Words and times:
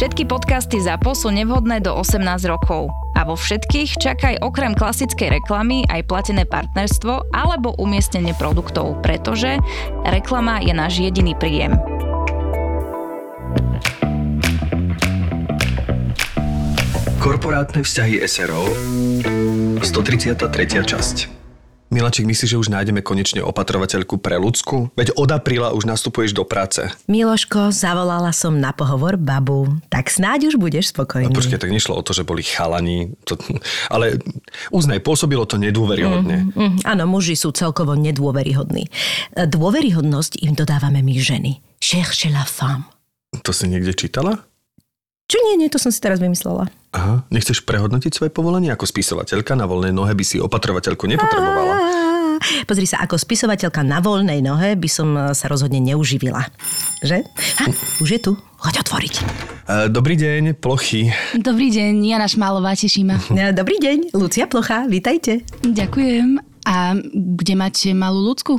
Všetky 0.00 0.32
podcasty 0.32 0.80
ZAPO 0.80 1.12
sú 1.12 1.28
nevhodné 1.28 1.84
do 1.84 1.92
18 1.92 2.24
rokov. 2.48 2.88
A 3.20 3.28
vo 3.28 3.36
všetkých 3.36 4.00
čakaj 4.00 4.40
okrem 4.40 4.72
klasickej 4.72 5.28
reklamy 5.28 5.84
aj 5.92 6.08
platené 6.08 6.48
partnerstvo 6.48 7.28
alebo 7.36 7.76
umiestnenie 7.76 8.32
produktov, 8.32 8.96
pretože 9.04 9.60
reklama 10.08 10.64
je 10.64 10.72
náš 10.72 11.04
jediný 11.04 11.36
príjem. 11.36 11.76
Korporátne 17.20 17.84
vzťahy 17.84 18.24
SRO 18.24 18.72
133. 19.84 20.80
časť 20.80 21.39
Milaček, 21.90 22.22
myslíš, 22.22 22.54
že 22.54 22.60
už 22.62 22.70
nájdeme 22.70 23.02
konečne 23.02 23.42
opatrovateľku 23.42 24.22
pre 24.22 24.38
ľudsku? 24.38 24.94
Veď 24.94 25.10
od 25.18 25.26
apríla 25.34 25.74
už 25.74 25.90
nastupuješ 25.90 26.30
do 26.38 26.46
práce. 26.46 26.86
Miloško, 27.10 27.74
zavolala 27.74 28.30
som 28.30 28.54
na 28.62 28.70
pohovor 28.70 29.18
babu. 29.18 29.66
Tak 29.90 30.06
snáď 30.06 30.54
už 30.54 30.62
budeš 30.62 30.94
spokojný. 30.94 31.26
No 31.26 31.34
počkej, 31.34 31.58
tak 31.58 31.74
nešlo 31.74 31.98
o 31.98 32.02
to, 32.06 32.14
že 32.14 32.22
boli 32.22 32.46
chalani. 32.46 33.10
To, 33.26 33.34
ale 33.90 34.22
uznaj, 34.70 35.02
pôsobilo 35.02 35.42
to 35.50 35.58
nedôveryhodne. 35.58 36.54
Mm, 36.54 36.54
mm, 36.54 36.74
áno, 36.86 37.10
muži 37.10 37.34
sú 37.34 37.50
celkovo 37.50 37.98
nedôveryhodní. 37.98 38.86
Dôveryhodnosť 39.34 40.46
im 40.46 40.54
dodávame 40.54 41.02
my 41.02 41.14
ženy. 41.18 41.58
Cherche 41.82 42.30
la 42.30 42.46
femme. 42.46 42.86
To 43.42 43.50
si 43.50 43.66
niekde 43.66 43.94
čítala? 43.94 44.49
Čo 45.30 45.38
nie, 45.46 45.62
nie, 45.62 45.70
to 45.70 45.78
som 45.78 45.94
si 45.94 46.02
teraz 46.02 46.18
vymyslela. 46.18 46.66
Aha, 46.90 47.22
nechceš 47.30 47.62
prehodnotiť 47.62 48.10
svoje 48.10 48.34
povolenie 48.34 48.74
ako 48.74 48.82
spisovateľka? 48.82 49.54
Na 49.54 49.70
voľnej 49.70 49.94
nohe 49.94 50.10
by 50.10 50.24
si 50.26 50.42
opatrovateľku 50.42 51.06
nepotrebovala. 51.06 51.74
Pozri 52.66 52.88
sa, 52.88 52.98
ako 53.06 53.14
spisovateľka 53.14 53.86
na 53.86 54.02
voľnej 54.02 54.42
nohe 54.42 54.74
by 54.74 54.88
som 54.90 55.14
e, 55.14 55.30
sa 55.36 55.46
rozhodne 55.46 55.78
neuživila. 55.78 56.50
Že? 57.04 57.22
Ha, 57.62 57.64
už 58.02 58.08
je 58.10 58.20
tu. 58.26 58.32
Choď 58.58 58.82
otvoriť. 58.82 59.14
E, 59.14 59.22
dobrý 59.92 60.18
deň, 60.18 60.58
plochy. 60.58 61.14
Dobrý 61.38 61.70
deň, 61.70 62.00
Jana 62.00 62.26
Šmálová, 62.26 62.74
teší 62.74 63.06
ma. 63.06 63.20
E, 63.30 63.54
Dobrý 63.54 63.78
deň, 63.78 64.16
Lucia 64.18 64.50
Plocha, 64.50 64.88
vítajte. 64.90 65.46
Ďakujem. 65.62 66.42
A 66.66 66.98
kde 67.14 67.54
máte 67.54 67.94
malú 67.94 68.24
ľudsku? 68.34 68.58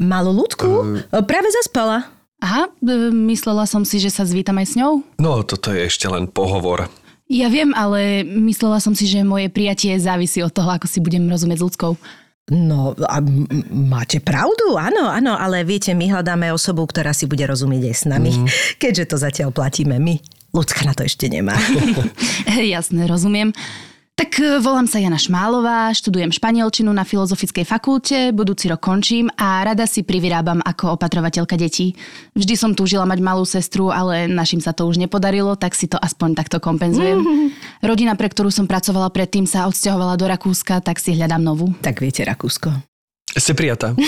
Malú 0.00 0.32
ľudku? 0.32 1.02
Práve 1.28 1.48
zaspala. 1.60 2.19
Aha, 2.40 2.72
myslela 3.12 3.68
som 3.68 3.84
si, 3.84 4.00
že 4.00 4.08
sa 4.08 4.24
zvítam 4.24 4.56
aj 4.56 4.66
s 4.72 4.74
ňou. 4.80 5.04
No, 5.20 5.44
toto 5.44 5.76
je 5.76 5.84
ešte 5.84 6.08
len 6.08 6.24
pohovor. 6.24 6.88
Ja 7.30 7.46
viem, 7.46 7.70
ale 7.76 8.26
myslela 8.26 8.82
som 8.82 8.96
si, 8.96 9.06
že 9.06 9.22
moje 9.22 9.52
prijatie 9.52 9.94
závisí 10.00 10.42
od 10.42 10.50
toho, 10.50 10.66
ako 10.66 10.88
si 10.90 10.98
budem 10.98 11.28
rozumieť 11.30 11.62
s 11.62 11.66
ľudskou. 11.68 11.92
No, 12.50 12.98
a 13.06 13.22
m- 13.22 13.46
máte 13.70 14.18
pravdu, 14.18 14.74
áno, 14.74 15.06
áno, 15.06 15.38
ale 15.38 15.62
viete, 15.62 15.94
my 15.94 16.10
hľadáme 16.10 16.50
osobu, 16.50 16.82
ktorá 16.82 17.14
si 17.14 17.30
bude 17.30 17.46
rozumieť 17.46 17.82
aj 17.86 17.94
s 17.94 18.04
nami, 18.10 18.32
mm. 18.34 18.48
keďže 18.82 19.14
to 19.14 19.16
zatiaľ 19.22 19.54
platíme 19.54 19.94
my. 20.02 20.18
Ľudská 20.50 20.82
na 20.82 20.90
to 20.90 21.06
ešte 21.06 21.30
nemá. 21.30 21.54
Jasné, 22.74 23.06
rozumiem. 23.06 23.54
Tak 24.20 24.36
e, 24.36 24.60
volám 24.60 24.84
sa 24.84 25.00
Jana 25.00 25.16
Šmálová, 25.16 25.96
študujem 25.96 26.28
španielčinu 26.28 26.92
na 26.92 27.08
Filozofickej 27.08 27.64
fakulte, 27.64 28.36
budúci 28.36 28.68
rok 28.68 28.84
končím 28.84 29.32
a 29.32 29.64
rada 29.64 29.88
si 29.88 30.04
privyrábam 30.04 30.60
ako 30.60 31.00
opatrovateľka 31.00 31.56
detí. 31.56 31.96
Vždy 32.36 32.52
som 32.52 32.76
túžila 32.76 33.08
mať 33.08 33.16
malú 33.24 33.48
sestru, 33.48 33.88
ale 33.88 34.28
našim 34.28 34.60
sa 34.60 34.76
to 34.76 34.84
už 34.84 35.00
nepodarilo, 35.00 35.56
tak 35.56 35.72
si 35.72 35.88
to 35.88 35.96
aspoň 35.96 36.36
takto 36.36 36.60
kompenzujem. 36.60 37.24
Rodina, 37.88 38.12
pre 38.12 38.28
ktorú 38.28 38.52
som 38.52 38.68
pracovala 38.68 39.08
predtým, 39.08 39.48
sa 39.48 39.64
odsťahovala 39.64 40.20
do 40.20 40.28
Rakúska, 40.28 40.84
tak 40.84 41.00
si 41.00 41.16
hľadám 41.16 41.40
novú. 41.40 41.72
tak 41.80 42.04
viete, 42.04 42.20
Rakúsko. 42.20 42.76
Ste 43.32 43.56
prijatá. 43.56 43.96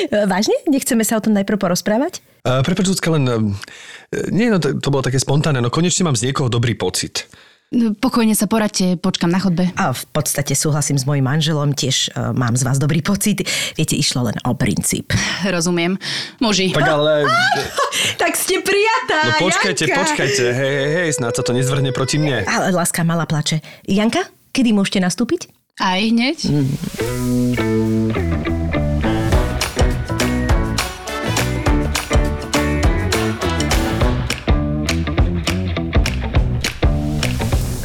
E, 0.00 0.24
Vážne? 0.24 0.56
Nechceme 0.64 1.04
sa 1.04 1.20
o 1.20 1.24
tom 1.24 1.36
najprv 1.36 1.60
porozprávať? 1.60 2.24
Uh, 2.40 2.64
Prepač, 2.64 2.88
len... 2.88 3.24
Uh, 3.28 4.32
nie, 4.32 4.48
no 4.48 4.56
to, 4.56 4.80
to 4.80 4.88
bolo 4.88 5.04
také 5.04 5.20
spontánne, 5.20 5.60
no 5.60 5.68
konečne 5.68 6.08
mám 6.08 6.16
z 6.16 6.32
niekoho 6.32 6.48
dobrý 6.48 6.72
pocit. 6.72 7.28
Pokojne 7.70 8.34
sa 8.34 8.50
poradte, 8.50 8.98
počkam 8.98 9.30
na 9.30 9.38
chodbe. 9.38 9.70
A 9.78 9.94
v 9.94 10.02
podstate 10.10 10.58
súhlasím 10.58 10.98
s 10.98 11.06
mojim 11.06 11.22
manželom, 11.22 11.70
tiež 11.70 12.10
e, 12.10 12.34
mám 12.34 12.58
z 12.58 12.66
vás 12.66 12.82
dobrý 12.82 12.98
pocit. 12.98 13.46
Viete, 13.78 13.94
išlo 13.94 14.26
len 14.26 14.34
o 14.42 14.58
princíp. 14.58 15.14
Rozumiem. 15.46 15.94
Muži. 16.42 16.74
Tak 16.74 16.90
ale... 16.90 17.30
Tak 18.18 18.34
ste 18.34 18.58
prijatá, 18.58 19.38
No 19.38 19.50
počkajte, 19.50 19.86
počkajte, 19.86 20.44
hej, 20.50 20.74
hej, 20.82 20.88
hej, 20.98 21.08
snáď 21.14 21.32
sa 21.38 21.42
to 21.46 21.52
nezvrhne 21.54 21.94
proti 21.94 22.18
mne. 22.18 22.42
Ale 22.42 22.74
láska 22.74 23.06
mala 23.06 23.22
plače. 23.22 23.62
Janka, 23.86 24.26
kedy 24.50 24.74
môžete 24.74 24.98
nastúpiť? 25.04 25.46
Aj 25.78 26.00
hneď? 26.00 26.50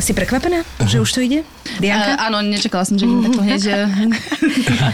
Si 0.05 0.13
prekvapená, 0.13 0.61
že 0.85 1.01
už 1.01 1.17
to 1.17 1.19
ide? 1.25 1.41
Dianka? 1.81 2.13
A, 2.21 2.29
áno, 2.29 2.45
nečakala 2.45 2.85
som, 2.85 2.93
že 2.93 3.09
idem 3.09 3.25
takto 3.25 3.41
hneď 3.49 3.61
eh, 3.73 3.89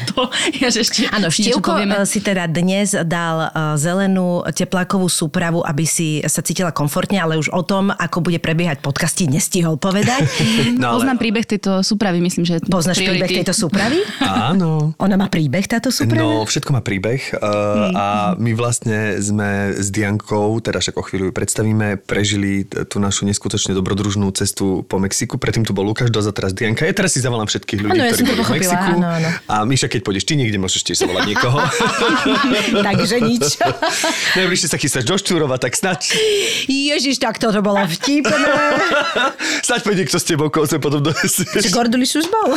to. 0.16 0.32
Ja, 0.56 0.72
že 0.72 0.88
ešte 0.88 1.04
Áno, 1.12 1.28
Števko 1.28 1.84
eh, 1.84 2.08
si 2.08 2.24
teda 2.24 2.48
dnes 2.48 2.96
dal 2.96 3.52
eh, 3.52 3.76
zelenú 3.76 4.40
teplákovú 4.48 5.12
súpravu, 5.12 5.68
aby 5.68 5.84
si 5.84 6.24
sa 6.24 6.40
cítila 6.40 6.72
komfortne, 6.72 7.20
ale 7.20 7.36
už 7.36 7.52
o 7.52 7.60
tom, 7.60 7.92
ako 7.92 8.24
bude 8.24 8.40
prebiehať 8.40 8.80
podcasti, 8.80 9.28
nestihol 9.28 9.76
povedať. 9.76 10.24
No, 10.72 10.96
Poznám 10.96 11.20
príbeh 11.20 11.44
tejto 11.44 11.84
súpravy, 11.84 12.24
myslím, 12.24 12.48
že... 12.48 12.56
Poznáš 12.64 13.04
príbeh 13.04 13.28
priority. 13.28 13.44
tejto 13.44 13.54
súpravy? 13.54 14.00
Áno. 14.24 14.96
Ona 14.98 15.20
má 15.20 15.28
príbeh, 15.28 15.68
táto 15.68 15.92
súprava? 15.92 16.24
No, 16.24 16.48
všetko 16.48 16.72
má 16.72 16.82
príbeh 16.82 17.20
uh, 17.36 17.92
a 17.92 18.08
my 18.40 18.52
vlastne 18.56 19.20
sme 19.20 19.76
s 19.76 19.92
Diankou, 19.92 20.58
teda 20.64 20.80
však 20.80 20.96
o 20.98 21.04
chvíľu 21.04 21.30
ju 21.30 21.34
predstavíme, 21.36 22.02
prežili 22.02 22.66
tú 22.66 22.98
našu 22.98 23.28
neskutočne 23.28 23.76
dobrodružnú 23.78 24.32
cestu 24.34 24.82
po 24.88 25.01
Mexiku. 25.02 25.36
Predtým 25.42 25.66
tu 25.66 25.74
bol 25.74 25.84
Lukáš 25.84 26.14
Doza, 26.14 26.30
teraz 26.30 26.54
Dianka. 26.54 26.86
Ja 26.86 26.94
teraz 26.94 27.18
si 27.18 27.20
zavolám 27.20 27.50
všetkých 27.50 27.80
ľudí, 27.82 27.98
Áno, 27.98 28.06
ja 28.06 28.14
ktorí 28.14 28.26
boli 28.30 28.42
v 28.46 28.52
Mexiku. 28.62 28.90
áno, 29.02 29.08
áno. 29.10 29.30
A 29.50 29.56
Miša, 29.66 29.88
keď 29.90 30.02
pôjdeš 30.06 30.26
ty 30.30 30.34
niekde, 30.38 30.58
môžeš 30.62 30.82
tiež 30.86 30.98
zavolať 31.02 31.34
niekoho. 31.34 31.58
Takže 32.88 33.18
nič. 33.26 33.58
Najbližšie 34.38 34.68
sa 34.70 34.78
chystáš 34.78 35.10
do 35.10 35.18
Štúrova, 35.18 35.58
tak 35.58 35.74
snaď, 35.74 36.14
Ježiš, 36.70 37.18
tak 37.18 37.42
toto 37.42 37.60
bolo 37.66 37.82
vtipné. 37.90 38.38
snaď 39.68 39.82
pôjde 39.82 40.04
kto 40.06 40.18
s 40.22 40.26
tebou, 40.26 40.48
sme 40.52 40.80
potom 40.80 41.02
donesieš. 41.02 41.74
Gorduliš 41.74 42.22
už 42.22 42.28
bol? 42.30 42.50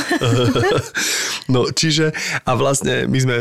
No, 1.49 1.69
čiže 1.73 2.13
a 2.45 2.51
vlastne 2.57 3.09
my 3.09 3.19
sme 3.19 3.37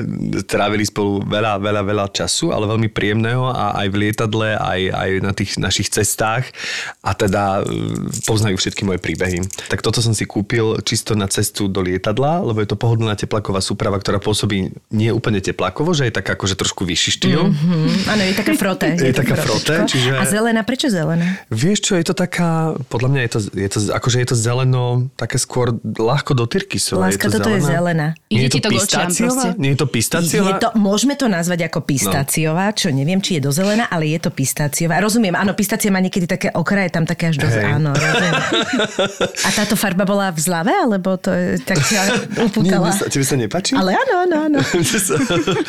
trávili 0.47 0.87
spolu 0.87 1.23
veľa, 1.25 1.59
veľa, 1.59 1.81
veľa 1.83 2.05
času, 2.13 2.51
ale 2.53 2.69
veľmi 2.69 2.89
príjemného 2.91 3.49
a 3.49 3.83
aj 3.83 3.87
v 3.91 3.95
lietadle, 3.99 4.49
aj, 4.55 4.81
aj 4.93 5.09
na 5.23 5.31
tých 5.33 5.57
našich 5.57 5.89
cestách 5.89 6.49
a 7.01 7.11
teda 7.15 7.63
e, 7.63 7.63
poznajú 8.27 8.59
všetky 8.59 8.83
moje 8.85 8.92
príbehy. 8.97 9.39
Tak 9.67 9.79
toto 9.79 9.99
som 9.99 10.11
si 10.11 10.23
kúpil 10.23 10.81
čisto 10.81 11.13
na 11.13 11.25
cestu 11.25 11.65
do 11.65 11.79
lietadla, 11.79 12.41
lebo 12.41 12.59
je 12.59 12.67
to 12.67 12.75
pohodlná 12.75 13.13
teplaková 13.13 13.59
súprava, 13.59 13.97
ktorá 13.97 14.17
pôsobí 14.17 14.69
nie 14.89 15.09
úplne 15.09 15.39
teplakovo, 15.39 15.93
že 15.93 16.09
je 16.09 16.13
taká 16.13 16.33
akože 16.33 16.57
trošku 16.57 16.83
vyšší 16.83 17.11
štýl. 17.13 17.41
Mm-hmm. 17.45 18.09
Áno, 18.09 18.21
je 18.21 18.33
taká 18.33 18.53
froté. 18.53 18.87
Je 18.95 19.13
to 19.13 19.21
taká 19.21 19.35
froté, 19.37 19.73
frotečko. 19.79 19.91
čiže- 19.93 20.13
A 20.17 20.25
zelená, 20.25 20.61
prečo 20.65 20.87
zelená? 20.89 21.37
Vieš 21.47 21.79
čo, 21.79 21.93
je 21.93 22.05
to 22.05 22.13
taká, 22.13 22.73
podľa 22.89 23.09
mňa 23.09 23.21
je 23.21 23.29
to, 23.29 23.39
je 23.53 23.69
to 23.69 23.79
akože 23.93 24.17
je 24.19 24.27
to 24.27 24.35
zeleno, 24.35 24.83
také 25.13 25.37
skôr 25.37 25.71
ľahko 25.83 26.33
do 26.33 26.49
tyrkysové. 26.49 27.13
Láska, 27.13 27.29
toto 27.29 27.49
je 27.49 27.61
zelená. 27.61 28.17
Nie 28.27 28.49
Ide 28.49 28.49
je 28.49 28.53
to 28.57 28.59
to 28.59 28.69
pistáciová? 28.73 29.44
Nie 29.56 29.69
je 29.73 29.79
to 29.79 29.88
pistáciová? 29.88 30.50
Je 30.50 30.53
to, 30.57 30.69
môžeme 30.75 31.13
to 31.13 31.29
nazvať 31.29 31.69
ako 31.69 31.85
pistáciová, 31.85 32.73
čo 32.73 32.89
neviem, 32.89 33.21
či 33.21 33.38
je 33.38 33.41
dozelená, 33.45 33.85
ale 33.88 34.09
je 34.09 34.19
to 34.19 34.33
pistáciová. 34.33 34.97
Rozumiem, 35.00 35.38
áno, 35.38 35.53
pistácia 35.53 35.94
má 35.94 36.01
niekedy 36.01 36.25
také 36.25 36.47
okraje, 36.50 36.89
tam 36.89 37.06
také 37.06 37.29
až 37.29 37.38
do... 37.39 37.47
Hej. 37.47 37.65
Áno, 37.69 37.94
rozumiem. 37.94 38.33
A 39.44 39.50
táto 39.53 39.75
farba 39.80 40.03
bola 40.03 40.30
v 40.31 40.39
zlave, 40.39 40.71
alebo 40.74 41.15
to 41.18 41.31
je 41.31 41.59
tak 41.63 41.80
Nie, 42.63 42.80
mne 42.80 42.94
sa, 42.94 43.06
tebe 43.07 43.25
sa 43.25 43.35
nepáči? 43.35 43.74
Ale 43.75 43.95
áno, 43.95 44.13
áno, 44.27 44.35
áno. 44.50 44.59
mne, 44.80 45.00
sa, 45.00 45.15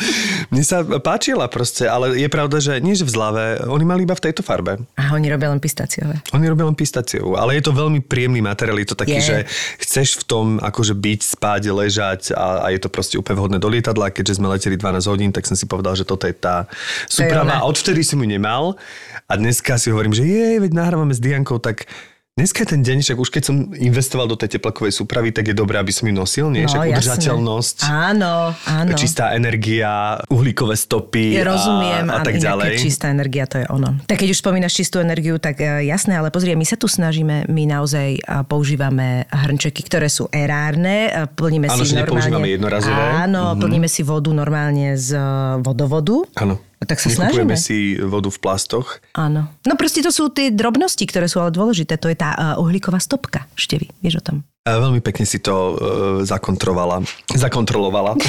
mne 0.53 0.63
sa 0.63 0.77
páčila 0.99 1.45
proste, 1.51 1.87
ale 1.87 2.15
je 2.19 2.27
pravda, 2.31 2.57
že 2.61 2.79
nie 2.79 2.95
že 2.95 3.03
v 3.03 3.11
zlave, 3.11 3.45
oni 3.67 3.85
mali 3.85 4.01
iba 4.07 4.15
v 4.15 4.23
tejto 4.23 4.41
farbe. 4.41 4.79
A 4.95 5.11
oni 5.15 5.27
robia 5.27 5.51
len 5.51 5.59
pistáciové. 5.59 6.21
Oni 6.31 6.45
robia 6.47 6.65
len 6.67 6.77
pistáciu, 6.77 7.35
ale 7.35 7.59
je 7.59 7.63
to 7.67 7.71
veľmi 7.75 8.03
príjemný 8.05 8.39
materiál, 8.39 8.79
je 8.79 8.89
to 8.91 8.97
taký, 8.97 9.19
Je. 9.19 9.25
že 9.25 9.37
chceš 9.83 10.21
v 10.21 10.23
tom 10.25 10.45
akože 10.59 10.95
byť, 10.95 11.19
spať, 11.21 11.61
ležať 11.71 12.21
a, 12.35 12.65
a 12.65 12.67
je 12.71 12.79
to 12.79 12.89
proste 12.91 13.15
úplne 13.19 13.37
vhodné 13.39 13.57
do 13.59 13.67
lietadla. 13.67 14.11
Keďže 14.11 14.39
sme 14.39 14.47
leteli 14.51 14.79
12 14.79 15.11
hodín, 15.11 15.31
tak 15.35 15.43
som 15.43 15.57
si 15.57 15.67
povedal, 15.67 15.95
že 15.95 16.07
toto 16.07 16.25
je 16.25 16.35
tá 16.35 16.67
súprava. 17.11 17.59
A 17.59 17.67
odvtedy 17.67 18.01
som 18.03 18.19
ju 18.19 18.27
nemal 18.27 18.79
a 19.25 19.33
dneska 19.35 19.75
si 19.81 19.89
hovorím, 19.89 20.13
že 20.13 20.23
je, 20.23 20.47
veď 20.61 20.71
nahrávame 20.77 21.13
s 21.15 21.19
Diankou, 21.19 21.57
tak 21.57 21.89
Dneska 22.35 22.67
je 22.67 22.75
ten 22.75 22.83
deň, 22.83 22.97
však 22.99 23.15
už 23.15 23.29
keď 23.31 23.43
som 23.45 23.55
investoval 23.71 24.27
do 24.27 24.35
tej 24.35 24.59
teplakovej 24.59 24.91
súpravy, 24.93 25.31
tak 25.31 25.47
je 25.47 25.55
dobré, 25.55 25.79
aby 25.79 25.87
som 25.87 26.03
ju 26.03 26.11
nosil, 26.11 26.51
nie? 26.51 26.67
No, 26.67 26.67
však 26.67 26.83
jasné. 26.83 26.91
udržateľnosť, 26.91 27.75
Áno, 27.87 28.33
áno. 28.51 28.91
čistá 28.91 29.31
energia, 29.31 30.19
uhlíkové 30.27 30.75
stopy 30.75 31.31
Ja 31.31 31.47
rozumiem, 31.47 32.11
a, 32.11 32.19
a 32.19 32.27
tak 32.27 32.35
ďalej. 32.35 32.75
čistá 32.75 33.07
energia, 33.07 33.47
to 33.47 33.55
je 33.55 33.65
ono. 33.71 33.95
Tak 34.03 34.19
keď 34.19 34.35
už 34.35 34.43
spomínaš 34.43 34.75
čistú 34.75 34.99
energiu, 34.99 35.39
tak 35.39 35.63
e, 35.63 35.87
jasné, 35.87 36.11
ale 36.13 36.27
pozri, 36.27 36.51
my 36.51 36.67
sa 36.67 36.75
tu 36.75 36.91
snažíme, 36.91 37.47
my 37.47 37.63
naozaj 37.71 38.19
a, 38.19 38.43
používame 38.43 39.31
hrnčeky, 39.31 39.87
ktoré 39.87 40.11
sú 40.11 40.27
erárne, 40.27 41.07
e, 41.07 41.31
plníme 41.31 41.71
Áno, 41.71 41.79
si 41.79 41.87
že 41.87 41.95
normálne... 41.95 42.19
nepoužívame 42.19 42.47
jednorazové. 42.51 43.03
Áno, 43.15 43.55
Mhm. 43.55 43.63
plníme 43.63 43.87
si 43.87 44.03
vodu 44.03 44.27
normálne 44.29 44.99
z 44.99 45.15
vodovodu. 45.61 46.27
Áno. 46.35 46.59
Tak 46.77 46.97
sa 46.97 47.07
Nekupujeme 47.07 47.53
snažíme. 47.53 47.57
si 47.57 47.77
vodu 47.97 48.27
v 48.27 48.37
plastoch. 48.37 48.99
Áno. 49.13 49.47
No 49.61 49.73
proste 49.73 49.99
to 49.99 50.09
sú 50.09 50.27
tie 50.27 50.49
drobnosti, 50.49 51.01
ktoré 51.01 51.25
sú 51.25 51.39
ale 51.39 51.49
dôležité. 51.49 51.95
To 51.95 52.05
je 52.05 52.15
tá 52.15 52.31
uh, 52.31 52.41
uhlíková 52.57 52.97
stopka. 52.97 53.47
Števy, 53.53 53.89
vieš 53.99 54.19
o 54.19 54.23
tom? 54.23 54.37
A 54.63 54.75
veľmi 54.75 54.97
pekne 54.99 55.23
si 55.23 55.37
to 55.37 55.53
uh, 55.53 55.73
zakontrovala. 56.21 57.05
Zakontrolovala. 57.29 58.17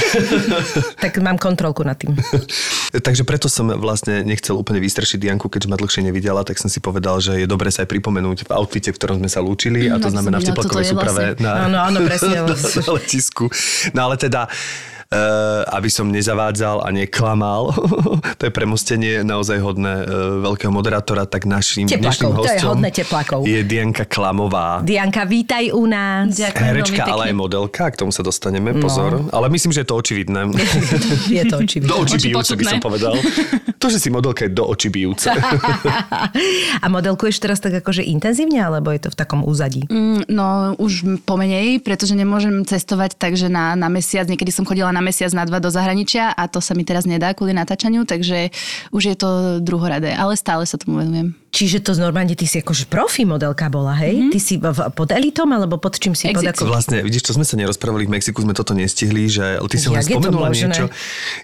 Tak 0.97 1.19
mám 1.19 1.37
kontrolku 1.37 1.81
nad 1.81 1.95
tým. 1.95 2.17
Takže 3.07 3.23
preto 3.23 3.47
som 3.47 3.69
vlastne 3.73 4.23
nechcel 4.23 4.55
úplne 4.55 4.79
vystrašiť 4.79 5.19
Dianku, 5.19 5.47
keďže 5.47 5.69
ma 5.69 5.77
dlhšie 5.77 6.03
nevidela, 6.03 6.41
tak 6.43 6.57
som 6.57 6.67
si 6.67 6.79
povedal, 6.79 7.19
že 7.19 7.37
je 7.37 7.47
dobre 7.47 7.69
sa 7.69 7.83
aj 7.83 7.91
pripomenúť 7.91 8.39
v 8.45 8.53
outfite, 8.53 8.89
v 8.89 8.97
ktorom 8.97 9.17
sme 9.19 9.29
sa 9.29 9.41
lúčili 9.41 9.87
a 9.87 9.97
to 9.97 10.09
No, 10.09 10.15
znamená 10.15 10.39
v 10.39 10.47
teplakovej 10.47 10.87
súprave 10.87 11.25
vlastne. 11.35 11.43
na, 11.43 11.53
Áno, 11.67 11.79
áno, 11.83 11.99
presne. 12.03 12.37
na, 12.39 12.55
na 12.81 12.91
letisku. 12.91 13.45
No 13.93 14.01
ale 14.05 14.17
teda 14.17 14.49
aby 15.71 15.89
som 15.93 16.11
nezavádzal 16.11 16.83
a 16.83 16.89
neklamal, 16.91 17.71
to 18.39 18.43
je 18.49 18.53
premostenie 18.53 19.23
naozaj 19.23 19.63
hodné 19.63 20.03
uh, 20.03 20.43
veľkého 20.43 20.75
moderátora, 20.75 21.31
tak 21.31 21.47
našim 21.47 21.87
dnešným 21.87 22.35
Teplákov, 22.35 22.43
to 22.43 22.51
je 22.51 22.59
hostom 22.59 22.71
hodné 22.75 22.91
teplákov. 22.91 23.41
je 23.47 23.61
Dianka 23.63 24.05
Klamová. 24.11 24.83
Dianka, 24.83 25.23
vítaj 25.23 25.71
u 25.71 25.87
nás. 25.87 26.35
Ďakujem 26.35 26.67
Herečka, 26.67 27.03
ale 27.07 27.23
aj 27.31 27.35
modelka, 27.39 27.85
k 27.95 27.97
tomu 28.03 28.11
sa 28.11 28.27
dostaneme, 28.27 28.75
pozor. 28.83 29.31
Ale 29.31 29.47
myslím, 29.55 29.71
že 29.71 29.87
je 29.87 29.89
to 29.89 29.97
očividné. 29.97 30.41
Je 31.37 31.43
to 31.47 31.59
očividné. 31.63 31.91
Do 31.91 31.97
očí 32.03 32.17
Oči 32.17 32.27
bijúce 32.33 32.53
by 32.57 32.65
som 32.67 32.81
povedal. 32.83 33.15
To, 33.77 33.87
že 33.93 33.99
si 34.01 34.09
modelka 34.09 34.47
je 34.47 34.51
do 34.51 34.65
očí 34.67 34.89
bijúce. 34.89 35.29
A 36.85 36.87
modelkuješ 36.89 37.39
teraz 37.39 37.61
tak 37.61 37.77
akože 37.77 38.03
intenzívne, 38.03 38.63
alebo 38.65 38.89
je 38.91 39.07
to 39.07 39.09
v 39.13 39.17
takom 39.19 39.45
úzadí? 39.45 39.85
Mm, 39.91 40.29
No 40.33 40.75
už 40.81 41.23
pomenej, 41.29 41.85
pretože 41.85 42.17
nemôžem 42.17 42.65
cestovať 42.65 43.21
takže 43.21 43.53
na, 43.53 43.77
na 43.77 43.93
mesiac. 43.93 44.25
Niekedy 44.27 44.51
som 44.51 44.65
chodila 44.65 44.96
na 44.97 45.05
mesiac, 45.05 45.29
na 45.37 45.45
dva 45.45 45.61
do 45.61 45.69
zahraničia 45.69 46.33
a 46.33 46.49
to 46.49 46.65
sa 46.65 46.73
mi 46.73 46.89
teraz 46.89 47.05
nedá 47.05 47.37
kvôli 47.37 47.53
natáčaniu, 47.53 48.09
takže 48.09 48.49
už 48.97 49.03
je 49.13 49.17
to 49.21 49.61
druhoradé, 49.61 50.17
ale 50.17 50.33
stále 50.41 50.65
sa 50.65 50.81
tomu 50.81 51.05
venujem. 51.05 51.37
Čiže 51.51 51.81
to 51.81 51.97
normálne 51.97 52.37
ty 52.37 52.45
si 52.45 52.61
akože 52.61 52.91
profi 52.91 53.25
modelka 53.25 53.71
bola, 53.73 53.97
hej? 53.97 54.29
Mhm. 54.29 54.31
Ty 54.35 54.39
si 54.43 54.55
v, 54.61 54.79
pod 54.93 55.09
elitom, 55.15 55.49
alebo 55.51 55.81
pod 55.81 55.97
čím 55.97 56.13
si? 56.13 56.29
Pod 56.29 56.45
Exit. 56.45 56.61
ako... 56.61 56.69
Vlastne, 56.69 57.01
vidíš, 57.01 57.31
čo 57.31 57.33
sme 57.35 57.49
sa 57.49 57.57
nerozprávali 57.57 58.05
v 58.05 58.13
Mexiku, 58.19 58.45
sme 58.45 58.53
toto 58.53 58.77
nestihli, 58.77 59.31
že 59.31 59.57
ty 59.73 59.77
si 59.81 59.89
len 59.89 60.05
spomenula 60.05 60.53
niečo, 60.53 60.93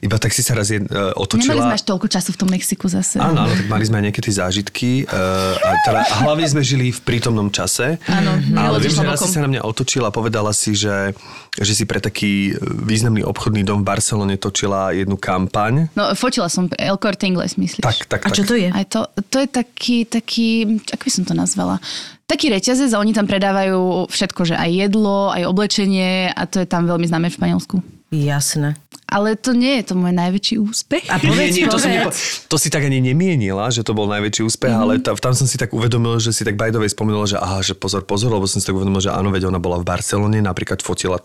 iba 0.04 0.16
tak 0.20 0.36
si 0.36 0.44
sa 0.44 0.52
raz 0.58 0.68
je, 0.68 0.84
uh, 0.84 0.86
Nemali 0.86 1.16
otočila. 1.16 1.62
sme 1.64 1.74
až 1.78 1.84
toľko 1.88 2.06
času 2.12 2.30
v 2.34 2.38
tom 2.38 2.48
Mexiku 2.52 2.86
zase. 2.92 3.16
Áno, 3.22 3.46
áno, 3.46 3.52
tak 3.56 3.66
mali 3.70 3.84
sme 3.88 4.02
aj 4.02 4.04
nejaké 4.10 4.20
tie 4.20 4.34
zážitky 4.36 4.90
uh, 5.08 5.54
a, 5.56 5.70
teda, 5.86 6.00
a 6.04 6.14
hlavne 6.28 6.46
sme 6.50 6.62
žili 6.62 6.92
v 6.92 7.00
prítomnom 7.00 7.48
čase. 7.48 7.96
Áno, 8.04 8.36
ale 8.58 8.76
viem, 8.84 8.92
že 8.92 9.02
raz 9.02 9.22
si 9.22 9.30
sa 9.32 9.40
na 9.40 9.48
mňa 9.48 9.62
otočila 9.64 10.08
a 10.08 10.12
povedala 10.12 10.52
si, 10.52 10.76
že, 10.76 11.16
že 11.56 11.72
si 11.72 11.84
pre 11.88 12.02
taký 12.04 12.52
významný 12.60 13.24
obchodný 13.24 13.64
dom 13.64 13.80
v 13.80 13.88
Barcelone 13.88 14.36
točila 14.36 14.92
jednu 14.92 15.16
kampaň. 15.16 15.88
No, 15.96 16.12
fotila 16.12 16.52
som 16.52 16.68
El 16.76 17.00
Corte 17.00 17.24
Inglés, 17.24 17.56
myslíš? 17.56 17.80
Tak, 17.80 17.98
tak, 18.08 18.20
A 18.24 18.28
tak. 18.28 18.36
čo 18.36 18.42
to 18.44 18.54
je? 18.58 18.68
Aj 18.68 18.84
to, 18.84 19.08
to 19.28 19.40
je 19.40 19.48
taký, 19.48 19.91
taký, 20.08 20.80
ako 20.88 21.02
by 21.04 21.12
som 21.12 21.24
to 21.28 21.34
nazvala? 21.36 21.76
Taký 22.24 22.48
reťazec 22.48 22.90
a 22.96 23.02
oni 23.02 23.12
tam 23.12 23.28
predávajú 23.28 24.08
všetko, 24.08 24.40
že 24.48 24.54
aj 24.56 24.70
jedlo, 24.88 25.28
aj 25.32 25.44
oblečenie 25.44 26.32
a 26.32 26.42
to 26.48 26.64
je 26.64 26.66
tam 26.66 26.88
veľmi 26.88 27.04
známe 27.04 27.28
v 27.28 27.36
Španielsku. 27.36 27.76
Jasné. 28.12 28.76
Ale 29.12 29.36
to 29.36 29.52
nie 29.52 29.80
je 29.80 29.92
to 29.92 29.94
môj 29.96 30.12
najväčší 30.12 30.56
úspech. 30.56 31.04
A 31.12 31.20
Nie, 31.20 31.28
povedz, 31.28 31.52
nie, 31.52 31.68
to, 31.68 31.76
som 31.76 31.92
povedz. 31.92 32.16
nepo, 32.16 32.48
to 32.48 32.56
si 32.56 32.68
tak 32.72 32.88
ani 32.88 33.00
nemienila, 33.04 33.68
že 33.68 33.84
to 33.84 33.92
bol 33.92 34.08
najväčší 34.08 34.40
úspech, 34.48 34.72
mm-hmm. 34.72 34.84
ale 34.88 35.04
ta, 35.04 35.12
tam 35.16 35.36
som 35.36 35.44
si 35.44 35.60
tak 35.60 35.72
uvedomil, 35.72 36.16
že 36.16 36.32
si 36.32 36.44
tak 36.44 36.56
bajdovej 36.56 36.96
spomenula, 36.96 37.28
že 37.28 37.36
aha, 37.36 37.60
že 37.60 37.76
pozor, 37.76 38.08
pozor, 38.08 38.32
lebo 38.32 38.48
som 38.48 38.60
si 38.60 38.68
tak 38.68 38.76
uvedomil, 38.76 39.04
že 39.04 39.12
áno, 39.12 39.28
veď 39.28 39.52
ona 39.52 39.60
bola 39.60 39.76
v 39.80 39.84
Barcelone, 39.84 40.40
napríklad 40.40 40.80
fotila 40.80 41.20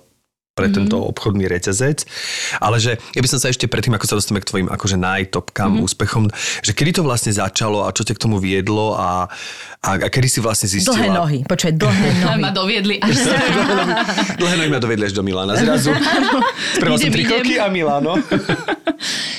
pre 0.57 0.73
tento 0.73 0.97
obchodný 0.97 1.45
reťazec. 1.45 2.09
Ale 2.57 2.81
že 2.81 2.97
ja 2.97 3.21
by 3.21 3.29
som 3.29 3.37
sa 3.37 3.53
ešte 3.53 3.69
predtým, 3.69 3.93
ako 3.93 4.09
sa 4.09 4.17
dostaneme 4.17 4.41
k 4.41 4.49
tvojim 4.49 4.67
akože 4.73 4.97
najtopkám 4.97 5.77
mm-hmm. 5.77 5.85
úspechom, 5.85 6.23
že 6.65 6.73
kedy 6.73 6.97
to 6.97 7.01
vlastne 7.05 7.29
začalo 7.29 7.85
a 7.85 7.93
čo 7.93 8.01
ťa 8.01 8.17
k 8.17 8.23
tomu 8.25 8.41
viedlo 8.41 8.97
a, 8.97 9.29
a, 9.85 9.89
a 10.01 10.07
kedy 10.09 10.25
si 10.25 10.39
vlastne 10.41 10.65
zistila... 10.65 10.97
Dlhé 10.97 11.09
nohy, 11.13 11.37
počkaj, 11.45 11.71
dlhé 11.85 12.09
nohy. 12.25 12.41
ma 12.41 12.49
doviedli. 12.49 12.95
Až... 12.97 13.13
Dlhé 14.41 14.55
nohy 14.57 14.69
ma 14.73 14.81
dovedli 14.81 15.05
až 15.05 15.13
do 15.13 15.21
Milána. 15.21 15.53
Zrazu. 15.53 15.93
Spravil 16.81 16.97
som 16.97 17.13
tri 17.13 17.23
kroky 17.29 17.61
a 17.61 17.69
Miláno. 17.69 18.17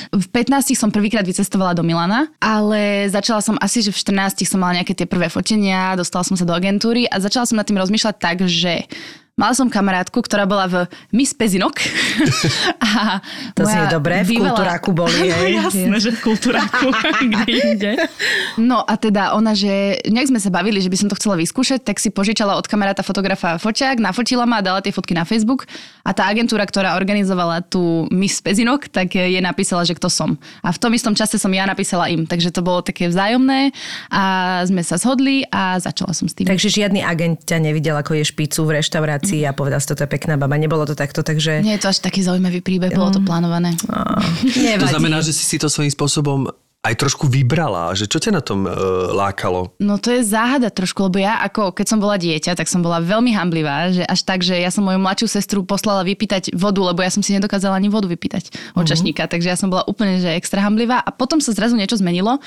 V 0.09 0.27
15 0.33 0.73
som 0.73 0.89
prvýkrát 0.89 1.27
vycestovala 1.27 1.77
do 1.77 1.85
Milana, 1.85 2.33
ale 2.41 3.13
začala 3.13 3.45
som 3.45 3.61
asi, 3.61 3.85
že 3.85 3.93
v 3.93 3.99
14 3.99 4.49
som 4.49 4.63
mala 4.63 4.81
nejaké 4.81 4.97
tie 4.97 5.05
prvé 5.05 5.29
fotenia, 5.29 5.99
dostala 5.99 6.25
som 6.25 6.39
sa 6.39 6.49
do 6.49 6.57
agentúry 6.57 7.05
a 7.11 7.21
začala 7.21 7.45
som 7.45 7.61
nad 7.61 7.69
tým 7.69 7.77
rozmýšľať 7.77 8.17
tak, 8.17 8.37
že 8.49 8.89
Mala 9.39 9.55
som 9.55 9.71
kamarátku, 9.71 10.19
ktorá 10.19 10.51
bola 10.51 10.67
v 10.67 10.77
Miss 11.15 11.31
Pezinok. 11.31 11.79
A 12.99 13.23
To 13.55 13.63
znie 13.63 13.87
dobre, 13.87 14.27
v 14.27 14.35
bývalá- 14.35 14.51
kultúráku 14.51 14.91
boli, 14.91 15.15
Áno, 15.31 15.47
jasné, 15.71 15.97
že 16.03 16.11
v 16.11 16.19
kultúráku, 16.27 16.91
kde 17.23 17.45
inde. 17.47 17.91
No 18.59 18.83
a 18.83 18.99
teda 18.99 19.39
ona, 19.39 19.55
že 19.55 20.03
nejak 20.11 20.35
sme 20.35 20.43
sa 20.43 20.51
bavili, 20.51 20.83
že 20.83 20.91
by 20.91 20.99
som 20.99 21.07
to 21.07 21.15
chcela 21.15 21.39
vyskúšať, 21.39 21.87
tak 21.87 22.03
si 22.03 22.11
požičala 22.11 22.59
od 22.59 22.67
kamaráta 22.67 23.07
fotografa 23.07 23.63
foťák, 23.63 24.03
nafotila 24.03 24.43
ma 24.43 24.59
a 24.59 24.67
dala 24.67 24.83
tie 24.83 24.91
fotky 24.91 25.15
na 25.15 25.23
Facebook 25.23 25.71
a 26.03 26.11
tá 26.11 26.27
agentúra, 26.27 26.67
ktorá 26.67 26.99
organizovala 26.99 27.63
tú 27.63 28.11
Miss 28.11 28.43
Pezinok, 28.43 28.91
tak 28.91 29.15
je 29.15 29.39
napísala, 29.39 29.87
že 29.87 29.95
kto 29.95 30.11
som. 30.11 30.35
A 30.67 30.75
v 30.75 30.79
tom 30.83 30.91
istom 30.99 31.15
čase 31.15 31.39
som 31.39 31.55
ja 31.55 31.63
napísala 31.63 32.11
im, 32.11 32.27
takže 32.27 32.51
to 32.51 32.59
bolo 32.59 32.83
také 32.83 33.07
vzájomné 33.07 33.71
a 34.11 34.23
sme 34.67 34.83
sa 34.83 34.99
zhodli 34.99 35.47
a 35.55 35.79
začala 35.79 36.11
som 36.11 36.27
s 36.27 36.35
tým. 36.35 36.51
Takže 36.51 36.75
žiadny 36.75 37.07
agent 37.07 37.47
ťa 37.47 37.63
nevidel, 37.63 37.95
ako 37.95 38.19
je 38.19 38.27
špicu 38.27 38.67
v 38.67 38.83
reštaurácii 38.83 39.28
a 39.45 39.53
povedal 39.53 39.83
si, 39.83 39.89
toto 39.91 40.05
je 40.05 40.11
pekná 40.11 40.39
baba. 40.39 40.57
Nebolo 40.57 40.87
to 40.89 40.95
takto, 40.95 41.21
takže... 41.27 41.61
Nie 41.61 41.77
je 41.77 41.83
to 41.85 41.93
až 41.93 41.99
taký 42.01 42.25
zaujímavý 42.25 42.63
príbeh, 42.65 42.95
bolo 42.95 43.13
to 43.13 43.21
plánované. 43.25 43.75
Nevadí. 44.57 44.85
To 44.85 44.93
znamená, 44.95 45.19
že 45.21 45.33
si 45.35 45.45
si 45.45 45.57
to 45.57 45.69
svojím 45.69 45.93
spôsobom 45.93 46.49
aj 46.79 46.95
trošku 46.95 47.27
vybrala, 47.27 47.91
že 47.99 48.07
čo 48.07 48.23
ťa 48.23 48.39
na 48.39 48.43
tom 48.43 48.63
e, 48.63 48.71
lákalo? 49.11 49.75
No 49.83 49.99
to 49.99 50.15
je 50.15 50.23
záhada 50.23 50.71
trošku, 50.71 51.11
lebo 51.11 51.19
ja 51.19 51.43
ako 51.43 51.75
keď 51.75 51.87
som 51.91 51.99
bola 51.99 52.15
dieťa, 52.15 52.55
tak 52.55 52.71
som 52.71 52.87
bola 52.87 53.03
veľmi 53.03 53.35
hamblivá, 53.35 53.91
že 53.91 54.07
až 54.07 54.23
tak, 54.23 54.47
že 54.47 54.55
ja 54.55 54.71
som 54.71 54.87
moju 54.87 55.03
mladšiu 55.03 55.27
sestru 55.27 55.67
poslala 55.67 56.07
vypýtať 56.07 56.55
vodu, 56.55 56.79
lebo 56.79 57.03
ja 57.03 57.11
som 57.11 57.19
si 57.19 57.35
nedokázala 57.35 57.75
ani 57.75 57.91
vodu 57.91 58.07
vypýtať 58.07 58.55
od 58.79 58.87
čašníka, 58.87 59.27
takže 59.27 59.51
ja 59.51 59.59
som 59.59 59.75
bola 59.75 59.83
úplne 59.91 60.23
že 60.23 60.31
extra 60.39 60.63
hamblivá 60.63 61.03
a 61.03 61.11
potom 61.11 61.43
sa 61.43 61.51
zrazu 61.51 61.75
niečo 61.75 61.99
zmenilo 61.99 62.39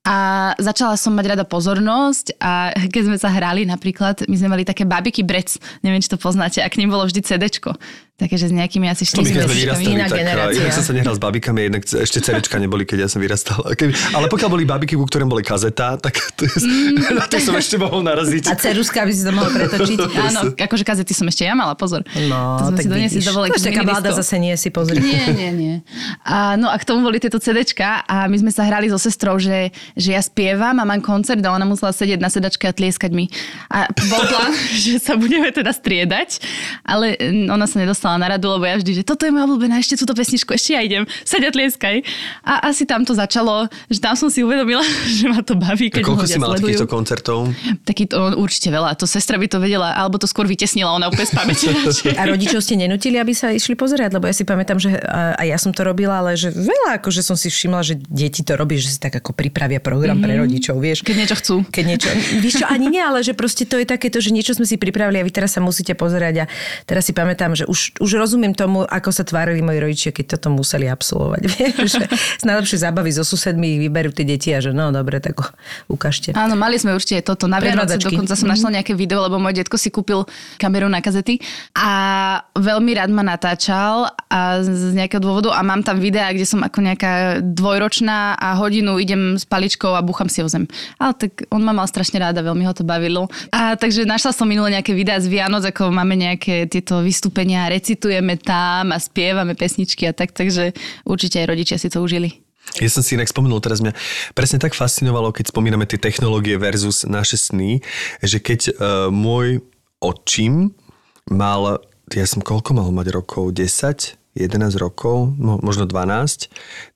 a 0.00 0.16
začala 0.56 0.96
som 0.96 1.12
mať 1.12 1.36
rada 1.36 1.44
pozornosť 1.44 2.40
a 2.40 2.72
keď 2.72 3.02
sme 3.04 3.18
sa 3.20 3.28
hrali 3.28 3.68
napríklad, 3.68 4.24
my 4.24 4.36
sme 4.36 4.48
mali 4.48 4.64
také 4.64 4.88
babiky 4.88 5.20
brec, 5.20 5.60
neviem, 5.84 6.00
či 6.00 6.08
to 6.08 6.16
poznáte, 6.16 6.64
a 6.64 6.68
k 6.72 6.80
ním 6.80 6.88
bolo 6.88 7.04
vždy 7.04 7.20
CDčko. 7.20 7.76
Také, 8.20 8.36
že 8.36 8.52
s 8.52 8.54
nejakými 8.54 8.84
asi 8.84 9.08
To 9.08 9.24
my 9.24 9.32
keď 9.32 9.48
sme 9.48 9.56
40 9.56 9.64
vyrastali, 9.64 9.92
iná 9.96 10.04
tak 10.04 10.20
generácia. 10.20 10.68
som 10.76 10.84
sa 10.84 10.92
nehral 10.92 11.16
s 11.16 11.20
babikami, 11.24 11.72
jednak 11.72 11.82
ešte 11.88 12.20
cerečka 12.20 12.60
neboli, 12.60 12.84
keď 12.84 12.98
ja 13.04 13.08
som 13.08 13.16
vyrastal. 13.16 13.64
Ale 14.12 14.28
pokiaľ 14.28 14.48
boli 14.52 14.68
babiky, 14.68 14.92
ku 14.92 15.08
ktorým 15.08 15.24
boli 15.24 15.40
kazeta, 15.40 15.96
tak 15.96 16.20
to 16.36 16.44
je, 16.44 16.52
na 17.16 17.24
to 17.24 17.40
som 17.40 17.56
ešte 17.56 17.80
mohol 17.80 18.04
naraziť. 18.04 18.52
A 18.52 18.60
ceruska 18.60 19.08
by 19.08 19.12
si 19.16 19.24
to 19.24 19.32
mohol 19.32 19.48
pretočiť. 19.48 19.96
Áno, 20.28 20.52
akože 20.52 20.84
kazety 20.84 21.16
som 21.16 21.24
ešte 21.32 21.48
ja 21.48 21.56
mala, 21.56 21.72
pozor. 21.72 22.04
No, 22.28 22.60
to 22.60 22.68
sme 22.68 22.76
tak 22.76 22.84
si 22.84 22.88
doniesli 22.92 23.20
do 23.24 23.32
z 23.56 23.64
taká 23.72 23.88
minidisko. 23.88 24.20
zase 24.20 24.36
nie 24.36 24.52
si, 24.60 24.68
pozri. 24.68 25.00
Nie, 25.00 25.24
nie, 25.32 25.50
nie. 25.56 25.74
A, 26.20 26.60
no 26.60 26.68
a 26.68 26.76
k 26.76 26.84
tomu 26.84 27.00
boli 27.00 27.24
tieto 27.24 27.40
CDčka 27.40 28.04
a 28.04 28.28
my 28.28 28.36
sme 28.36 28.52
sa 28.52 28.68
hrali 28.68 28.92
so 28.92 29.00
sestrou, 29.00 29.40
že, 29.40 29.72
že 29.96 30.14
ja 30.14 30.22
spievam 30.22 30.76
a 30.78 30.84
mám 30.84 31.00
koncert 31.02 31.42
a 31.42 31.50
ona 31.50 31.66
musela 31.66 31.90
sedieť 31.90 32.20
na 32.20 32.30
sedačke 32.30 32.68
a 32.68 32.72
tlieskať 32.76 33.10
mi. 33.10 33.26
A 33.72 33.90
bol 33.90 34.22
plán, 34.28 34.52
že 34.84 35.02
sa 35.02 35.16
budeme 35.18 35.50
teda 35.50 35.74
striedať, 35.74 36.38
ale 36.86 37.18
mm, 37.18 37.50
ona 37.50 37.66
sa 37.66 37.82
nedostala 37.82 38.20
na 38.20 38.36
radu, 38.36 38.52
lebo 38.54 38.68
ja 38.68 38.76
vždy, 38.78 39.00
že 39.00 39.02
toto 39.02 39.26
je 39.26 39.34
moja 39.34 39.48
obľúbená, 39.50 39.80
ešte 39.80 39.98
túto 39.98 40.14
pesničku, 40.14 40.54
ešte 40.54 40.76
ja 40.76 40.80
idem, 40.84 41.02
seď 41.26 41.48
a 41.48 41.50
tlieskaj. 41.50 41.96
A 42.44 42.52
asi 42.70 42.86
tam 42.86 43.02
to 43.02 43.16
začalo, 43.16 43.66
že 43.90 43.98
tam 43.98 44.14
som 44.14 44.30
si 44.30 44.44
uvedomila, 44.46 44.84
že 45.18 45.26
ma 45.26 45.40
to 45.42 45.58
baví, 45.58 45.90
A 45.90 45.98
keď 45.98 46.04
koľko 46.06 46.24
ma 46.24 46.30
si 46.30 46.38
mala 46.38 46.54
sledujú. 46.54 46.68
takýchto 46.68 46.86
koncertov? 46.86 47.38
Taký 47.88 48.04
to 48.06 48.38
určite 48.38 48.68
veľa. 48.70 48.94
To 49.00 49.08
sestra 49.08 49.40
by 49.40 49.50
to 49.50 49.58
vedela, 49.58 49.96
alebo 49.96 50.20
to 50.20 50.28
skôr 50.30 50.44
vytesnila 50.44 50.92
ona 50.94 51.08
úplne 51.08 51.26
z 51.26 51.34
pamäti. 51.34 51.66
A 52.20 52.22
rodičov 52.28 52.60
ste 52.60 52.76
nenutili, 52.76 53.16
aby 53.16 53.32
sa 53.32 53.50
išli 53.50 53.72
pozerať? 53.72 54.12
Lebo 54.12 54.28
ja 54.28 54.34
si 54.36 54.44
pamätám, 54.44 54.76
že 54.76 54.92
a 55.00 55.40
a 55.40 55.42
ja 55.48 55.56
som 55.56 55.72
to 55.72 55.80
robila, 55.80 56.20
ale 56.20 56.36
že 56.36 56.52
veľa, 56.52 57.00
akože 57.00 57.24
som 57.24 57.32
si 57.32 57.48
všimla, 57.48 57.80
že 57.80 57.94
deti 57.96 58.44
to 58.44 58.52
robí, 58.60 58.76
že 58.76 58.92
si 58.92 58.98
tak 59.00 59.16
ako 59.16 59.32
pripravia 59.32 59.79
program 59.80 60.20
pre 60.20 60.36
rodičov, 60.36 60.78
vieš. 60.78 61.02
Keď 61.02 61.16
niečo 61.16 61.36
chcú. 61.36 61.54
Keď 61.68 61.84
niečo, 61.84 62.08
víš 62.44 62.62
čo, 62.62 62.66
ani 62.68 62.86
nie, 62.92 63.02
ale 63.02 63.24
že 63.24 63.32
proste 63.32 63.64
to 63.64 63.80
je 63.80 63.88
takéto, 63.88 64.20
že 64.20 64.30
niečo 64.30 64.52
sme 64.52 64.68
si 64.68 64.76
pripravili 64.76 65.20
a 65.20 65.24
vy 65.24 65.32
teraz 65.32 65.56
sa 65.56 65.60
musíte 65.64 65.96
pozerať 65.96 66.34
a 66.42 66.50
teraz 66.84 67.08
si 67.08 67.12
pamätám, 67.16 67.56
že 67.56 67.64
už, 67.64 68.00
už 68.00 68.10
rozumiem 68.20 68.52
tomu, 68.52 68.84
ako 68.84 69.10
sa 69.10 69.24
tvárili 69.24 69.64
moji 69.64 69.78
rodičia, 69.80 70.10
keď 70.12 70.36
toto 70.36 70.52
museli 70.52 70.88
absolvovať. 70.88 71.42
Vieš, 71.56 71.90
že 71.96 72.06
z 72.12 72.44
najlepšej 72.44 72.78
zábavy 72.84 73.10
so 73.14 73.24
susedmi 73.24 73.78
ich 73.78 73.80
vyberú 73.86 74.10
tie 74.10 74.26
deti 74.26 74.50
a 74.52 74.60
že 74.60 74.74
no 74.74 74.90
dobre, 74.90 75.22
tak 75.22 75.40
ukážte. 75.86 76.34
Áno, 76.34 76.58
mali 76.58 76.76
sme 76.76 76.92
určite 76.92 77.22
toto. 77.24 77.46
Na 77.46 77.62
Vianoce 77.62 77.96
dokonca 77.96 78.34
som 78.34 78.50
našla 78.50 78.80
nejaké 78.80 78.92
video, 78.98 79.22
lebo 79.24 79.38
môj 79.38 79.62
detko 79.62 79.78
si 79.78 79.88
kúpil 79.88 80.26
kameru 80.58 80.90
na 80.90 80.98
kazety 80.98 81.38
a 81.78 81.90
veľmi 82.58 82.92
rád 82.98 83.14
ma 83.14 83.22
natáčal 83.22 84.10
a 84.26 84.60
z 84.66 84.92
nejakého 84.98 85.22
dôvodu 85.22 85.54
a 85.54 85.60
mám 85.62 85.86
tam 85.86 86.02
videá, 86.02 86.34
kde 86.34 86.44
som 86.44 86.60
ako 86.66 86.78
nejaká 86.82 87.12
dvojročná 87.44 88.34
a 88.34 88.58
hodinu 88.58 88.98
idem 88.98 89.38
s 89.38 89.46
paličkou 89.46 89.69
a 89.94 90.00
búcham 90.02 90.26
si 90.26 90.40
o 90.40 90.48
zem. 90.48 90.64
Ale 90.96 91.14
tak 91.14 91.46
on 91.52 91.62
ma 91.62 91.70
mal 91.70 91.86
strašne 91.86 92.18
rád 92.18 92.40
a 92.40 92.46
veľmi 92.46 92.64
ho 92.66 92.74
to 92.74 92.82
bavilo. 92.82 93.28
A 93.54 93.76
takže 93.76 94.08
našla 94.08 94.34
som 94.34 94.48
minule 94.48 94.72
nejaké 94.72 94.96
videá 94.96 95.20
z 95.20 95.30
Vianoc, 95.30 95.62
ako 95.62 95.92
máme 95.92 96.16
nejaké 96.16 96.66
tieto 96.66 97.04
vystúpenia, 97.04 97.70
recitujeme 97.70 98.40
tam 98.40 98.90
a 98.90 98.98
spievame 98.98 99.52
pesničky 99.54 100.08
a 100.08 100.16
tak, 100.16 100.32
takže 100.32 100.72
určite 101.04 101.42
aj 101.42 101.46
rodičia 101.50 101.76
si 101.76 101.92
to 101.92 102.00
užili. 102.00 102.40
Ja 102.78 102.86
som 102.86 103.02
si 103.02 103.18
inak 103.18 103.26
spomenul, 103.26 103.58
teraz 103.58 103.82
mňa 103.82 103.96
presne 104.36 104.62
tak 104.62 104.78
fascinovalo, 104.78 105.34
keď 105.34 105.50
spomíname 105.50 105.90
tie 105.90 105.98
technológie 105.98 106.54
versus 106.54 107.02
naše 107.02 107.34
sny, 107.34 107.82
že 108.22 108.38
keď 108.38 108.60
uh, 108.70 108.72
môj 109.10 109.64
očím 109.98 110.70
mal, 111.26 111.82
ja 112.14 112.26
som 112.30 112.38
koľko 112.38 112.78
mal 112.78 112.88
mať 112.94 113.10
rokov? 113.10 113.50
10? 113.58 114.19
11 114.38 114.78
rokov, 114.78 115.34
mo- 115.34 115.58
možno 115.58 115.86
12, 115.86 116.50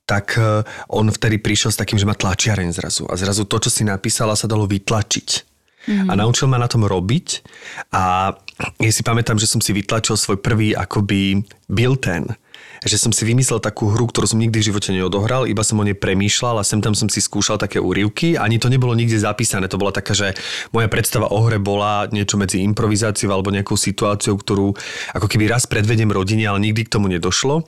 tak 0.07 0.39
uh, 0.39 0.63
on 0.87 1.11
vtedy 1.11 1.41
prišiel 1.41 1.73
s 1.73 1.79
takým, 1.79 1.99
že 1.99 2.07
má 2.07 2.15
tlačiareň 2.15 2.71
zrazu. 2.71 3.03
A 3.11 3.19
zrazu 3.19 3.43
to, 3.43 3.59
čo 3.59 3.69
si 3.73 3.83
napísala, 3.83 4.39
sa 4.39 4.47
dalo 4.47 4.69
vytlačiť. 4.69 5.55
Mm. 5.85 6.09
A 6.09 6.13
naučil 6.17 6.49
ma 6.49 6.57
na 6.57 6.65
tom 6.65 6.81
robiť 6.81 7.45
a 7.93 8.33
ja 8.81 8.91
si 8.91 9.05
pamätám, 9.05 9.37
že 9.37 9.45
som 9.45 9.61
si 9.61 9.69
vytlačil 9.69 10.17
svoj 10.17 10.41
prvý 10.41 10.73
akoby 10.73 11.45
bilten 11.69 12.33
že 12.83 12.99
som 12.99 13.15
si 13.15 13.23
vymyslel 13.23 13.63
takú 13.63 13.93
hru, 13.93 14.09
ktorú 14.09 14.27
som 14.27 14.41
nikdy 14.41 14.59
v 14.59 14.67
živote 14.73 14.89
neodohral, 14.91 15.47
iba 15.47 15.63
som 15.63 15.79
o 15.79 15.85
nej 15.85 15.95
premýšľal 15.95 16.59
a 16.59 16.67
sem 16.67 16.83
tam 16.83 16.97
som 16.97 17.07
si 17.07 17.23
skúšal 17.23 17.55
také 17.61 17.79
úrivky, 17.79 18.35
ani 18.35 18.59
to 18.59 18.67
nebolo 18.67 18.91
nikde 18.91 19.21
zapísané, 19.21 19.71
to 19.71 19.79
bola 19.79 19.95
taká, 19.95 20.11
že 20.11 20.35
moja 20.75 20.91
predstava 20.91 21.31
o 21.31 21.39
hre 21.47 21.61
bola 21.61 22.09
niečo 22.11 22.35
medzi 22.35 22.59
improvizáciou 22.65 23.31
alebo 23.31 23.53
nejakou 23.53 23.79
situáciou, 23.79 24.35
ktorú 24.35 24.75
ako 25.15 25.27
keby 25.29 25.47
raz 25.47 25.69
predvedem 25.69 26.11
rodine, 26.11 26.49
ale 26.49 26.59
nikdy 26.59 26.89
k 26.89 26.93
tomu 26.99 27.07
nedošlo. 27.07 27.63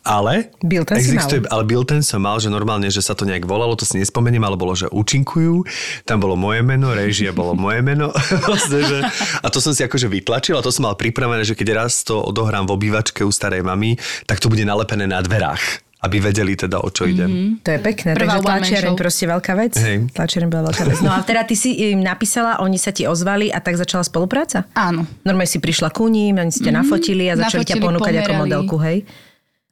Ale, 0.00 0.48
Bilten 0.64 0.96
existuje, 0.96 1.44
ale 1.52 1.68
Bilten 1.68 2.00
som 2.00 2.24
mal, 2.24 2.40
že 2.40 2.48
normálne, 2.48 2.88
že 2.88 3.04
sa 3.04 3.12
to 3.12 3.28
nejak 3.28 3.44
volalo, 3.44 3.76
to 3.76 3.84
si 3.84 4.00
nespomeniem, 4.00 4.40
ale 4.40 4.56
bolo, 4.56 4.72
že 4.72 4.88
účinkujú, 4.88 5.60
tam 6.08 6.24
bolo 6.24 6.40
moje 6.40 6.64
meno, 6.64 6.96
režia 6.96 7.36
bolo 7.36 7.52
moje 7.52 7.84
meno. 7.84 8.08
Vlastne, 8.48 8.80
že, 8.80 8.98
a 9.44 9.46
to 9.52 9.60
som 9.60 9.76
si 9.76 9.84
akože 9.84 10.08
vytlačil 10.08 10.56
a 10.56 10.64
to 10.64 10.72
som 10.72 10.88
mal 10.88 10.96
pripravené, 10.96 11.44
že 11.44 11.52
keď 11.52 11.84
raz 11.84 12.00
to 12.00 12.16
odohrám 12.16 12.64
v 12.64 12.74
obývačke 12.80 13.20
u 13.20 13.32
starej 13.32 13.60
mamy, 13.60 14.00
tak 14.24 14.40
to 14.40 14.48
bude 14.50 14.66
nalepené 14.66 15.06
na 15.06 15.22
dverách 15.22 15.86
aby 16.00 16.16
vedeli 16.16 16.56
teda, 16.56 16.80
o 16.80 16.88
čo 16.88 17.04
idem. 17.04 17.28
Mm-hmm. 17.28 17.52
To 17.60 17.68
je 17.76 17.80
pekné, 17.84 18.10
Prvá 18.16 18.40
takže 18.40 18.48
tlačiareň 18.48 18.94
proste 18.96 19.24
veľká 19.28 19.52
vec. 19.52 19.74
Hej. 19.76 19.96
Tlačiareň 20.16 20.48
bola 20.48 20.62
veľká 20.72 20.84
vec. 20.88 20.98
No 21.04 21.12
a 21.12 21.20
teda 21.20 21.44
ty 21.44 21.52
si 21.52 21.76
im 21.92 22.00
napísala, 22.00 22.56
oni 22.64 22.80
sa 22.80 22.88
ti 22.88 23.04
ozvali 23.04 23.52
a 23.52 23.60
tak 23.60 23.76
začala 23.76 24.00
spolupráca? 24.00 24.64
Áno. 24.72 25.04
Normálne 25.28 25.52
si 25.52 25.60
prišla 25.60 25.92
ku 25.92 26.08
ním, 26.08 26.40
oni 26.40 26.48
ste 26.48 26.72
mm-hmm. 26.72 26.80
nafotili 26.80 27.28
a 27.28 27.36
začali 27.36 27.68
ťa 27.68 27.76
Nafotili, 27.76 27.84
ponúkať 27.84 28.14
ako 28.16 28.32
pomerali. 28.32 28.40
modelku, 28.48 28.76
hej? 28.80 28.98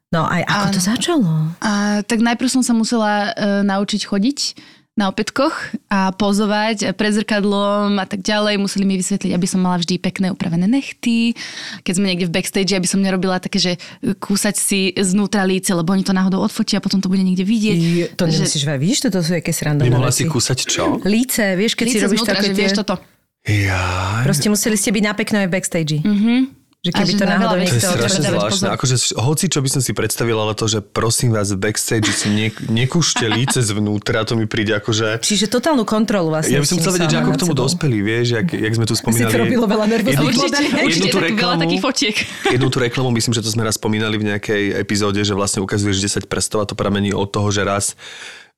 No 0.08 0.24
aj 0.28 0.42
ako 0.44 0.66
to 0.72 0.80
začalo? 0.84 1.28
A, 1.64 2.00
tak 2.04 2.20
najprv 2.20 2.48
som 2.48 2.60
sa 2.64 2.76
musela 2.76 3.32
e, 3.32 3.64
naučiť 3.64 4.08
chodiť 4.08 4.38
na 4.98 5.06
opätkoch 5.06 5.54
a 5.86 6.10
pozovať 6.10 6.90
pred 6.98 7.14
zrkadlom 7.14 8.02
a 8.02 8.06
tak 8.10 8.26
ďalej. 8.26 8.58
Museli 8.58 8.82
mi 8.82 8.98
vysvetliť, 8.98 9.30
aby 9.30 9.46
som 9.46 9.62
mala 9.62 9.78
vždy 9.78 10.02
pekné 10.02 10.34
upravené 10.34 10.66
nechty. 10.66 11.38
Keď 11.86 11.92
sme 11.94 12.10
niekde 12.10 12.26
v 12.26 12.34
backstage, 12.34 12.74
aby 12.74 12.90
som 12.90 12.98
nerobila 12.98 13.38
také, 13.38 13.62
že 13.62 13.72
kúsať 14.02 14.58
si 14.58 14.90
znútra 14.98 15.46
líce, 15.46 15.70
lebo 15.70 15.94
oni 15.94 16.02
to 16.02 16.10
náhodou 16.10 16.42
odfotia 16.42 16.82
a 16.82 16.84
potom 16.84 16.98
to 16.98 17.06
bude 17.06 17.22
niekde 17.22 17.46
vidieť. 17.46 17.78
Je, 17.78 18.04
to 18.18 18.26
Že- 18.26 18.42
nemusíš 18.42 18.62
veľa, 18.66 18.78
vidíš, 18.82 19.00
toto 19.06 19.22
sú 19.22 19.38
aké 19.38 19.54
srandovné 19.54 19.94
Nemohla 19.94 20.10
si 20.10 20.26
kúsať 20.26 20.58
čo? 20.66 20.98
Líce, 21.06 21.54
vieš, 21.54 21.78
keď 21.78 21.86
si 21.86 21.96
Líce 22.02 22.06
robíš 22.10 22.18
znútra, 22.26 22.34
také 22.34 22.50
že 22.50 22.50
tie... 22.50 22.62
vieš 22.66 22.74
toto. 22.82 22.94
Ja. 23.46 23.80
Proste 24.26 24.50
museli 24.50 24.74
ste 24.74 24.90
byť 24.90 25.02
na 25.06 25.14
peknej 25.14 25.46
backstage. 25.46 26.02
Mhm. 26.02 26.57
Že 26.78 26.94
keby 26.94 27.10
že 27.10 27.18
to 27.18 27.26
náhodou 27.26 27.58
vecí 27.58 27.66
To 27.66 27.74
je 27.74 27.74
niekto 27.74 27.90
strašne 27.90 28.22
zvláštne. 28.30 28.68
Akože 28.70 28.94
hoci, 29.18 29.44
čo 29.50 29.58
by 29.66 29.68
som 29.74 29.82
si 29.82 29.90
predstavil, 29.90 30.38
ale 30.38 30.54
to, 30.54 30.70
že 30.70 30.78
prosím 30.78 31.34
vás, 31.34 31.50
v 31.50 31.58
backstage 31.58 32.06
si 32.14 32.30
ne, 32.30 32.54
nekúšte 32.70 33.26
líce 33.26 33.66
zvnútra, 33.66 34.22
to 34.22 34.38
mi 34.38 34.46
príde 34.46 34.78
akože... 34.78 35.18
Čiže 35.18 35.50
totálnu 35.50 35.82
kontrolu 35.82 36.30
vlastne. 36.30 36.54
Ja 36.54 36.62
by 36.62 36.70
som 36.70 36.78
si 36.78 36.86
chcel 36.86 36.94
vedieť, 36.94 37.10
že 37.10 37.18
ako 37.18 37.30
k 37.34 37.40
tomu 37.42 37.54
dospeli, 37.58 37.98
vieš, 37.98 38.38
jak, 38.38 38.46
jak 38.54 38.72
sme 38.78 38.86
tu 38.86 38.94
spomínali. 38.94 39.26
to 39.26 39.42
robilo 39.42 39.66
veľa 39.66 39.86
nervóznych 39.90 40.38
jednu, 40.86 41.06
tú 41.10 41.18
reklamu, 41.18 41.60
takých 41.66 41.82
fotiek. 41.82 42.16
jednu 42.54 42.68
tú 42.70 42.78
reklamu, 42.78 43.10
myslím, 43.10 43.34
že 43.34 43.42
to 43.42 43.50
sme 43.50 43.66
raz 43.66 43.74
spomínali 43.74 44.14
v 44.14 44.24
nejakej 44.30 44.78
epizóde, 44.78 45.18
že 45.26 45.34
vlastne 45.34 45.58
ukazuješ 45.66 45.98
10 46.22 46.30
prstov 46.30 46.62
a 46.62 46.66
to 46.70 46.78
pramení 46.78 47.10
od 47.10 47.26
toho, 47.26 47.50
že 47.50 47.66
raz 47.66 47.98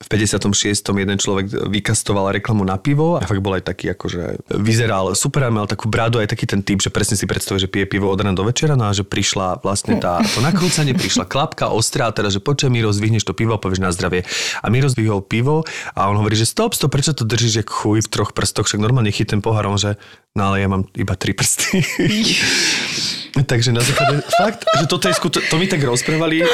v 0.00 0.08
56. 0.08 0.80
jeden 0.96 1.18
človek 1.20 1.68
vykastoval 1.68 2.32
reklamu 2.32 2.64
na 2.64 2.80
pivo 2.80 3.20
a 3.20 3.28
fakt 3.28 3.44
bol 3.44 3.52
aj 3.52 3.68
taký, 3.68 3.92
akože 3.92 4.48
vyzeral 4.56 5.12
super, 5.12 5.44
mal 5.52 5.68
takú 5.68 5.92
bradu, 5.92 6.24
aj 6.24 6.32
taký 6.32 6.48
ten 6.48 6.64
typ, 6.64 6.80
že 6.80 6.88
presne 6.88 7.20
si 7.20 7.28
predstavuje, 7.28 7.68
že 7.68 7.68
pije 7.68 7.84
pivo 7.84 8.08
od 8.08 8.16
rána 8.16 8.32
do 8.32 8.48
večera, 8.48 8.80
no 8.80 8.88
a 8.88 8.96
že 8.96 9.04
prišla 9.04 9.60
vlastne 9.60 10.00
tá, 10.00 10.24
to 10.34 10.40
nakrúcanie, 10.40 10.96
prišla 10.96 11.28
klapka 11.28 11.68
ostrá, 11.68 12.08
a 12.08 12.16
teda, 12.16 12.32
že 12.32 12.40
počuj, 12.40 12.72
Miro, 12.72 12.88
zdvihneš 12.88 13.28
to 13.28 13.36
pivo 13.36 13.52
a 13.52 13.60
povieš 13.60 13.84
na 13.84 13.92
zdravie. 13.92 14.24
A 14.64 14.66
Miro 14.72 14.88
zdvihol 14.88 15.20
pivo 15.20 15.68
a 15.92 16.08
on 16.08 16.16
hovorí, 16.16 16.32
že 16.32 16.48
stop, 16.48 16.72
stop, 16.72 16.96
prečo 16.96 17.12
to 17.12 17.28
držíš 17.28 17.60
jak 17.60 17.68
chuj 17.68 18.00
v 18.00 18.08
troch 18.08 18.32
prstoch, 18.32 18.64
však 18.64 18.80
normálne 18.80 19.12
chyt 19.12 19.36
ten 19.36 19.44
pohár, 19.44 19.68
on, 19.68 19.76
že 19.76 20.00
no 20.32 20.48
ale 20.48 20.64
ja 20.64 20.68
mám 20.72 20.88
iba 20.96 21.12
tri 21.12 21.36
prsty. 21.36 21.84
Takže 23.30 23.70
na 23.70 23.80
základe, 23.80 24.26
fakt, 24.32 24.60
že 24.74 24.86
toto 24.86 25.06
je 25.06 25.14
skuto, 25.14 25.38
to 25.40 25.54
mi 25.56 25.66
tak 25.66 25.80
rozprávali. 25.80 26.42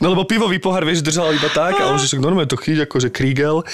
No 0.00 0.10
lebo 0.10 0.24
pivový 0.24 0.58
pohár, 0.58 0.84
vieš, 0.84 1.00
držal 1.00 1.32
iba 1.32 1.48
tak 1.48 1.76
a 1.76 1.88
on 1.88 1.98
že 1.98 2.06
však 2.06 2.20
normálne 2.20 2.46
to 2.46 2.56
chyť 2.56 2.86
akože 2.86 3.08
krígel. 3.10 3.64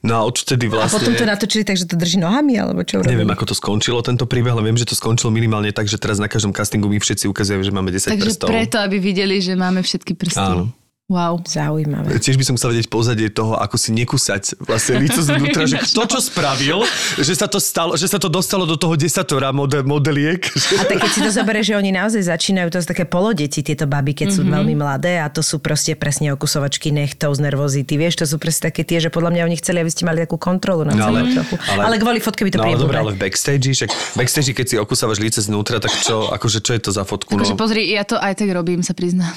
No 0.00 0.12
a 0.14 0.20
odtedy 0.22 0.66
A 0.68 0.72
vlastne... 0.78 0.98
potom 0.98 1.14
to 1.14 1.24
natočili 1.24 1.62
tak, 1.62 1.76
že 1.76 1.86
to 1.86 1.94
drží 1.94 2.18
nohami, 2.18 2.56
alebo 2.56 2.82
čo 2.82 3.00
Neviem, 3.00 3.24
urobili? 3.24 3.34
ako 3.34 3.44
to 3.46 3.54
skončilo 3.54 3.98
tento 4.00 4.24
príbeh, 4.24 4.52
ale 4.52 4.62
viem, 4.62 4.76
že 4.76 4.84
to 4.84 4.94
skončilo 4.94 5.30
minimálne 5.30 5.70
tak, 5.70 5.86
že 5.86 5.96
teraz 5.96 6.18
na 6.18 6.26
každom 6.26 6.50
castingu 6.50 6.86
my 6.86 6.98
všetci 6.98 7.26
ukazujeme, 7.26 7.62
že 7.62 7.72
máme 7.72 7.90
10 7.90 8.12
Takže 8.12 8.24
prstov. 8.34 8.48
preto, 8.48 8.76
aby 8.78 8.96
videli, 8.98 9.38
že 9.38 9.54
máme 9.54 9.80
všetky 9.80 10.12
prsty. 10.12 10.38
Áno. 10.38 10.70
Wow. 11.12 11.44
Zaujímavé. 11.44 12.16
Tiež 12.16 12.34
by 12.34 12.44
som 12.44 12.54
chcel 12.56 12.72
vedieť 12.72 12.88
pozadie 12.88 13.28
toho, 13.28 13.52
ako 13.54 13.76
si 13.76 13.92
nekúsať 13.92 14.56
vlastne 14.58 14.96
líco 14.96 15.20
zvnútra, 15.20 15.68
že 15.68 15.76
kto 15.78 16.08
čo 16.08 16.18
spravil, 16.18 16.80
že 17.18 17.36
sa 17.36 17.44
to, 17.44 17.60
stalo, 17.60 17.92
že 17.94 18.08
sa 18.08 18.16
to 18.16 18.26
dostalo 18.26 18.64
do 18.64 18.74
toho 18.74 18.96
desatora 18.96 19.52
mode, 19.52 19.76
modeliek. 19.82 20.40
A 20.72 20.84
tak 20.84 20.98
keď 20.98 21.10
si 21.10 21.20
to 21.20 21.28
zoberieš, 21.30 21.66
že 21.68 21.74
oni 21.76 21.92
naozaj 21.92 22.22
začínajú, 22.24 22.72
to 22.72 22.80
sú 22.80 22.88
také 22.88 23.04
polodeti, 23.04 23.60
tieto 23.60 23.84
baby, 23.84 24.16
keď 24.16 24.28
sú 24.30 24.40
Mhm. 24.40 24.50
veľmi 24.50 24.74
mladé 24.74 25.20
a 25.20 25.28
to 25.28 25.40
sú 25.40 25.60
proste 25.60 25.92
presne 25.92 26.32
okusovačky 26.32 26.88
nechtov 26.88 27.36
z 27.36 27.40
nervozity. 27.42 27.92
Vieš, 27.94 28.14
to 28.16 28.26
sú 28.26 28.36
presne 28.36 28.70
také 28.70 28.80
tie, 28.80 28.96
že 28.96 29.12
podľa 29.12 29.30
mňa 29.30 29.42
oni 29.44 29.56
chceli, 29.58 29.78
aby 29.78 29.90
ste 29.90 30.02
mali 30.02 30.18
takú 30.18 30.40
kontrolu 30.40 30.82
nad 30.82 30.94
No, 30.94 31.10
ale- 31.10 31.28
ale- 31.68 31.82
Ale, 31.82 31.96
kvôli 31.98 32.18
fotke 32.18 32.40
by 32.40 32.50
to 32.50 32.56
No 32.56 32.64
ale 32.64 32.72
pribudlo. 32.72 32.96
ale 32.96 33.12
v 33.12 33.20
backstage, 33.20 33.68
však 33.68 33.90
backstage, 34.14 34.52
keď 34.52 34.66
si 34.66 34.76
okusávaš 34.76 35.18
líce 35.18 35.42
znútra, 35.42 35.76
tak 35.76 35.92
čo, 35.92 36.30
akože 36.30 36.62
čo 36.62 36.72
je 36.72 36.80
to 36.80 36.90
za 36.90 37.02
fotku? 37.02 37.34
Akože 37.34 37.52
No? 37.52 37.60
pozri, 37.60 37.90
ja 37.90 38.00
to 38.02 38.16
aj 38.16 38.32
tak 38.34 38.48
robím, 38.48 38.80
sa 38.80 38.94
priznám. 38.94 39.34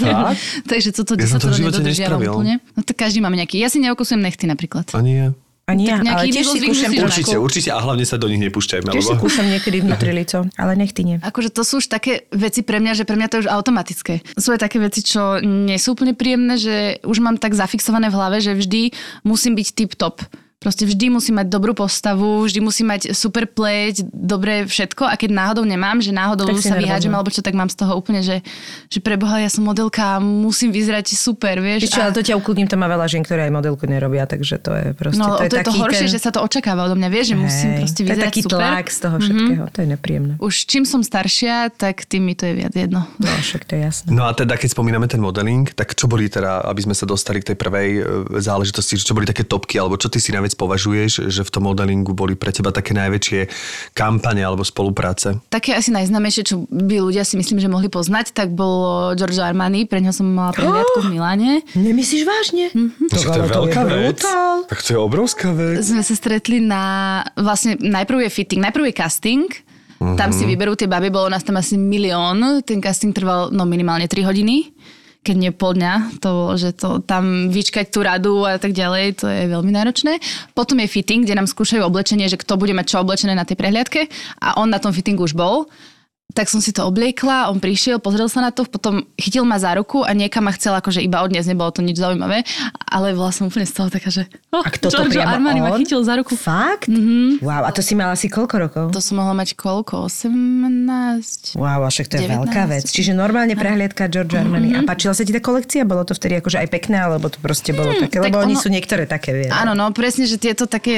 Fakt? 0.00 0.38
Takže 0.70 0.93
toto 0.94 1.18
Ja 1.18 1.26
som 1.26 1.42
to 1.42 1.50
v 1.50 1.58
desatoro 1.58 2.22
živote 2.22 2.30
úplne. 2.30 2.54
No 2.78 2.86
tak 2.86 2.94
každý 2.94 3.18
máme 3.18 3.34
nejaký. 3.34 3.58
Ja 3.58 3.66
si 3.66 3.82
neokusujem 3.82 4.22
nechty 4.22 4.46
napríklad. 4.46 4.86
Ani 4.94 5.12
ja. 5.18 5.28
Ani 5.64 5.88
ja, 5.88 5.96
ale 5.96 6.28
tiež 6.28 6.44
si 6.44 6.60
trošku. 6.60 6.92
Určite, 6.92 7.36
určite 7.40 7.68
a 7.72 7.80
hlavne 7.80 8.04
sa 8.04 8.20
do 8.20 8.28
nich 8.28 8.36
nepúšťajme. 8.36 8.84
Tiež 8.84 9.00
si 9.00 9.16
Lebo... 9.16 9.24
kúšam 9.24 9.48
niekedy 9.48 9.80
vnútri 9.80 10.12
lico, 10.12 10.44
ale 10.60 10.76
nechty 10.76 11.08
nie. 11.08 11.16
Akože 11.24 11.48
to 11.48 11.64
sú 11.64 11.80
už 11.80 11.88
také 11.88 12.28
veci 12.36 12.60
pre 12.60 12.84
mňa, 12.84 12.92
že 12.92 13.08
pre 13.08 13.16
mňa 13.16 13.28
to 13.32 13.34
je 13.40 13.42
už 13.48 13.50
automatické. 13.50 14.20
Sú 14.36 14.52
aj 14.52 14.60
také 14.60 14.76
veci, 14.76 15.00
čo 15.00 15.40
nie 15.40 15.80
sú 15.80 15.96
úplne 15.96 16.12
príjemné, 16.12 16.60
že 16.60 17.00
už 17.00 17.16
mám 17.24 17.40
tak 17.40 17.56
zafixované 17.56 18.12
v 18.12 18.16
hlave, 18.20 18.44
že 18.44 18.52
vždy 18.52 18.92
musím 19.24 19.56
byť 19.56 19.68
tip-top. 19.72 20.20
Proste 20.64 20.88
vždy 20.88 21.12
musím 21.12 21.36
mať 21.36 21.52
dobrú 21.52 21.76
postavu, 21.76 22.48
vždy 22.48 22.64
musím 22.64 22.88
mať 22.88 23.12
super 23.12 23.44
pleť, 23.44 24.08
dobré 24.08 24.64
všetko 24.64 25.04
a 25.04 25.12
keď 25.20 25.30
náhodou 25.36 25.68
nemám, 25.68 26.00
že 26.00 26.08
náhodou 26.08 26.48
Tak 26.48 26.64
sa 26.64 26.80
vyhádžem 26.80 27.12
alebo 27.12 27.28
čo, 27.28 27.44
tak 27.44 27.52
mám 27.52 27.68
z 27.68 27.84
toho 27.84 27.92
úplne, 28.00 28.24
že, 28.24 28.40
že 28.88 29.04
preboha, 29.04 29.44
ja 29.44 29.52
som 29.52 29.60
modelka 29.60 30.16
a 30.16 30.24
musím 30.24 30.72
vyzerať 30.72 31.12
super, 31.12 31.60
vieš. 31.60 31.92
Čo, 31.92 32.00
a- 32.00 32.08
ale 32.08 32.16
to 32.16 32.24
ťa 32.24 32.40
ukludním, 32.40 32.64
to 32.64 32.80
má 32.80 32.88
veľa 32.88 33.04
žien, 33.12 33.20
ktoré 33.20 33.44
aj 33.44 33.52
modelku 33.52 33.84
nerobia, 33.84 34.24
takže 34.24 34.56
to 34.56 34.72
je 34.72 34.86
proste, 34.96 35.20
No, 35.20 35.36
to 35.36 35.44
je 35.44 35.52
to, 35.52 35.56
je 35.60 35.66
to 35.68 35.74
horšie, 35.76 36.06
ten... 36.08 36.14
že 36.16 36.18
sa 36.24 36.30
to 36.32 36.40
očakáva 36.40 36.88
odo 36.88 36.96
mňa, 36.96 37.08
vieš, 37.12 37.26
že 37.30 37.36
musím 37.36 37.68
Hej, 37.68 37.78
proste 37.84 38.00
to 38.00 38.00
je 38.00 38.06
vyzerať 38.08 38.24
taký 38.32 38.40
super. 38.40 38.56
tlak 38.56 38.86
z 38.88 38.98
toho 39.04 39.16
všetkého, 39.20 39.64
to 39.68 39.78
je 39.84 39.86
nepríjemné. 39.92 40.32
Už 40.40 40.54
čím 40.64 40.88
som 40.88 41.04
staršia, 41.04 41.68
tak 41.76 42.08
tým 42.08 42.24
mi 42.24 42.32
to 42.32 42.48
je 42.48 42.54
viac 42.56 42.72
jedno. 42.72 43.04
No, 43.20 43.28
však 43.28 43.68
to 43.68 43.76
je 43.76 43.80
jasné. 43.84 44.08
No 44.08 44.24
a 44.24 44.32
teda, 44.32 44.56
keď 44.56 44.72
spomíname 44.72 45.04
ten 45.04 45.20
modeling, 45.20 45.68
tak 45.68 45.92
čo 45.92 46.08
boli 46.08 46.32
teda, 46.32 46.64
aby 46.64 46.80
sme 46.80 46.96
sa 46.96 47.04
dostali 47.04 47.44
k 47.44 47.52
tej 47.52 47.56
prvej 47.60 47.88
e, 47.92 48.02
záležitosti, 48.40 48.96
že 48.96 49.04
čo 49.04 49.12
boli 49.12 49.28
také 49.28 49.44
topky, 49.44 49.76
alebo 49.76 50.00
čo 50.00 50.08
ty 50.08 50.16
si 50.16 50.32
najviac 50.32 50.53
považuješ, 50.54 51.28
že 51.28 51.42
v 51.42 51.50
tom 51.52 51.66
modelingu 51.68 52.14
boli 52.14 52.38
pre 52.38 52.54
teba 52.54 52.70
také 52.70 52.94
najväčšie 52.94 53.40
kampane 53.92 54.40
alebo 54.40 54.62
spolupráce? 54.62 55.42
Také 55.50 55.74
asi 55.74 55.90
najznámejšie, 55.92 56.42
čo 56.46 56.64
by 56.70 57.02
ľudia 57.02 57.26
si 57.26 57.34
myslím, 57.36 57.60
že 57.60 57.68
mohli 57.68 57.90
poznať, 57.90 58.32
tak 58.32 58.54
bolo 58.54 59.12
Giorgio 59.18 59.42
Armani, 59.42 59.84
pre 59.84 60.00
ňo 60.00 60.14
som 60.14 60.26
mala 60.30 60.54
prehliadku 60.54 61.04
v 61.04 61.08
Miláne. 61.18 61.52
Nemyslíš 61.76 62.24
vážne? 62.24 62.70
Mm-hmm. 62.72 63.08
Však 63.10 63.28
to 63.28 63.38
je 63.38 63.50
veľká 63.50 63.82
vec. 63.84 64.18
brutál. 64.22 64.56
Tak 64.70 64.78
to 64.80 64.88
je 64.94 64.98
obrovská 64.98 65.48
vec. 65.52 65.82
Sme 65.82 66.02
sa 66.06 66.14
stretli 66.16 66.62
na, 66.62 67.20
vlastne 67.36 67.76
najprv 67.76 68.26
je 68.26 68.30
fitting, 68.30 68.62
najprv 68.64 68.90
je 68.90 68.94
casting, 68.96 69.46
Uh-huh. 69.94 70.18
Tam 70.18 70.34
si 70.34 70.42
vyberú 70.42 70.74
tie 70.74 70.90
baby, 70.90 71.06
bolo 71.06 71.30
nás 71.30 71.46
tam 71.46 71.54
asi 71.54 71.78
milión. 71.78 72.60
Ten 72.66 72.82
casting 72.82 73.14
trval 73.14 73.54
no 73.54 73.62
minimálne 73.62 74.10
3 74.10 74.26
hodiny 74.26 74.74
keď 75.24 75.36
nie 75.40 75.52
pol 75.56 75.72
dňa, 75.72 76.20
to 76.20 76.28
bolo, 76.28 76.52
že 76.60 76.76
to 76.76 77.00
tam 77.00 77.48
vyčkať 77.48 77.88
tú 77.88 78.04
radu 78.04 78.44
a 78.44 78.60
tak 78.60 78.76
ďalej, 78.76 79.24
to 79.24 79.26
je 79.26 79.48
veľmi 79.48 79.72
náročné. 79.72 80.20
Potom 80.52 80.76
je 80.84 80.92
fitting, 80.92 81.24
kde 81.24 81.40
nám 81.40 81.48
skúšajú 81.48 81.80
oblečenie, 81.80 82.28
že 82.28 82.36
kto 82.36 82.60
bude 82.60 82.76
mať 82.76 82.92
čo 82.92 83.00
oblečené 83.00 83.32
na 83.32 83.48
tej 83.48 83.56
prehliadke 83.56 84.12
a 84.44 84.60
on 84.60 84.68
na 84.68 84.76
tom 84.76 84.92
fittingu 84.92 85.24
už 85.24 85.32
bol 85.32 85.64
tak 86.32 86.48
som 86.48 86.58
si 86.58 86.72
to 86.72 86.82
obliekla, 86.82 87.52
on 87.52 87.60
prišiel, 87.60 88.00
pozrel 88.00 88.26
sa 88.26 88.40
na 88.40 88.48
to, 88.48 88.64
potom 88.64 89.04
chytil 89.14 89.44
ma 89.44 89.54
za 89.54 89.76
ruku 89.76 90.00
a 90.00 90.10
niekam 90.10 90.42
ma 90.42 90.50
chcel 90.50 90.72
akože 90.72 90.98
iba 90.98 91.20
odniesť, 91.20 91.52
nebolo 91.52 91.68
to 91.70 91.78
nič 91.78 91.94
zaujímavé, 91.94 92.42
ale 92.80 93.12
bola 93.12 93.28
som 93.28 93.46
úplne 93.46 93.62
z 93.62 93.74
toho 93.76 93.86
taká, 93.86 94.08
že 94.08 94.26
oh, 94.50 94.58
a 94.58 94.66
kto 94.66 94.88
to 94.88 95.04
Giorgio 95.04 95.22
Armani 95.22 95.60
on? 95.60 95.68
ma 95.68 95.78
chytil 95.78 96.00
za 96.00 96.16
ruku. 96.16 96.34
Fakt? 96.34 96.88
Mhm. 96.88 97.38
Wow, 97.38 97.68
a 97.68 97.70
to 97.70 97.84
si 97.84 97.92
mala 97.92 98.16
asi 98.16 98.26
koľko 98.26 98.54
rokov? 98.56 98.84
To 98.90 98.98
som 98.98 99.20
mohla 99.20 99.36
mať 99.36 99.54
koľko? 99.54 100.08
18? 100.08 101.54
Wow, 101.54 101.84
a 101.84 101.88
však 101.88 102.06
to 102.08 102.14
je 102.18 102.26
19. 102.26 102.34
veľká 102.40 102.62
vec. 102.66 102.84
Čiže 102.88 103.12
normálne 103.12 103.54
prehliadka 103.54 104.08
Giorgio 104.08 104.40
Armani. 104.40 104.74
Mhm. 104.74 104.78
A 104.80 104.88
páčila 104.88 105.14
sa 105.14 105.22
ti 105.22 105.30
tá 105.30 105.38
kolekcia? 105.38 105.86
Bolo 105.86 106.02
to 106.02 106.16
vtedy 106.16 106.40
akože 106.40 106.58
aj 106.58 106.68
pekné, 106.72 106.98
alebo 106.98 107.28
to 107.28 107.38
proste 107.38 107.70
bolo 107.70 107.94
také? 107.94 108.18
tak 108.18 108.26
Lebo 108.26 108.42
oni 108.42 108.56
ono- 108.56 108.62
sú 108.62 108.68
niektoré 108.72 109.06
také, 109.06 109.36
vieš. 109.36 109.52
Áno, 109.54 109.76
no 109.76 109.92
presne, 109.94 110.24
že 110.24 110.40
tieto 110.40 110.66
také 110.66 110.94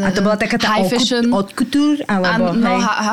uh, 0.00 0.02
A 0.02 0.10
to 0.10 0.24
bola 0.24 0.34
taká 0.34 0.58
tá 0.58 0.74
high 0.74 0.88
fashion. 0.88 1.30
haute 1.30 1.54
couture, 1.54 2.02
alebo 2.10 2.50
Áno, 2.50 2.58
no, 2.58 2.72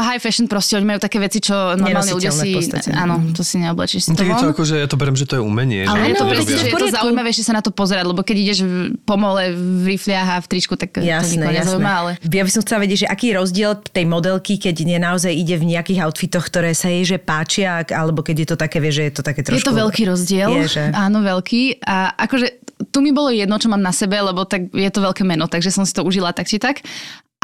high 0.09 0.21
fashion 0.21 0.49
proste, 0.49 0.79
oni 0.79 0.87
majú 0.87 0.99
také 1.01 1.21
veci, 1.25 1.41
čo 1.41 1.73
normálne 1.73 2.11
ľudia 2.13 2.29
si... 2.29 2.53
Áno, 2.93 3.33
to 3.33 3.41
si 3.41 3.57
neoblečíš 3.57 4.01
si 4.05 4.09
No, 4.13 4.21
to 4.21 4.23
je 4.23 4.35
to 4.37 4.47
ako, 4.53 4.63
že 4.63 4.75
ja 4.85 4.87
to 4.87 4.95
beriem, 4.95 5.17
že 5.17 5.25
to 5.25 5.35
je 5.37 5.41
umenie. 5.41 5.83
Ale 5.89 5.97
že 5.97 6.05
je 6.05 6.15
to 6.15 6.25
to 6.25 6.33
že 6.35 6.41
je 6.45 6.71
to 6.71 6.77
poriadku. 6.77 6.95
zaujímavejšie 7.01 7.43
sa 7.43 7.53
na 7.57 7.61
to 7.65 7.71
pozerať, 7.73 8.05
lebo 8.05 8.21
keď 8.21 8.35
ideš 8.37 8.59
v 8.63 8.93
pomole 9.03 9.51
v 9.57 9.97
rifliach 9.97 10.29
a 10.29 10.37
v 10.39 10.47
tričku, 10.47 10.77
tak 10.77 10.95
to 10.95 10.99
Jasné, 11.01 11.41
nikoho 11.41 11.51
jasné. 11.51 11.65
nezaujíma, 11.65 11.93
ale... 11.97 12.11
Ja 12.21 12.43
by 12.45 12.51
som 12.53 12.61
chcela 12.61 12.79
vedieť, 12.85 12.99
že 13.03 13.07
aký 13.09 13.25
je 13.31 13.35
rozdiel 13.41 13.71
tej 13.81 14.05
modelky, 14.05 14.53
keď 14.61 14.75
nie 14.85 14.99
naozaj 15.01 15.33
ide 15.33 15.55
v 15.57 15.65
nejakých 15.73 15.99
outfitoch, 16.05 16.45
ktoré 16.45 16.77
sa 16.77 16.93
jej 16.93 17.03
že 17.05 17.17
páčia, 17.17 17.81
alebo 17.89 18.21
keď 18.21 18.35
je 18.45 18.47
to 18.53 18.57
také, 18.57 18.77
vieš, 18.77 19.01
že 19.01 19.03
je 19.09 19.13
to 19.17 19.23
také 19.25 19.41
trošku... 19.41 19.57
Je 19.57 19.65
to 19.65 19.73
veľký 19.73 20.03
rozdiel. 20.05 20.49
Je, 20.61 20.67
že? 20.69 20.83
Áno, 20.93 21.21
veľký. 21.25 21.81
A 21.85 22.13
akože 22.17 22.65
tu 22.91 22.99
mi 22.99 23.15
bolo 23.15 23.31
jedno, 23.31 23.55
čo 23.55 23.71
mám 23.71 23.79
na 23.79 23.95
sebe, 23.95 24.19
lebo 24.19 24.43
tak 24.43 24.67
je 24.71 24.89
to 24.91 24.99
veľké 24.99 25.23
meno, 25.23 25.47
takže 25.47 25.71
som 25.71 25.87
si 25.87 25.95
to 25.95 26.03
užila 26.03 26.35
tak 26.35 26.47
či 26.51 26.59
tak. 26.59 26.83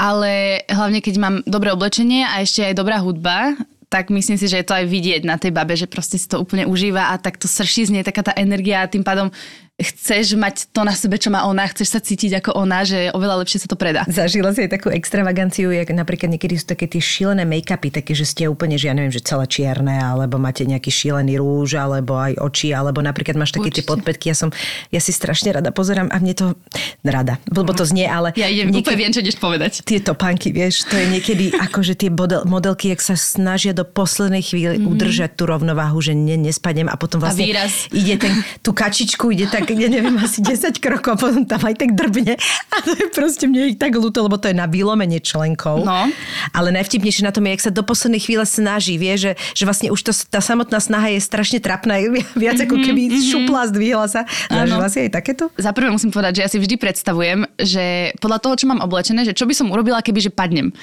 Ale 0.01 0.65
hlavne, 0.65 0.97
keď 0.97 1.15
mám 1.21 1.35
dobré 1.45 1.69
oblečenie 1.69 2.25
a 2.25 2.41
ešte 2.41 2.65
aj 2.65 2.73
dobrá 2.73 2.97
hudba, 2.97 3.53
tak 3.91 4.09
myslím 4.09 4.39
si, 4.39 4.49
že 4.49 4.63
je 4.63 4.65
to 4.65 4.73
aj 4.73 4.89
vidieť 4.89 5.21
na 5.27 5.37
tej 5.37 5.53
babe, 5.53 5.77
že 5.77 5.85
proste 5.85 6.17
si 6.17 6.25
to 6.25 6.41
úplne 6.41 6.65
užíva 6.65 7.13
a 7.13 7.19
tak 7.21 7.37
to 7.37 7.45
srší 7.45 7.85
z 7.85 7.93
nej 7.93 8.03
taká 8.07 8.25
tá 8.25 8.33
energia 8.33 8.81
a 8.81 8.89
tým 8.89 9.05
pádom 9.05 9.29
chceš 9.83 10.37
mať 10.37 10.69
to 10.71 10.81
na 10.85 10.93
sebe, 10.95 11.17
čo 11.17 11.33
má 11.33 11.45
ona, 11.45 11.67
chceš 11.69 11.93
sa 11.93 11.99
cítiť 11.99 12.41
ako 12.41 12.57
ona, 12.57 12.85
že 12.85 13.09
oveľa 13.11 13.41
lepšie 13.41 13.65
sa 13.65 13.67
to 13.67 13.77
predá. 13.77 14.05
Zažila 14.07 14.53
si 14.53 14.65
aj 14.65 14.77
takú 14.77 14.93
extravaganciu, 14.93 15.73
jak 15.73 15.89
napríklad 15.91 16.31
niekedy 16.37 16.57
sú 16.57 16.69
také 16.69 16.85
tie 16.85 17.01
šílené 17.01 17.43
make-upy, 17.47 17.89
také, 17.89 18.13
že 18.13 18.29
ste 18.29 18.45
úplne, 18.45 18.77
že 18.77 18.87
ja 18.89 18.95
neviem, 18.95 19.11
že 19.11 19.23
celé 19.23 19.49
čierne, 19.49 19.97
alebo 19.97 20.37
máte 20.37 20.63
nejaký 20.63 20.93
šílený 20.93 21.41
rúž, 21.41 21.75
alebo 21.75 22.15
aj 22.19 22.37
oči, 22.37 22.71
alebo 22.71 23.01
napríklad 23.01 23.35
máš 23.35 23.57
také 23.57 23.73
tie 23.73 23.83
podpätky. 23.83 24.31
Ja 24.31 24.37
som, 24.37 24.49
ja 24.93 25.01
si 25.01 25.09
strašne 25.11 25.51
rada 25.57 25.73
pozerám 25.73 26.13
a 26.13 26.17
mne 26.21 26.33
to 26.37 26.45
rada, 27.01 27.41
lebo 27.49 27.73
to 27.73 27.83
znie, 27.87 28.05
ale... 28.05 28.31
Ja 28.37 28.45
idem, 28.45 28.69
niekedy- 28.69 28.85
úplne 28.85 28.99
viem, 29.01 29.11
čo 29.11 29.21
ideš 29.25 29.37
povedať. 29.41 29.71
tie 29.81 29.99
topánky, 29.99 30.53
vieš, 30.53 30.85
to 30.85 30.95
je 30.99 31.05
niekedy 31.09 31.45
ako, 31.65 31.81
že 31.81 31.97
tie 31.97 32.13
model, 32.13 32.45
modelky, 32.45 32.93
jak 32.93 33.01
sa 33.01 33.17
snažia 33.17 33.73
do 33.73 33.87
poslednej 33.87 34.45
chvíli 34.45 34.77
mm-hmm. 34.77 34.91
udržať 34.91 35.31
tú 35.39 35.49
rovnováhu, 35.49 35.97
že 36.03 36.13
ne, 36.13 36.37
nespadnem 36.37 36.91
a 36.91 36.95
potom 36.99 37.23
vlastne 37.23 37.47
výraz. 37.47 37.89
ide 37.89 38.15
ten, 38.19 38.33
tú 38.61 38.75
kačičku, 38.75 39.33
ide 39.33 39.47
tak, 39.49 39.70
ja 39.77 39.89
neviem, 39.91 40.15
asi 40.19 40.43
10 40.43 40.81
krokov, 40.81 41.21
potom 41.21 41.43
tam 41.45 41.61
aj 41.63 41.75
tak 41.77 41.95
drbne 41.95 42.35
a 42.71 42.75
to 42.83 42.91
je 42.95 43.05
proste 43.11 43.45
mne 43.47 43.75
ich 43.75 43.77
tak 43.79 43.95
ľúto, 43.95 44.25
lebo 44.25 44.35
to 44.39 44.51
je 44.51 44.55
na 44.57 44.67
vylomenie 44.67 45.19
členkov. 45.23 45.83
No. 45.85 46.09
Ale 46.51 46.73
najvtipnejšie 46.75 47.27
na 47.27 47.31
tom 47.35 47.45
je, 47.47 47.55
jak 47.55 47.65
sa 47.67 47.71
do 47.71 47.83
poslednej 47.85 48.21
chvíle 48.23 48.43
snaží, 48.47 48.95
vie, 48.97 49.13
že, 49.15 49.31
že 49.55 49.63
vlastne 49.63 49.93
už 49.93 50.01
to, 50.01 50.11
tá 50.27 50.39
samotná 50.43 50.79
snaha 50.81 51.13
je 51.13 51.19
strašne 51.21 51.59
trapná, 51.61 52.01
viac 52.33 52.57
ako 52.59 52.79
keby 52.81 53.11
mm-hmm. 53.11 53.27
šupla, 53.31 53.61
zdvihla 53.69 54.07
sa. 54.07 54.21
Zažila 54.47 54.87
si 54.89 55.07
aj 55.07 55.11
takéto? 55.13 55.51
Za 55.55 55.71
prvé 55.75 55.91
musím 55.93 56.09
povedať, 56.09 56.41
že 56.41 56.43
ja 56.47 56.49
si 56.49 56.57
vždy 56.57 56.75
predstavujem, 56.79 57.45
že 57.59 58.15
podľa 58.19 58.39
toho, 58.41 58.53
čo 58.57 58.65
mám 58.69 58.83
oblečené, 58.83 59.27
že 59.27 59.35
čo 59.35 59.45
by 59.45 59.53
som 59.53 59.69
urobila, 59.69 60.01
keby 60.01 60.19
že 60.23 60.31
padnem. 60.31 60.73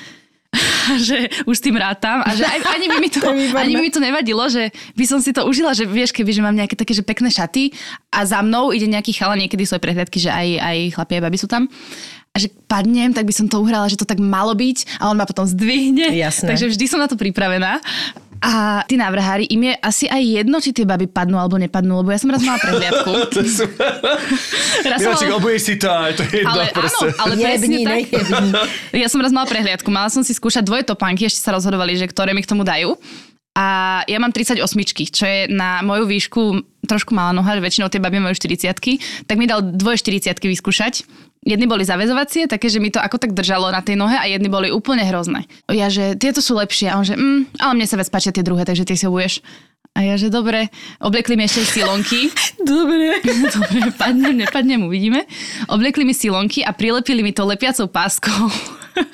že 1.09 1.29
už 1.45 1.55
s 1.55 1.63
tým 1.63 1.77
rátam 1.77 2.25
a 2.25 2.33
že 2.33 2.45
aj, 2.45 2.61
ani, 2.73 2.87
by 2.89 2.97
mi 2.97 3.11
to, 3.13 3.21
ani 3.61 3.73
by 3.77 3.83
mi 3.85 3.93
to 3.93 4.01
nevadilo, 4.01 4.49
že 4.49 4.73
by 4.97 5.05
som 5.05 5.21
si 5.21 5.37
to 5.37 5.45
užila, 5.45 5.77
že 5.77 5.85
vieš, 5.85 6.17
keby 6.17 6.33
že 6.33 6.41
mám 6.41 6.57
nejaké 6.57 6.73
také 6.73 6.97
že 6.97 7.05
pekné 7.05 7.29
šaty 7.29 7.77
a 8.09 8.25
za 8.25 8.41
mnou 8.41 8.73
ide 8.73 8.89
nejaký 8.89 9.13
chala, 9.13 9.37
niekedy 9.37 9.69
sú 9.69 9.77
aj 9.77 9.85
prehliadky, 9.85 10.19
že 10.19 10.33
aj, 10.33 10.49
aj 10.57 10.79
chlapi, 10.97 11.13
aj 11.21 11.23
baby 11.29 11.39
sú 11.39 11.49
tam 11.49 11.69
a 12.33 12.37
že 12.37 12.53
padnem, 12.71 13.11
tak 13.11 13.27
by 13.27 13.35
som 13.35 13.51
to 13.51 13.59
uhrala, 13.59 13.89
že 13.91 13.99
to 13.99 14.07
tak 14.07 14.21
malo 14.21 14.53
byť 14.55 15.01
a 15.01 15.11
on 15.11 15.17
ma 15.19 15.27
potom 15.27 15.49
zdvihne. 15.49 16.13
Jasné. 16.13 16.55
Takže 16.55 16.71
vždy 16.71 16.85
som 16.87 17.01
na 17.01 17.09
to 17.09 17.17
pripravená. 17.19 17.81
A 18.39 18.87
tí 18.87 18.95
návrhári, 18.95 19.51
im 19.51 19.67
je 19.67 19.75
asi 19.83 20.07
aj 20.07 20.23
jedno, 20.23 20.63
či 20.63 20.71
tie 20.71 20.87
baby 20.87 21.11
padnú 21.11 21.43
alebo 21.43 21.59
nepadnú, 21.59 22.07
lebo 22.07 22.15
ja 22.15 22.19
som 22.23 22.31
raz 22.31 22.43
mala 22.47 22.59
prehliadku. 22.63 23.11
Raz 24.89 24.99
som 25.03 25.11
Miláček, 25.11 25.29
mala- 25.29 25.39
obuješ 25.43 25.63
si 25.67 25.75
to 25.75 25.89
aj 25.91 26.13
to 26.15 26.23
je 26.23 26.47
jedno 26.47 26.55
ale 26.55 26.65
proste. 26.71 27.07
áno, 27.11 27.19
ale 27.19 27.33
presne 27.35 27.67
Jebni, 27.67 27.83
tak. 27.83 27.99
nejebni. 27.99 28.49
Ja 28.95 29.09
som 29.11 29.19
raz 29.19 29.33
mala 29.35 29.47
prehliadku, 29.51 29.89
mala 29.91 30.07
som 30.07 30.23
si 30.23 30.31
skúšať 30.31 30.63
dvoje 30.63 30.87
topánky, 30.87 31.27
ešte 31.27 31.43
sa 31.43 31.51
rozhodovali, 31.51 31.99
že 31.99 32.07
ktoré 32.07 32.31
mi 32.31 32.47
k 32.47 32.51
tomu 32.51 32.63
dajú. 32.63 32.95
A 33.59 34.01
ja 34.07 34.23
mám 34.23 34.31
38, 34.31 34.63
čo 35.11 35.25
je 35.27 35.51
na 35.51 35.83
moju 35.83 36.07
výšku 36.07 36.43
trošku 36.87 37.11
malá 37.11 37.35
noha, 37.35 37.59
že 37.59 37.61
väčšinou 37.61 37.91
tie 37.91 37.99
baby 37.99 38.23
majú 38.23 38.33
40 38.33 38.71
tak 39.27 39.37
mi 39.37 39.51
dal 39.51 39.61
dvoje 39.61 39.99
40 39.99 40.31
vyskúšať. 40.39 41.03
Jedny 41.47 41.71
boli 41.71 41.87
zavezovacie, 41.87 42.51
také, 42.51 42.67
že 42.67 42.83
mi 42.83 42.91
to 42.91 42.99
ako 42.99 43.17
tak 43.17 43.31
držalo 43.33 43.71
na 43.71 43.79
tej 43.79 43.95
nohe 43.95 44.19
a 44.19 44.27
jedny 44.27 44.51
boli 44.51 44.69
úplne 44.75 45.07
hrozné. 45.07 45.47
Ja, 45.71 45.87
že 45.87 46.19
tieto 46.19 46.43
sú 46.43 46.59
lepšie 46.59 46.91
a 46.91 46.99
on, 46.99 47.07
že 47.07 47.15
mm, 47.15 47.63
ale 47.63 47.73
mne 47.79 47.87
sa 47.87 47.95
viac 47.95 48.11
páčia 48.11 48.35
tie 48.35 48.43
druhé, 48.43 48.67
takže 48.67 48.83
tie 48.83 48.99
si 48.99 49.07
obuješ. 49.07 49.41
A 49.99 50.07
ja, 50.07 50.15
že 50.15 50.31
dobre, 50.31 50.71
obliekli 51.03 51.35
mi 51.35 51.47
ešte 51.47 51.83
silonky. 51.83 52.31
Dobre. 52.63 53.19
Dobre, 53.55 53.91
padnem, 53.99 54.47
nepadnem, 54.47 54.87
uvidíme. 54.87 55.27
Obliekli 55.67 56.07
mi 56.07 56.15
silonky 56.15 56.63
a 56.63 56.71
prilepili 56.71 57.23
mi 57.23 57.35
to 57.35 57.43
lepiacou 57.43 57.91
páskou 57.91 58.47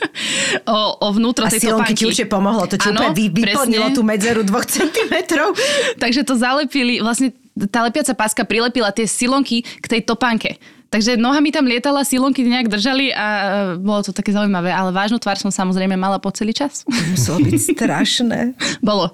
o, 0.75 0.79
o 1.01 1.09
vnútro 1.13 1.49
A 1.49 1.53
tej 1.53 1.69
silonky 1.69 1.97
topánky. 1.97 2.01
ti 2.01 2.05
určite 2.05 2.29
pomohlo, 2.29 2.69
to 2.69 2.77
ti 2.77 2.89
Áno, 2.93 3.01
úplne 3.01 3.17
vy, 3.17 3.25
vyplnilo 3.33 3.97
tú 3.97 4.05
medzeru 4.05 4.45
dvoch 4.45 4.69
centimetrov. 4.69 5.57
Takže 5.97 6.21
to 6.25 6.37
zalepili, 6.37 7.01
vlastne 7.01 7.33
tá 7.73 7.87
lepiaca 7.87 8.13
páska 8.13 8.43
prilepila 8.45 8.93
tie 8.93 9.09
silonky 9.09 9.63
k 9.63 9.87
tej 9.89 10.05
topánke. 10.05 10.61
Takže 10.87 11.15
noha 11.15 11.39
mi 11.39 11.51
tam 11.51 11.65
lietala, 11.65 12.03
silonky 12.03 12.41
nejak 12.41 12.67
držali 12.67 13.11
a 13.11 13.27
e, 13.27 13.43
bolo 13.77 14.01
to 14.01 14.11
také 14.11 14.31
zaujímavé, 14.31 14.69
ale 14.69 14.89
vážnu 14.89 15.17
tvár 15.17 15.35
som 15.35 15.49
samozrejme 15.49 15.95
mala 15.95 16.17
po 16.17 16.31
celý 16.31 16.51
čas. 16.51 16.87
Muselo 16.87 17.41
byť 17.41 17.55
strašné. 17.73 18.55
bolo. 18.79 19.11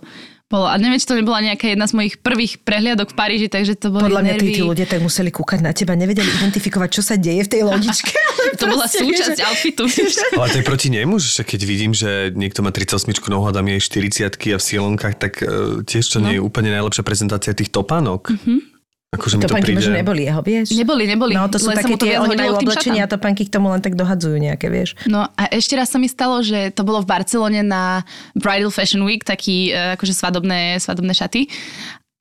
Bolo. 0.47 0.67
A 0.67 0.75
neviem, 0.75 0.99
či 0.99 1.07
to 1.07 1.15
nebola 1.15 1.39
nejaká 1.41 1.63
jedna 1.69 1.87
z 1.87 1.95
mojich 1.95 2.19
prvých 2.19 2.59
prehliadok 2.59 3.09
v 3.09 3.17
Paríži, 3.17 3.47
takže 3.47 3.79
to 3.79 3.87
boli 3.89 4.11
Podľa 4.11 4.19
mňa 4.21 4.35
nervy. 4.35 4.51
tí 4.51 4.61
ľudia 4.61 4.83
tak 4.83 4.99
museli 4.99 5.31
kúkať 5.31 5.63
na 5.63 5.71
teba, 5.71 5.95
nevedeli 5.95 6.27
identifikovať, 6.27 6.91
čo 6.91 7.03
sa 7.03 7.15
deje 7.15 7.39
v 7.41 7.49
tej 7.49 7.63
lodičke. 7.63 8.11
ale 8.11 8.51
To 8.59 8.67
bola 8.67 8.85
súčasť 8.85 9.39
že- 9.39 9.47
outfitu. 9.47 9.87
Ale 10.35 10.51
to 10.51 10.59
je 10.59 10.67
proti 10.67 10.91
nemu, 10.91 11.15
že 11.17 11.47
keď 11.47 11.61
vidím, 11.63 11.95
že 11.95 12.35
niekto 12.35 12.61
má 12.61 12.75
38 12.75 12.99
nohu 13.31 13.47
a 13.47 13.55
dám 13.55 13.63
jej 13.69 13.79
40 13.79 14.27
a 14.27 14.59
v 14.59 14.65
silonkách, 14.67 15.15
tak 15.17 15.33
uh, 15.39 15.81
tiež 15.81 16.03
to 16.09 16.19
No. 16.19 16.27
nie 16.27 16.37
je 16.37 16.43
úplne 16.43 16.69
najlepšia 16.69 17.01
prezentácia 17.01 17.55
tých 17.55 17.71
topánok. 17.71 18.35
Mhm. 18.35 18.70
Akože 19.11 19.43
to 19.43 19.51
Topánky 19.51 19.75
príde... 19.75 19.83
možno 19.83 19.99
neboli 19.99 20.23
jeho, 20.23 20.39
vieš? 20.39 20.71
Neboli, 20.71 21.03
neboli. 21.03 21.35
No 21.35 21.51
to 21.51 21.59
sú 21.59 21.75
také 21.75 21.99
to 21.99 22.07
tie, 22.07 22.23
oni 22.23 22.39
majú 22.39 22.63
oblečenia 22.63 23.05
a 23.05 23.11
šatám. 23.11 23.19
topánky 23.19 23.43
k 23.43 23.51
tomu 23.51 23.67
len 23.75 23.83
tak 23.83 23.99
dohadzujú 23.99 24.39
nejaké, 24.39 24.71
vieš. 24.71 24.95
No 25.11 25.27
a 25.27 25.43
ešte 25.51 25.75
raz 25.75 25.91
sa 25.91 25.99
mi 25.99 26.07
stalo, 26.07 26.39
že 26.47 26.71
to 26.71 26.87
bolo 26.87 27.03
v 27.03 27.11
Barcelone 27.11 27.59
na 27.67 28.07
Bridal 28.39 28.71
Fashion 28.71 29.03
Week, 29.03 29.27
taký 29.27 29.75
e, 29.75 29.99
akože 29.99 30.15
svadobné, 30.15 30.79
svadobné 30.79 31.11
šaty. 31.11 31.51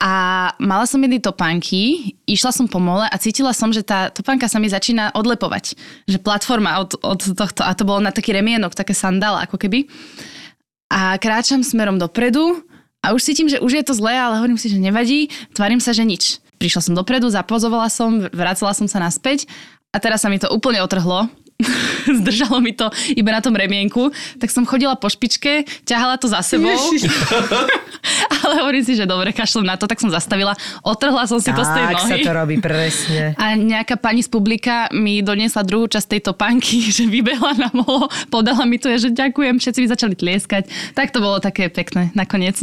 A 0.02 0.12
mala 0.58 0.82
som 0.82 0.98
jedny 0.98 1.22
topánky, 1.22 2.10
išla 2.26 2.50
som 2.50 2.66
po 2.66 2.82
mole 2.82 3.06
a 3.06 3.16
cítila 3.22 3.54
som, 3.54 3.70
že 3.70 3.86
tá 3.86 4.10
topánka 4.10 4.50
sa 4.50 4.58
mi 4.58 4.66
začína 4.66 5.14
odlepovať. 5.14 5.78
Že 6.10 6.18
platforma 6.26 6.82
od, 6.82 6.98
od 7.06 7.22
tohto, 7.38 7.62
a 7.62 7.70
to 7.70 7.86
bolo 7.86 8.02
na 8.02 8.10
taký 8.10 8.34
remienok, 8.34 8.74
také 8.74 8.98
sandála 8.98 9.46
ako 9.46 9.62
keby. 9.62 9.86
A 10.90 11.14
kráčam 11.22 11.62
smerom 11.62 12.02
dopredu 12.02 12.66
a 12.98 13.14
už 13.14 13.30
cítim, 13.30 13.46
že 13.46 13.62
už 13.62 13.78
je 13.78 13.84
to 13.86 13.94
zlé, 13.94 14.18
ale 14.18 14.42
hovorím 14.42 14.58
si, 14.58 14.66
že 14.66 14.82
nevadí, 14.82 15.30
tvarím 15.54 15.78
sa, 15.78 15.94
že 15.94 16.02
nič. 16.02 16.42
Prišla 16.60 16.80
som 16.84 16.92
dopredu, 16.92 17.32
zapozovala 17.32 17.88
som, 17.88 18.20
vracala 18.28 18.76
som 18.76 18.84
sa 18.84 19.00
naspäť 19.00 19.48
a 19.90 19.98
teraz 19.98 20.20
sa 20.20 20.28
mi 20.28 20.36
to 20.36 20.52
úplne 20.52 20.84
otrhlo. 20.84 21.24
Zdržalo 22.20 22.60
mi 22.60 22.76
to 22.76 22.92
iba 23.16 23.32
na 23.32 23.40
tom 23.40 23.56
remienku, 23.56 24.12
tak 24.36 24.52
som 24.52 24.68
chodila 24.68 24.92
po 24.96 25.08
špičke, 25.08 25.64
ťahala 25.88 26.20
to 26.20 26.28
za 26.28 26.44
sebou. 26.44 26.72
ale 28.44 28.54
hovorím 28.64 28.84
si, 28.84 28.96
že 28.96 29.04
dobre, 29.04 29.30
kašlem 29.30 29.66
na 29.66 29.76
to, 29.76 29.84
tak 29.84 30.00
som 30.00 30.08
zastavila, 30.08 30.56
otrhla 30.80 31.24
som 31.28 31.38
si 31.38 31.52
to 31.52 31.62
z 31.62 31.70
tej 31.70 31.84
Tak 31.90 32.00
sa 32.00 32.16
nohy. 32.16 32.24
to 32.24 32.32
robí, 32.32 32.54
presne. 32.58 33.22
A 33.42 33.54
nejaká 33.56 34.00
pani 34.00 34.24
z 34.24 34.28
publika 34.32 34.88
mi 34.90 35.20
doniesla 35.20 35.62
druhú 35.62 35.86
časť 35.86 36.16
tej 36.16 36.20
topánky, 36.32 36.84
že 36.96 37.06
vybehla 37.06 37.56
na 37.56 37.68
molo, 37.72 38.08
podala 38.28 38.64
mi 38.64 38.80
to, 38.80 38.90
že 38.92 39.12
ďakujem, 39.12 39.60
všetci 39.60 39.78
mi 39.84 39.88
začali 39.88 40.14
tlieskať. 40.16 40.94
Tak 40.96 41.12
to 41.12 41.20
bolo 41.20 41.38
také 41.38 41.68
pekné 41.68 42.12
nakoniec. 42.16 42.56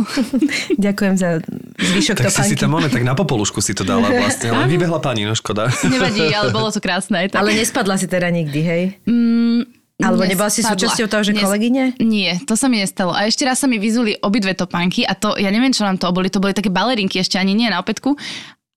Ďakujem 0.75 1.13
za 1.17 1.39
zvyšok 1.77 2.15
Tak 2.17 2.29
si 2.29 2.33
topánky. 2.33 2.51
si 2.51 2.55
tam 2.57 2.71
one, 2.73 2.89
tak 2.89 3.03
na 3.05 3.13
popolušku 3.13 3.61
si 3.61 3.73
to 3.77 3.85
dala 3.85 4.09
vlastne, 4.09 4.51
len 4.51 4.67
vybehla 4.67 4.99
pani, 4.99 5.23
no 5.23 5.33
škoda. 5.33 5.69
Nevadí, 5.85 6.33
ale 6.33 6.49
bolo 6.49 6.69
to 6.69 6.81
krásne 6.81 7.27
aj 7.27 7.37
tak. 7.37 7.39
Ale 7.41 7.53
nespadla 7.53 7.95
si 7.95 8.07
teda 8.09 8.27
nikdy, 8.27 8.59
hej? 8.59 8.83
Mm, 9.05 9.76
Alebo 9.97 10.29
nebola 10.29 10.53
si 10.53 10.61
súčasťou 10.61 11.09
toho, 11.09 11.25
že 11.25 11.33
Nes- 11.33 11.41
kolegyne? 11.41 11.97
Nie, 11.97 12.37
to 12.45 12.53
sa 12.53 12.69
mi 12.69 12.77
nestalo. 12.77 13.17
A 13.17 13.25
ešte 13.25 13.41
raz 13.49 13.57
sa 13.57 13.65
mi 13.65 13.81
vyzuli 13.81 14.13
obidve 14.21 14.53
topánky 14.53 15.01
a 15.01 15.17
to, 15.17 15.33
ja 15.41 15.49
neviem, 15.49 15.73
čo 15.73 15.89
nám 15.89 15.97
to 15.97 16.13
boli, 16.13 16.29
to 16.29 16.37
boli 16.37 16.53
také 16.53 16.69
balerinky, 16.69 17.17
ešte 17.17 17.41
ani 17.41 17.57
nie 17.57 17.65
na 17.65 17.81
opätku. 17.81 18.13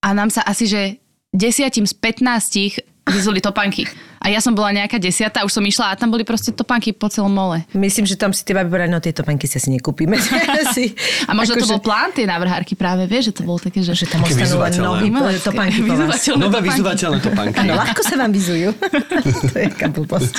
A 0.00 0.16
nám 0.16 0.32
sa 0.32 0.40
asi, 0.48 0.64
že 0.64 0.96
desiatim 1.28 1.84
z 1.84 1.92
15 1.92 2.89
vyzuli 3.08 3.40
topánky. 3.40 3.88
A 4.20 4.28
ja 4.28 4.44
som 4.44 4.52
bola 4.52 4.68
nejaká 4.76 5.00
desiata, 5.00 5.40
už 5.48 5.56
som 5.56 5.64
išla 5.64 5.92
a 5.92 5.94
tam 5.96 6.12
boli 6.12 6.28
proste 6.28 6.52
topánky 6.52 6.92
po 6.92 7.08
celom 7.08 7.32
mole. 7.32 7.64
Myslím, 7.72 8.04
že 8.04 8.20
tam 8.20 8.36
si 8.36 8.44
tie 8.44 8.52
baby 8.52 8.68
povedali, 8.68 8.92
no 8.92 9.00
tieto 9.00 9.24
penky 9.24 9.48
sa 9.48 9.56
si 9.56 9.72
nekúpime. 9.72 10.20
si, 10.76 10.92
A 11.24 11.32
možno 11.32 11.56
to 11.56 11.64
akože- 11.64 11.72
bol 11.72 11.80
plán 11.80 12.12
tej 12.12 12.28
návrhárky 12.28 12.76
práve, 12.76 13.08
vieš, 13.08 13.32
že 13.32 13.40
to 13.40 13.42
bolo 13.48 13.56
také, 13.56 13.80
že... 13.80 13.96
že 13.96 14.04
tam 14.04 14.20
ostanú 14.20 15.00
len 15.00 15.08
nohy 15.08 15.40
topánky 15.40 15.80
po 15.80 15.96
vás. 15.96 16.20
Nové 16.36 16.60
topánky. 16.60 16.68
vyzývateľné 16.68 17.18
topánky. 17.24 17.58
No, 17.64 17.80
ľahko 17.80 18.00
sa 18.04 18.14
vám 18.20 18.32
vyzujú. 18.36 18.68
to 19.48 19.54
je 19.56 19.68
blbosť. 19.88 20.32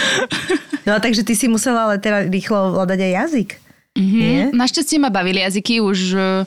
No 0.85 1.01
takže 1.01 1.25
ty 1.25 1.33
si 1.33 1.49
musela 1.49 1.89
ale 1.89 1.97
teda 1.97 2.29
rýchlo 2.29 2.77
ovládať 2.77 2.99
aj 3.01 3.11
jazyk. 3.25 3.49
Nie? 3.97 4.47
Mm, 4.47 4.55
Našťastie 4.55 4.97
ma 5.01 5.11
bavili 5.11 5.43
jazyky 5.43 5.83
už, 5.83 5.99
eh, 6.15 6.45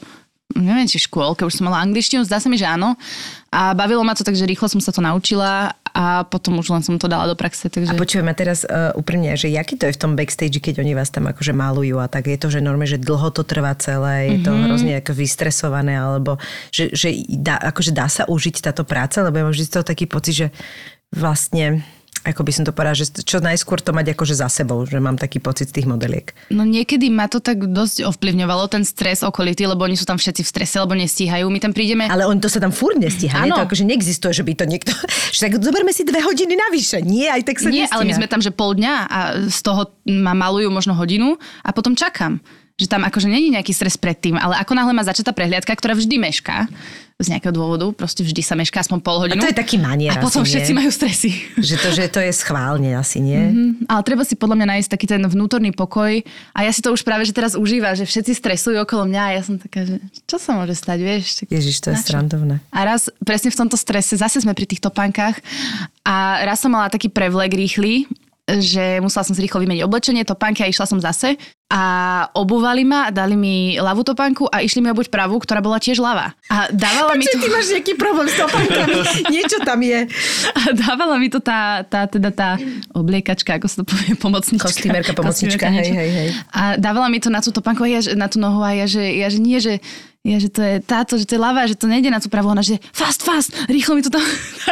neviem, 0.57 0.88
či 0.88 0.96
v 0.96 1.07
škôlke, 1.11 1.44
už 1.44 1.61
som 1.61 1.68
mala 1.68 1.85
angličtinu, 1.85 2.24
zdá 2.24 2.40
sa 2.40 2.48
mi, 2.48 2.57
že 2.57 2.64
áno. 2.64 2.96
A 3.53 3.77
bavilo 3.77 4.00
ma 4.00 4.16
to, 4.16 4.24
takže 4.24 4.48
rýchlo 4.48 4.70
som 4.70 4.81
sa 4.81 4.94
to 4.94 5.05
naučila 5.05 5.77
a 5.94 6.26
potom 6.26 6.59
už 6.59 6.74
len 6.74 6.83
som 6.83 6.98
to 6.98 7.07
dala 7.07 7.30
do 7.30 7.38
praxe. 7.38 7.70
Takže... 7.70 7.94
A 7.94 7.94
počujem 7.94 8.26
ma 8.26 8.35
teraz 8.35 8.66
uh, 8.66 8.90
úprimne, 8.98 9.38
že 9.38 9.46
jaký 9.46 9.78
to 9.78 9.87
je 9.87 9.94
v 9.94 10.00
tom 10.02 10.12
backstage, 10.18 10.59
keď 10.59 10.83
oni 10.83 10.92
vás 10.98 11.09
tam 11.14 11.30
akože 11.30 11.54
malujú 11.54 12.02
a 12.02 12.11
tak 12.11 12.26
je 12.26 12.35
to, 12.35 12.50
že 12.50 12.59
norme, 12.59 12.83
že 12.83 12.98
dlho 12.98 13.30
to 13.30 13.46
trvá 13.46 13.78
celé, 13.78 14.35
je 14.35 14.38
to 14.42 14.50
Mhm. 14.50 14.62
hrozne 14.66 14.92
ako 14.98 15.12
vystresované, 15.14 15.94
alebo 15.94 16.42
že, 16.74 16.90
že 16.90 17.14
dá, 17.30 17.62
akože 17.62 17.94
dá 17.94 18.11
sa 18.11 18.26
užiť 18.26 18.66
táto 18.66 18.83
práca, 18.83 19.22
lebo 19.22 19.38
ja 19.38 19.44
mám 19.46 19.54
vždy 19.54 19.70
z 19.70 19.72
toho 19.78 19.85
taký 19.87 20.11
pocit, 20.11 20.35
že 20.35 20.48
vlastne 21.14 21.87
ako 22.24 22.40
by 22.40 22.52
som 22.56 22.64
to 22.64 22.72
povedala, 22.72 22.96
že 22.96 23.12
čo 23.20 23.44
najskôr 23.44 23.84
to 23.84 23.92
mať 23.92 24.16
akože 24.16 24.34
za 24.34 24.48
sebou, 24.48 24.88
že 24.88 24.96
mám 24.96 25.20
taký 25.20 25.38
pocit 25.44 25.68
z 25.68 25.80
tých 25.80 25.87
modeliek. 25.87 26.32
No 26.48 26.64
niekedy 26.64 27.12
ma 27.12 27.28
to 27.28 27.38
tak 27.44 27.60
dosť 27.60 28.08
ovplyvňovalo, 28.08 28.64
ten 28.72 28.82
stres 28.82 29.20
okolitý, 29.20 29.68
lebo 29.68 29.84
oni 29.84 29.94
sú 29.94 30.08
tam 30.08 30.16
všetci 30.16 30.40
v 30.40 30.48
strese, 30.48 30.76
lebo 30.80 30.96
nestíhajú. 30.96 31.44
My 31.52 31.60
tam 31.60 31.76
prídeme... 31.76 32.08
Ale 32.08 32.24
on 32.24 32.40
to 32.40 32.48
sa 32.48 32.64
tam 32.64 32.72
furt 32.72 32.96
nestíha, 32.96 33.44
nie? 33.44 33.52
To 33.52 33.68
akože 33.68 33.84
neexistuje, 33.84 34.32
že 34.32 34.42
by 34.42 34.52
to 34.56 34.64
niekto... 34.64 34.90
Že 35.34 35.50
tak 35.50 35.52
zoberme 35.66 35.90
si 35.90 36.06
dve 36.06 36.22
hodiny 36.22 36.54
navyše. 36.54 37.02
Nie, 37.02 37.34
aj 37.34 37.42
tak 37.42 37.58
sa 37.58 37.66
Nie, 37.66 37.90
ale 37.90 38.06
my 38.06 38.14
nestíha. 38.14 38.18
sme 38.22 38.30
tam, 38.30 38.38
že 38.38 38.54
pol 38.54 38.78
dňa 38.78 38.94
a 39.10 39.18
z 39.50 39.58
toho 39.66 39.90
ma 40.06 40.30
malujú 40.30 40.70
možno 40.70 40.94
hodinu 40.94 41.34
a 41.66 41.74
potom 41.74 41.98
čakám. 41.98 42.38
Že 42.74 42.90
tam 42.90 43.02
akože 43.06 43.30
není 43.30 43.54
nejaký 43.54 43.70
stres 43.70 43.94
predtým, 43.94 44.34
ale 44.34 44.58
ako 44.58 44.74
náhle 44.74 44.90
má 44.90 45.06
začatá 45.06 45.30
prehliadka, 45.30 45.70
ktorá 45.78 45.94
vždy 45.94 46.18
mešká, 46.18 46.66
z 47.14 47.30
nejakého 47.30 47.54
dôvodu, 47.54 47.87
proste 47.94 48.26
vždy 48.26 48.42
sa 48.42 48.58
mešká 48.58 48.82
aspoň 48.82 48.98
pol 48.98 49.22
hodinu. 49.22 49.38
A 49.38 49.46
to 49.46 49.54
je 49.54 49.54
taký 49.54 49.78
manier 49.78 50.10
A 50.10 50.18
potom 50.18 50.42
asi, 50.42 50.50
všetci 50.50 50.74
nie? 50.74 50.78
majú 50.82 50.90
stresy. 50.90 51.30
Že 51.54 51.76
to, 51.78 51.88
že 51.94 52.04
to 52.10 52.18
je 52.18 52.32
schválne 52.34 52.90
asi, 52.98 53.22
nie? 53.22 53.38
Mm-hmm. 53.38 53.87
Ale 53.87 54.00
treba 54.02 54.26
si 54.26 54.34
podľa 54.34 54.58
mňa 54.58 54.66
nájsť 54.74 54.88
taký 54.90 55.06
ten 55.06 55.22
vnútorný 55.22 55.70
pokoj 55.70 56.10
a 56.50 56.58
ja 56.66 56.74
si 56.74 56.82
to 56.82 56.90
už 56.90 57.06
práve, 57.06 57.22
že 57.22 57.30
teraz 57.30 57.54
užívam, 57.54 57.94
že 57.94 58.02
všetci 58.02 58.34
stresujú 58.34 58.82
okolo 58.82 59.06
mňa 59.06 59.22
a 59.22 59.30
ja 59.30 59.42
som 59.46 59.62
taká, 59.62 59.87
že 59.87 60.02
čo 60.26 60.42
sa 60.42 60.58
môže 60.58 60.74
stať, 60.74 60.98
vieš? 61.06 61.24
Tak 61.38 61.54
Ježiš, 61.54 61.76
to 61.87 61.88
je 61.94 62.02
srandovné. 62.02 62.58
A 62.74 62.78
raz, 62.82 63.06
presne 63.22 63.54
v 63.54 63.58
tomto 63.62 63.78
strese, 63.78 64.18
zase 64.18 64.42
sme 64.42 64.50
pri 64.50 64.66
tých 64.66 64.82
topánkach 64.82 65.38
a 66.02 66.42
raz 66.42 66.58
som 66.58 66.74
mala 66.74 66.90
taký 66.90 67.14
prevlek 67.14 67.54
rýchly, 67.54 68.10
že 68.44 69.00
musela 69.00 69.24
som 69.24 69.33
si 69.33 69.40
rýchlo 69.40 69.64
vymeniť 69.64 69.88
oblečenie, 69.88 70.22
topánky 70.28 70.61
a 70.61 70.68
išla 70.68 70.85
som 70.85 71.00
zase. 71.00 71.40
A 71.72 71.83
obúvali 72.37 72.85
ma, 72.85 73.09
dali 73.09 73.35
mi 73.35 73.80
ľavú 73.80 74.04
topánku 74.04 74.46
a 74.52 74.61
išli 74.61 74.85
mi 74.85 74.92
obuť 74.92 75.09
pravú, 75.09 75.40
ktorá 75.40 75.64
bola 75.64 75.80
tiež 75.80 75.96
ľavá. 75.96 76.37
A 76.52 76.68
dávala 76.68 77.16
mi 77.16 77.24
to... 77.24 77.40
ty 77.40 77.48
máš 77.48 77.72
nejaký 77.72 77.96
problém 77.96 78.28
s 78.28 78.37
topánkami. 78.37 79.00
Niečo 79.35 79.64
tam 79.64 79.80
je. 79.80 80.07
A 80.52 80.61
dávala 80.76 81.16
mi 81.16 81.33
to 81.33 81.40
tá, 81.40 81.83
tá, 81.88 82.04
teda 82.04 82.30
tá 82.30 82.61
obliekačka, 82.92 83.57
ako 83.57 83.66
sa 83.66 83.76
to 83.80 83.85
povie, 83.88 84.12
pomocnička. 84.12 84.68
Kostýmerka, 84.70 85.16
pomocnička, 85.16 85.66
hej, 85.72 85.88
hej, 85.88 86.11
hej. 86.12 86.28
A 86.52 86.76
dávala 86.76 87.09
mi 87.09 87.18
to 87.18 87.33
na 87.33 87.40
tú 87.40 87.48
topánku, 87.48 87.80
a 87.80 87.88
ja, 87.88 88.00
na 88.12 88.28
tú 88.28 88.37
nohu 88.37 88.61
a 88.61 88.76
ja, 88.76 88.85
že, 88.85 89.02
ja, 89.02 89.33
že 89.33 89.40
nie, 89.40 89.57
že 89.57 89.80
ja, 90.24 90.40
že 90.40 90.48
to 90.48 90.64
je 90.64 90.80
táto, 90.80 91.20
že 91.20 91.28
to 91.28 91.37
je 91.37 91.40
ľavá, 91.44 91.68
že 91.68 91.76
to 91.76 91.84
nejde 91.84 92.08
na 92.08 92.16
tú 92.16 92.32
pravú, 92.32 92.48
ona, 92.48 92.64
že 92.64 92.80
fast, 92.96 93.20
fast, 93.20 93.52
rýchlo 93.68 93.92
mi 93.92 94.00
to 94.00 94.08
tam... 94.08 94.24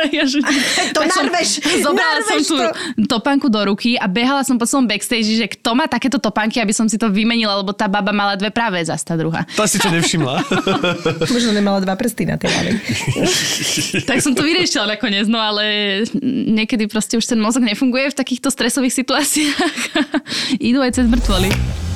Ja, 0.09 0.25
že, 0.25 0.41
To 0.97 1.05
som 1.05 1.29
narveš, 1.29 1.61
Zobrala 1.85 2.25
som 2.25 2.41
narveš 2.41 2.49
tú 2.49 2.57
to. 2.57 2.69
topánku 3.05 3.53
do 3.53 3.61
ruky 3.69 4.01
a 4.01 4.09
behala 4.09 4.49
som 4.49 4.57
po 4.57 4.65
celom 4.65 4.89
backstage, 4.89 5.29
že 5.29 5.45
kto 5.53 5.77
má 5.77 5.85
takéto 5.85 6.17
topánky, 6.17 6.57
aby 6.57 6.73
som 6.73 6.89
si 6.89 6.97
to 6.97 7.13
vymenila, 7.13 7.61
lebo 7.61 7.77
tá 7.77 7.85
baba 7.85 8.17
mala 8.17 8.33
dve 8.41 8.49
pravé, 8.49 8.81
zas 8.81 9.05
tá 9.05 9.13
druhá. 9.13 9.45
Tá 9.53 9.69
si 9.69 9.77
to 9.77 9.93
nevšimla. 9.93 10.41
Možno 11.37 11.53
nemala 11.53 11.85
dva 11.85 12.01
prsty 12.01 12.25
na 12.25 12.41
tej 12.41 12.49
ľavej. 12.49 12.75
Tak 14.09 14.25
som 14.25 14.33
to 14.33 14.41
vyriešila 14.41 14.89
nakoniec, 14.89 15.29
no 15.29 15.37
ale 15.37 15.63
niekedy 16.25 16.89
proste 16.89 17.21
už 17.21 17.29
ten 17.29 17.37
mozog 17.37 17.61
nefunguje 17.61 18.09
v 18.09 18.17
takýchto 18.17 18.49
stresových 18.49 19.05
situáciách. 19.05 19.77
Idú 20.65 20.81
aj 20.81 20.97
cez 20.97 21.07
mŕtvoly. 21.13 21.92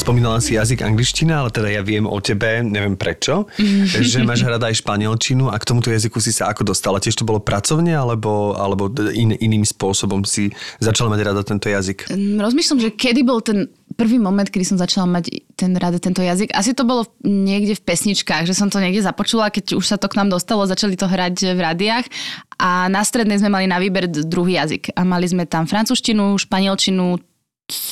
Spomínala 0.00 0.40
si 0.40 0.56
jazyk 0.56 0.80
angličtina, 0.80 1.44
ale 1.44 1.52
teda 1.52 1.68
ja 1.68 1.84
viem 1.84 2.08
o 2.08 2.16
tebe, 2.24 2.64
neviem 2.64 2.96
prečo, 2.96 3.44
že 4.10 4.24
máš 4.24 4.48
rada 4.48 4.72
aj 4.72 4.80
španielčinu 4.80 5.52
a 5.52 5.60
k 5.60 5.68
tomuto 5.68 5.92
jazyku 5.92 6.16
si 6.24 6.32
sa 6.32 6.48
ako 6.48 6.72
dostala? 6.72 7.04
Tiež 7.04 7.20
to 7.20 7.28
bolo 7.28 7.36
pracovne 7.36 7.92
alebo, 7.92 8.56
alebo 8.56 8.88
in, 9.12 9.36
iným 9.36 9.68
spôsobom 9.68 10.24
si 10.24 10.48
začala 10.80 11.12
mať 11.12 11.20
rada 11.20 11.42
tento 11.44 11.68
jazyk? 11.68 12.08
Mm, 12.08 12.40
Rozmýšľam, 12.40 12.80
že 12.80 12.90
kedy 12.96 13.20
bol 13.28 13.44
ten 13.44 13.68
prvý 14.00 14.16
moment, 14.16 14.48
kedy 14.48 14.64
som 14.64 14.80
začala 14.80 15.04
mať 15.20 15.44
ten 15.52 15.76
rada 15.76 16.00
tento 16.00 16.24
jazyk. 16.24 16.56
Asi 16.56 16.72
to 16.72 16.88
bolo 16.88 17.04
niekde 17.20 17.76
v 17.76 17.84
pesničkách, 17.84 18.48
že 18.48 18.56
som 18.56 18.72
to 18.72 18.80
niekde 18.80 19.04
započula, 19.04 19.52
keď 19.52 19.76
už 19.76 19.84
sa 19.84 20.00
to 20.00 20.08
k 20.08 20.16
nám 20.16 20.32
dostalo, 20.32 20.64
začali 20.64 20.96
to 20.96 21.04
hrať 21.04 21.52
v 21.52 21.60
rádiách 21.60 22.08
a 22.56 22.88
na 22.88 23.04
strednej 23.04 23.36
sme 23.36 23.52
mali 23.52 23.68
na 23.68 23.76
výber 23.76 24.08
druhý 24.08 24.56
jazyk 24.56 24.96
a 24.96 25.04
mali 25.04 25.28
sme 25.28 25.44
tam 25.44 25.68
francúzštinu, 25.68 26.40
španielčinu, 26.40 27.20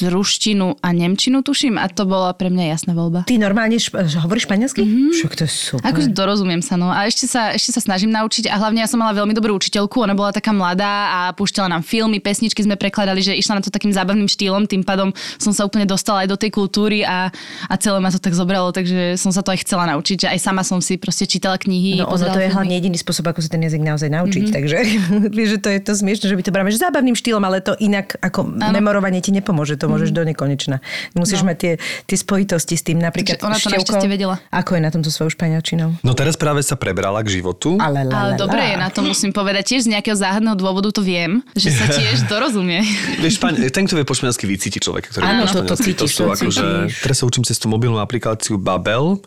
ruštinu 0.06 0.78
a 0.82 0.88
nemčinu, 0.92 1.42
tuším, 1.42 1.78
a 1.78 1.86
to 1.88 2.04
bola 2.04 2.34
pre 2.34 2.50
mňa 2.50 2.74
jasná 2.74 2.92
voľba. 2.92 3.24
Ty 3.24 3.38
normálne 3.40 3.78
šp- 3.78 4.04
hovoríš 4.20 4.46
španielsky? 4.50 4.82
Mm-hmm. 4.84 5.10
Však 5.14 5.32
to 5.38 5.42
je 5.46 5.52
super. 5.52 5.84
Akože 5.86 6.08
dorozumiem 6.12 6.62
sa, 6.62 6.74
no. 6.78 6.90
A 6.90 7.06
ešte 7.06 7.30
sa, 7.30 7.54
ešte 7.54 7.74
sa 7.74 7.80
snažím 7.82 8.10
naučiť 8.14 8.50
a 8.50 8.58
hlavne 8.58 8.82
ja 8.82 8.88
som 8.90 9.00
mala 9.00 9.14
veľmi 9.14 9.34
dobrú 9.34 9.56
učiteľku, 9.56 10.02
ona 10.02 10.14
bola 10.14 10.34
taká 10.34 10.50
mladá 10.50 10.94
a 11.10 11.20
púšťala 11.34 11.78
nám 11.78 11.82
filmy, 11.84 12.18
pesničky 12.18 12.62
sme 12.64 12.74
prekladali, 12.74 13.20
že 13.20 13.36
išla 13.36 13.58
na 13.58 13.62
to 13.62 13.70
takým 13.70 13.92
zábavným 13.92 14.26
štýlom, 14.26 14.66
tým 14.66 14.82
pádom 14.82 15.12
som 15.36 15.52
sa 15.52 15.66
úplne 15.66 15.84
dostala 15.84 16.24
aj 16.24 16.28
do 16.32 16.36
tej 16.38 16.50
kultúry 16.54 17.04
a, 17.04 17.30
a 17.68 17.74
celé 17.76 17.98
ma 18.00 18.08
to 18.08 18.22
tak 18.22 18.32
zobralo, 18.32 18.72
takže 18.72 19.18
som 19.20 19.30
sa 19.34 19.44
to 19.44 19.52
aj 19.52 19.66
chcela 19.66 19.84
naučiť, 19.92 20.16
že 20.24 20.28
aj 20.32 20.38
sama 20.40 20.62
som 20.64 20.80
si 20.80 20.96
proste 20.96 21.28
čítala 21.28 21.60
knihy. 21.60 22.00
No 22.00 22.08
ono 22.08 22.32
to 22.32 22.40
je 22.40 22.48
filmy. 22.48 22.56
hlavne 22.56 22.74
jediný 22.78 22.96
spôsob, 22.96 23.28
ako 23.28 23.44
sa 23.44 23.52
ten 23.52 23.62
jazyk 23.62 23.82
naozaj 23.84 24.08
naučiť. 24.08 24.42
Mm-hmm. 24.48 24.56
Takže 24.56 24.78
že 25.52 25.58
to 25.60 25.68
je 25.68 25.78
to 25.84 25.92
smiešne, 25.92 26.26
že 26.32 26.36
by 26.36 26.42
to 26.44 26.50
bráme 26.54 26.70
že 26.72 26.80
zábavným 26.80 27.16
štýlom, 27.16 27.42
ale 27.44 27.60
to 27.60 27.76
inak 27.76 28.16
ako 28.24 28.48
ano. 28.48 28.72
memorovanie 28.72 29.20
ti 29.20 29.34
nepomôže. 29.34 29.67
To 29.76 29.90
môžeš 29.90 30.14
mm-hmm. 30.14 30.24
do 30.24 30.30
nekonečna. 30.32 30.76
Musíš 31.18 31.42
no. 31.44 31.52
mať 31.52 31.56
tie, 31.58 31.72
tie 32.08 32.16
spojitosti 32.16 32.74
s 32.78 32.82
tým. 32.86 33.02
Napríklad 33.02 33.42
Takže 33.42 33.48
ona 33.50 33.58
to 33.58 33.68
našťastie 33.74 34.08
vedela. 34.08 34.40
Ako 34.48 34.78
je 34.78 34.80
na 34.80 34.90
tomto 34.94 35.10
svojou 35.12 35.34
španielčinou? 35.34 36.00
No 36.00 36.12
teraz 36.16 36.38
práve 36.38 36.64
sa 36.64 36.78
prebrala 36.78 37.20
k 37.20 37.42
životu. 37.42 37.76
Ale, 37.76 38.06
la, 38.06 38.14
Ale 38.14 38.32
la, 38.34 38.38
dobre 38.38 38.62
la. 38.62 38.70
je 38.72 38.76
na 38.78 38.88
to, 38.88 39.00
musím 39.04 39.34
povedať. 39.34 39.76
Tiež 39.76 39.84
z 39.84 39.98
nejakého 39.98 40.16
záhadného 40.16 40.56
dôvodu 40.56 40.88
to 40.94 41.02
viem, 41.04 41.44
že 41.52 41.74
sa 41.74 41.90
tiež 41.98 42.24
dorozumie. 42.30 42.80
Vieš, 43.18 43.42
špaň, 43.42 43.68
ten, 43.68 43.84
kto 43.84 43.98
vie 43.98 44.06
po 44.06 44.14
španielsky, 44.16 44.44
vycíti 44.48 44.78
človeka, 44.78 45.12
ktorý 45.12 45.24
Áno, 45.26 45.44
to- 45.44 45.66
to 45.66 45.74
cítiš, 45.76 46.16
sú 46.16 46.28
to 46.28 46.32
akože, 46.32 46.66
teraz 47.02 47.16
sa 47.20 47.24
učím 47.26 47.44
cez 47.44 47.56
tú 47.60 47.66
mobilnú 47.68 48.00
aplikáciu 48.00 48.56
Babel 48.56 49.20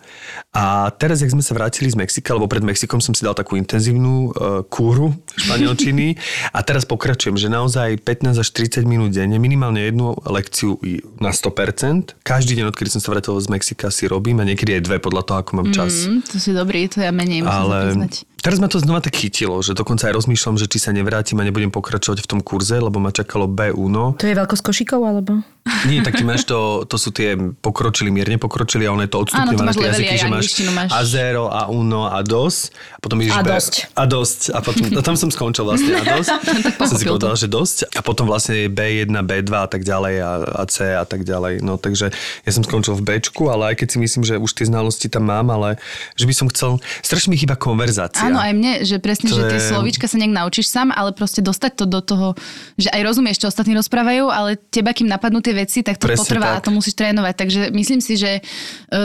a 0.51 0.89
teraz, 0.95 1.21
jak 1.21 1.31
sme 1.31 1.43
sa 1.43 1.53
vrátili 1.53 1.89
z 1.91 1.97
Mexika, 1.97 2.33
lebo 2.33 2.49
pred 2.49 2.63
Mexikom 2.63 2.99
som 2.99 3.13
si 3.13 3.21
dal 3.25 3.35
takú 3.35 3.55
intenzívnu 3.57 4.13
uh, 4.31 4.65
kúru 4.67 5.13
španielčiny 5.37 6.15
a 6.57 6.59
teraz 6.61 6.83
pokračujem, 6.87 7.37
že 7.37 7.47
naozaj 7.47 8.01
15 8.03 8.41
až 8.41 8.47
30 8.53 8.83
minút 8.87 9.09
denne, 9.11 9.37
minimálne 9.37 9.83
jednu 9.85 10.15
lekciu 10.31 10.79
na 11.19 11.35
100%. 11.35 12.15
Každý 12.23 12.55
deň, 12.55 12.71
odkedy 12.71 12.89
som 12.89 13.03
sa 13.03 13.11
vrátil 13.11 13.35
z 13.35 13.47
Mexika, 13.51 13.91
si 13.91 14.07
robím 14.07 14.39
a 14.39 14.47
niekedy 14.47 14.79
aj 14.79 14.81
dve 14.87 14.97
podľa 15.03 15.23
toho, 15.27 15.37
ako 15.43 15.51
mám 15.59 15.67
čas. 15.75 16.07
Mm, 16.07 16.23
to 16.23 16.35
si 16.39 16.55
dobrý, 16.55 16.87
to 16.87 17.03
ja 17.03 17.11
menej, 17.11 17.43
musím 17.43 17.51
Ale 17.51 17.77
priznať. 17.91 18.13
teraz 18.39 18.57
ma 18.63 18.67
to 18.71 18.79
znova 18.79 19.03
tak 19.03 19.13
chytilo, 19.13 19.59
že 19.59 19.75
dokonca 19.75 20.07
aj 20.07 20.15
rozmýšľam, 20.15 20.55
že 20.55 20.71
či 20.71 20.79
sa 20.79 20.95
nevrátim 20.95 21.37
a 21.37 21.43
nebudem 21.43 21.69
pokračovať 21.69 22.23
v 22.23 22.27
tom 22.27 22.39
kurze, 22.39 22.79
lebo 22.79 22.97
ma 22.97 23.11
čakalo 23.11 23.45
B1. 23.45 24.17
To 24.17 24.25
je 24.25 24.35
veľkosť 24.35 24.63
košíkov, 24.63 25.03
alebo? 25.03 25.43
Nie, 25.85 26.01
tak 26.01 26.17
ty 26.17 26.25
máš 26.25 26.49
to, 26.49 26.89
to 26.89 26.97
sú 26.97 27.13
tie 27.13 27.37
pokročili, 27.37 28.09
mierne 28.09 28.41
pokročili 28.41 28.89
a 28.89 28.93
ono 28.97 29.05
je 29.05 29.11
to 29.13 29.21
odstupňované 29.21 29.69
tie 29.77 29.87
jazyky, 29.93 30.15
že 30.17 30.27
máš 30.27 30.45
máš. 30.73 30.89
a 30.89 30.99
zero, 31.05 31.53
a 31.53 31.69
uno, 31.69 32.09
a 32.09 32.25
dos. 32.25 32.73
A 32.93 32.97
potom 32.97 33.21
ideš 33.21 33.37
A 33.37 33.45
dosť. 33.45 33.73
A 33.93 34.03
dosť. 34.09 34.39
A 34.57 34.59
potom, 34.65 34.89
a 34.89 35.01
tam 35.05 35.13
som 35.13 35.29
skončil 35.29 35.61
vlastne 35.69 36.01
a 36.01 36.03
dosť. 36.17 36.33
som 36.89 36.97
si 36.97 37.05
povedal, 37.05 37.37
že 37.37 37.45
dosť. 37.45 37.93
A 37.93 38.01
potom 38.01 38.25
vlastne 38.25 38.65
je 38.65 38.67
B1, 38.73 39.13
B2 39.13 39.51
a 39.53 39.69
tak 39.69 39.85
ďalej 39.85 40.13
a, 40.21 40.31
a 40.55 40.63
C 40.65 40.85
a 40.87 41.03
tak 41.03 41.21
ďalej. 41.21 41.59
No 41.59 41.75
takže 41.75 42.13
ja 42.41 42.51
som 42.51 42.61
skončil 42.61 42.93
v 42.93 43.03
Bčku, 43.03 43.49
ale 43.49 43.73
aj 43.73 43.81
keď 43.81 43.87
si 43.89 43.97
myslím, 43.99 44.23
že 44.23 44.35
už 44.35 44.51
tie 44.53 44.63
znalosti 44.63 45.05
tam 45.05 45.25
mám, 45.25 45.49
ale 45.49 45.81
že 46.13 46.23
by 46.23 46.33
som 46.33 46.47
chcel, 46.47 46.71
strašne 47.01 47.29
mi 47.29 47.37
chýba 47.37 47.55
konverzácia. 47.55 48.21
Áno, 48.21 48.37
aj 48.37 48.53
mne, 48.53 48.73
že 48.81 48.97
presne, 48.97 49.27
To 49.27 49.35
že 49.35 49.49
tie 49.49 49.59
je- 49.59 49.69
slovíčka 49.69 50.05
sa 50.05 50.15
nejak 50.15 50.31
naučíš 50.31 50.67
sám, 50.67 50.89
ale 50.89 51.11
proste 51.11 51.41
dostať 51.41 51.71
to 51.73 51.85
do 51.85 51.99
toho, 51.99 52.27
že 52.75 52.87
aj 52.87 53.01
rozumieš, 53.01 53.37
čo 53.37 53.47
ostatní 53.47 53.73
rozprávajú, 53.73 54.27
ale 54.27 54.55
teba, 54.69 54.91
kým 54.91 55.07
napadnú 55.07 55.39
tie 55.39 55.51
veci, 55.51 55.81
tak 55.81 55.97
to 55.97 56.05
Presne 56.05 56.21
potrvá 56.21 56.49
tak. 56.51 56.57
a 56.57 56.63
to 56.63 56.71
musíš 56.71 56.93
trénovať. 56.93 57.33
Takže 57.35 57.61
myslím 57.71 57.99
si, 57.99 58.13
že 58.15 58.31
e, 58.37 58.41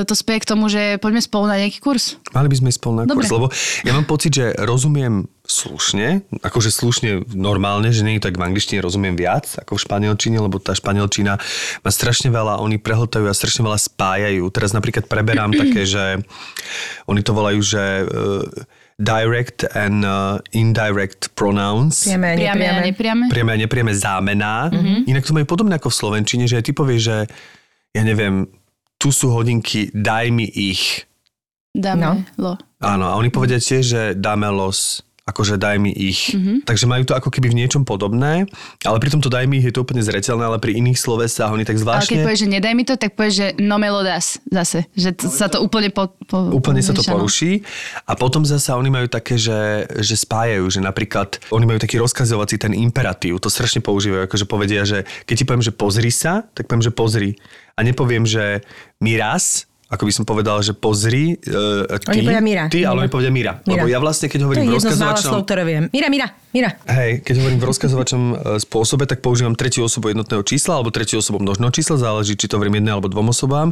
to 0.05 0.12
spieje 0.12 0.42
k 0.42 0.48
tomu, 0.48 0.68
že 0.68 0.98
poďme 0.98 1.18
spolu 1.18 1.46
na 1.46 1.57
nejaký 1.57 1.79
kurz. 1.79 2.20
Mali 2.31 2.46
by 2.46 2.57
sme 2.59 2.70
spolu 2.70 2.94
na 2.96 3.05
Dobre. 3.05 3.24
kurz, 3.24 3.31
lebo 3.31 3.46
ja 3.83 3.92
mám 3.92 4.05
pocit, 4.05 4.33
že 4.33 4.52
rozumiem 4.59 5.24
slušne, 5.46 6.06
akože 6.42 6.68
slušne 6.68 7.11
normálne, 7.30 7.88
že 7.88 8.02
nie 8.02 8.18
je 8.18 8.26
tak 8.26 8.35
v 8.35 8.44
angličtine 8.44 8.78
rozumiem 8.78 9.14
viac 9.14 9.46
ako 9.56 9.78
v 9.78 9.82
španielčine, 9.82 10.37
lebo 10.37 10.59
tá 10.59 10.74
španielčina 10.74 11.38
má 11.80 11.90
strašne 11.90 12.28
veľa, 12.28 12.59
oni 12.59 12.76
prehltajú 12.76 13.24
a 13.24 13.32
strašne 13.32 13.62
veľa 13.62 13.78
spájajú. 13.78 14.42
Teraz 14.50 14.70
napríklad 14.70 15.06
preberám 15.06 15.54
také, 15.62 15.82
že 15.82 16.20
oni 17.04 17.22
to 17.22 17.30
volajú, 17.30 17.62
že 17.62 17.82
uh, 18.02 18.42
direct 18.96 19.62
and 19.72 20.02
uh, 20.02 20.37
indirect 20.50 21.30
pronouns. 21.32 22.04
Priame 22.04 22.26
a 22.26 22.35
Priame 22.35 22.64
a 22.64 22.80
nepriame. 22.80 22.82
nepriame? 22.82 23.24
priame 23.28 23.50
a 23.52 23.59
nepriame 23.59 23.92
zámená. 23.92 24.54
Mhm. 24.68 24.74
Mm-hmm. 24.74 24.98
Inak 25.06 25.24
to 25.24 25.32
majú 25.32 25.46
podobné 25.46 25.76
ako 25.76 25.88
v 25.88 25.96
Slovenčine, 25.96 26.44
že 26.44 26.59
aj 26.59 26.64
ty 26.64 26.72
povieš, 26.72 27.02
že 27.02 27.16
ja 27.92 28.02
neviem, 28.02 28.50
tu 28.96 29.09
sú 29.09 29.28
hodinky, 29.28 29.88
daj 29.90 30.28
mi 30.28 30.44
ich. 30.44 31.04
Dáme 31.70 32.00
No. 32.00 32.12
lo. 32.37 32.52
Áno, 32.78 33.04
a 33.06 33.16
oni 33.16 33.28
povedia 33.28 33.56
tiež, 33.56 33.85
že 33.85 34.02
dáme 34.12 34.48
los, 34.48 35.04
akože 35.26 35.58
daj 35.58 35.76
mi 35.82 35.90
ich. 35.90 36.30
Mhm. 36.30 36.38
Mm-hmm. 36.38 36.58
Takže 36.62 36.84
majú 36.86 37.02
to 37.02 37.18
ako 37.18 37.28
keby 37.34 37.50
v 37.50 37.58
niečom 37.58 37.82
podobné, 37.82 38.46
ale 38.86 38.96
pri 39.02 39.10
tomto 39.10 39.26
daj 39.26 39.50
mi 39.50 39.58
ich 39.58 39.66
je 39.66 39.74
to 39.74 39.82
úplne 39.82 39.98
zreteľné, 39.98 40.46
ale 40.46 40.62
pri 40.62 40.78
iných 40.78 40.94
slovesách 40.94 41.50
oni 41.50 41.66
tak 41.66 41.74
Ale 41.74 41.82
keď 41.82 41.82
zvláštne... 41.82 42.18
povieš, 42.22 42.40
že 42.46 42.48
nedaj 42.48 42.72
mi 42.78 42.84
to, 42.86 42.94
tak 42.94 43.18
povieš, 43.18 43.34
že 43.34 43.46
no 43.58 43.76
me 43.82 43.90
lo 43.90 44.06
das 44.06 44.38
zase. 44.46 44.86
Že 44.94 45.10
t- 45.18 45.26
sa 45.26 45.50
to 45.50 45.58
úplne 45.58 45.90
po, 45.90 46.14
po, 46.30 46.54
Úplne 46.54 46.78
sa 46.78 46.94
to 46.94 47.02
pomiešalo. 47.02 47.14
poruší. 47.18 47.66
A 48.06 48.14
potom 48.14 48.46
zasa 48.46 48.78
oni 48.78 48.90
majú 48.94 49.10
také, 49.10 49.34
že, 49.34 49.90
že 49.98 50.14
spájajú, 50.14 50.70
že 50.70 50.78
napríklad 50.78 51.42
oni 51.50 51.66
majú 51.66 51.78
taký 51.82 51.98
rozkazovací 51.98 52.62
ten 52.62 52.70
imperatív, 52.70 53.42
to 53.42 53.50
strašne 53.50 53.82
používajú, 53.82 54.30
akože 54.30 54.46
povedia, 54.46 54.86
že 54.86 55.02
keď 55.26 55.34
ti 55.34 55.44
poviem, 55.44 55.64
že 55.66 55.74
pozri 55.74 56.14
sa, 56.14 56.46
tak 56.54 56.70
poviem, 56.70 56.86
že 56.86 56.92
pozri. 56.94 57.30
A 57.74 57.82
nepoviem, 57.82 58.24
že 58.24 58.62
mi 59.02 59.18
raz, 59.18 59.66
ako 59.87 60.03
by 60.03 60.12
som 60.12 60.25
povedal, 60.27 60.59
že 60.66 60.75
pozri, 60.75 61.38
uh, 61.46 61.87
ty, 62.03 62.18
Oni 62.18 62.27
povedia 62.27 62.42
Mira. 62.42 62.64
ty, 62.66 62.83
ale 62.83 63.07
oni 63.07 63.11
povedia 63.11 63.31
Mira. 63.31 63.62
Mira. 63.62 63.87
Lebo 63.87 63.87
ja 63.87 64.03
vlastne, 64.03 64.27
keď 64.27 64.40
To 64.42 64.44
hovorím 64.51 64.62
je 64.66 64.66
v 64.66 64.75
mála 64.75 64.83
slov, 64.83 64.90
rozkazovačnom... 64.90 65.42
ktoré 65.46 65.62
viem. 65.62 65.85
Mira, 65.94 66.09
Mira, 66.11 66.27
Mira. 66.51 66.70
Hej, 66.90 67.22
keď 67.22 67.35
hovorím 67.38 67.59
v 67.62 67.66
rozkazovačom 67.70 68.22
e, 68.22 68.35
spôsobe, 68.66 69.07
tak 69.07 69.22
používam 69.22 69.55
tretiu 69.55 69.87
osobu 69.87 70.11
jednotného 70.11 70.42
čísla 70.42 70.83
alebo 70.83 70.90
tretiu 70.90 71.22
osobu 71.22 71.38
množného 71.38 71.70
čísla, 71.70 72.03
záleží, 72.03 72.35
či 72.35 72.51
to 72.51 72.59
hovorím 72.59 72.83
jednej 72.83 72.99
alebo 72.99 73.07
dvom 73.07 73.31
osobám. 73.31 73.70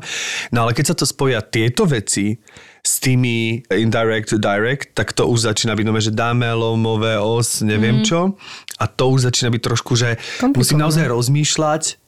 No 0.55 0.59
ale 0.63 0.71
keď 0.71 0.95
sa 0.95 0.95
to 0.95 1.03
spoja 1.03 1.43
tieto 1.43 1.83
veci 1.83 2.39
s 2.85 3.01
tými 3.03 3.67
indirect 3.75 4.31
to 4.31 4.39
direct, 4.39 4.95
tak 4.95 5.17
to 5.17 5.27
už 5.27 5.51
začína 5.51 5.75
byť 5.75 5.87
nové, 5.89 5.99
že 5.99 6.15
dáme 6.15 6.47
lomové 6.53 7.19
os, 7.19 7.65
neviem 7.65 8.05
mm. 8.05 8.07
čo. 8.07 8.39
A 8.79 8.85
to 8.87 9.11
už 9.11 9.27
začína 9.27 9.51
byť 9.51 9.63
trošku, 9.67 9.97
že 9.99 10.21
musím 10.53 10.79
naozaj 10.79 11.09
rozmýšľať, 11.09 12.04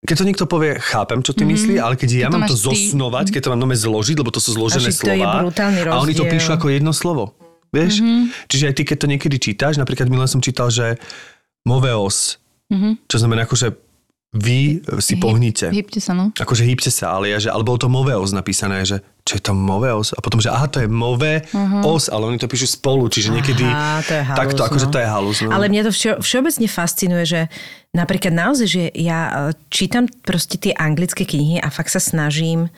keď 0.00 0.16
to 0.16 0.24
niekto 0.24 0.44
povie, 0.48 0.80
chápem, 0.80 1.20
čo 1.20 1.36
ty 1.36 1.44
mm-hmm. 1.44 1.52
myslí, 1.52 1.74
ale 1.76 1.94
keď 2.00 2.08
ja 2.08 2.28
Keď 2.28 2.32
mám 2.32 2.48
to 2.48 2.56
máš 2.56 2.64
ty. 2.64 2.66
zosnovať, 2.72 3.26
keď 3.36 3.40
to 3.44 3.50
mám 3.52 3.60
nome 3.60 3.76
zložiť, 3.76 4.16
lebo 4.16 4.32
to 4.32 4.40
sú 4.40 4.56
zložené 4.56 4.88
Až 4.88 4.96
to 4.96 5.12
je 5.12 5.20
slova. 5.20 5.44
a 5.92 5.94
oni 6.00 6.14
to 6.16 6.24
píšu 6.24 6.56
ako 6.56 6.72
jedno 6.72 6.96
slovo. 6.96 7.36
Vieš? 7.70 8.02
Mm-hmm. 8.02 8.22
Čiže 8.50 8.64
aj 8.66 8.74
ty, 8.74 8.82
keď 8.82 8.96
to 8.96 9.06
niekedy 9.06 9.36
čítaš, 9.38 9.78
napríklad 9.78 10.10
minule 10.10 10.26
som 10.26 10.42
čítal, 10.42 10.72
že 10.72 10.98
moveos, 11.68 12.40
mm-hmm. 12.72 13.06
čo 13.06 13.16
znamená 13.20 13.44
ako, 13.44 13.54
že 13.60 13.68
vy 14.30 14.78
si 15.02 15.18
pohnite. 15.18 15.74
Hýbte 15.74 15.98
sa, 15.98 16.14
no. 16.14 16.30
Akože 16.38 16.62
hýbte 16.62 16.86
sa, 16.86 17.18
ale 17.18 17.34
ja, 17.34 17.42
že, 17.42 17.50
ale 17.50 17.66
bolo 17.66 17.82
to 17.82 17.90
moveos 17.90 18.30
napísané, 18.30 18.86
že 18.86 19.02
čo 19.26 19.38
je 19.38 19.42
to 19.42 19.58
moveos? 19.58 20.14
A 20.14 20.22
potom, 20.22 20.38
že 20.38 20.54
aha, 20.54 20.70
to 20.70 20.78
je 20.78 20.86
move 20.86 21.42
os, 21.82 22.06
ale 22.06 22.30
oni 22.30 22.38
to 22.38 22.46
píšu 22.46 22.78
spolu, 22.78 23.10
čiže 23.10 23.34
niekedy 23.34 23.66
Aha, 23.66 23.98
to 24.06 24.14
je 24.14 24.22
halus, 24.22 24.38
takto, 24.38 24.60
akože 24.62 24.86
no. 24.86 24.92
to 24.94 24.98
je 25.02 25.06
halus. 25.10 25.38
No. 25.42 25.50
Ale 25.50 25.66
mňa 25.66 25.82
to 25.82 25.90
všeo, 25.90 26.14
všeobecne 26.22 26.66
fascinuje, 26.70 27.24
že 27.26 27.40
napríklad 27.96 28.34
naozaj, 28.34 28.66
že 28.68 28.84
ja 28.94 29.18
e, 29.26 29.32
čítam 29.70 30.06
proste 30.22 30.56
tie 30.58 30.74
anglické 30.74 31.26
knihy 31.26 31.58
a 31.58 31.68
fakt 31.68 31.90
sa 31.90 32.02
snažím 32.02 32.70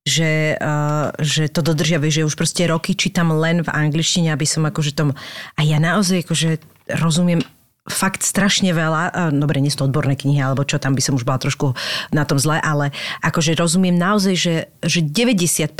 že, 0.00 0.56
uh, 0.56 1.12
že 1.20 1.52
to 1.52 1.60
dodržia, 1.60 2.00
vieš, 2.00 2.24
že 2.24 2.28
už 2.32 2.36
proste 2.36 2.64
roky 2.64 2.96
čítam 2.96 3.36
len 3.36 3.60
v 3.60 3.68
angličtine, 3.68 4.32
aby 4.32 4.48
som 4.48 4.64
akože 4.64 4.96
tomu... 4.96 5.12
A 5.56 5.60
ja 5.60 5.76
naozaj 5.76 6.24
akože 6.24 6.56
rozumiem 6.88 7.44
fakt 7.84 8.24
strašne 8.24 8.72
veľa, 8.72 9.02
uh, 9.12 9.30
dobre, 9.34 9.60
nie 9.60 9.68
sú 9.68 9.84
to 9.84 9.88
odborné 9.92 10.16
knihy, 10.16 10.40
alebo 10.40 10.64
čo, 10.64 10.80
tam 10.80 10.96
by 10.96 11.02
som 11.04 11.20
už 11.20 11.28
bola 11.28 11.36
trošku 11.36 11.76
na 12.16 12.24
tom 12.24 12.40
zle, 12.40 12.56
ale 12.64 12.96
akože 13.20 13.52
rozumiem 13.60 13.92
naozaj, 13.92 14.34
že, 14.40 14.54
že 14.80 15.04
95% 15.04 15.76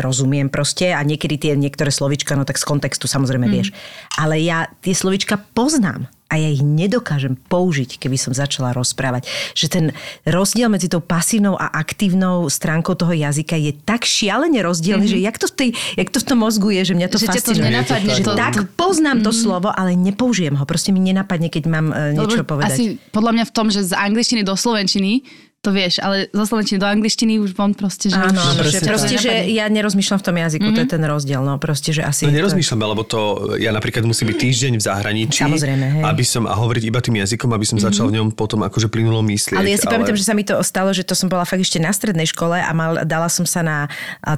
rozumiem 0.00 0.48
proste 0.48 0.96
a 0.96 1.00
niekedy 1.04 1.36
tie 1.36 1.52
niektoré 1.52 1.92
slovička, 1.92 2.32
no 2.32 2.48
tak 2.48 2.56
z 2.56 2.64
kontextu 2.64 3.04
samozrejme 3.04 3.52
vieš. 3.52 3.76
Ale 4.16 4.40
ja 4.40 4.72
tie 4.80 4.96
slovička 4.96 5.36
poznám 5.52 6.08
a 6.32 6.40
ja 6.40 6.48
ich 6.48 6.64
nedokážem 6.64 7.36
použiť, 7.36 8.00
keby 8.00 8.16
som 8.16 8.32
začala 8.32 8.72
rozprávať. 8.72 9.28
Že 9.52 9.66
ten 9.68 9.84
rozdiel 10.24 10.72
medzi 10.72 10.88
tou 10.88 11.04
pasívnou 11.04 11.60
a 11.60 11.68
aktívnou 11.76 12.48
stránkou 12.48 12.96
toho 12.96 13.12
jazyka 13.12 13.60
je 13.60 13.76
tak 13.84 14.08
šialene 14.08 14.64
rozdielny, 14.64 15.04
mm-hmm. 15.04 15.20
že 15.20 15.26
jak 15.28 15.36
to, 15.36 15.46
v 15.52 15.54
tej, 15.54 15.68
jak 16.00 16.08
to 16.08 16.18
v 16.24 16.26
tom 16.32 16.38
mozgu 16.40 16.72
je, 16.72 16.82
že 16.88 16.94
mňa 16.96 17.08
to 17.12 17.18
Že 17.20 17.28
ťa 17.28 17.28
to 17.28 17.52
fascinuje. 17.52 17.68
nenapadne, 17.68 18.12
že 18.16 18.24
to 18.24 18.32
tak 18.32 18.54
poznám 18.80 19.20
to 19.20 19.30
slovo, 19.36 19.68
ale 19.68 19.92
nepoužijem 19.92 20.56
ho. 20.56 20.64
Proste 20.64 20.96
mi 20.96 21.04
nenapadne, 21.04 21.52
keď 21.52 21.64
mám 21.68 21.92
uh, 21.92 22.16
niečo 22.16 22.40
Lebo 22.40 22.56
povedať. 22.56 22.80
Asi 22.80 22.84
podľa 23.12 23.32
mňa 23.36 23.44
v 23.44 23.52
tom, 23.52 23.66
že 23.68 23.84
z 23.84 23.92
angličtiny 23.92 24.40
do 24.40 24.56
slovenčiny 24.56 25.20
to 25.62 25.70
vieš, 25.70 26.02
ale 26.02 26.26
zo 26.34 26.42
slovenčiny 26.42 26.82
do 26.82 26.90
angličtiny 26.90 27.38
už 27.38 27.54
von 27.54 27.70
proste, 27.70 28.10
že 28.10 28.18
Áno, 28.18 28.34
už, 28.34 28.50
áno, 28.50 28.62
že 28.66 28.82
presne 28.82 28.88
proste, 28.90 29.14
že 29.14 29.32
ja 29.54 29.70
nerozmýšľam 29.70 30.18
v 30.18 30.24
tom 30.26 30.36
jazyku, 30.42 30.66
mm-hmm. 30.66 30.74
to 30.74 30.80
je 30.82 30.90
ten 30.90 31.04
rozdiel, 31.06 31.38
no 31.38 31.54
proste, 31.62 31.94
že 31.94 32.02
asi... 32.02 32.26
No 32.26 32.34
nerozmýšľam, 32.34 32.82
lebo 32.82 33.06
to, 33.06 33.54
ja 33.62 33.70
napríklad 33.70 34.02
musím 34.02 34.34
byť 34.34 34.38
týždeň 34.42 34.72
v 34.74 34.82
zahraničí, 34.82 35.46
Samozrejme, 35.46 35.86
hej. 35.86 36.02
aby 36.02 36.24
som, 36.26 36.50
a 36.50 36.54
hovoriť 36.58 36.82
iba 36.82 36.98
tým 36.98 37.22
jazykom, 37.22 37.54
aby 37.54 37.62
som 37.62 37.78
začal 37.78 38.10
v 38.10 38.18
ňom 38.18 38.34
potom 38.34 38.66
akože 38.66 38.90
plynulo 38.90 39.22
myslieť. 39.22 39.54
Ale 39.54 39.70
ja 39.70 39.78
si 39.78 39.86
pamätám, 39.86 40.18
že 40.18 40.26
sa 40.26 40.34
mi 40.34 40.42
to 40.42 40.58
stalo, 40.66 40.90
že 40.90 41.06
to 41.06 41.14
som 41.14 41.30
bola 41.30 41.46
fakt 41.46 41.62
ešte 41.62 41.78
na 41.78 41.94
strednej 41.94 42.26
škole 42.26 42.58
a 42.58 42.70
mal, 42.74 43.06
dala 43.06 43.30
som 43.30 43.46
sa 43.46 43.62
na, 43.62 43.86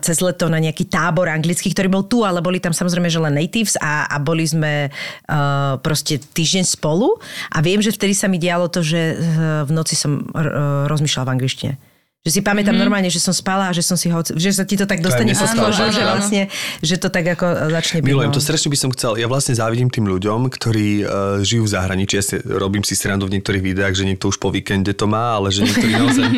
cez 0.04 0.20
leto 0.20 0.52
na 0.52 0.60
nejaký 0.60 0.92
tábor 0.92 1.32
anglický, 1.32 1.72
ktorý 1.72 1.88
bol 1.88 2.04
tu, 2.04 2.20
ale 2.20 2.44
boli 2.44 2.60
tam 2.60 2.76
samozrejme, 2.76 3.08
že 3.08 3.24
len 3.24 3.32
natives 3.32 3.80
a, 3.80 4.12
a 4.12 4.20
boli 4.20 4.44
sme 4.44 4.92
uh, 4.92 5.80
proste 5.80 6.20
týždeň 6.20 6.68
spolu 6.68 7.16
a 7.48 7.64
viem, 7.64 7.80
že 7.80 7.96
vtedy 7.96 8.12
sa 8.12 8.28
mi 8.28 8.36
dialo 8.36 8.68
to, 8.68 8.84
že 8.84 9.16
uh, 9.16 9.64
v 9.64 9.72
noci 9.72 9.96
som 9.96 10.20
uh, 10.20 10.84
rozmýšľala 10.84 11.13
v 11.22 11.28
angličtine. 11.30 11.78
Že 12.24 12.30
si 12.30 12.40
pamätám 12.40 12.72
mm-hmm. 12.72 12.80
normálne, 12.80 13.12
že 13.12 13.20
som 13.20 13.36
spala 13.36 13.68
a 13.68 13.76
že 13.76 13.84
som 13.84 14.00
si 14.00 14.08
ho, 14.08 14.16
že 14.24 14.48
sa 14.56 14.64
ti 14.64 14.80
to 14.80 14.88
tak 14.88 15.04
dostane 15.04 15.36
pod 15.36 15.44
kožu, 15.60 15.92
že 15.92 16.00
vlastne, 16.00 16.48
že 16.80 16.96
to 16.96 17.12
tak 17.12 17.36
ako 17.36 17.68
začne 17.68 18.00
byť. 18.00 18.08
Milujem, 18.08 18.32
no. 18.32 18.36
to 18.36 18.40
strašne 18.40 18.72
by 18.72 18.78
som 18.80 18.88
chcel. 18.96 19.20
Ja 19.20 19.28
vlastne 19.28 19.52
závidím 19.52 19.92
tým 19.92 20.08
ľuďom, 20.08 20.48
ktorí 20.48 21.04
uh, 21.04 21.44
žijú 21.44 21.68
v 21.68 21.70
zahraničí. 21.76 22.16
Ja 22.16 22.24
si, 22.24 22.40
robím 22.40 22.80
si 22.80 22.96
srandu 22.96 23.28
v 23.28 23.36
niektorých 23.36 23.60
videách, 23.60 23.92
že 23.92 24.08
niekto 24.08 24.32
už 24.32 24.40
po 24.40 24.48
víkende 24.48 24.96
to 24.96 25.04
má, 25.04 25.36
ale 25.36 25.52
že 25.52 25.68
niektorí 25.68 25.92
naozaj... 25.92 26.24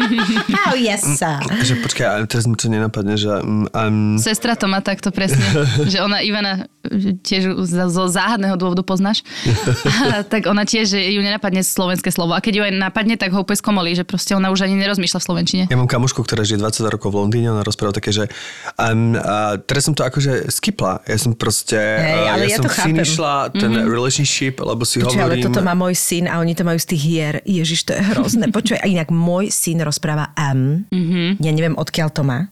Oh, 0.66 0.75
yes, 0.75 1.07
sir. 1.07 1.38
že 1.62 1.79
počkaj, 1.79 2.03
ale 2.03 2.27
teraz 2.27 2.51
mi 2.51 2.59
to 2.59 2.66
nenapadne, 2.66 3.14
že... 3.14 3.31
Um, 3.70 4.18
Sestra 4.18 4.59
to 4.59 4.66
má 4.66 4.83
takto 4.83 5.14
presne, 5.14 5.38
že 5.92 6.03
ona 6.03 6.18
Ivana 6.18 6.66
tiež 7.22 7.62
z- 7.62 7.90
zo 7.94 8.11
záhadného 8.11 8.59
dôvodu 8.59 8.83
poznáš, 8.83 9.22
a 10.11 10.27
tak 10.27 10.51
ona 10.51 10.66
tiež, 10.66 10.99
že 10.99 11.01
ju 11.14 11.22
nenapadne 11.22 11.62
slovenské 11.62 12.11
slovo. 12.11 12.35
A 12.35 12.42
keď 12.42 12.53
ju 12.59 12.62
aj 12.66 12.72
napadne, 12.75 13.14
tak 13.14 13.31
ho 13.31 13.46
úplne 13.46 13.59
skomolí, 13.59 13.94
že 13.94 14.03
proste 14.03 14.35
ona 14.35 14.51
už 14.51 14.66
ani 14.66 14.75
nerozmýšľa 14.75 15.20
v 15.22 15.27
slovenčine. 15.31 15.62
ja 15.70 15.75
mám 15.76 15.88
kamošku, 15.88 16.24
ktorá 16.24 16.42
žije 16.42 16.58
20 16.58 16.88
rokov 16.88 17.12
v 17.12 17.16
Londýne, 17.22 17.52
ona 17.52 17.62
rozpráva 17.62 17.92
také, 17.92 18.10
že 18.10 18.24
um, 18.80 19.14
uh, 19.14 19.60
teraz 19.62 19.86
som 19.86 19.94
to 19.94 20.02
akože 20.02 20.48
skipla. 20.48 21.04
Ja 21.04 21.20
som 21.20 21.36
proste... 21.36 21.76
Hej, 21.76 22.22
uh, 22.24 22.32
ale 22.32 22.42
ja, 22.48 22.50
ja 22.50 22.56
som 22.58 22.64
to 22.66 22.72
finishla 22.72 23.34
ten 23.52 23.70
mm-hmm. 23.70 23.92
relationship, 23.92 24.58
lebo 24.58 24.82
si 24.82 25.04
Počuj, 25.04 25.20
ale 25.20 25.36
hovorím... 25.36 25.46
toto 25.52 25.60
má 25.60 25.76
môj 25.76 25.94
syn 25.94 26.26
a 26.26 26.40
oni 26.40 26.56
to 26.56 26.64
majú 26.64 26.80
z 26.80 26.86
tých 26.96 27.02
hier. 27.04 27.34
Ježiš, 27.44 27.86
to 27.86 27.92
je 27.94 28.02
hrozné. 28.02 28.48
Počuj, 28.48 28.80
a 28.80 28.86
inak 28.88 29.12
môj 29.12 29.52
syn 29.52 29.84
rozpráva 29.84 30.32
M. 30.34 30.88
Mm-hmm. 30.88 31.28
Ja 31.44 31.50
neviem, 31.52 31.76
odkiaľ 31.76 32.08
to 32.10 32.24
má. 32.24 32.48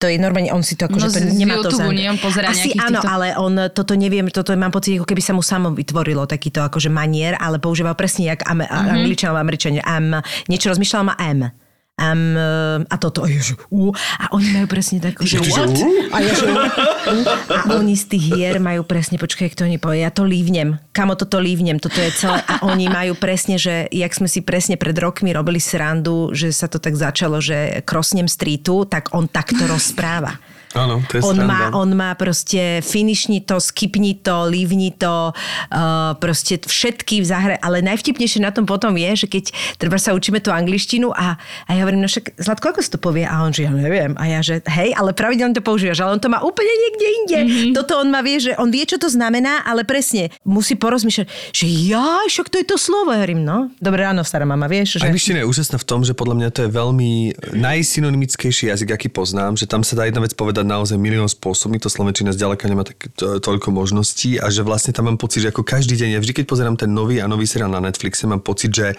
To 0.00 0.08
je 0.08 0.16
normálne, 0.16 0.48
on 0.48 0.64
si 0.64 0.80
to 0.80 0.88
akože 0.88 1.06
No 1.06 1.12
to 1.12 1.20
nemá 1.28 1.60
to 1.60 1.68
YouTube, 1.68 1.92
za... 1.92 1.92
nie? 1.92 2.08
On 2.08 2.16
pozerá 2.16 2.48
Asi 2.48 2.72
áno, 2.72 3.04
týchto- 3.04 3.12
ale 3.12 3.36
on 3.36 3.52
toto 3.68 3.92
neviem, 3.92 4.32
toto 4.32 4.56
mám 4.56 4.72
pocit, 4.72 4.96
ako 4.96 5.04
keby 5.04 5.20
sa 5.20 5.36
mu 5.36 5.44
samo 5.44 5.76
vytvorilo 5.76 6.24
takýto 6.24 6.64
akože 6.64 6.88
manier, 6.88 7.36
ale 7.36 7.60
používal 7.60 7.92
presne 7.92 8.32
jak 8.32 8.40
am- 8.48 8.64
mm-hmm. 8.64 8.96
angličan 8.96 9.28
alebo 9.28 9.44
američania. 9.44 9.84
M, 9.84 10.24
niečo 10.48 10.72
rozmýšľal 10.72 11.04
má 11.04 11.14
M. 11.20 11.52
Um, 12.00 12.80
a 12.88 12.96
toto, 12.96 13.28
ježi, 13.28 13.60
uh, 13.68 13.92
a 14.16 14.32
oni 14.32 14.56
majú 14.56 14.72
presne 14.72 15.04
tak, 15.04 15.20
že 15.20 15.36
what? 15.52 15.68
A, 16.08 16.24
ja, 16.24 16.32
že, 16.32 16.48
uh, 16.48 17.28
a 17.52 17.76
oni 17.76 17.92
z 17.92 18.16
tých 18.16 18.24
hier 18.32 18.56
majú 18.56 18.88
presne, 18.88 19.20
počkaj, 19.20 19.52
kto 19.52 19.68
oni 19.68 19.76
povie, 19.76 20.00
ja 20.00 20.08
to 20.08 20.24
lívnem, 20.24 20.80
kamo 20.96 21.12
toto 21.12 21.36
lívnem, 21.36 21.76
toto 21.76 22.00
je 22.00 22.08
celé. 22.16 22.40
A 22.48 22.64
oni 22.64 22.88
majú 22.88 23.12
presne, 23.20 23.60
že 23.60 23.84
jak 23.92 24.16
sme 24.16 24.32
si 24.32 24.40
presne 24.40 24.80
pred 24.80 24.96
rokmi 24.96 25.28
robili 25.36 25.60
srandu, 25.60 26.32
že 26.32 26.56
sa 26.56 26.72
to 26.72 26.80
tak 26.80 26.96
začalo, 26.96 27.36
že 27.36 27.84
krosnem 27.84 28.32
streetu, 28.32 28.88
tak 28.88 29.12
on 29.12 29.28
takto 29.28 29.68
rozpráva. 29.68 30.40
Áno, 30.70 31.02
to 31.10 31.18
je 31.18 31.22
On 31.26 31.34
má, 31.42 31.74
on 31.74 31.90
má 31.98 32.14
proste 32.14 32.78
finishni 32.86 33.42
to, 33.42 33.58
skipni 33.58 34.14
to, 34.14 34.46
lívni 34.46 34.94
to, 34.94 35.34
uh, 35.34 36.14
proste 36.22 36.62
všetky 36.62 37.18
v 37.22 37.26
zahre, 37.26 37.56
ale 37.58 37.82
najvtipnejšie 37.82 38.38
na 38.38 38.54
tom 38.54 38.70
potom 38.70 38.94
je, 38.94 39.26
že 39.26 39.26
keď 39.26 39.44
treba 39.82 39.98
sa 39.98 40.14
učíme 40.14 40.38
tú 40.38 40.54
angličtinu 40.54 41.10
a, 41.10 41.34
a 41.66 41.70
ja 41.74 41.82
hovorím, 41.82 42.06
no 42.06 42.08
však 42.08 42.38
Zlatko, 42.38 42.70
ako 42.70 42.80
sa 42.86 42.90
to 42.94 43.00
povie? 43.02 43.26
A 43.26 43.42
on, 43.42 43.50
že 43.50 43.66
ja 43.66 43.74
neviem. 43.74 44.14
A 44.14 44.30
ja, 44.30 44.40
že 44.46 44.62
hej, 44.62 44.94
ale 44.94 45.10
pravidelne 45.10 45.58
to 45.58 45.62
používaš, 45.62 46.06
ale 46.06 46.14
on 46.14 46.22
to 46.22 46.30
má 46.30 46.38
úplne 46.38 46.70
niekde 46.70 47.06
inde. 47.18 47.38
Mm-hmm. 47.40 47.72
Toto 47.74 47.98
on 47.98 48.08
má 48.08 48.22
vie, 48.22 48.38
že 48.38 48.54
on 48.54 48.70
vie, 48.70 48.86
čo 48.86 48.94
to 48.94 49.10
znamená, 49.10 49.66
ale 49.66 49.82
presne 49.82 50.30
musí 50.46 50.78
porozmýšľať, 50.78 51.26
že 51.50 51.66
ja, 51.66 52.22
však 52.30 52.46
to 52.46 52.62
je 52.62 52.66
to 52.70 52.76
slovo. 52.78 53.10
Ja 53.10 53.26
hovorím, 53.26 53.42
no, 53.42 53.74
dobré 53.82 54.06
ráno, 54.06 54.22
stará 54.22 54.46
mama, 54.46 54.70
vieš, 54.70 55.02
že... 55.02 55.10
Angličtina 55.10 55.42
je 55.42 55.50
úžasná 55.50 55.82
v 55.82 55.86
tom, 55.86 56.06
že 56.06 56.14
podľa 56.14 56.34
mňa 56.38 56.48
to 56.54 56.60
je 56.62 56.70
veľmi 56.70 57.12
najsynonymickejší 57.58 58.70
jazyk, 58.70 58.94
aký 58.94 59.08
poznám, 59.10 59.58
že 59.58 59.66
tam 59.66 59.82
sa 59.82 59.98
dá 59.98 60.06
jedna 60.06 60.22
vec 60.22 60.32
povedať 60.38 60.59
vykladať 60.60 60.66
naozaj 60.68 60.96
milión 61.00 61.28
spôsobmi, 61.28 61.80
to 61.80 61.88
Slovenčina 61.88 62.36
zďaleka 62.36 62.68
nemá 62.68 62.84
tak, 62.84 63.08
to, 63.16 63.40
toľko 63.40 63.72
možností 63.72 64.36
a 64.36 64.52
že 64.52 64.60
vlastne 64.60 64.92
tam 64.92 65.08
mám 65.08 65.16
pocit, 65.16 65.48
že 65.48 65.50
ako 65.50 65.64
každý 65.64 65.96
deň, 65.96 66.08
ja 66.16 66.20
vždy 66.20 66.32
keď 66.36 66.44
pozerám 66.44 66.76
ten 66.76 66.92
nový 66.92 67.24
a 67.24 67.26
nový 67.26 67.48
seriál 67.48 67.72
na 67.72 67.80
Netflixe, 67.80 68.28
mám 68.28 68.44
pocit, 68.44 68.68
že 68.68 68.92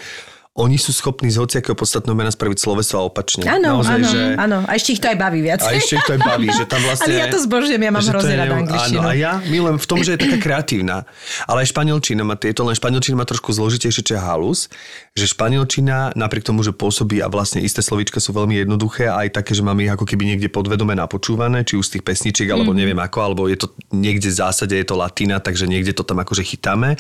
oni 0.52 0.76
sú 0.76 0.92
schopní 0.92 1.32
z 1.32 1.40
hociakého 1.40 1.80
podstatného 1.80 2.12
mena 2.12 2.28
spraviť 2.28 2.60
sloveso 2.60 3.00
a 3.00 3.08
opačne. 3.08 3.48
Áno, 3.48 3.80
Naozaj, 3.80 3.96
áno, 3.96 4.10
že... 4.12 4.22
áno. 4.36 4.58
A 4.68 4.76
ešte 4.76 5.00
ich 5.00 5.00
to 5.00 5.08
aj 5.08 5.16
baví 5.16 5.40
viac. 5.40 5.64
A 5.64 5.72
ešte 5.72 5.96
ich 5.96 6.04
to 6.04 6.20
aj 6.20 6.22
baví, 6.28 6.52
že 6.52 6.68
tam 6.68 6.84
vlastne... 6.84 7.08
Ale 7.08 7.24
ja 7.24 7.28
to 7.32 7.40
zbožujem, 7.40 7.80
ja 7.80 7.92
mám 7.96 8.04
hrozne 8.04 8.36
je 8.36 8.40
rada 8.44 8.56
angličtinu. 8.60 9.00
Áno, 9.00 9.08
a 9.08 9.12
ja 9.16 9.40
milujem 9.48 9.80
v 9.80 9.88
tom, 9.88 10.04
že 10.04 10.12
je 10.12 10.20
taká 10.28 10.38
kreatívna. 10.44 11.08
Ale 11.48 11.64
aj 11.64 11.72
španielčina 11.72 12.28
má 12.28 12.36
tieto, 12.36 12.68
len 12.68 12.76
španielčina 12.76 13.16
má 13.16 13.24
trošku 13.24 13.56
zložitejšie, 13.56 14.04
čo 14.04 14.14
je 14.20 14.22
halus, 14.22 14.68
že 15.16 15.32
španielčina 15.32 16.20
napriek 16.20 16.44
tomu, 16.44 16.68
že 16.68 16.76
pôsobí 16.76 17.24
a 17.24 17.32
vlastne 17.32 17.64
isté 17.64 17.80
slovíčka 17.80 18.20
sú 18.20 18.36
veľmi 18.36 18.60
jednoduché, 18.68 19.08
aj 19.08 19.32
také, 19.40 19.56
že 19.56 19.64
máme 19.64 19.88
ich 19.88 19.92
ako 19.96 20.04
keby 20.04 20.36
niekde 20.36 20.52
podvedome 20.52 20.92
napočúvané, 21.00 21.64
či 21.64 21.80
už 21.80 21.88
z 21.88 21.92
tých 21.96 22.04
pesničiek, 22.04 22.52
alebo 22.52 22.76
neviem 22.76 23.00
ako, 23.00 23.18
alebo 23.24 23.42
je 23.48 23.56
to 23.56 23.72
niekde 23.96 24.28
v 24.28 24.36
zásade 24.36 24.76
je 24.76 24.84
to 24.84 25.00
latina, 25.00 25.40
takže 25.40 25.64
niekde 25.64 25.96
to 25.96 26.04
tam 26.04 26.20
akože 26.20 26.44
chytáme. 26.44 27.00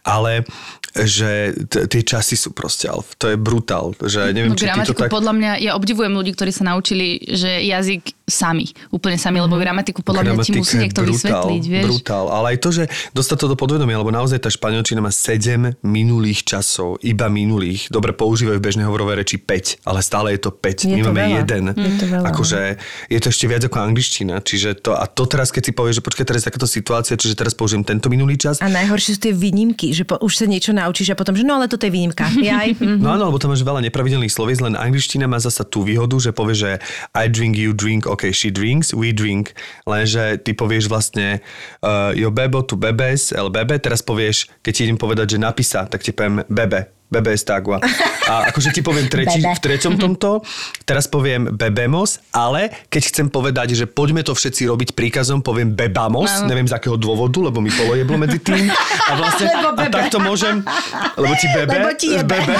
Ale 0.00 0.48
že 0.96 1.52
t- 1.68 1.84
tie 1.84 2.00
časy 2.00 2.40
sú 2.40 2.56
proste, 2.56 2.85
Alf. 2.86 3.14
To 3.18 3.30
je 3.30 3.36
brutál. 3.36 3.92
Že 3.98 4.32
neviem, 4.32 4.50
No 4.52 4.58
či 4.58 4.66
ty 4.66 4.70
to 4.70 4.72
gramatiku 4.72 5.00
tak... 5.06 5.10
podľa 5.10 5.32
mňa, 5.36 5.50
ja 5.62 5.72
obdivujem 5.74 6.12
ľudí, 6.14 6.30
ktorí 6.34 6.50
sa 6.50 6.64
naučili, 6.66 7.20
že 7.26 7.62
jazyk 7.66 8.16
sami, 8.26 8.66
úplne 8.90 9.14
sami, 9.14 9.38
lebo 9.38 9.54
gramatiku 9.54 10.02
podľa 10.02 10.26
mňa 10.26 10.34
ti 10.42 10.50
Gramatika 10.50 10.58
musí 10.58 10.74
niekto 10.82 11.00
brutál, 11.06 11.14
vysvetliť, 11.14 11.64
vieš. 11.70 11.84
Brutál, 11.86 12.24
ale 12.26 12.46
aj 12.54 12.58
to, 12.58 12.68
že 12.74 12.84
dostať 13.14 13.36
to 13.38 13.46
do 13.54 13.56
podvedomia, 13.56 14.02
lebo 14.02 14.10
naozaj 14.10 14.42
tá 14.42 14.50
španielčina 14.50 14.98
má 14.98 15.14
7 15.14 15.78
minulých 15.86 16.42
časov, 16.42 16.98
iba 17.06 17.30
minulých. 17.30 17.86
Dobre, 17.86 18.10
používajú 18.10 18.58
v 18.58 18.64
bežnej 18.66 18.86
hovorovej 18.90 19.22
reči 19.22 19.36
5, 19.38 19.86
ale 19.86 20.02
stále 20.02 20.34
je 20.34 20.40
to 20.42 20.50
5. 20.50 20.90
Je 20.90 20.98
My 20.98 21.02
to 21.06 21.10
máme 21.14 21.22
veľa. 21.22 21.38
jeden. 21.38 21.64
Je 21.70 21.92
to 22.02 22.06
veľa, 22.10 22.26
no. 22.26 22.30
Akože 22.34 22.58
je 23.06 23.18
to 23.22 23.28
ešte 23.30 23.46
viac 23.46 23.62
ako 23.62 23.78
angličtina. 23.78 24.34
Čiže 24.42 24.68
to, 24.82 24.98
a 24.98 25.06
to 25.06 25.22
teraz, 25.30 25.54
keď 25.54 25.62
si 25.62 25.72
povieš, 25.72 25.94
že 25.98 26.02
počkaj, 26.02 26.24
teraz 26.26 26.40
je 26.42 26.46
takáto 26.50 26.66
situácia, 26.66 27.14
čiže 27.14 27.38
teraz 27.38 27.54
použijem 27.54 27.86
tento 27.86 28.10
minulý 28.10 28.34
čas. 28.34 28.58
A 28.58 28.66
najhoršie 28.66 29.14
sú 29.16 29.20
tie 29.22 29.34
výnimky, 29.34 29.94
že 29.94 30.02
po, 30.02 30.18
už 30.18 30.34
sa 30.34 30.50
niečo 30.50 30.74
naučíš 30.74 31.14
a 31.14 31.16
potom, 31.16 31.38
že 31.38 31.46
no 31.46 31.62
ale 31.62 31.70
toto 31.70 31.86
je 31.86 31.94
výnimka. 31.94 32.26
Jaj. 32.42 32.75
Mhm. 32.80 32.98
No 33.02 33.12
áno, 33.14 33.28
lebo 33.28 33.38
tam 33.38 33.52
máš 33.52 33.62
veľa 33.62 33.84
nepravidelných 33.86 34.32
slovíc, 34.32 34.58
len 34.58 34.74
angličtina 34.74 35.28
má 35.28 35.38
zasa 35.38 35.62
tú 35.62 35.84
výhodu, 35.84 36.16
že 36.18 36.30
povie, 36.32 36.56
že 36.56 36.70
I 37.12 37.28
drink, 37.28 37.54
you 37.54 37.76
drink, 37.76 38.08
ok, 38.08 38.32
she 38.32 38.48
drinks, 38.48 38.96
we 38.96 39.12
drink. 39.12 39.52
Lenže 39.84 40.40
ty 40.40 40.56
povieš 40.56 40.88
vlastne 40.88 41.44
uh, 41.84 42.10
yo 42.16 42.32
bebo, 42.32 42.64
tu 42.64 42.80
bebes, 42.80 43.30
el 43.36 43.52
bebe, 43.52 43.76
teraz 43.76 44.00
povieš, 44.00 44.48
keď 44.64 44.72
ti 44.72 44.80
idem 44.88 44.98
povedať, 44.98 45.36
že 45.36 45.38
napísa, 45.38 45.84
tak 45.84 46.00
ti 46.00 46.16
poviem 46.16 46.42
bebe. 46.48 46.95
Bebe 47.06 47.30
es 47.30 47.46
agua. 47.46 47.78
A 48.26 48.50
akože 48.50 48.74
ti 48.74 48.82
poviem 48.82 49.06
tretí, 49.06 49.38
v 49.38 49.60
treťom 49.62 49.94
tomto, 49.94 50.42
teraz 50.82 51.06
poviem 51.06 51.54
bebemos, 51.54 52.18
ale 52.34 52.74
keď 52.90 53.02
chcem 53.14 53.26
povedať, 53.30 53.78
že 53.78 53.86
poďme 53.86 54.26
to 54.26 54.34
všetci 54.34 54.66
robiť 54.66 54.98
príkazom, 54.98 55.38
poviem 55.38 55.70
bebamos, 55.70 56.42
Áno. 56.42 56.50
neviem 56.50 56.66
z 56.66 56.74
akého 56.74 56.98
dôvodu, 56.98 57.38
lebo 57.38 57.62
mi 57.62 57.70
polojeblo 57.70 58.18
medzi 58.18 58.42
tým. 58.42 58.66
A 59.06 59.12
vlastne, 59.14 59.46
a 59.54 59.86
takto 59.86 60.18
môžem, 60.18 60.66
lebo 61.14 61.34
ti 61.38 61.46
bebe, 61.54 61.70
Lebo 61.78 61.90
ti 61.94 62.08
jebe. 62.10 62.26
bebe. 62.26 62.54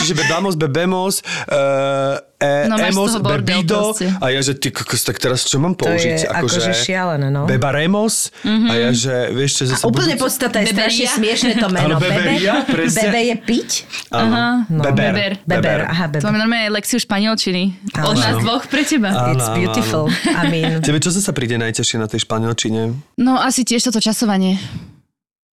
Čiže 0.00 0.12
bebamos, 0.16 0.56
bebemos, 0.56 1.20
uh, 1.52 2.16
e, 2.42 2.66
No, 2.66 2.74
emos, 2.76 3.14
bebido. 3.14 3.94
proste. 3.94 4.10
A 4.18 4.26
ja, 4.28 4.40
že 4.40 4.52
ty 4.52 4.68
kokos, 4.68 5.00
tak 5.00 5.16
teraz 5.16 5.46
čo 5.46 5.56
mám 5.56 5.72
To 5.72 5.86
použiť? 5.86 6.18
je 6.18 6.28
akože 6.28 6.58
šialené, 6.74 7.28
no. 7.28 7.46
Bebaremos. 7.46 8.34
A 8.42 8.72
ja, 8.74 8.90
že 8.90 9.30
vieš 9.30 9.50
čo, 9.56 9.70
zase 9.70 9.82
Úplne 9.84 10.14
budú- 10.14 10.22
podstata 10.22 10.58
je 10.58 10.66
Beberia. 10.66 10.90
strašne 10.90 11.06
smiešne 11.14 11.52
to 11.56 11.66
meno. 11.68 11.86
Áno, 11.86 11.96
beberia, 11.96 12.54
Bebe, 12.60 12.72
presne. 12.74 13.00
bebe 13.06 13.20
je 13.22 13.36
piť? 13.38 13.70
Áno. 14.10 14.66
No. 14.66 14.82
Beber. 14.82 15.12
Beber. 15.12 15.32
Beber, 15.44 15.80
aha, 15.86 16.04
To 16.04 16.12
beber. 16.12 16.22
máme 16.24 16.38
normálne 16.40 16.68
lekciu 16.68 16.98
španielčiny. 16.98 17.62
Od 17.94 18.12
Áno. 18.12 18.18
nás 18.18 18.34
dvoch 18.36 18.64
pre 18.66 18.82
teba. 18.82 19.08
Áno, 19.08 19.38
It's 19.38 19.46
áno, 19.46 19.56
beautiful. 19.56 20.04
I 20.26 20.44
mean, 20.50 20.82
Tebe 20.82 20.98
čo 20.98 21.14
sa 21.14 21.30
príde 21.30 21.54
najťažšie 21.56 21.96
na 21.96 22.10
tej 22.10 22.26
španielčine? 22.26 22.96
No 23.16 23.38
asi 23.38 23.62
tiež 23.62 23.86
toto 23.86 24.02
časovanie. 24.02 24.58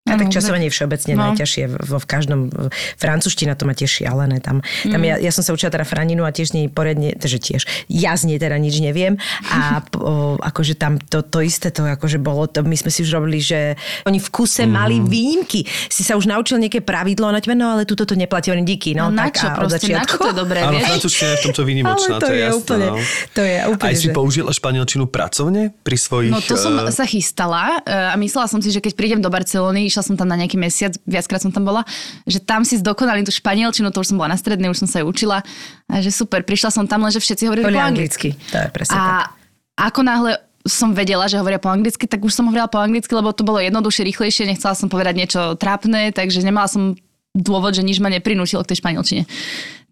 A 0.07 0.15
tak 0.15 0.31
časovanie 0.31 0.71
je 0.71 0.73
všeobecne 0.73 1.11
No. 1.13 1.21
najťažšie 1.31 1.63
vo 1.67 1.97
v 1.99 2.05
každom. 2.07 2.39
Francúzština 2.95 3.57
to 3.57 3.67
má 3.67 3.73
tiež 3.73 3.89
šialené. 4.03 4.39
Tam, 4.39 4.61
tam 4.85 5.01
ja, 5.03 5.17
ja 5.17 5.31
som 5.33 5.41
sa 5.43 5.51
učila 5.51 5.73
teda 5.73 5.83
franinu 5.83 6.23
a 6.23 6.31
tiež 6.31 6.53
nej 6.53 6.69
poriadne, 6.71 7.17
takže 7.17 7.37
tiež, 7.41 7.61
ja 7.89 8.13
z 8.15 8.29
nej 8.29 8.37
teda 8.37 8.55
nič 8.61 8.79
neviem. 8.79 9.17
A 9.49 9.81
o, 9.97 10.37
akože 10.39 10.77
tam 10.77 11.01
to, 11.01 11.25
to 11.25 11.41
isté 11.41 11.73
to 11.73 11.83
akože 11.83 12.21
bolo, 12.21 12.45
to, 12.47 12.61
my 12.61 12.77
sme 12.77 12.91
si 12.93 13.01
už 13.03 13.11
robili, 13.17 13.41
že 13.41 13.75
oni 14.05 14.21
v 14.21 14.29
kuse 14.29 14.63
mali 14.69 15.01
výnimky. 15.01 15.65
Si 15.89 16.05
sa 16.05 16.15
už 16.15 16.29
naučil 16.29 16.61
nejaké 16.61 16.85
pravidlo 16.85 17.29
na 17.33 17.41
no 17.57 17.65
ale 17.73 17.89
tuto 17.89 18.05
to 18.05 18.13
neplatí, 18.13 18.53
oni 18.53 18.61
díky. 18.61 18.93
No, 18.93 19.07
No, 19.07 19.23
na 19.23 19.31
tak 19.31 19.39
čo 19.39 19.47
a 19.47 19.55
proste, 19.55 19.87
na 19.95 20.03
čo 20.03 20.19
to 20.19 20.29
je 20.29 20.35
dobré, 20.35 20.59
Áno, 20.59 20.77
francúzština 20.91 21.29
je 21.31 21.37
v 21.39 21.43
tomto 21.47 21.61
výnimočná, 21.63 22.15
Ale 22.19 22.21
to, 22.21 22.31
je 22.35 22.41
jasné. 22.43 22.59
úplne, 22.59 22.87
no. 22.91 22.97
to 23.31 23.41
je 23.41 23.57
úplne, 23.71 23.87
Aj 23.87 23.95
si 23.95 24.07
že- 24.11 24.15
použila 24.15 24.51
španielčinu 24.51 25.03
pracovne 25.07 25.71
pri 25.81 25.95
svojich... 25.95 26.31
No 26.33 26.43
to 26.43 26.59
som 26.59 26.75
eh, 26.75 26.91
sa 26.91 27.07
chystala 27.07 27.79
eh, 27.87 28.11
a 28.11 28.15
myslela 28.19 28.51
som 28.51 28.59
si, 28.59 28.67
že 28.67 28.83
keď 28.83 28.93
prídem 28.99 29.19
do 29.23 29.31
Barcelony, 29.31 29.87
išla 29.97 30.13
som 30.13 30.13
tam 30.13 30.29
na 30.29 30.37
nejaký 30.37 30.61
mesiac, 30.61 30.93
viackrát 31.09 31.41
som 31.41 31.49
tam 31.49 31.65
bola, 31.65 31.81
že 32.29 32.37
tam 32.37 32.61
si 32.61 32.77
zdokonalím 32.77 33.25
tú 33.25 33.33
španielčinu, 33.33 33.89
to 33.89 34.05
už 34.05 34.13
som 34.13 34.21
bola 34.21 34.29
na 34.29 34.37
strednej, 34.37 34.69
už 34.69 34.85
som 34.85 34.89
sa 34.89 35.01
ju 35.01 35.09
učila 35.09 35.41
a 35.89 35.95
že 35.97 36.13
super, 36.13 36.45
prišla 36.45 36.69
som 36.69 36.85
tam, 36.85 37.01
lenže 37.01 37.17
všetci 37.17 37.49
hovorili 37.49 37.73
po 37.73 37.81
anglicky. 37.81 38.37
To 38.53 38.57
je 38.61 38.69
presne 38.69 38.93
tak. 38.93 39.09
A 39.09 39.89
ako 39.89 40.05
náhle 40.05 40.37
som 40.69 40.93
vedela, 40.93 41.25
že 41.25 41.41
hovoria 41.41 41.57
po 41.57 41.73
anglicky, 41.73 42.05
tak 42.05 42.21
už 42.21 42.29
som 42.29 42.45
hovorila 42.45 42.69
po 42.69 42.77
anglicky, 42.77 43.09
lebo 43.09 43.33
to 43.33 43.41
bolo 43.41 43.57
jednoduchšie, 43.57 44.05
rýchlejšie, 44.05 44.45
nechcela 44.45 44.77
som 44.77 44.85
povedať 44.85 45.17
niečo 45.17 45.41
trápne, 45.57 46.13
takže 46.13 46.45
nemala 46.45 46.69
som 46.69 46.93
dôvod, 47.33 47.73
že 47.73 47.81
nič 47.81 47.97
ma 47.97 48.13
neprinútilo 48.13 48.61
k 48.61 48.69
tej 48.73 48.85
španielčine. 48.85 49.23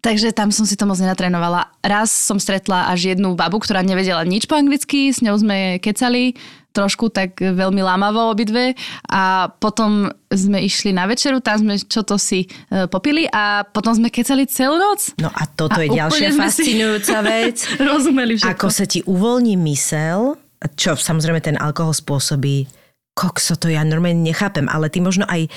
Takže 0.04 0.30
tam 0.30 0.54
som 0.54 0.68
si 0.68 0.78
to 0.78 0.86
moc 0.86 1.00
nenatrénovala. 1.02 1.72
Raz 1.82 2.14
som 2.14 2.38
stretla 2.38 2.92
až 2.92 3.16
jednu 3.16 3.34
babu, 3.34 3.58
ktorá 3.58 3.82
nevedela 3.82 4.22
nič 4.22 4.46
po 4.46 4.54
anglicky, 4.54 5.10
s 5.10 5.18
ňou 5.18 5.40
sme 5.40 5.82
kecali 5.82 6.38
trošku 6.76 7.08
tak 7.08 7.40
veľmi 7.40 7.80
lámavo 7.80 8.28
obidve 8.28 8.76
a 9.08 9.48
potom 9.48 10.12
sme 10.28 10.60
išli 10.60 10.92
na 10.92 11.08
večeru, 11.08 11.40
tam 11.40 11.64
sme 11.64 11.80
čo 11.80 12.04
to 12.04 12.20
si 12.20 12.44
e, 12.44 12.84
popili 12.92 13.24
a 13.32 13.64
potom 13.64 13.96
sme 13.96 14.12
kecali 14.12 14.44
celú 14.44 14.76
noc. 14.76 15.16
No 15.16 15.32
a 15.32 15.48
toto 15.48 15.80
A 15.80 15.88
je 15.88 15.96
ďalšia 15.96 16.36
fascinujúca 16.36 17.16
vec. 17.32 17.56
Rozumeli 17.80 18.36
všetko. 18.36 18.52
Ako 18.52 18.68
sa 18.68 18.84
ti 18.84 19.00
uvoľní 19.08 19.56
mysel, 19.64 20.36
čo 20.76 20.92
samozrejme 20.92 21.40
ten 21.40 21.56
alkohol 21.56 21.96
spôsobí, 21.96 22.68
kokso, 23.16 23.56
to 23.56 23.72
ja 23.72 23.80
normálne 23.80 24.20
nechápem, 24.20 24.68
ale 24.68 24.92
ty 24.92 25.00
možno 25.00 25.24
aj 25.24 25.48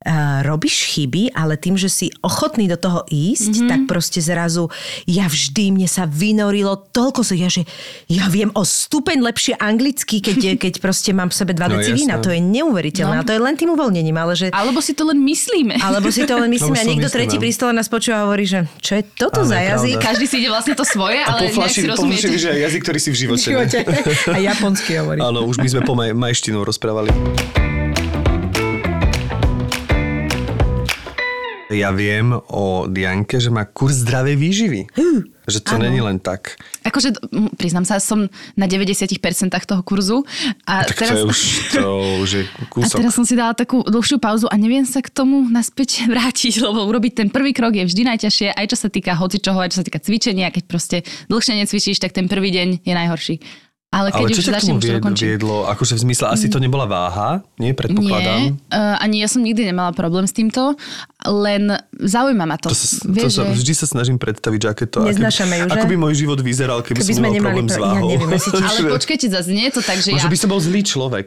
uh, 0.00 0.10
robíš 0.42 0.86
chyby, 0.88 1.32
ale 1.32 1.54
tým, 1.54 1.74
že 1.74 1.88
si 1.88 2.06
ochotný 2.20 2.66
do 2.66 2.76
toho 2.76 3.02
ísť, 3.04 3.52
mm-hmm. 3.54 3.68
tak 3.68 3.80
proste 3.84 4.18
zrazu 4.18 4.70
ja 5.04 5.24
vždy, 5.24 5.72
mne 5.72 5.86
sa 5.86 6.04
vynorilo 6.04 6.86
toľko, 6.88 7.20
so 7.22 7.34
ja, 7.34 7.46
že 7.46 7.66
ja 8.06 8.26
viem 8.26 8.52
o 8.52 8.62
stupeň 8.62 9.22
lepšie 9.22 9.54
anglicky, 9.54 10.18
keď, 10.18 10.38
keď 10.62 10.72
proste 10.78 11.10
mám 11.10 11.28
v 11.28 11.36
sebe 11.36 11.52
dva 11.52 11.66
No, 11.66 11.76
deci 11.76 11.92
vína. 11.92 12.16
To 12.18 12.30
je 12.30 12.38
neuveriteľné. 12.38 13.16
No. 13.16 13.20
A 13.20 13.26
to 13.26 13.32
je 13.32 13.40
len 13.40 13.54
tým 13.54 13.70
uvoľnením, 13.70 14.16
ale 14.16 14.32
že... 14.32 14.46
Alebo 14.50 14.80
si 14.80 14.92
to 14.92 15.04
len 15.04 15.20
myslíme. 15.20 15.76
Alebo 15.78 16.08
si 16.08 16.24
to 16.24 16.34
len 16.34 16.48
myslíme 16.54 16.72
Alebo 16.72 16.80
a 16.80 16.90
niekto 16.90 17.08
myslíme. 17.08 17.24
tretí 17.28 17.36
pri 17.36 17.50
stole 17.52 17.72
nás 17.72 17.86
počúva 17.86 18.22
a 18.22 18.24
hovorí, 18.24 18.44
že 18.44 18.64
čo 18.80 18.96
je 18.96 19.04
toto 19.04 19.42
Áno, 19.42 19.50
za 19.50 19.58
jazyk? 19.58 19.94
pravda. 19.94 20.06
Každý 20.08 20.24
si 20.24 20.36
ide 20.40 20.48
vlastne 20.48 20.74
to 20.74 20.84
svoje, 20.84 21.20
A 21.20 21.28
ale 21.28 21.50
po 21.50 21.60
nejak 21.60 21.70
si 21.70 21.84
rozumiete. 21.84 22.34
že 22.34 22.50
jazyk, 22.56 22.80
ktorý 22.82 22.98
si 22.98 23.10
v 23.10 23.16
V 23.18 23.20
živote. 23.20 23.46
ne? 23.46 23.68
živote. 23.68 23.78
A 24.30 24.38
japonsky 24.38 24.92
hovorí. 24.96 25.20
Áno, 25.20 25.44
už 25.44 25.58
my 25.58 25.68
sme 25.68 25.80
po 25.82 25.92
maj, 25.92 26.14
majštinou 26.14 26.62
rozprávali. 26.62 27.10
Ja 31.68 31.92
viem 31.92 32.32
o 32.32 32.88
Dianke, 32.88 33.36
že 33.36 33.52
má 33.52 33.68
kurz 33.68 34.00
zdravej 34.00 34.40
výživy. 34.40 34.80
Že 35.48 35.58
to 35.64 35.74
není 35.76 36.00
len 36.00 36.16
tak. 36.20 36.56
Akože, 36.84 37.12
priznám 37.56 37.84
sa, 37.84 38.00
som 38.00 38.28
na 38.56 38.64
90% 38.64 39.16
toho 39.52 39.82
kurzu. 39.84 40.24
A 40.64 40.84
Tak 40.84 40.96
teraz, 40.96 41.16
to 41.16 41.20
je 41.20 41.24
už, 41.28 41.38
to 41.72 41.84
už 42.24 42.30
je 42.32 42.44
a 42.48 42.64
kúsok. 42.72 42.98
teraz 43.00 43.12
som 43.16 43.24
si 43.24 43.36
dala 43.36 43.52
takú 43.52 43.80
dlhšiu 43.84 44.16
pauzu 44.20 44.48
a 44.48 44.56
neviem 44.56 44.84
sa 44.88 45.00
k 45.04 45.12
tomu 45.12 45.44
naspäť 45.48 46.04
vrátiť, 46.12 46.60
lebo 46.64 46.88
urobiť 46.88 47.12
ten 47.24 47.28
prvý 47.28 47.52
krok 47.52 47.76
je 47.76 47.84
vždy 47.84 48.02
najťažšie, 48.16 48.56
aj 48.56 48.66
čo 48.72 48.76
sa 48.76 48.88
týka 48.88 49.12
hocičoho, 49.16 49.60
aj 49.60 49.72
čo 49.72 49.80
sa 49.80 49.84
týka 49.84 50.00
cvičenia. 50.00 50.52
Keď 50.52 50.64
proste 50.68 50.96
dlhšie 51.28 51.52
necvičíš, 51.64 52.00
tak 52.00 52.16
ten 52.16 52.28
prvý 52.28 52.48
deň 52.48 52.84
je 52.84 52.94
najhorší. 52.96 53.34
Ale 53.88 54.12
keď 54.12 54.20
Ale 54.20 54.28
už 54.28 54.36
čo 54.36 54.42
ťa 54.42 54.44
k 54.44 54.54
začnem, 54.54 54.68
tomu 54.68 54.76
už 54.76 54.82
to 54.82 54.86
vied, 54.86 54.98
dokončím. 55.00 55.26
viedlo? 55.26 55.56
Akože 55.66 55.92
v 55.94 56.00
zmysle, 56.04 56.24
asi 56.28 56.46
to 56.46 56.58
nebola 56.58 56.84
váha, 56.84 57.40
nie? 57.56 57.72
Predpokladám. 57.72 58.40
Nie, 58.42 58.60
uh, 58.68 59.00
ani 59.00 59.16
ja 59.18 59.26
som 59.26 59.40
nikdy 59.40 59.64
nemala 59.64 59.90
problém 59.90 60.22
s 60.22 60.30
týmto, 60.30 60.76
len 61.24 61.72
zaujíma 61.90 62.44
ma 62.44 62.54
to. 62.54 62.68
To 62.68 62.76
sa, 62.76 63.00
to 63.00 63.08
Vieš, 63.08 63.32
sa, 63.32 63.42
že- 63.42 63.56
vždy 63.56 63.72
sa 63.74 63.86
snažím 63.88 64.16
predstaviť, 64.16 64.60
že 64.60 64.68
aké 64.68 64.84
to... 64.84 65.00
Neznášame 65.02 65.54
ju, 65.54 65.62
aké, 65.62 65.70
že? 65.70 65.74
Ako 65.74 65.86
by 65.88 65.96
môj 65.98 66.14
život 66.14 66.36
vyzeral, 66.38 66.78
keby, 66.80 67.00
Keby 67.00 67.10
som 67.10 67.22
mal 67.22 67.32
problém 67.34 67.64
s 67.64 67.72
pro- 67.72 67.80
ja 67.80 67.88
váhou. 67.90 68.08
neviem, 68.10 68.30
si- 68.38 68.52
Ale 68.52 68.80
počkajte, 68.92 69.26
zase 69.26 69.50
nie 69.50 69.64
je 69.64 69.74
to 69.74 69.82
tak, 69.82 69.98
že 69.98 70.08
Možno 70.12 70.28
ja... 70.28 70.32
by 70.32 70.38
som 70.38 70.48
bol 70.48 70.60
zlý 70.60 70.80
človek. 70.84 71.26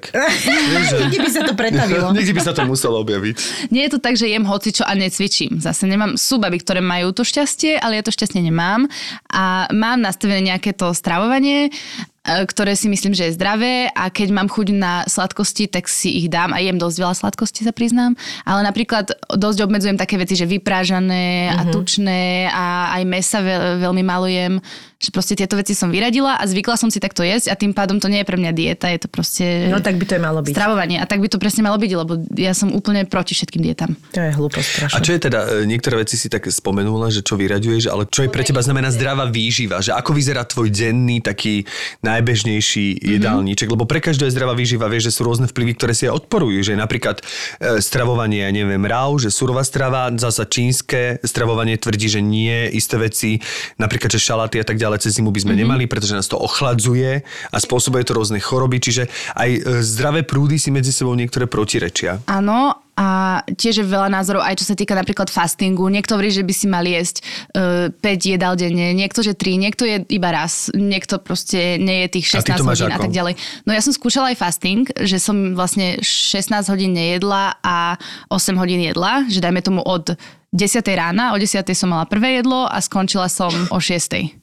Kde 1.10 1.18
by 1.18 1.30
sa 1.30 1.42
to 1.42 1.54
pretavilo? 1.54 2.08
Niekde 2.16 2.34
by 2.34 2.42
sa 2.42 2.54
to 2.54 2.62
muselo 2.64 3.02
objaviť. 3.02 3.36
Nie 3.70 3.90
je 3.90 3.92
to 3.92 4.00
tak, 4.00 4.14
že 4.14 4.30
jem 4.30 4.46
hocičo 4.46 4.86
a 4.86 4.94
necvičím. 4.94 5.58
Zase 5.58 5.86
nemám, 5.86 6.14
sú 6.14 6.38
baby, 6.38 6.62
ktoré 6.62 6.78
majú 6.80 7.10
to 7.10 7.26
šťastie, 7.26 7.76
ale 7.76 7.98
ja 7.98 8.04
to 8.06 8.14
šťastie 8.14 8.38
nemám. 8.40 8.86
A 9.28 9.66
mám 9.72 9.98
nastavené 9.98 10.46
nejaké 10.48 10.72
to 10.72 10.94
stravovanie, 10.94 11.74
ktoré 12.22 12.78
si 12.78 12.86
myslím, 12.86 13.18
že 13.18 13.30
je 13.30 13.36
zdravé 13.36 13.90
a 13.98 14.14
keď 14.14 14.30
mám 14.30 14.46
chuť 14.46 14.68
na 14.78 15.02
sladkosti, 15.10 15.66
tak 15.66 15.90
si 15.90 16.22
ich 16.22 16.30
dám 16.30 16.54
a 16.54 16.62
jem 16.62 16.78
dosť 16.78 16.98
veľa 17.02 17.16
sladkosti, 17.18 17.66
sa 17.66 17.74
priznám. 17.74 18.14
Ale 18.46 18.62
napríklad 18.62 19.10
dosť 19.34 19.66
obmedzujem 19.66 19.98
také 19.98 20.22
veci, 20.22 20.38
že 20.38 20.46
vyprážané 20.46 21.50
a 21.50 21.66
tučné 21.74 22.46
a 22.54 22.94
aj 22.94 23.04
mesa 23.10 23.42
veľ, 23.42 23.82
veľmi 23.82 24.04
málo 24.06 24.30
jem, 24.30 24.62
Že 25.02 25.10
proste 25.10 25.34
tieto 25.34 25.58
veci 25.58 25.74
som 25.74 25.90
vyradila 25.90 26.38
a 26.38 26.44
zvykla 26.46 26.78
som 26.78 26.94
si 26.94 27.02
takto 27.02 27.26
jesť 27.26 27.50
a 27.50 27.56
tým 27.58 27.74
pádom 27.74 27.98
to 27.98 28.06
nie 28.06 28.22
je 28.22 28.28
pre 28.30 28.38
mňa 28.38 28.52
dieta, 28.54 28.86
je 28.94 29.02
to 29.02 29.10
proste 29.10 29.74
No 29.74 29.82
tak 29.82 29.98
by 29.98 30.06
to 30.06 30.14
aj 30.16 30.22
malo 30.22 30.40
byť. 30.46 30.54
stravovanie. 30.54 31.02
A 31.02 31.10
tak 31.10 31.20
by 31.20 31.28
to 31.28 31.42
presne 31.42 31.66
malo 31.66 31.82
byť, 31.82 31.92
lebo 31.98 32.22
ja 32.38 32.54
som 32.54 32.70
úplne 32.70 33.10
proti 33.10 33.34
všetkým 33.34 33.66
dietám. 33.66 33.98
To 34.14 34.22
je 34.22 34.30
hlúposť. 34.30 34.94
A 34.94 34.98
čo 35.02 35.18
je 35.18 35.20
teda, 35.20 35.40
e, 35.62 35.66
niektoré 35.66 36.06
veci 36.06 36.22
si 36.22 36.30
tak 36.30 36.46
spomenula, 36.46 37.10
že 37.10 37.26
čo 37.26 37.34
vyraďuješ, 37.34 37.90
ale 37.90 38.06
čo 38.06 38.24
je 38.26 38.30
pre 38.30 38.46
teba 38.46 38.62
znamená 38.62 38.94
zdravá 38.94 39.26
výživa? 39.26 39.82
Že 39.82 39.98
ako 39.98 40.12
vyzerá 40.14 40.46
tvoj 40.46 40.70
denný 40.70 41.18
taký 41.26 41.66
najbežnejší 42.06 43.02
jedálniček? 43.02 43.72
Lebo 43.72 43.88
pre 43.88 44.04
každého 44.04 44.30
je 44.30 44.36
zdravá 44.36 44.54
výživa, 44.54 44.86
vieš, 44.92 45.10
že 45.10 45.16
sú 45.18 45.26
rôzne 45.26 45.48
vplyvy, 45.50 45.74
ktoré 45.80 45.94
si 45.98 46.06
aj 46.06 46.28
odporujú. 46.28 46.62
Že 46.62 46.78
napríklad 46.78 47.24
e, 47.58 47.80
stravovanie, 47.80 48.44
ja 48.46 48.52
neviem, 48.52 48.84
rau, 48.86 49.16
že 49.18 49.32
surová 49.34 49.64
strava, 49.66 50.12
zasa 50.14 50.44
čínske 50.46 51.18
stravovanie 51.24 51.80
tvrdí, 51.80 52.12
že 52.12 52.22
nie, 52.22 52.68
isté 52.76 53.00
veci, 53.00 53.40
napríklad, 53.80 54.12
že 54.12 54.20
šalaty 54.20 54.60
a 54.60 54.66
tak 54.68 54.76
ďalej 54.78 54.91
cez 54.98 55.20
zimu 55.20 55.30
by 55.30 55.44
sme 55.44 55.54
nemali, 55.56 55.86
pretože 55.86 56.18
nás 56.18 56.28
to 56.28 56.40
ochladzuje 56.40 57.22
a 57.52 57.58
spôsobuje 57.60 58.04
to 58.08 58.18
rôzne 58.18 58.40
choroby, 58.42 58.82
čiže 58.82 59.08
aj 59.38 59.50
e, 59.52 59.60
zdravé 59.86 60.26
prúdy 60.26 60.58
si 60.58 60.74
medzi 60.74 60.90
sebou 60.90 61.14
niektoré 61.14 61.46
protirečia. 61.46 62.24
Áno, 62.28 62.82
a 63.02 63.42
tiež 63.48 63.82
je 63.82 63.86
veľa 63.88 64.12
názorov, 64.12 64.44
aj 64.44 64.62
čo 64.62 64.66
sa 64.68 64.76
týka 64.76 64.94
napríklad 64.94 65.32
fastingu. 65.32 65.88
Niekto 65.90 66.14
hovorí, 66.14 66.30
že 66.30 66.44
by 66.44 66.54
si 66.54 66.68
mal 66.68 66.84
jesť 66.84 67.24
uh, 67.56 67.90
5 67.90 68.34
jedál 68.36 68.54
denne, 68.60 68.92
niekto, 68.92 69.24
že 69.24 69.34
3, 69.34 69.58
niekto 69.58 69.88
je 69.88 70.04
iba 70.12 70.30
raz, 70.30 70.70
niekto 70.76 71.18
proste 71.18 71.80
nie 71.80 72.06
je 72.06 72.20
tých 72.20 72.38
A 72.38 72.46
ty 72.46 72.54
16 72.54 72.62
to 72.62 72.68
máš 72.68 72.80
hodín 72.84 72.94
a 72.94 72.98
ako? 73.00 73.04
tak 73.08 73.16
ďalej. 73.16 73.34
No 73.64 73.72
ja 73.74 73.82
som 73.82 73.96
skúšala 73.96 74.36
aj 74.36 74.38
fasting, 74.38 74.86
že 75.02 75.18
som 75.18 75.56
vlastne 75.58 76.04
16 76.04 76.68
hodín 76.68 76.92
nejedla 76.94 77.58
a 77.64 77.96
8 78.30 78.60
hodín 78.60 78.84
jedla, 78.84 79.26
že 79.32 79.40
dajme 79.40 79.64
tomu 79.64 79.82
od 79.82 80.14
10 80.52 80.84
rána, 80.92 81.32
o 81.32 81.40
10 81.40 81.64
som 81.72 81.90
mala 81.90 82.04
prvé 82.06 82.44
jedlo 82.44 82.68
a 82.68 82.78
skončila 82.84 83.32
som 83.32 83.56
o 83.72 83.80
6 83.80 84.41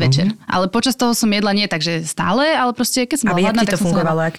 večer. 0.00 0.26
Mhm. 0.32 0.48
Ale 0.48 0.64
počas 0.72 0.96
toho 0.96 1.12
som 1.12 1.28
jedla 1.28 1.52
nie 1.52 1.68
tak, 1.68 1.84
že 1.84 2.00
stále, 2.08 2.56
ale 2.56 2.72
proste 2.72 3.04
keď 3.04 3.16
som 3.20 3.26
bola 3.30 3.52
hladná, 3.52 3.62
tak 3.68 3.76
to 3.76 3.84
som 3.84 3.84
sa 3.84 3.90
fungovalo? 3.92 4.20
Jak... 4.32 4.36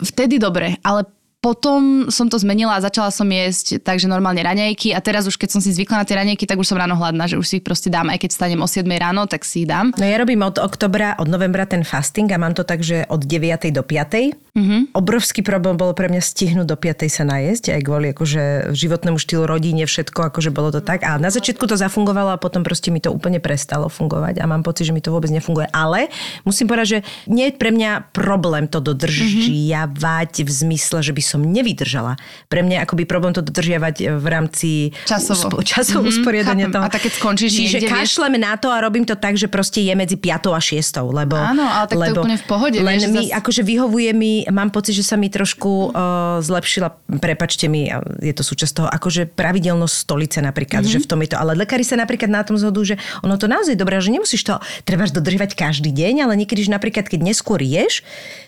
Vtedy 0.00 0.36
dobre, 0.40 0.80
ale 0.82 1.06
potom 1.40 2.12
som 2.12 2.28
to 2.28 2.36
zmenila 2.36 2.76
a 2.76 2.84
začala 2.84 3.08
som 3.08 3.24
jesť 3.24 3.80
takže 3.80 4.04
normálne 4.04 4.44
raňajky 4.44 4.92
a 4.92 5.00
teraz 5.00 5.24
už 5.24 5.40
keď 5.40 5.56
som 5.56 5.60
si 5.64 5.72
zvykla 5.72 6.04
na 6.04 6.06
tie 6.06 6.20
raňajky, 6.20 6.44
tak 6.44 6.60
už 6.60 6.68
som 6.68 6.76
ráno 6.76 7.00
hladná, 7.00 7.24
že 7.24 7.40
už 7.40 7.48
si 7.48 7.54
ich 7.58 7.64
proste 7.64 7.88
dám, 7.88 8.12
aj 8.12 8.20
keď 8.20 8.30
stanem 8.36 8.60
o 8.60 8.68
7 8.68 8.84
ráno, 8.84 9.24
tak 9.24 9.48
si 9.48 9.64
ich 9.64 9.68
dám. 9.68 9.96
No 9.96 10.04
ja 10.04 10.20
robím 10.20 10.44
od 10.44 10.60
oktobra, 10.60 11.16
od 11.16 11.32
novembra 11.32 11.64
ten 11.64 11.80
fasting 11.80 12.28
a 12.28 12.36
mám 12.36 12.52
to 12.52 12.60
tak, 12.60 12.84
že 12.84 13.08
od 13.08 13.24
9. 13.24 13.72
do 13.72 13.80
5. 13.80 14.36
Mm-hmm. 14.52 14.80
Obrovský 14.92 15.40
problém 15.40 15.80
bolo 15.80 15.96
pre 15.96 16.12
mňa 16.12 16.20
stihnúť 16.20 16.68
do 16.68 16.76
5. 16.76 17.08
sa 17.08 17.24
najesť, 17.24 17.72
aj 17.72 17.82
kvôli 17.88 18.12
akože 18.12 18.76
životnému 18.76 19.16
štýlu 19.16 19.48
rodine, 19.48 19.88
všetko, 19.88 20.28
akože 20.28 20.52
bolo 20.52 20.68
to 20.76 20.84
tak. 20.84 21.08
A 21.08 21.16
na 21.16 21.32
začiatku 21.32 21.64
to 21.64 21.80
zafungovalo 21.80 22.36
a 22.36 22.42
potom 22.42 22.60
proste 22.60 22.92
mi 22.92 23.00
to 23.00 23.08
úplne 23.08 23.40
prestalo 23.40 23.88
fungovať 23.88 24.44
a 24.44 24.44
mám 24.44 24.60
pocit, 24.60 24.84
že 24.84 24.92
mi 24.92 25.00
to 25.00 25.08
vôbec 25.08 25.32
nefunguje. 25.32 25.72
Ale 25.72 26.12
musím 26.44 26.68
povedať, 26.68 26.88
že 26.90 26.98
nie 27.32 27.48
je 27.48 27.56
pre 27.56 27.72
mňa 27.72 28.12
problém 28.12 28.68
to 28.68 28.84
dodržiavať 28.84 30.44
v 30.44 30.50
zmysle, 30.50 31.00
že 31.00 31.16
by 31.16 31.29
som 31.30 31.40
nevydržala. 31.40 32.18
Pre 32.44 32.60
mňa 32.60 32.82
akoby 32.82 33.04
problém 33.04 33.30
to 33.30 33.40
dodržiavať 33.40 33.96
v 34.12 34.26
rámci 34.26 34.70
Časovo. 35.02 35.38
uspo- 35.52 35.62
časovo 35.62 36.00
Mhm, 36.00 36.10
usporiadania 36.10 36.66
chápem. 36.66 36.74
toho. 36.74 36.84
A 36.84 36.88
tak 36.88 37.02
keď 37.02 37.12
skončíš 37.14 37.50
Čiže 37.52 37.62
niekde, 37.76 37.86
vieš- 37.86 37.94
kašlem 38.16 38.34
na 38.36 38.52
to 38.54 38.66
a 38.66 38.78
robím 38.78 39.02
to 39.02 39.14
tak, 39.14 39.34
že 39.34 39.46
proste 39.46 39.80
je 39.80 39.92
medzi 39.92 40.16
5 40.16 40.50
a 40.50 40.58
6, 40.58 40.82
lebo... 41.08 41.36
Áno, 41.36 41.62
ale 41.62 41.86
tak 41.86 41.96
to 41.96 42.04
je 42.04 42.12
úplne 42.18 42.36
v 42.36 42.44
pohode, 42.44 42.76
Len 42.76 42.96
vieš, 42.96 43.06
mi, 43.08 43.24
zas- 43.24 43.36
akože 43.36 43.62
vyhovuje 43.62 44.10
mi, 44.12 44.32
mám 44.48 44.68
pocit, 44.68 44.92
že 44.92 45.02
sa 45.02 45.14
mi 45.14 45.28
trošku 45.28 45.70
uh, 45.86 45.94
zlepšila, 46.40 46.88
prepačte 47.16 47.66
mi, 47.66 47.86
a 47.86 48.02
je 48.18 48.32
to 48.32 48.42
súčasť 48.42 48.72
toho, 48.74 48.88
akože 48.88 49.28
pravidelnosť 49.30 49.94
stolice 49.94 50.38
napríklad, 50.40 50.80
Mhm. 50.80 50.88
mm-hmm. 50.88 50.96
že 50.96 51.04
v 51.04 51.08
tom 51.08 51.20
je 51.20 51.28
to, 51.28 51.36
ale 51.36 51.54
lekári 51.54 51.82
sa 51.82 51.94
napríklad 51.94 52.28
na 52.28 52.42
tom 52.42 52.56
zhodujú, 52.56 52.84
že 52.86 52.96
ono 53.20 53.36
to 53.36 53.46
naozaj 53.46 53.74
dobré, 53.74 53.94
že 53.96 54.10
nemusíš 54.10 54.42
to 54.42 54.56
treba 54.82 55.04
dodržovať 55.04 55.52
každý 55.54 55.90
deň, 55.90 56.24
ale 56.24 56.34
niekedy, 56.36 56.62
že 56.62 56.70
napríklad 56.70 57.04
keď 57.04 57.20
neskôr 57.22 57.60
ješ, 57.60 58.00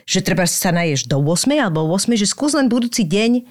že 0.04 0.18
treba 0.18 0.42
sa 0.44 0.70
naješ 0.70 1.04
do 1.04 1.16
8 1.16 1.28
alebo 1.60 1.80
o 1.80 1.90
8, 1.90 2.10
že 2.12 2.24
skús 2.24 2.52
len 2.52 2.66
budúci 2.72 3.04
deň 3.04 3.44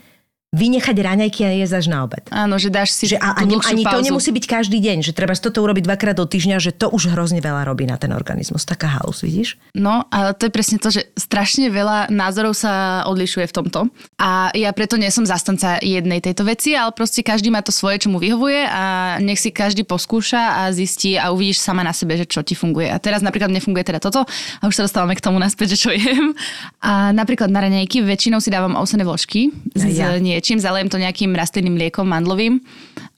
vynechať 0.52 0.96
raňajky 1.00 1.48
a 1.48 1.56
jesť 1.64 1.80
až 1.80 1.86
na 1.88 2.04
obed. 2.04 2.28
Áno, 2.28 2.60
že 2.60 2.68
dáš 2.68 2.92
si 2.92 3.08
Že 3.16 3.24
a, 3.24 3.40
a 3.40 3.48
tú 3.48 3.56
dlhšiu 3.56 3.72
ani 3.72 3.84
to 3.88 3.96
pauzu. 3.96 4.04
nemusí 4.12 4.30
byť 4.36 4.46
každý 4.52 4.78
deň, 4.84 4.98
že 5.00 5.16
treba 5.16 5.32
toto 5.32 5.64
urobiť 5.64 5.88
dvakrát 5.88 6.20
do 6.20 6.28
týždňa, 6.28 6.60
že 6.60 6.76
to 6.76 6.92
už 6.92 7.16
hrozne 7.16 7.40
veľa 7.40 7.64
robí 7.64 7.88
na 7.88 7.96
ten 7.96 8.12
organizmus. 8.12 8.68
Taká 8.68 9.00
halus, 9.00 9.24
vidíš? 9.24 9.56
No, 9.72 10.04
ale 10.12 10.36
to 10.36 10.48
je 10.48 10.52
presne 10.52 10.76
to, 10.76 10.92
že 10.92 11.08
strašne 11.16 11.72
veľa 11.72 12.12
názorov 12.12 12.52
sa 12.52 13.08
odlišuje 13.08 13.48
v 13.48 13.54
tomto. 13.56 13.80
A 14.20 14.52
ja 14.52 14.76
preto 14.76 15.00
nie 15.00 15.08
som 15.08 15.24
zastanca 15.24 15.80
jednej 15.80 16.20
tejto 16.20 16.44
veci, 16.44 16.76
ale 16.76 16.92
proste 16.92 17.24
každý 17.24 17.48
má 17.48 17.64
to 17.64 17.72
svoje, 17.72 18.04
čo 18.04 18.12
mu 18.12 18.20
vyhovuje 18.20 18.68
a 18.68 19.16
nech 19.24 19.40
si 19.40 19.56
každý 19.56 19.88
poskúša 19.88 20.68
a 20.68 20.76
zistí 20.76 21.16
a 21.16 21.32
uvidíš 21.32 21.64
sama 21.64 21.80
na 21.80 21.96
sebe, 21.96 22.20
že 22.20 22.28
čo 22.28 22.44
ti 22.44 22.60
funguje. 22.60 22.92
A 22.92 23.00
teraz 23.00 23.24
napríklad 23.24 23.48
mne 23.48 23.64
funguje 23.64 23.88
teda 23.88 24.04
toto 24.04 24.28
a 24.28 24.64
už 24.68 24.76
sa 24.76 24.84
dostávame 24.84 25.16
k 25.16 25.24
tomu 25.24 25.40
naspäť, 25.40 25.80
že 25.80 25.88
čo 25.88 25.92
jem. 25.96 26.36
A 26.84 27.16
napríklad 27.16 27.48
na 27.48 27.64
raňajky 27.64 28.04
väčšinou 28.04 28.44
si 28.44 28.52
dávam 28.52 28.76
ovsené 28.76 29.08
vločky 29.08 29.56
s 29.72 29.88
Ja. 29.88 30.12
Niečím, 30.42 30.58
zalejem 30.58 30.90
to 30.90 30.98
nejakým 30.98 31.38
rastlinným 31.38 31.78
mliekom 31.78 32.10
mandlovým 32.10 32.66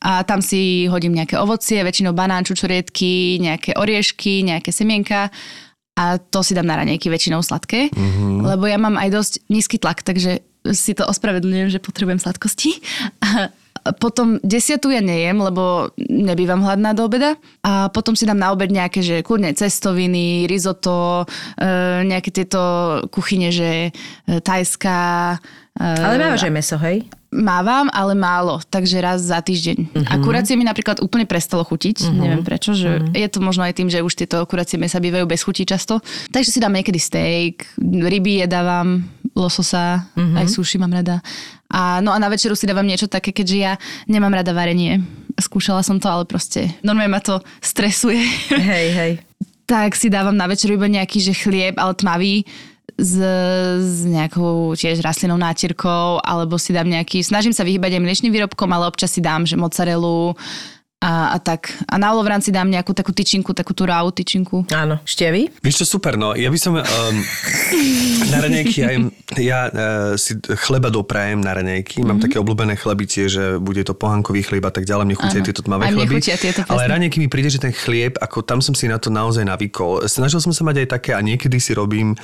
a 0.03 0.27
tam 0.27 0.43
si 0.43 0.91
hodím 0.91 1.15
nejaké 1.15 1.39
ovocie, 1.39 1.79
väčšinou 1.79 2.11
banán, 2.11 2.43
čučoriedky, 2.43 3.39
nejaké 3.39 3.79
oriešky, 3.79 4.43
nejaké 4.43 4.75
semienka 4.75 5.31
a 5.95 6.19
to 6.19 6.43
si 6.43 6.51
dám 6.51 6.67
na 6.67 6.83
raňajky 6.83 7.07
väčšinou 7.07 7.39
sladké, 7.39 7.87
mm-hmm. 7.87 8.43
lebo 8.43 8.67
ja 8.67 8.75
mám 8.75 8.99
aj 8.99 9.09
dosť 9.15 9.33
nízky 9.47 9.79
tlak, 9.79 10.03
takže 10.03 10.43
si 10.75 10.91
to 10.91 11.07
ospravedlňujem, 11.07 11.71
že 11.71 11.83
potrebujem 11.83 12.19
sladkosti. 12.19 12.83
Potom 13.99 14.39
desiatu 14.39 14.95
ja 14.95 15.03
nejem, 15.03 15.35
lebo 15.43 15.91
nebývam 15.99 16.63
hladná 16.63 16.95
do 16.95 17.03
obeda. 17.03 17.35
A 17.67 17.91
potom 17.91 18.15
si 18.15 18.23
dám 18.23 18.39
na 18.39 18.55
obed 18.55 18.71
nejaké, 18.71 19.03
že 19.03 19.27
kľudne 19.27 19.51
cestoviny, 19.51 20.47
risotto, 20.47 21.27
e, 21.59 21.67
nejaké 22.07 22.31
tieto 22.31 22.63
kuchyne, 23.11 23.51
že 23.51 23.91
e, 23.91 24.39
tajská. 24.39 25.35
E, 25.77 25.85
Ale 25.85 26.15
mávaš 26.21 26.45
aj 26.45 26.53
meso, 26.53 26.77
hej? 26.81 27.05
Mávam, 27.33 27.89
ale 27.89 28.13
málo, 28.13 28.61
takže 28.69 29.01
raz 29.01 29.25
za 29.25 29.41
týždeň. 29.41 29.77
Uh-huh. 29.89 30.05
A 30.05 30.21
kuracie 30.21 30.53
mi 30.53 30.61
napríklad 30.61 31.01
úplne 31.01 31.25
prestalo 31.25 31.65
chutiť, 31.65 32.05
uh-huh. 32.05 32.13
neviem 32.13 32.45
prečo, 32.45 32.77
že 32.77 33.01
uh-huh. 33.01 33.17
je 33.17 33.27
to 33.29 33.41
možno 33.41 33.65
aj 33.65 33.73
tým, 33.81 33.89
že 33.89 34.05
už 34.05 34.13
tieto 34.13 34.37
kuracie 34.45 34.77
mesa 34.77 35.01
bývajú 35.01 35.25
bez 35.25 35.41
chutí 35.41 35.65
často. 35.65 35.97
Takže 36.29 36.53
si 36.53 36.61
dám 36.61 36.77
niekedy 36.77 37.01
steak, 37.01 37.65
ryby 37.81 38.45
jedávam, 38.45 39.01
lososa, 39.33 40.05
uh-huh. 40.13 40.45
aj 40.45 40.45
sushi 40.45 40.77
mám 40.77 40.93
rada. 40.93 41.25
A, 41.73 42.05
no 42.05 42.13
a 42.13 42.21
na 42.21 42.29
večeru 42.29 42.53
si 42.53 42.69
dávam 42.69 42.85
niečo 42.85 43.09
také, 43.09 43.33
keďže 43.33 43.57
ja 43.57 43.73
nemám 44.05 44.37
rada 44.37 44.53
varenie. 44.53 45.01
Skúšala 45.41 45.81
som 45.81 45.97
to, 45.97 46.05
ale 46.05 46.29
proste 46.29 46.69
normálne 46.85 47.17
ma 47.17 47.21
to 47.21 47.41
stresuje. 47.65 48.21
Hej, 48.53 48.87
hej. 48.93 49.13
tak 49.65 49.95
si 49.95 50.11
dávam 50.11 50.35
na 50.35 50.45
večeru 50.45 50.75
iba 50.75 50.85
nejaký, 50.85 51.17
že 51.17 51.33
chlieb, 51.33 51.79
ale 51.79 51.95
tmavý, 51.95 52.43
s, 52.97 53.13
s 53.81 54.05
nejakou 54.05 54.77
tiež 54.77 55.01
rastlinnou 55.01 55.37
nátierkou, 55.37 56.21
alebo 56.21 56.61
si 56.61 56.73
dám 56.73 56.89
nejaký, 56.89 57.25
snažím 57.25 57.53
sa 57.55 57.65
vyhýbať 57.65 57.97
aj 57.97 58.03
mliečným 58.05 58.33
výrobkom, 58.33 58.69
ale 58.69 58.89
občas 58.89 59.13
si 59.13 59.21
dám, 59.21 59.49
že 59.49 59.57
mozzarellu 59.57 60.37
a, 61.03 61.35
a 61.35 61.37
tak. 61.43 61.67
A 61.91 61.99
na 61.99 62.15
olovranci 62.15 62.47
dám 62.47 62.71
nejakú 62.71 62.95
takú 62.95 63.11
tyčinku, 63.11 63.51
takú 63.51 63.75
tú 63.75 63.83
rau 63.83 64.07
tyčinku. 64.07 64.63
Áno. 64.71 65.03
Števy? 65.03 65.51
Vieš 65.59 65.83
čo, 65.83 65.99
super, 65.99 66.15
no. 66.15 66.31
Ja 66.31 66.47
by 66.47 66.55
som 66.55 66.79
um, 66.79 67.15
na 68.31 68.37
raňajky, 68.39 68.77
ja, 68.79 68.89
ja 69.35 69.59
uh, 69.67 70.15
si 70.15 70.39
chleba 70.63 70.87
doprajem 70.87 71.43
na 71.43 71.51
raňajky. 71.59 71.99
Mhm. 71.99 72.07
Mám 72.07 72.19
také 72.23 72.39
obľúbené 72.39 72.79
chleby 72.79 73.03
tie, 73.03 73.27
že 73.27 73.59
bude 73.59 73.83
to 73.83 73.91
pohankový 73.91 74.47
chlieb 74.47 74.63
a 74.63 74.71
tak 74.71 74.87
ďalej. 74.87 75.03
Mne 75.11 75.17
chutia 75.19 75.43
tieto 75.43 75.59
tmavé 75.59 75.91
chleby. 75.91 76.23
tieto, 76.23 76.63
ale 76.71 76.87
raňajky 76.87 77.19
mi 77.19 77.27
príde, 77.27 77.51
že 77.51 77.59
ten 77.59 77.75
chlieb, 77.75 78.15
ako 78.23 78.39
tam 78.39 78.63
som 78.63 78.71
si 78.71 78.87
na 78.87 78.95
to 78.95 79.11
naozaj 79.11 79.43
navykol. 79.43 80.07
Snažil 80.07 80.39
som 80.39 80.55
sa 80.55 80.63
mať 80.63 80.87
aj 80.87 80.87
také 80.87 81.11
a 81.11 81.19
niekedy 81.19 81.59
si 81.59 81.75
robím 81.75 82.15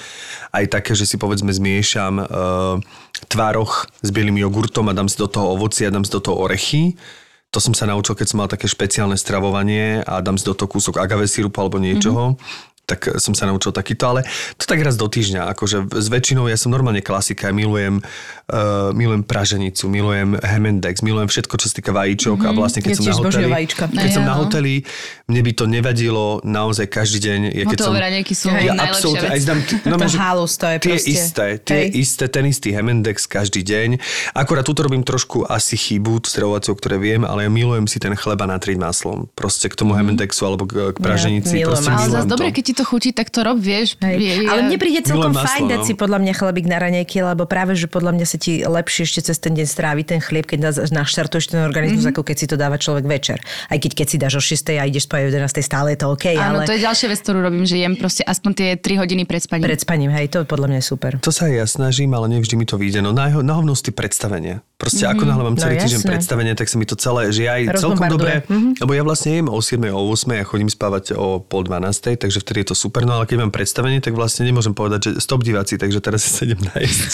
aj 0.56 0.72
také, 0.72 0.96
že 0.96 1.04
si 1.04 1.20
povedzme 1.20 1.52
zmiešam 1.52 2.24
uh, 2.24 2.80
tvároch 3.28 3.92
s 4.00 4.10
bielým 4.16 4.40
jogurtom 4.40 4.88
a 4.88 4.96
dám 4.96 5.12
si 5.12 5.20
do 5.20 5.28
toho 5.28 5.52
ovoci 5.52 5.84
a 5.84 5.92
dám 5.92 6.08
si 6.08 6.16
do 6.16 6.24
toho 6.24 6.40
orechy. 6.40 6.96
To 7.50 7.58
som 7.58 7.74
sa 7.74 7.90
naučil, 7.90 8.14
keď 8.14 8.28
som 8.30 8.38
mal 8.38 8.50
také 8.50 8.70
špeciálne 8.70 9.18
stravovanie 9.18 10.06
a 10.06 10.22
dám 10.22 10.38
si 10.38 10.46
do 10.46 10.54
toho 10.54 10.70
kúsok 10.70 11.02
agave 11.02 11.26
sirupu 11.26 11.58
alebo 11.58 11.82
niečoho. 11.82 12.38
Mm-hmm 12.38 12.69
tak 12.90 13.22
som 13.22 13.38
sa 13.38 13.46
naučil 13.46 13.70
takýto, 13.70 14.10
ale 14.10 14.26
to 14.58 14.66
tak 14.66 14.82
raz 14.82 14.98
do 14.98 15.06
týždňa, 15.06 15.54
akože 15.54 15.94
s 15.94 16.08
väčšinou 16.10 16.50
ja 16.50 16.58
som 16.58 16.74
normálne 16.74 17.06
klasika, 17.06 17.50
ja 17.50 17.54
milujem, 17.54 18.02
uh, 18.02 18.90
milujem 18.98 19.22
praženicu, 19.22 19.86
milujem 19.86 20.42
Hemendex, 20.42 21.06
milujem 21.06 21.30
všetko, 21.30 21.54
čo 21.62 21.70
sa 21.70 21.74
týka 21.78 21.94
vajíčok 21.94 22.42
mm-hmm. 22.42 22.50
a 22.50 22.58
vlastne 22.58 22.82
keď 22.82 22.98
Ja 22.98 22.98
som 22.98 23.06
na 23.06 23.30
hoteli, 23.30 23.52
keď 23.70 24.02
Aj 24.02 24.10
som 24.10 24.24
ja, 24.26 24.28
na 24.28 24.34
no. 24.34 24.42
hoteli, 24.42 24.74
mne 25.30 25.42
by 25.46 25.52
to 25.54 25.66
nevadilo 25.70 26.26
naozaj 26.42 26.90
každý 26.90 27.20
deň. 27.30 27.40
Ja, 27.54 27.66
keď 27.70 27.78
som, 27.78 27.94
sú 28.34 28.48
ja 28.50 28.74
absolútne, 28.74 29.28
aj 29.30 29.40
zdám, 29.46 29.60
no, 29.86 29.96
To 30.00 30.08
že 30.10 30.18
halus, 30.18 30.54
to 30.58 30.66
je 30.66 30.78
tie 30.82 30.96
proste- 30.98 31.12
isté, 31.14 31.48
tie 31.62 31.80
Hej. 31.86 31.88
isté, 31.94 32.24
ten 32.26 32.46
istý 32.50 32.70
Hemendex 32.74 33.30
každý 33.30 33.62
deň. 33.62 34.02
Akorát 34.34 34.66
tuto 34.66 34.82
robím 34.82 35.06
trošku 35.06 35.46
asi 35.46 35.78
chybu, 35.78 36.26
stravovacou, 36.26 36.74
ktoré 36.74 36.98
viem, 36.98 37.22
ale 37.28 37.46
ja 37.46 37.52
milujem 37.52 37.86
si 37.86 38.02
ten 38.02 38.16
chleba 38.18 38.50
natriť 38.50 38.78
maslom. 38.80 39.30
Proste 39.38 39.70
k 39.70 39.76
tomu 39.78 39.94
Hemendexu 39.94 40.48
alebo 40.48 40.66
k, 40.66 40.96
k 40.96 40.98
praženici. 40.98 41.60
milujem 41.60 41.70
proste 41.70 41.90
Ale 41.92 42.10
zase 42.10 42.28
dobre, 42.30 42.50
keď 42.56 42.64
ti 42.64 42.74
to 42.80 42.88
chutí, 42.88 43.12
tak 43.12 43.28
to 43.28 43.44
rob, 43.44 43.60
vieš. 43.60 44.00
Hej. 44.00 44.16
Je, 44.16 44.34
je, 44.44 44.48
Ale 44.48 44.72
mne 44.72 44.78
príde 44.80 45.04
celkom 45.04 45.36
Milujem 45.36 45.44
fajn 45.44 45.64
maslo, 45.68 45.72
dať 45.76 45.80
no. 45.84 45.88
si 45.88 45.94
podľa 45.94 46.20
mňa 46.24 46.34
chlebík 46.34 46.66
na 46.66 46.78
raňajky, 46.80 47.18
lebo 47.20 47.44
práve, 47.44 47.76
že 47.76 47.92
podľa 47.92 48.12
mňa 48.16 48.26
sa 48.26 48.38
ti 48.40 48.64
lepšie 48.64 49.04
ešte 49.04 49.20
cez 49.28 49.38
ten 49.38 49.52
deň 49.52 49.68
strávi 49.68 50.02
ten 50.08 50.24
chlieb, 50.24 50.48
keď 50.48 50.60
na- 50.64 51.04
naštartuješ 51.04 51.52
ten 51.52 51.60
organizmus, 51.60 52.08
Mhm. 52.08 52.16
mm-hmm. 52.16 52.16
ako 52.16 52.22
keď 52.24 52.36
si 52.40 52.46
to 52.48 52.56
dáva 52.56 52.78
človek 52.80 53.04
večer. 53.04 53.38
Aj 53.68 53.76
keď, 53.76 53.92
keď 54.00 54.08
si 54.08 54.18
dáš 54.18 54.34
o 54.40 54.44
6 54.44 54.80
a 54.80 54.84
ideš 54.88 55.04
spať 55.12 55.20
o 55.20 55.30
11, 55.36 55.60
stále 55.60 55.94
je 55.94 56.00
to 56.00 56.08
OK, 56.16 56.26
Áno, 56.34 56.64
ale 56.64 56.70
to 56.70 56.74
je 56.78 56.82
ďalšia 56.88 57.08
vec, 57.12 57.20
ktorú 57.20 57.40
robím, 57.44 57.66
že 57.68 57.76
jem 57.76 58.00
proste 58.00 58.24
aspoň 58.24 58.52
tie 58.56 58.70
3 58.80 59.02
hodiny 59.04 59.28
pred 59.28 59.42
spaním. 59.44 59.66
pred 59.68 59.80
spaním, 59.82 60.12
hej, 60.16 60.32
to 60.32 60.48
podľa 60.48 60.68
mňa 60.72 60.78
je 60.80 60.86
super. 60.86 61.12
To 61.20 61.32
sa 61.36 61.52
aj 61.52 61.54
ja 61.60 61.66
snažím, 61.68 62.16
ale 62.16 62.32
nevždy 62.32 62.56
mi 62.56 62.64
to 62.64 62.80
vyjde. 62.80 63.04
No 63.04 63.12
na, 63.12 63.28
na 63.44 63.60
predstavenia. 63.92 64.62
Proste 64.80 65.04
mm-hmm. 65.04 65.12
ako 65.20 65.24
náhle 65.28 65.44
mám 65.44 65.58
celý 65.60 65.76
No 65.76 65.84
týždeň 65.84 66.02
predstavenie, 66.08 66.54
tak 66.56 66.72
sa 66.72 66.80
mi 66.80 66.88
to 66.88 66.96
celé, 66.96 67.36
že 67.36 67.44
ja 67.44 67.60
aj 67.60 67.84
celkom 67.84 68.08
dobre. 68.08 68.48
Mhm. 68.48 68.80
lebo 68.80 68.92
ja 68.96 69.04
vlastne 69.04 69.32
jem 69.36 69.48
o 69.52 69.60
7, 69.60 69.92
o 69.92 70.02
8 70.08 70.40
a 70.40 70.44
chodím 70.48 70.72
spávať 70.72 71.20
o 71.20 71.44
pol 71.44 71.68
12, 71.68 72.16
takže 72.16 72.40
vtedy 72.40 72.64
je 72.64 72.68
to 72.70 72.78
super. 72.78 73.02
No 73.04 73.18
ale 73.18 73.26
keď 73.26 73.42
mám 73.42 73.54
predstavenie, 73.54 73.98
tak 73.98 74.14
vlastne 74.14 74.46
nemôžem 74.46 74.78
povedať, 74.78 75.10
že 75.10 75.12
stop 75.18 75.42
diváci, 75.42 75.82
takže 75.82 75.98
teraz 75.98 76.22
sa 76.22 76.46
idem 76.46 76.62
nájsť. 76.62 77.10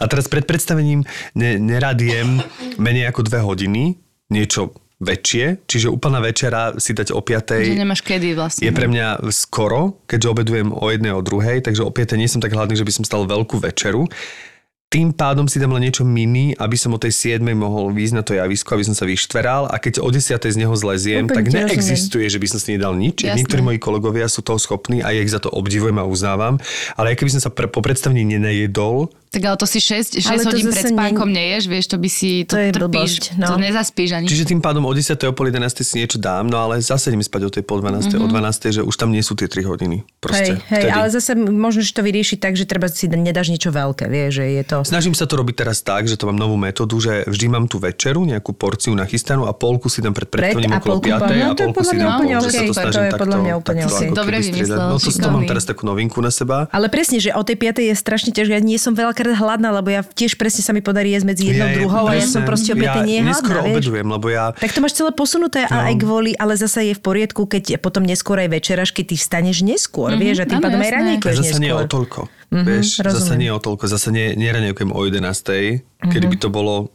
a 0.00 0.04
teraz 0.08 0.24
pred 0.32 0.48
predstavením 0.48 1.04
ne, 1.36 1.60
nerad 1.60 2.00
jem 2.00 2.40
menej 2.80 3.12
ako 3.12 3.28
dve 3.28 3.44
hodiny, 3.44 4.00
niečo 4.32 4.72
väčšie, 5.04 5.68
čiže 5.68 5.92
úplná 5.92 6.22
večera 6.22 6.72
si 6.80 6.96
dať 6.96 7.12
o 7.12 7.20
5. 7.20 7.60
Že 7.60 7.76
nemáš 7.76 8.00
kedy 8.00 8.38
vlastne. 8.38 8.64
Je 8.64 8.72
pre 8.72 8.88
mňa 8.88 9.28
skoro, 9.34 10.00
keďže 10.08 10.30
obedujem 10.32 10.68
o 10.72 10.86
jednej, 10.88 11.12
o 11.12 11.20
druhej, 11.20 11.60
takže 11.60 11.84
o 11.84 11.92
piatej 11.92 12.16
nie 12.16 12.30
som 12.30 12.40
tak 12.40 12.56
hladný, 12.56 12.78
že 12.78 12.86
by 12.86 12.92
som 12.94 13.04
stal 13.04 13.28
veľkú 13.28 13.60
večeru. 13.60 14.08
Tým 14.94 15.10
pádom 15.10 15.50
si 15.50 15.58
dám 15.58 15.74
len 15.74 15.90
niečo 15.90 16.06
mini, 16.06 16.54
aby 16.54 16.78
som 16.78 16.94
o 16.94 17.02
tej 17.02 17.10
7 17.10 17.42
mohol 17.58 17.90
výjsť 17.90 18.14
na 18.14 18.22
to 18.22 18.38
javisko, 18.38 18.78
aby 18.78 18.86
som 18.86 18.94
sa 18.94 19.02
vyštveral 19.10 19.66
a 19.66 19.82
keď 19.82 19.98
o 19.98 20.06
10 20.06 20.38
z 20.38 20.54
neho 20.54 20.70
zle 20.78 20.94
zjem, 20.94 21.26
Úplne 21.26 21.34
tak 21.34 21.50
neexistuje, 21.50 22.30
že 22.30 22.38
by 22.38 22.46
som 22.46 22.62
si 22.62 22.78
nedal 22.78 22.94
nič. 22.94 23.26
Jasné. 23.26 23.42
Niektorí 23.42 23.58
moji 23.66 23.82
kolegovia 23.82 24.30
sú 24.30 24.46
toho 24.46 24.54
schopní 24.62 25.02
a 25.02 25.10
ja 25.10 25.18
ich 25.18 25.34
za 25.34 25.42
to 25.42 25.50
obdivujem 25.50 25.98
a 25.98 26.06
uznávam, 26.06 26.62
ale 26.94 27.10
aj 27.10 27.18
keby 27.18 27.30
som 27.34 27.42
sa 27.42 27.50
pre, 27.50 27.66
po 27.66 27.82
predstavení 27.82 28.22
nenajedol, 28.22 29.10
Tak 29.34 29.42
ale 29.42 29.56
to 29.58 29.66
si 29.66 29.78
6, 29.82 30.22
6 30.22 30.30
Ale 30.30 30.42
to 30.46 30.54
hodín 30.54 30.70
pred 30.70 30.84
spánkom 30.94 31.28
neješ, 31.34 31.62
vieš, 31.66 31.86
to 31.90 31.96
by 31.98 32.08
si, 32.08 32.46
to, 32.46 32.54
To 32.54 32.62
je 32.62 32.70
trpíš, 32.70 32.86
blbosť, 32.86 33.22
no. 33.34 33.46
to 33.50 33.56
nezaspíš 33.58 34.10
ani. 34.14 34.26
Čiže 34.30 34.44
tým 34.54 34.60
pádom 34.62 34.86
o 34.86 34.92
10. 34.92 35.18
o 35.26 35.34
pol 35.34 35.50
11. 35.50 35.82
si 35.82 35.94
niečo 35.98 36.22
dám, 36.22 36.46
no 36.46 36.62
ale 36.62 36.78
zase 36.78 37.10
idem 37.10 37.24
spať 37.24 37.42
o 37.46 37.50
tej 37.50 37.66
pol 37.66 37.82
12. 37.82 38.14
Mm-hmm. 38.14 38.22
o 38.22 38.26
12. 38.30 38.76
že 38.78 38.80
už 38.86 38.94
tam 38.94 39.10
nie 39.10 39.22
sú 39.26 39.34
tie 39.34 39.50
3 39.50 39.66
hodiny. 39.66 40.06
Proste, 40.22 40.62
Hej, 40.62 40.70
hej, 40.70 40.82
vtedy. 40.86 40.94
ale 40.94 41.06
zase 41.10 41.32
môžeš 41.34 41.86
to 41.90 42.00
vyriešiť 42.06 42.38
tak, 42.38 42.54
že 42.54 42.64
treba 42.68 42.86
si 42.86 43.10
nedáš 43.10 43.50
niečo 43.50 43.74
veľké, 43.74 44.06
vieš, 44.06 44.38
že 44.38 44.44
je 44.60 44.62
to... 44.62 44.76
Snažím 44.86 45.18
sa 45.18 45.26
to 45.26 45.34
robiť 45.40 45.66
teraz 45.66 45.82
tak, 45.82 46.06
že 46.06 46.14
to 46.14 46.30
mám 46.30 46.38
novú 46.38 46.54
metódu, 46.54 46.96
že 47.02 47.26
vždy 47.26 47.46
mám 47.50 47.66
tú 47.66 47.82
večeru, 47.82 48.22
nejakú 48.22 48.54
porciu 48.54 48.94
nachystanú 48.94 49.50
a 49.50 49.52
polku 49.56 49.90
si 49.90 49.98
dám 49.98 50.14
pred 50.14 50.28
predstavením 50.30 50.72
a 50.72 50.78
okolo 50.78 51.00
polku 51.00 51.08
5 51.10 51.18
po- 51.18 51.34
no, 51.34 51.46
a 51.50 51.54
polku 51.56 51.80
si 51.82 51.96
dám 51.98 52.12
pol, 52.20 52.28
že 52.28 52.50
sa 52.50 52.62
to 52.62 52.74
to 52.74 52.74
snažím 52.74 53.04
je 53.04 53.12
takto, 53.12 54.14
Dobre 54.14 54.36
vymyslel. 54.40 54.78
No 54.90 54.98
to, 54.98 55.28
mám 55.30 55.44
teraz 55.46 55.64
takú 55.64 55.82
novinku 55.86 56.18
na 56.20 56.30
seba. 56.30 56.66
Ale 56.70 56.86
presne, 56.90 57.18
že 57.20 57.30
o 57.34 57.42
tej 57.42 57.56
5. 57.58 57.88
je 57.90 57.94
strašne 57.94 58.30
ťažké. 58.32 58.52
Ja 58.54 58.62
nie 58.62 58.78
som 58.78 58.92
veľakrát 59.26 59.40
hladná, 59.40 59.68
lebo 59.72 59.88
ja 59.88 60.02
tiež 60.02 60.34
presne 60.34 60.60
sa 60.60 60.70
mi 60.70 60.80
podarí 60.80 61.10
jesť 61.10 61.26
medzi 61.26 61.42
jednou 61.46 61.64
Ja- 61.64 61.74
druhou 61.74 62.04
a 62.04 62.12
ja 62.12 62.20
presne. 62.20 62.30
som 62.30 62.42
proste 62.42 62.70
o 62.70 62.76
5. 62.76 62.82
ja 62.82 62.94
nie 63.00 63.18
neskoro 63.20 63.56
hladná, 63.56 63.66
vieš. 63.66 63.76
obedujem, 63.80 64.06
lebo 64.10 64.26
ja... 64.28 64.44
Tak 64.52 64.70
to 64.70 64.80
máš 64.80 64.94
celé 64.94 65.10
posunuté, 65.10 65.60
ale 65.64 65.80
No. 65.80 65.86
aj 65.86 65.96
kvôli, 65.98 66.30
ale 66.34 66.52
zase 66.54 66.78
je 66.82 66.94
v 66.94 67.02
poriadku, 67.02 67.42
keď 67.44 67.64
potom 67.78 68.02
neskôr 68.02 68.36
aj 68.36 68.48
večeraš, 68.50 68.90
keď 68.90 69.04
ty 69.06 69.16
vstaneš 69.16 69.58
neskôr, 69.60 70.10
Mhm, 70.10 70.20
vieš, 70.20 70.36
a 70.36 70.46
tým 70.46 70.60
pádom 70.60 70.78
aj 70.78 70.90
ranejkuješ 70.92 71.36
Zase 71.40 71.56
nie 71.56 71.70
o 71.70 71.80
neskôr. 71.80 71.88
toľko. 71.90 72.20
Vieš, 72.52 72.86
zase 72.92 73.02
rozumiem. 73.02 73.38
nie 73.40 73.50
o 73.50 73.58
toľko. 73.58 73.84
Zase 73.88 74.08
nie, 74.10 74.26
neraňujem 74.32 74.88
o 74.88 75.00
11. 75.00 75.82
Kedy 76.04 76.26
by 76.26 76.36
to 76.36 76.48
bolo 76.48 76.92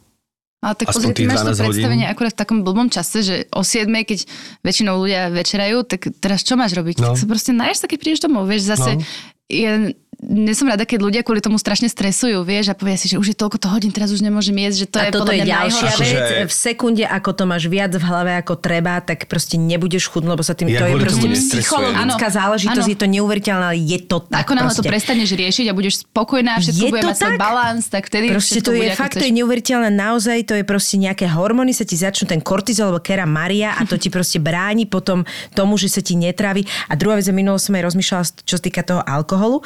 Ale 0.59 0.75
tak 0.75 0.87
Aspoň 0.87 1.03
pozri, 1.05 1.15
ty 1.15 1.23
máš 1.23 1.35
to 1.37 1.43
12 1.45 1.55
hodín. 1.57 1.63
predstavenie 1.63 2.05
akurát 2.05 2.31
v 2.31 2.37
takom 2.37 2.57
blbom 2.59 2.87
čase, 2.87 3.17
že 3.19 3.35
o 3.49 3.61
7, 3.61 3.87
keď 4.03 4.19
väčšinou 4.59 4.99
ľudia 4.99 5.27
večerajú, 5.29 5.83
tak 5.83 6.11
teraz 6.19 6.39
čo 6.41 6.53
máš 6.53 6.71
robiť? 6.73 6.99
No. 6.99 7.15
Tak 7.15 7.15
sa 7.17 7.25
proste 7.25 7.51
naješ 7.53 7.77
sa, 7.77 7.87
keď 7.87 7.97
prídeš 7.97 8.19
domov. 8.21 8.43
Vieš, 8.45 8.67
zase 8.69 8.91
No. 8.93 9.03
ja 9.49 9.71
nie 10.19 10.51
som 10.51 10.67
rada, 10.67 10.83
keď 10.83 10.99
ľudia 10.99 11.21
kvôli 11.23 11.39
tomu 11.39 11.55
strašne 11.55 11.87
stresujú, 11.87 12.43
vieš, 12.43 12.71
a 12.71 12.75
povia 12.75 12.99
si, 12.99 13.07
že 13.07 13.15
už 13.15 13.31
je 13.31 13.37
toľko 13.39 13.55
to 13.55 13.71
hodín, 13.71 13.87
teraz 13.95 14.11
už 14.11 14.19
nemôžem 14.19 14.51
jesť, 14.67 14.77
že 14.83 14.87
to 14.91 14.97
a 14.99 15.03
je 15.07 15.11
toto 15.15 15.31
je 15.31 15.43
ďalšia. 15.47 15.87
Akože- 15.95 16.11
vec. 16.11 16.29
V 16.51 16.53
sekunde, 16.53 17.03
ako 17.07 17.29
to 17.31 17.43
máš 17.47 17.63
viac 17.71 17.95
v 17.95 18.03
hlave 18.03 18.35
ako 18.35 18.59
treba, 18.59 18.99
tak 18.99 19.31
proste 19.31 19.55
nebudeš 19.55 20.11
chudnúť, 20.11 20.31
lebo 20.35 20.43
sa 20.43 20.59
tým, 20.59 20.75
Ja 20.75 20.83
to 20.83 20.85
je 20.91 20.95
proste 20.99 21.27
psychologická 21.31 22.27
záležitosť, 22.35 22.87
je 22.91 22.99
to 22.99 23.07
neuveriteľné, 23.07 23.63
ale 23.71 23.79
je 23.79 23.99
to 24.03 24.17
tak 24.27 24.43
Ako 24.43 24.51
náhle 24.59 24.73
to 24.75 24.83
prestaneš 24.83 25.29
riešiť 25.39 25.65
a 25.71 25.73
budeš 25.73 26.03
spokojná 26.03 26.59
všetko 26.59 26.83
Je 26.83 26.91
bude 26.91 26.99
to 26.99 27.09
mať 27.09 27.17
svoj 27.17 27.37
balans, 27.39 27.83
tak 27.87 28.03
vtedy 28.11 28.25
Proste 28.27 28.59
to 28.59 28.75
je 28.75 28.91
fakt, 28.91 29.15
to 29.15 29.23
je 29.23 29.33
neuveriteľné, 29.39 29.87
naozaj 29.87 30.43
to 30.43 30.53
je 30.59 30.67
proste 30.67 30.99
nejaké 30.99 31.31
hormóny, 31.31 31.71
sa 31.71 31.87
ti 31.87 31.95
začnú 31.95 32.27
ten 32.27 32.43
kortizol 32.43 32.91
alebo 32.91 32.99
kera 32.99 33.23
Maria 33.23 33.79
a 33.79 33.87
to 33.87 33.95
ti 33.95 34.11
proste 34.15 34.43
bráni 34.43 34.83
potom 34.83 35.23
tomu, 35.55 35.79
že 35.79 35.87
sa 35.87 36.03
ti 36.03 36.19
netrávi. 36.19 36.67
A 36.91 36.99
druhá 36.99 37.15
vec, 37.15 37.25
minulo 37.31 37.55
som 37.55 37.71
aj 37.79 37.87
rozmýšľala, 37.87 38.23
čo 38.43 38.59
sa 38.59 38.63
týka 38.63 38.83
toho 38.83 38.99
alkoholu, 39.07 39.63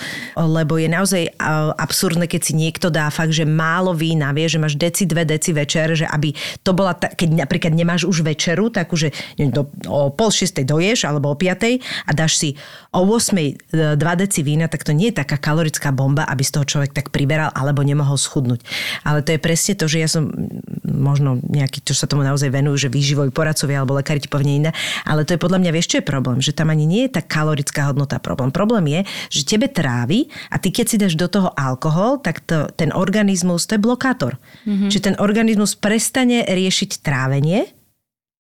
lebo 0.47 0.77
je 0.79 0.89
naozaj 0.91 1.23
absurdné, 1.79 2.27
keď 2.27 2.41
si 2.41 2.53
niekto 2.55 2.87
dá 2.91 3.07
fakt, 3.09 3.31
že 3.31 3.47
málo 3.47 3.95
vína, 3.95 4.35
vie, 4.35 4.47
že 4.47 4.61
máš 4.61 4.75
deci, 4.75 5.07
dve 5.07 5.23
deci 5.23 5.55
večer, 5.55 5.95
že 5.97 6.05
aby 6.07 6.33
to 6.61 6.71
bola, 6.75 6.93
ta, 6.95 7.11
keď 7.11 7.45
napríklad 7.45 7.73
nemáš 7.73 8.07
už 8.07 8.23
večeru, 8.23 8.69
tak 8.69 8.91
už 8.91 9.13
do, 9.51 9.69
o 9.87 10.11
pol 10.13 10.29
šiestej 10.29 10.65
doješ 10.67 11.05
alebo 11.07 11.31
o 11.31 11.39
piatej 11.39 11.79
a 12.07 12.11
dáš 12.11 12.39
si 12.39 12.49
o 12.93 13.01
8 13.01 13.97
dva 13.97 14.13
deci 14.13 14.45
vína, 14.45 14.69
tak 14.69 14.85
to 14.85 14.93
nie 14.93 15.09
je 15.09 15.19
taká 15.25 15.41
kalorická 15.41 15.89
bomba, 15.89 16.29
aby 16.29 16.45
z 16.45 16.53
toho 16.53 16.65
človek 16.65 16.93
tak 16.93 17.09
priberal 17.09 17.49
alebo 17.51 17.81
nemohol 17.81 18.15
schudnúť. 18.15 18.61
Ale 19.01 19.25
to 19.25 19.33
je 19.33 19.39
presne 19.41 19.73
to, 19.73 19.89
že 19.89 19.97
ja 19.97 20.09
som 20.09 20.29
možno 20.85 21.41
nejaký, 21.41 21.81
čo 21.81 21.97
sa 21.97 22.05
tomu 22.05 22.21
naozaj 22.21 22.53
venujú, 22.53 22.87
že 22.87 22.93
výživoví 22.93 23.33
poradcovia 23.33 23.81
alebo 23.81 23.97
lekári 23.97 24.21
ti 24.21 24.29
povie 24.29 24.61
iné, 24.61 24.71
ale 25.03 25.25
to 25.25 25.33
je 25.33 25.41
podľa 25.41 25.59
mňa, 25.59 25.71
vieš, 25.73 25.89
čo 25.89 25.99
je 25.99 26.05
problém? 26.05 26.37
Že 26.37 26.53
tam 26.53 26.69
ani 26.69 26.85
nie 26.85 27.09
je 27.09 27.17
tá 27.17 27.21
kalorická 27.25 27.89
hodnota 27.89 28.21
problém. 28.21 28.53
Problém 28.53 28.85
je, 28.87 29.01
že 29.33 29.49
tebe 29.49 29.65
trávi 29.67 30.29
a 30.53 30.61
ty 30.61 30.69
keď 30.69 30.85
si 30.85 30.95
dáš 31.01 31.17
do 31.17 31.25
toho 31.25 31.49
alkohol, 31.57 32.21
tak 32.21 32.45
to, 32.45 32.69
ten 32.77 32.93
organizmus, 32.93 33.65
to 33.65 33.75
je 33.75 33.81
blokátor. 33.81 34.37
Mm-hmm. 34.69 34.89
Čiže 34.93 35.05
ten 35.11 35.15
organizmus 35.17 35.73
prestane 35.73 36.45
riešiť 36.45 37.01
trávenie 37.01 37.73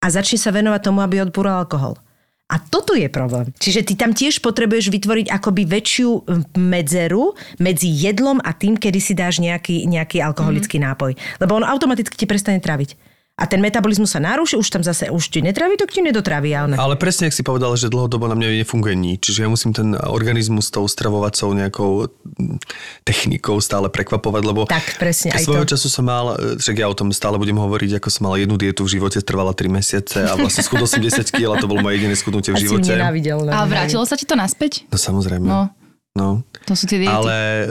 a 0.03 0.07
začne 0.11 0.37
sa 0.37 0.53
venovať 0.53 0.81
tomu, 0.83 1.01
aby 1.01 1.23
odbúral 1.23 1.63
alkohol. 1.63 1.97
A 2.53 2.61
toto 2.61 2.93
je 2.93 3.09
problém. 3.09 3.49
Čiže 3.57 3.81
ty 3.81 3.93
tam 3.97 4.13
tiež 4.13 4.37
potrebuješ 4.45 4.93
vytvoriť 4.93 5.33
akoby 5.33 5.65
väčšiu 5.65 6.09
medzeru 6.61 7.33
medzi 7.57 7.89
jedlom 7.89 8.37
a 8.37 8.53
tým, 8.53 8.77
kedy 8.77 8.99
si 9.01 9.17
dáš 9.17 9.41
nejaký, 9.41 9.89
nejaký 9.89 10.21
alkoholický 10.21 10.77
mm. 10.77 10.83
nápoj. 10.85 11.11
Lebo 11.41 11.57
on 11.57 11.65
automaticky 11.65 12.13
ti 12.13 12.29
prestane 12.29 12.61
traviť. 12.61 13.12
A 13.43 13.45
ten 13.45 13.59
metabolizmus 13.59 14.15
sa 14.15 14.23
naruší, 14.23 14.55
už 14.55 14.71
tam 14.71 14.87
zase 14.87 15.11
už 15.11 15.27
ti 15.27 15.43
netraví, 15.43 15.75
to 15.75 15.83
ti 15.83 15.99
nedotraví. 15.99 16.55
Ale... 16.55 16.79
Ale 16.79 16.95
presne, 16.95 17.27
ak 17.27 17.35
si 17.35 17.43
povedal, 17.43 17.75
že 17.75 17.91
dlhodobo 17.91 18.31
na 18.31 18.39
mňa 18.39 18.63
nefunguje 18.63 18.95
nič. 18.95 19.19
Čiže 19.27 19.43
ja 19.43 19.49
musím 19.51 19.75
ten 19.75 19.99
organizmus 19.99 20.71
tou 20.71 20.87
stravovacou 20.87 21.51
nejakou 21.51 22.07
mm, 22.07 22.63
technikou 23.03 23.59
stále 23.59 23.91
prekvapovať, 23.91 24.41
lebo 24.47 24.63
Tak, 24.63 24.95
presne, 24.95 25.35
aj 25.35 25.43
svojho 25.43 25.67
to. 25.67 25.75
času 25.75 25.91
som 25.91 26.07
mal, 26.07 26.39
e, 26.39 26.55
však 26.55 26.75
ja 26.79 26.87
o 26.87 26.95
tom 26.95 27.11
stále 27.11 27.35
budem 27.35 27.59
hovoriť, 27.59 27.99
ako 27.99 28.07
som 28.07 28.31
mal 28.31 28.39
jednu 28.39 28.55
dietu 28.55 28.87
v 28.87 28.95
živote, 28.95 29.19
trvala 29.19 29.51
3 29.51 29.67
mesiace 29.67 30.23
a 30.23 30.39
vlastne 30.39 30.63
schudol 30.63 30.87
som 30.87 31.03
10 31.03 31.27
kg 31.27 31.59
a 31.59 31.59
to 31.59 31.67
bolo 31.67 31.83
moje 31.83 31.99
jediné 31.99 32.15
schudnutie 32.15 32.55
v 32.55 32.63
živote. 32.63 32.95
nenávidel. 32.95 33.43
A 33.51 33.67
vrátilo 33.67 34.07
sa 34.07 34.15
ti 34.15 34.23
to 34.23 34.39
naspäť? 34.39 34.87
No 34.87 34.95
samozrejme. 34.95 35.43
No. 35.43 35.67
no. 36.15 36.47
To 36.63 36.79
sú 36.79 36.87
tie 36.87 37.03
diety. 37.03 37.11
Ale 37.11 37.35
e, 37.35 37.65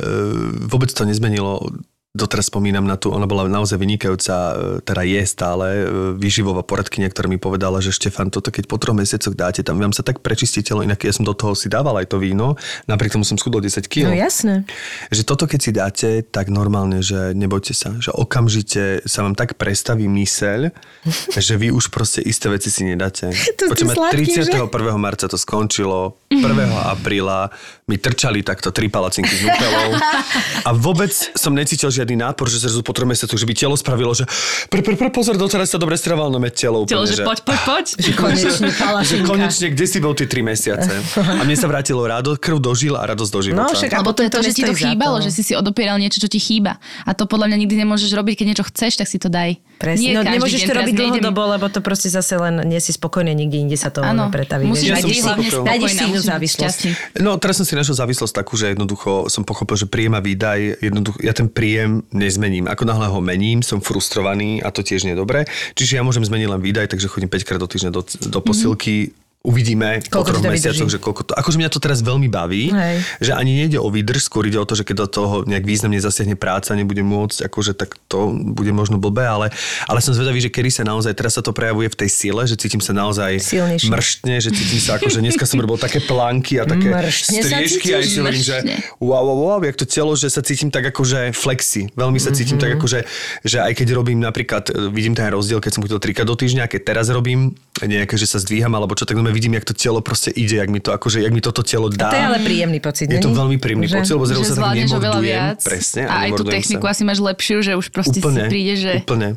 vôbec 0.69 0.93
to 0.93 1.09
nezmenilo 1.09 1.65
doteraz 2.13 2.53
spomínam 2.53 2.85
na 2.85 3.01
tú, 3.01 3.09
ona 3.09 3.25
bola 3.25 3.49
naozaj 3.49 3.81
vynikajúca, 3.81 4.37
e, 4.37 4.53
teda 4.85 5.01
je 5.01 5.23
stále 5.25 5.67
e, 5.73 5.85
výživová 6.13 6.61
poradkynia, 6.61 7.09
ktorá 7.09 7.25
mi 7.25 7.41
povedala, 7.41 7.81
že 7.81 7.89
Štefan, 7.89 8.29
toto 8.29 8.53
keď 8.53 8.69
po 8.69 8.77
troch 8.77 8.93
mesiacoch 8.93 9.33
dáte, 9.33 9.65
tam 9.65 9.81
vám 9.81 9.97
sa 9.97 10.05
tak 10.05 10.21
prečistí 10.21 10.61
telo, 10.61 10.85
inak 10.85 11.01
ja 11.01 11.13
som 11.17 11.25
do 11.25 11.33
toho 11.33 11.57
si 11.57 11.73
dával 11.73 11.97
aj 11.97 12.13
to 12.13 12.21
víno, 12.21 12.61
napriek 12.85 13.17
tomu 13.17 13.25
som 13.25 13.41
schudol 13.41 13.65
10 13.65 13.89
kg. 13.89 14.13
No 14.13 14.17
jasné. 14.17 14.69
Že 15.09 15.23
toto 15.25 15.49
keď 15.49 15.61
si 15.65 15.71
dáte, 15.73 16.09
tak 16.21 16.53
normálne, 16.53 17.01
že 17.01 17.33
nebojte 17.33 17.73
sa, 17.73 17.97
že 17.97 18.13
okamžite 18.13 19.09
sa 19.09 19.25
vám 19.25 19.33
tak 19.33 19.57
prestaví 19.57 20.05
myseľ, 20.05 20.69
že 21.49 21.55
vy 21.57 21.73
už 21.73 21.89
proste 21.89 22.21
isté 22.21 22.53
veci 22.53 22.69
si 22.69 22.85
nedáte. 22.85 23.33
To 23.63 23.69
Počujeme, 23.69 23.95
sladký, 23.95 24.25
že? 24.27 24.59
31. 24.59 24.97
marca 24.99 25.29
to 25.31 25.39
skončilo, 25.39 26.19
1. 26.29 26.45
apríla 26.89 27.53
mi 27.87 28.01
trčali 28.01 28.41
takto 28.41 28.73
tri 28.73 28.89
palacinky 28.89 29.37
s 29.37 29.45
nutelou 29.45 30.01
a 30.69 30.71
vôbec 30.73 31.13
som 31.13 31.53
necítil 31.53 31.93
žiadny 32.03 32.19
nápor, 32.19 32.51
že 32.51 32.59
zrazu 32.59 32.83
po 32.83 32.91
troch 32.91 33.07
mesiacoch, 33.07 33.39
že 33.39 33.47
by 33.47 33.55
telo 33.55 33.79
spravilo, 33.79 34.11
že 34.11 34.27
pre, 34.67 34.83
pre, 34.83 34.99
pre, 34.99 35.09
pozor, 35.15 35.39
doteraz 35.39 35.71
sa 35.71 35.79
dobre 35.79 35.95
strával, 35.95 36.35
no 36.35 36.43
telo 36.51 36.83
Telo, 36.83 37.07
úplne, 37.07 37.15
že 37.15 37.23
poď, 37.23 37.39
poď, 37.47 37.61
poď. 37.63 37.87
Konečne 38.19 38.69
že 39.09 39.17
konečne, 39.23 39.67
kde 39.71 39.87
si 39.87 39.99
bol 40.03 40.13
tie 40.19 40.27
tri 40.27 40.43
mesiace? 40.43 40.91
A 41.15 41.47
mne 41.47 41.55
sa 41.55 41.71
vrátilo 41.71 42.03
rado, 42.03 42.35
krv 42.35 42.59
dožil 42.59 42.99
a 42.99 43.07
radosť 43.07 43.31
do 43.31 43.41
života. 43.41 43.71
No, 43.71 43.79
však 43.79 43.95
Lebo 43.95 44.11
to 44.11 44.27
je 44.27 44.31
to, 44.35 44.41
že 44.43 44.51
ti 44.51 44.63
to 44.67 44.75
chýbalo, 44.75 45.23
to, 45.23 45.31
že 45.31 45.31
si 45.31 45.43
si 45.47 45.53
odopieral 45.55 45.97
niečo, 46.03 46.19
čo 46.19 46.27
ti 46.27 46.43
chýba. 46.43 46.83
A 47.07 47.15
to 47.15 47.31
podľa 47.31 47.55
mňa 47.55 47.57
nikdy 47.63 47.75
nemôžeš 47.87 48.11
robiť, 48.11 48.43
keď 48.43 48.47
niečo 48.51 48.65
chceš, 48.67 48.99
tak 48.99 49.07
si 49.07 49.23
to 49.23 49.31
daj. 49.31 49.55
Presne. 49.83 50.03
Nie 50.07 50.15
no, 50.15 50.23
každý 50.23 50.35
nemôžeš 50.39 50.61
deň, 50.63 50.69
to 50.71 50.75
robiť 50.79 50.95
dlhodobo, 50.95 51.43
lebo 51.59 51.67
to 51.67 51.81
proste 51.83 52.07
zase 52.07 52.39
len 52.39 52.63
nie 52.71 52.79
si 52.79 52.95
spokojný, 52.95 53.35
nikde 53.35 53.59
inde 53.67 53.75
sa 53.75 53.91
to 53.91 53.99
Áno, 53.99 54.31
pretaví. 54.31 54.71
musíš 54.71 54.95
Ja 54.95 55.03
byť 55.03 55.19
hlavne 55.27 55.49
spokojná, 55.51 55.71
Nájdeš 55.75 55.91
si 55.91 56.05
inú 56.07 56.21
závislosť. 56.23 56.81
No, 57.19 57.35
teraz 57.43 57.59
som 57.59 57.67
si 57.67 57.75
našiel 57.75 57.99
závislosť 57.99 58.31
takú, 58.31 58.55
že 58.55 58.71
jednoducho 58.79 59.27
som 59.27 59.43
pochopil, 59.43 59.75
že 59.75 59.91
príjem 59.91 60.15
a 60.15 60.23
výdaj, 60.23 60.79
jednoducho, 60.79 61.19
ja 61.19 61.35
ten 61.35 61.51
príjem 61.51 62.07
nezmením. 62.15 62.71
Ako 62.71 62.87
náhle 62.87 63.11
ho 63.11 63.19
mením, 63.19 63.67
som 63.67 63.83
frustrovaný 63.83 64.63
a 64.63 64.71
to 64.71 64.87
tiež 64.87 65.03
nie 65.03 65.19
je 65.19 65.21
dobré. 65.21 65.51
Čiže 65.75 65.99
ja 65.99 66.07
môžem 66.07 66.23
zmeniť 66.23 66.47
len 66.47 66.63
výdaj, 66.63 66.87
takže 66.95 67.11
chodím 67.11 67.27
5 67.27 67.43
krát 67.43 67.59
do 67.59 67.67
týždňa 67.67 67.91
do, 67.91 68.07
do 68.07 68.39
posilky. 68.39 69.11
Uvidíme 69.43 69.99
po 70.07 70.23
Koľko 70.23 70.31
ti 70.31 70.33
troch 70.39 70.45
to 70.47 70.53
mesiacoch, 70.55 70.87
že 70.87 70.99
koľko 71.03 71.23
to... 71.27 71.33
Akože 71.35 71.59
mňa 71.59 71.71
to 71.75 71.83
teraz 71.83 71.99
veľmi 71.99 72.31
baví, 72.31 72.71
Hej. 72.71 72.97
že 73.19 73.33
ani 73.35 73.59
nejde 73.59 73.83
o 73.83 73.91
výdrž, 73.91 74.31
skôr 74.31 74.47
ide 74.47 74.55
o 74.55 74.63
to, 74.63 74.79
že 74.79 74.87
keď 74.87 75.03
do 75.03 75.09
toho 75.11 75.35
nejak 75.43 75.67
významne 75.67 75.99
zasiahne 75.99 76.39
práca, 76.39 76.79
nebudem 76.79 77.03
môcť, 77.03 77.51
akože 77.51 77.75
tak 77.75 77.99
to 78.07 78.31
bude 78.31 78.71
možno 78.71 79.03
blbé, 79.03 79.27
ale, 79.27 79.51
ale 79.91 79.99
som 79.99 80.15
zvedavý, 80.15 80.39
že 80.39 80.47
kedy 80.47 80.71
sa 80.71 80.87
naozaj, 80.87 81.19
teraz 81.19 81.35
sa 81.35 81.43
to 81.43 81.51
prejavuje 81.51 81.91
v 81.91 81.97
tej 82.07 82.11
sile, 82.15 82.47
že 82.47 82.55
cítim 82.55 82.79
sa 82.79 82.95
naozaj 82.95 83.43
Silnejšie. 83.43 83.91
mrštne, 83.91 84.35
že 84.39 84.51
cítim 84.55 84.79
sa 84.79 85.03
akože 85.03 85.19
dneska 85.19 85.43
som 85.43 85.59
robil 85.59 85.75
také 85.75 85.99
plánky 85.99 86.63
a 86.63 86.65
také 86.65 86.87
Mrštne 86.95 87.43
striežky 87.43 87.89
a 87.93 87.99
si 87.99 88.23
hovorím, 88.23 88.45
že 88.47 88.63
wow, 89.03 89.27
wow, 89.27 89.59
wow, 89.59 89.61
jak 89.67 89.75
to 89.75 89.91
telo, 89.91 90.15
že 90.15 90.31
sa 90.31 90.39
cítim 90.39 90.71
tak 90.71 90.87
akože 90.87 91.35
flexi. 91.35 91.91
Veľmi 91.99 92.23
sa 92.23 92.31
cítim 92.31 92.57
Mhm. 92.57 92.63
tak 92.63 92.71
akože, 92.79 92.99
že 93.43 93.59
aj 93.59 93.75
keď 93.75 93.89
robím 93.91 94.23
napríklad, 94.23 94.71
vidím 94.95 95.19
ten 95.19 95.27
rozdiel, 95.35 95.59
keď 95.59 95.73
som 95.75 95.83
chodil 95.83 95.99
trikrát 95.99 96.31
do 96.31 96.39
týždňa, 96.39 96.71
keď 96.71 96.81
teraz 96.95 97.11
robím 97.11 97.59
nejaké, 97.83 98.15
že 98.15 98.31
sa 98.31 98.39
zdvíham 98.39 98.71
alebo 98.79 98.95
čo, 98.95 99.03
tak 99.03 99.19
no 99.19 99.32
vidím, 99.33 99.53
jak 99.55 99.65
to 99.65 99.73
telo 99.73 99.99
proste 99.99 100.31
ide, 100.31 100.57
jak 100.57 100.69
mi 100.69 100.79
to, 100.79 100.93
akože, 100.93 101.19
jak 101.19 101.33
mi 101.33 101.41
toto 101.41 101.61
telo 101.61 101.89
A 101.89 101.97
dá. 101.97 102.09
to 102.09 102.17
je 102.17 102.25
ale 102.25 102.39
príjemný 102.41 102.79
pocit, 102.79 103.09
Je 103.09 103.19
to 103.19 103.33
veľmi 103.33 103.57
príjemný 103.57 103.89
Že? 103.89 103.97
pocit, 103.99 104.13
lebo 104.13 104.27
zrazu 104.29 104.43
že 104.43 104.49
sa 104.49 104.57
tak 104.63 104.77
nemordujem. 104.79 105.43
Presne, 105.59 106.03
a 106.05 106.15
aj 106.23 106.31
tú 106.33 106.45
techniku 106.45 106.85
sa. 106.85 106.91
asi 106.91 107.03
máš 107.03 107.19
lepšiu, 107.19 107.57
že 107.61 107.73
už 107.75 107.87
proste 107.89 108.21
Úplne, 108.21 108.37
si 108.39 108.51
príde, 108.51 108.75
že... 108.77 108.93
úplne. 109.01 109.29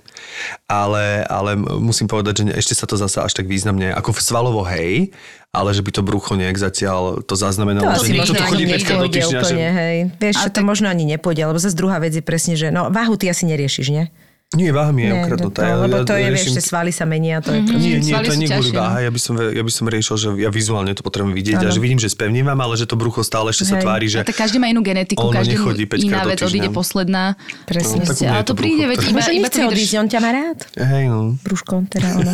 Ale, 0.66 1.24
ale 1.26 1.56
musím 1.58 2.06
povedať, 2.06 2.42
že 2.42 2.54
ešte 2.54 2.74
sa 2.74 2.86
to 2.86 2.96
zase 2.96 3.18
až 3.18 3.32
tak 3.32 3.46
významne, 3.46 3.90
ako 3.92 4.12
v 4.12 4.22
svalovo 4.22 4.62
hej, 4.66 5.16
ale 5.50 5.72
že 5.72 5.80
by 5.80 5.92
to 5.92 6.02
brucho 6.02 6.36
nejak 6.36 6.60
zatiaľ 6.60 7.24
to 7.24 7.34
zaznamenalo, 7.34 7.88
To 7.88 7.96
že 7.96 8.00
asi 8.02 8.12
niekto 8.12 8.22
možno 8.22 8.36
tu 8.36 8.44
chodí 8.46 8.64
ani 8.66 8.74
5 8.76 8.84
krát 8.84 9.00
do 9.00 9.08
týždňa, 9.08 9.40
že... 9.40 9.46
úplne, 9.48 9.68
hej. 9.72 9.98
Vieš, 10.20 10.36
A 10.36 10.42
to 10.46 10.60
tak- 10.60 10.68
možno 10.68 10.88
ani 10.92 11.04
nepôjde, 11.08 11.42
lebo 11.46 11.56
zase 11.56 11.78
druhá 11.78 11.98
vec 11.98 12.12
je 12.12 12.20
presne, 12.20 12.54
že 12.54 12.68
no 12.70 12.92
váhu 12.92 13.16
ty 13.16 13.32
asi 13.32 13.48
neriešiš, 13.48 13.88
nie? 13.88 14.12
Nie, 14.54 14.70
váha 14.70 14.94
mi 14.94 15.10
je 15.10 15.12
ukradnutá. 15.12 15.58
to, 15.58 15.68
ja- 15.68 15.78
lebo 15.82 15.96
ja 15.98 16.06
to 16.06 16.14
je, 16.14 16.28
vieš, 16.30 16.38
riešim- 16.38 16.56
že 16.56 16.62
svaly 16.62 16.92
sa 16.94 17.04
menia, 17.10 17.42
to 17.42 17.50
je 17.50 17.66
proste... 17.66 17.82
Nie, 17.82 17.98
nie, 17.98 18.14
Svaly 18.14 18.26
to 18.30 18.32
je 18.32 18.40
nie 18.40 18.50
kvôli 18.54 18.72
no. 18.72 18.78
váha, 18.78 18.98
ja 19.02 19.12
by, 19.12 19.20
som, 19.20 19.34
ja 19.42 19.64
by 19.66 19.72
som 19.74 19.86
riešil, 19.90 20.16
že 20.16 20.28
ja 20.38 20.50
vizuálne 20.54 20.92
to 20.94 21.02
potrebujem 21.02 21.36
vidieť 21.36 21.60
a 21.60 21.68
Áno. 21.68 21.76
že 21.76 21.80
vidím, 21.82 22.00
že 22.00 22.08
spevnívam, 22.14 22.56
ale 22.62 22.78
že 22.78 22.86
to 22.86 22.96
brucho 22.96 23.26
stále 23.26 23.50
ešte 23.50 23.66
sa 23.68 23.82
tvári, 23.82 24.06
že 24.06 24.22
A 24.22 24.28
tak 24.30 24.38
každý 24.38 24.62
má 24.62 24.70
inú 24.70 24.86
genetiku, 24.86 25.28
ono 25.28 25.36
každý 25.42 25.58
nechodí 25.58 25.84
iná 26.08 26.24
vec 26.24 26.40
odíde 26.46 26.70
posledná. 26.70 27.36
Presne. 27.66 28.06
No, 28.06 28.14
ale 28.32 28.40
je 28.40 28.46
to 28.46 28.54
to 28.54 28.62
príde, 28.62 28.84
veď 28.86 28.98
iba, 29.12 29.22
iba 29.34 29.50
to 29.50 29.60
odísť, 29.66 29.94
on 29.98 30.08
ťa 30.08 30.20
má 30.22 30.30
rád. 30.32 30.58
hej 30.78 31.04
no. 31.10 31.36
Brúško, 31.42 31.90
teda 31.90 32.08
ono. 32.22 32.34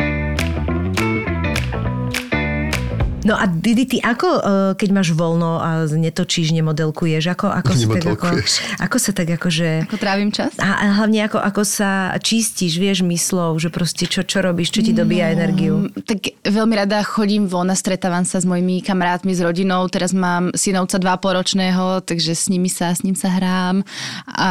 No 3.24 3.40
a 3.40 3.48
Didi, 3.48 3.88
ty 3.88 3.98
ako, 4.04 4.28
eh, 4.28 4.42
keď 4.76 4.88
máš 4.92 5.16
voľno 5.16 5.56
a 5.56 5.88
netočíš, 5.88 6.52
nemodelkuješ, 6.52 7.24
ako, 7.32 7.46
ako, 7.48 7.72
sa, 7.72 7.86
tak 7.88 8.04
ako, 8.04 8.26
ako 8.84 8.96
sa 9.00 9.10
tak 9.16 9.28
akože... 9.40 9.68
Ako 9.88 9.96
trávim 9.96 10.28
čas? 10.28 10.52
A, 10.60 10.76
a 10.76 10.84
hlavne 11.00 11.24
ako, 11.24 11.40
ako 11.40 11.62
sa 11.64 12.12
čistíš, 12.20 12.76
vieš, 12.76 13.00
myslou, 13.00 13.56
že 13.56 13.72
proste 13.72 14.04
čo, 14.04 14.20
čo 14.28 14.44
robíš, 14.44 14.76
čo 14.76 14.84
ti 14.84 14.92
dobíja 14.92 15.32
energiu. 15.32 15.88
Mm, 15.88 16.04
Tak 16.04 16.44
veľmi 16.44 16.74
rada 16.76 17.00
chodím 17.00 17.48
von 17.48 17.72
a 17.72 17.76
stretávam 17.76 18.28
sa 18.28 18.44
s 18.44 18.46
mojimi 18.46 18.84
kamarátmi, 18.84 19.32
s 19.32 19.40
rodinou. 19.40 19.88
Teraz 19.88 20.12
mám 20.12 20.52
synovca 20.52 21.00
2,5 21.00 21.38
ročného, 21.40 21.86
takže 22.04 22.36
s 22.36 22.52
nimi 22.52 22.68
sa, 22.68 22.92
s 22.92 23.00
ním 23.00 23.16
sa 23.16 23.32
hrám. 23.32 23.80
A 24.28 24.48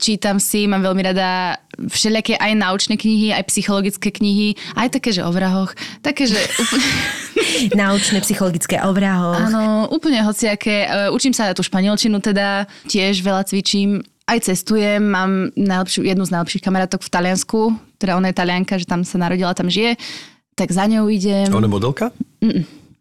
čítam 0.00 0.40
si, 0.40 0.64
mám 0.64 0.80
veľmi 0.80 1.04
rada 1.04 1.60
všelijaké 1.76 2.40
aj 2.40 2.52
naučné 2.56 2.94
knihy, 2.96 3.36
aj 3.36 3.50
psychologické 3.52 4.08
knihy, 4.08 4.56
aj 4.78 4.96
také, 4.96 5.12
že 5.12 5.26
o 5.26 5.30
vrahoch. 5.34 5.74
Také, 6.00 6.30
že 6.30 6.38
úplne, 6.56 6.88
Naučné, 8.14 8.26
psychologické 8.30 8.76
o 8.82 8.90
vrahoch. 8.94 9.50
áno, 9.50 9.90
úplne 9.90 10.22
hociaké. 10.22 10.86
E, 10.86 11.10
Učím 11.10 11.34
sa 11.34 11.50
tú 11.50 11.66
španielčinu 11.66 12.22
teda, 12.22 12.70
tiež 12.86 13.18
veľa 13.20 13.42
cvičím. 13.42 14.02
Aj 14.24 14.38
cestujem, 14.40 15.02
mám 15.02 15.50
najlepšiu, 15.52 16.06
jednu 16.06 16.24
z 16.24 16.32
najlepších 16.32 16.62
kamarátok 16.62 17.02
v 17.02 17.10
Taliansku, 17.12 17.60
teda 17.98 18.16
ona 18.16 18.32
je 18.32 18.36
talianka, 18.40 18.80
že 18.80 18.88
tam 18.88 19.04
sa 19.04 19.20
narodila, 19.20 19.52
tam 19.52 19.68
žije, 19.68 20.00
tak 20.56 20.72
za 20.72 20.88
ňou 20.88 21.12
idem. 21.12 21.50
Ona 21.52 21.66
je 21.66 21.72
modelka? 21.74 22.08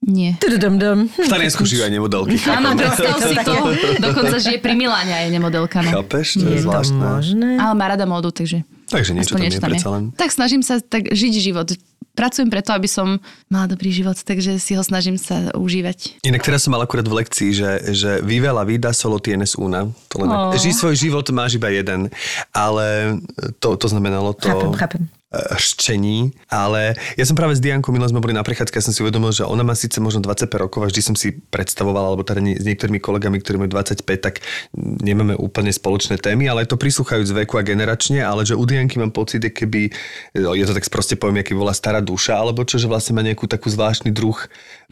Nie. 0.03 0.35
Tududum-dum. 0.35 1.07
V 1.07 1.29
Taliansku 1.31 1.63
žijú 1.63 1.87
aj 1.87 1.95
nemodelky. 1.95 2.35
Áno, 2.51 2.75
predstav 2.75 3.23
si 3.23 3.39
to. 3.39 3.55
Dokonca 4.03 4.35
žije 4.35 4.59
pri 4.59 4.75
Miláne 4.75 5.15
a 5.15 5.23
je 5.23 5.31
nemodelka. 5.31 5.79
No. 5.79 6.03
Chápeš? 6.03 6.43
To 6.43 6.49
je, 6.51 6.59
Je 6.59 6.59
to 6.59 6.63
zvláštne. 6.67 6.99
možné? 6.99 7.49
Ale 7.55 7.71
má 7.71 7.85
rada 7.87 8.03
módu, 8.03 8.27
takže... 8.35 8.67
Takže 8.93 9.11
niečo 9.17 9.33
aspoň 9.33 9.41
tam 9.41 9.49
je 9.49 9.61
predsa 9.61 9.89
len. 9.89 10.03
Tak 10.13 10.29
snažím 10.29 10.61
sa 10.61 10.77
tak 10.77 11.09
žiť 11.09 11.33
život. 11.41 11.67
Pracujem 12.13 12.45
preto, 12.53 12.77
aby 12.77 12.85
som 12.85 13.17
mala 13.49 13.65
dobrý 13.65 13.89
život, 13.89 14.13
takže 14.13 14.61
si 14.61 14.77
ho 14.77 14.85
snažím 14.85 15.17
sa 15.17 15.49
užívať. 15.57 16.21
Inak 16.21 16.45
teraz 16.45 16.61
som 16.61 16.77
mal 16.77 16.85
akurát 16.85 17.09
v 17.09 17.25
lekcii, 17.25 17.49
že, 17.57 17.71
že 17.89 18.21
vive 18.21 18.53
la 18.53 18.61
vida 18.61 18.93
solo 18.93 19.17
tienes 19.17 19.57
una. 19.57 19.89
To 20.13 20.21
len, 20.21 20.29
Oh. 20.29 20.53
Žij 20.53 20.77
svoj 20.77 20.93
život, 20.93 21.25
máš 21.33 21.57
iba 21.57 21.73
jeden. 21.73 22.13
Ale 22.53 23.17
to, 23.57 23.73
to 23.81 23.89
znamenalo 23.89 24.37
to... 24.37 24.45
Chápem, 24.45 24.73
chápem. 24.77 25.03
E, 25.33 25.57
Ščení, 25.57 26.37
ale 26.53 26.93
ja 27.17 27.25
som 27.25 27.33
práve 27.33 27.57
s 27.57 27.61
Diankou, 27.63 27.89
milé 27.89 28.05
sme 28.05 28.21
boli 28.21 28.37
na 28.37 28.45
prechádzke, 28.45 28.77
ja 28.77 28.85
som 28.85 28.93
si 28.93 29.01
uvedomil, 29.01 29.33
že 29.33 29.43
ona 29.43 29.65
má 29.65 29.73
síce 29.73 29.97
možno 29.97 30.21
25 30.21 30.45
rokov 30.61 30.85
a 30.85 30.89
vždy 30.93 31.01
som 31.01 31.15
si 31.17 31.33
predstavoval, 31.33 32.13
alebo 32.13 32.21
teda 32.21 32.39
s 32.39 32.65
niektorými 32.65 33.01
kolegami, 33.01 33.41
ktorí 33.41 33.57
majú 33.57 33.73
25, 33.73 34.05
tak 34.21 34.45
nemáme 34.77 35.33
úplne 35.33 35.73
spoločné 35.73 36.21
témy, 36.21 36.45
ale 36.45 36.69
to 36.69 36.77
prislúchajú 36.77 37.25
z 37.25 37.33
veku 37.33 37.57
a 37.57 37.65
generačne, 37.65 38.21
ale 38.21 38.45
že 38.45 38.53
u 38.53 38.63
Dianky 38.63 39.01
mám 39.01 39.09
pocit, 39.09 39.41
keby, 39.41 39.89
je 40.37 40.65
to 40.69 40.77
tak 40.77 40.85
proste 40.93 41.17
poviem, 41.17 41.41
aký 41.41 41.57
bola 41.57 41.73
stará 41.73 41.99
duša, 41.99 42.37
alebo 42.37 42.61
čo, 42.61 42.77
že 42.77 42.85
vlastne 42.85 43.17
má 43.17 43.25
nejakú 43.25 43.49
takú 43.49 43.73
zvláštny 43.73 44.13
druh 44.13 44.37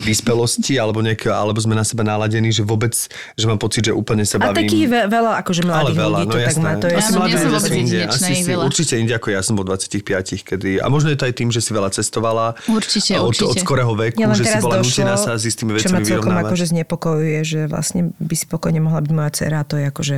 vyspelosti, 0.01 0.73
alebo, 0.75 0.99
nejaké, 0.99 1.27
alebo 1.27 1.57
sme 1.57 1.71
na 1.71 1.81
seba 1.81 2.01
naladení, 2.01 2.49
že 2.49 2.61
vôbec, 2.61 2.91
že 3.31 3.45
mám 3.45 3.55
pocit, 3.55 3.81
že 3.83 3.93
úplne 3.93 4.23
sa 4.23 4.37
A 4.37 4.49
bavím. 4.49 4.65
takých 4.65 4.85
ve- 4.85 5.07
veľa, 5.07 5.31
akože 5.39 5.61
Ale 5.61 5.69
mladých 5.71 5.95
veľa, 5.95 6.09
ľudí, 6.11 6.21
no 6.21 6.31
to 6.31 6.37
tak 6.37 6.47
jasné. 6.47 6.61
má, 6.61 6.71
to 6.73 6.85
je 6.85 6.93
Asi 6.93 7.05
Áno, 7.05 7.17
mladí 7.17 7.31
ľudia 7.31 7.45
vôbec 7.47 7.61
sú 7.63 7.73
inde. 7.75 7.97
Asi 8.03 8.31
si, 8.33 8.43
veľa. 8.43 8.63
určite 8.63 8.93
inde 8.95 9.13
ako 9.13 9.27
ja 9.29 9.41
som 9.41 9.53
bol 9.53 9.63
25, 9.63 10.01
kedy... 10.43 10.69
A 10.77 10.85
možno 10.87 11.07
je 11.07 11.17
to 11.17 11.23
aj 11.23 11.33
tým, 11.33 11.49
že 11.49 11.59
si 11.59 11.71
veľa 11.71 11.89
cestovala. 11.91 12.45
Určite, 12.67 13.13
od, 13.15 13.29
určite. 13.29 13.47
Od 13.47 13.55
skorého 13.57 13.93
veku, 13.93 14.17
Ja 14.17 14.31
že 14.31 14.43
si 14.43 14.57
bola 14.57 14.81
nutená 14.81 15.15
sa 15.15 15.33
s 15.33 15.43
istými 15.43 15.75
čo 15.75 15.87
ma 15.87 15.99
vecami 15.99 16.03
celkom 16.03 16.09
vyrovnávať. 16.27 16.49
akože 16.49 16.65
znepokojuje, 16.67 17.39
že 17.41 17.59
vlastne 17.65 18.01
by 18.17 18.35
si 18.35 18.45
pokojne 18.45 18.79
mohla 18.79 18.99
byť 18.99 19.11
moja 19.11 19.29
dcera 19.31 19.57
a 19.57 19.65
to 19.65 19.75
je 19.75 19.85
akože, 19.85 20.17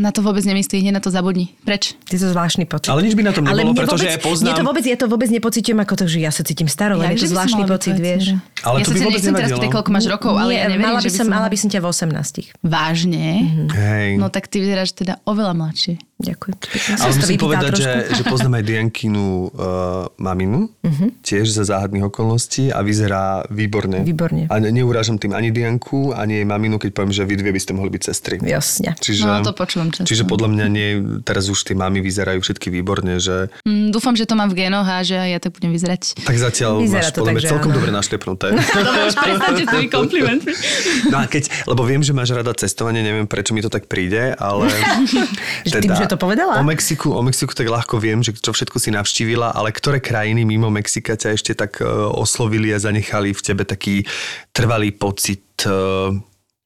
Na 0.00 0.08
to 0.08 0.24
vôbec 0.24 0.40
nemyslí, 0.40 0.80
hneď 0.80 0.96
na 0.96 1.02
to 1.04 1.12
zabudni. 1.12 1.52
Preč? 1.60 1.92
je 2.08 2.16
to 2.16 2.32
zvláštny 2.32 2.64
pocit. 2.64 2.88
Ale 2.88 3.04
nič 3.04 3.12
by 3.12 3.20
na 3.20 3.36
tom 3.36 3.44
nebolo, 3.44 3.76
pretože 3.76 4.00
vôbec, 4.00 4.16
ja 4.16 4.18
poznám- 4.18 4.46
Mne 4.48 4.56
to 4.56 4.64
vôbec, 4.64 4.84
ja 4.88 4.96
to 4.96 5.06
vôbec 5.06 5.28
nepocitujem 5.28 5.78
ako 5.78 5.94
to, 5.94 6.04
že 6.08 6.18
ja 6.18 6.32
sa 6.32 6.40
cítim 6.40 6.64
staro, 6.66 6.96
len 6.96 7.12
je 7.12 7.20
to 7.20 7.28
zvláštny 7.28 7.68
pocit, 7.68 7.94
tvoja 7.94 8.06
vieš. 8.08 8.24
Ale 8.64 8.76
ja 8.80 8.82
to 8.82 8.88
sa 8.88 8.94
by 8.96 9.00
vôbec 9.02 9.20
nechcem 9.20 9.34
teraz 9.36 9.50
pýtať, 9.52 9.70
koľko 9.70 9.90
máš 9.92 10.06
rokov, 10.08 10.32
ale 10.34 10.50
ja 10.56 10.64
neverím, 10.66 10.88
mala 10.88 10.98
by 10.98 11.04
že 11.04 11.06
by 11.06 11.12
som, 11.14 11.26
si 11.26 11.30
mala 11.30 11.46
by 11.46 11.56
som 11.60 11.68
ťa 11.68 11.80
v 11.80 11.86
18. 11.86 12.64
Vážne? 12.64 13.24
Hej. 13.70 14.08
No 14.16 14.26
tak 14.26 14.48
ty 14.48 14.56
vyzeráš 14.58 14.96
teda 14.96 15.20
oveľa 15.22 15.52
mladšie. 15.52 15.94
Ďakujem. 16.20 16.54
Ale 16.94 17.10
to 17.10 17.18
musím 17.18 17.40
povedať, 17.40 17.72
že, 17.74 17.90
trošku. 18.06 18.14
že 18.14 18.22
poznám 18.24 18.52
aj 18.54 18.64
Diankinu 18.64 19.24
uh, 19.46 19.50
maminu, 20.16 20.68
tiež 21.20 21.48
za 21.48 21.64
záhadných 21.64 22.04
okolností 22.06 22.68
a 22.68 22.80
vyzerá 22.80 23.48
výborne. 23.48 24.04
Výborne. 24.04 24.44
A 24.46 24.60
ne- 24.60 24.68
neurážam 24.70 25.16
tým 25.16 25.32
ani 25.32 25.48
Dianku, 25.48 26.12
ani 26.12 26.40
jej 26.40 26.46
maminu, 26.46 26.76
keď 26.76 26.90
poviem, 26.92 27.10
že 27.10 27.24
vy 27.24 27.34
dve 27.36 27.50
by 27.50 27.60
ste 27.60 27.72
mohli 27.72 27.90
byť 27.90 28.02
sestry. 28.04 28.36
Jasne. 28.38 28.92
Čiže, 28.94 29.24
No, 29.24 29.40
to 29.40 29.52
počúvam 29.52 29.88
často. 29.88 30.04
Čiže 30.04 30.24
podľa 30.24 30.48
mňa 30.50 30.66
nie, 30.68 30.88
teraz 31.22 31.46
už 31.46 31.62
tie 31.62 31.72
mamy 31.72 32.00
vyzerajú 32.00 32.40
všetky 32.40 32.68
výborne, 32.68 33.16
že 33.16 33.48
Mm, 33.62 33.88
dúfam, 33.88 34.12
že 34.12 34.24
to 34.24 34.34
mám 34.34 34.48
v 34.48 34.60
génoch 34.60 34.84
a 34.84 35.00
že 35.00 35.14
ja 35.14 35.38
tak 35.38 35.56
budem 35.56 35.70
vyzerať. 35.70 36.20
tak 36.20 36.36
zatiaľ 36.36 36.80
Vyzerá 36.80 37.00
máš 37.00 37.08
to 37.08 37.20
podľa 37.20 37.28
tak, 37.28 37.36
mňa 37.36 37.48
celkom 37.48 37.70
áno. 37.70 37.76
dobre 37.76 37.90
našlepnuté. 37.90 38.46
Dobre, 38.52 39.00
už 39.08 39.14
tými 39.72 39.88
komplimentmi. 39.88 40.52
No 41.08 41.16
a 41.18 41.24
keď, 41.24 41.42
lebo 41.64 41.82
viem, 41.82 42.00
že 42.00 42.12
máš 42.12 42.30
rada 42.30 42.52
cestovanie, 42.52 43.00
neviem 43.00 43.24
prečo 43.24 43.52
mi 43.52 43.60
to 43.60 43.68
tak 43.68 43.86
príde, 43.86 44.34
ale... 44.34 44.68
Že 45.60 45.84
tým, 45.84 45.92
že 45.94 46.06
to 46.10 46.18
povedala? 46.18 46.58
O 46.58 46.66
Mexiku, 46.66 47.14
o 47.14 47.22
Mexiku 47.22 47.54
tak 47.54 47.70
ľahko 47.70 48.02
viem, 48.02 48.18
že 48.18 48.34
čo 48.34 48.50
všetko 48.50 48.82
si 48.82 48.90
navštívila, 48.90 49.54
ale 49.54 49.70
ktoré 49.70 50.02
krajiny 50.02 50.42
mimo 50.42 50.66
Mexika 50.66 51.14
ťa 51.14 51.38
ešte 51.38 51.54
tak 51.54 51.78
uh, 51.78 52.10
oslovili 52.10 52.74
a 52.74 52.82
zanechali 52.82 53.30
v 53.30 53.40
tebe 53.40 53.62
taký 53.62 54.02
trvalý 54.50 54.90
pocit 54.90 55.46
uh, 55.70 56.10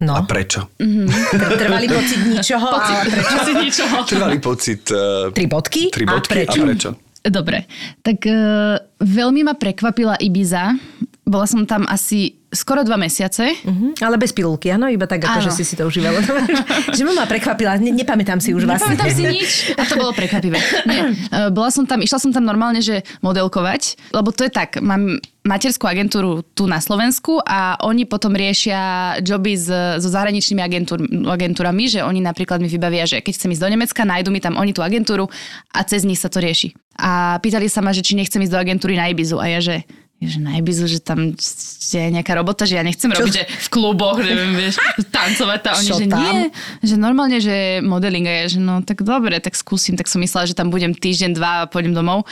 No. 0.02 0.18
a 0.18 0.26
prečo? 0.26 0.68
Tr- 0.76 1.54
Trvalý 1.54 1.86
pocit 1.88 2.18
ničoho, 2.26 2.66
ale 2.66 3.08
prečo? 3.08 3.34
Asi 3.40 3.52
ničoho. 3.56 3.96
Trvalý 4.04 4.38
pocit... 4.42 4.82
Uh, 4.90 5.30
Tri 5.32 5.46
bodky? 5.46 5.88
tri 5.88 6.04
A 6.04 6.18
bodky 6.18 6.34
prečo? 6.34 6.60
a 6.60 6.64
prečo? 6.66 6.90
Dobre, 7.24 7.64
tak 8.04 8.20
uh, 8.26 8.76
veľmi 9.00 9.46
ma 9.48 9.54
prekvapila 9.56 10.18
Ibiza. 10.20 10.76
Bola 11.24 11.46
som 11.48 11.64
tam 11.64 11.88
asi 11.88 12.36
skoro 12.54 12.86
dva 12.86 12.96
mesiace. 12.96 13.52
Mhm, 13.66 14.00
Ale 14.00 14.16
bez 14.16 14.32
pilulky, 14.32 14.70
áno? 14.70 14.86
Iba 14.88 15.04
tak, 15.04 15.26
ako, 15.26 15.38
Áno. 15.42 15.46
že 15.46 15.50
si 15.52 15.64
si 15.66 15.74
to 15.74 15.90
užívala. 15.90 16.22
že 16.96 17.02
ma 17.04 17.26
prekvapila, 17.26 17.76
ne, 17.82 17.90
nepamätám 17.92 18.38
si 18.40 18.54
už 18.54 18.64
vlastne. 18.64 18.94
Nepamätám 18.94 19.10
si 19.12 19.24
nič 19.26 19.50
a 19.76 19.82
to 19.84 19.98
bolo 19.98 20.14
prekvapivé. 20.14 20.58
Nie. 20.88 21.02
E, 21.34 21.50
Bola 21.50 21.72
som 21.72 21.82
tam, 21.82 21.98
išla 21.98 22.20
som 22.22 22.30
tam 22.30 22.46
normálne, 22.46 22.78
že 22.78 23.02
modelkovať, 23.18 24.12
lebo 24.14 24.30
to 24.30 24.46
je 24.46 24.52
tak, 24.54 24.78
mám 24.78 25.18
materskú 25.44 25.84
agentúru 25.84 26.40
tu 26.56 26.64
na 26.64 26.78
Slovensku 26.80 27.42
a 27.42 27.76
oni 27.84 28.08
potom 28.08 28.32
riešia 28.32 29.14
joby 29.20 29.58
s, 29.58 29.68
so 30.00 30.08
zahraničnými 30.08 30.62
agentúr, 30.62 31.04
agentúrami, 31.28 31.84
že 31.90 32.00
oni 32.00 32.24
napríklad 32.24 32.64
mi 32.64 32.68
vybavia, 32.70 33.04
že 33.04 33.20
keď 33.20 33.32
chcem 33.34 33.52
ísť 33.52 33.62
do 33.66 33.68
Nemecka, 33.76 34.08
nájdu 34.08 34.30
mi 34.32 34.40
tam 34.40 34.56
oni 34.56 34.72
tú 34.72 34.80
agentúru 34.80 35.28
a 35.74 35.80
cez 35.84 36.06
nich 36.06 36.20
sa 36.22 36.32
to 36.32 36.40
rieši. 36.40 36.72
A 36.96 37.42
pýtali 37.42 37.68
sa 37.68 37.82
ma, 37.82 37.92
že 37.92 38.00
či 38.00 38.14
nechcem 38.16 38.40
ísť 38.40 38.52
do 38.54 38.60
agentúry 38.62 38.94
na 38.96 39.10
Ibizu 39.10 39.36
a 39.36 39.50
ja, 39.50 39.60
že 39.60 39.84
že 40.26 40.38
na 40.40 40.56
Ibizu, 40.58 40.84
že 40.88 41.00
tam 41.00 41.32
je 41.34 42.02
nejaká 42.10 42.34
robota, 42.34 42.64
že 42.64 42.76
ja 42.76 42.84
nechcem 42.84 43.12
Čo? 43.12 43.22
robiť, 43.22 43.32
že 43.32 43.44
v 43.46 43.68
kluboch, 43.68 44.18
neviem, 44.20 44.52
vieš, 44.56 44.80
tancovať 45.14 45.60
a 45.68 45.70
oni, 45.78 45.88
Čo 45.88 45.96
že 46.00 46.06
tam? 46.08 46.20
nie, 46.20 46.38
že 46.82 46.94
normálne, 46.96 47.38
že 47.38 47.84
modeling 47.84 48.26
a 48.26 48.34
ja, 48.44 48.44
že 48.50 48.58
no 48.60 48.82
tak 48.82 49.04
dobre, 49.04 49.38
tak 49.38 49.54
skúsim, 49.54 49.94
tak 49.94 50.08
som 50.08 50.18
myslela, 50.20 50.48
že 50.48 50.56
tam 50.56 50.68
budem 50.72 50.92
týždeň, 50.96 51.30
dva 51.36 51.52
a 51.64 51.68
pôjdem 51.68 51.92
domov. 51.92 52.24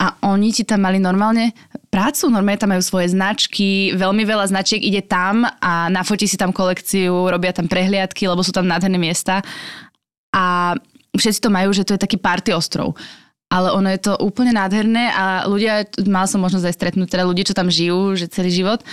A 0.00 0.16
oni 0.24 0.48
ti 0.48 0.64
tam 0.64 0.80
mali 0.80 0.96
normálne 0.96 1.52
prácu, 1.92 2.32
normálne 2.32 2.56
tam 2.56 2.72
majú 2.72 2.80
svoje 2.80 3.12
značky, 3.12 3.92
veľmi 3.92 4.24
veľa 4.24 4.48
značiek 4.48 4.80
ide 4.80 5.04
tam 5.04 5.44
a 5.44 5.92
nafotí 5.92 6.24
si 6.24 6.40
tam 6.40 6.56
kolekciu, 6.56 7.28
robia 7.28 7.52
tam 7.52 7.68
prehliadky, 7.68 8.24
lebo 8.24 8.40
sú 8.40 8.48
tam 8.48 8.64
nádherné 8.64 8.96
miesta 8.96 9.44
a 10.32 10.72
všetci 11.12 11.44
to 11.44 11.50
majú, 11.52 11.74
že 11.76 11.84
to 11.84 11.98
je 11.98 12.00
taký 12.00 12.16
party 12.16 12.56
ostrov. 12.56 12.96
Ale 13.50 13.74
ono 13.74 13.90
je 13.90 13.98
to 13.98 14.14
úplne 14.22 14.54
nádherné 14.54 15.10
a 15.10 15.44
ľudia, 15.50 15.82
mal 16.06 16.30
som 16.30 16.38
možnosť 16.38 16.70
aj 16.70 16.76
stretnúť 16.78 17.08
teda 17.10 17.26
ľudí, 17.26 17.42
čo 17.42 17.58
tam 17.58 17.66
žijú, 17.66 18.14
že 18.14 18.30
celý 18.30 18.54
život, 18.54 18.86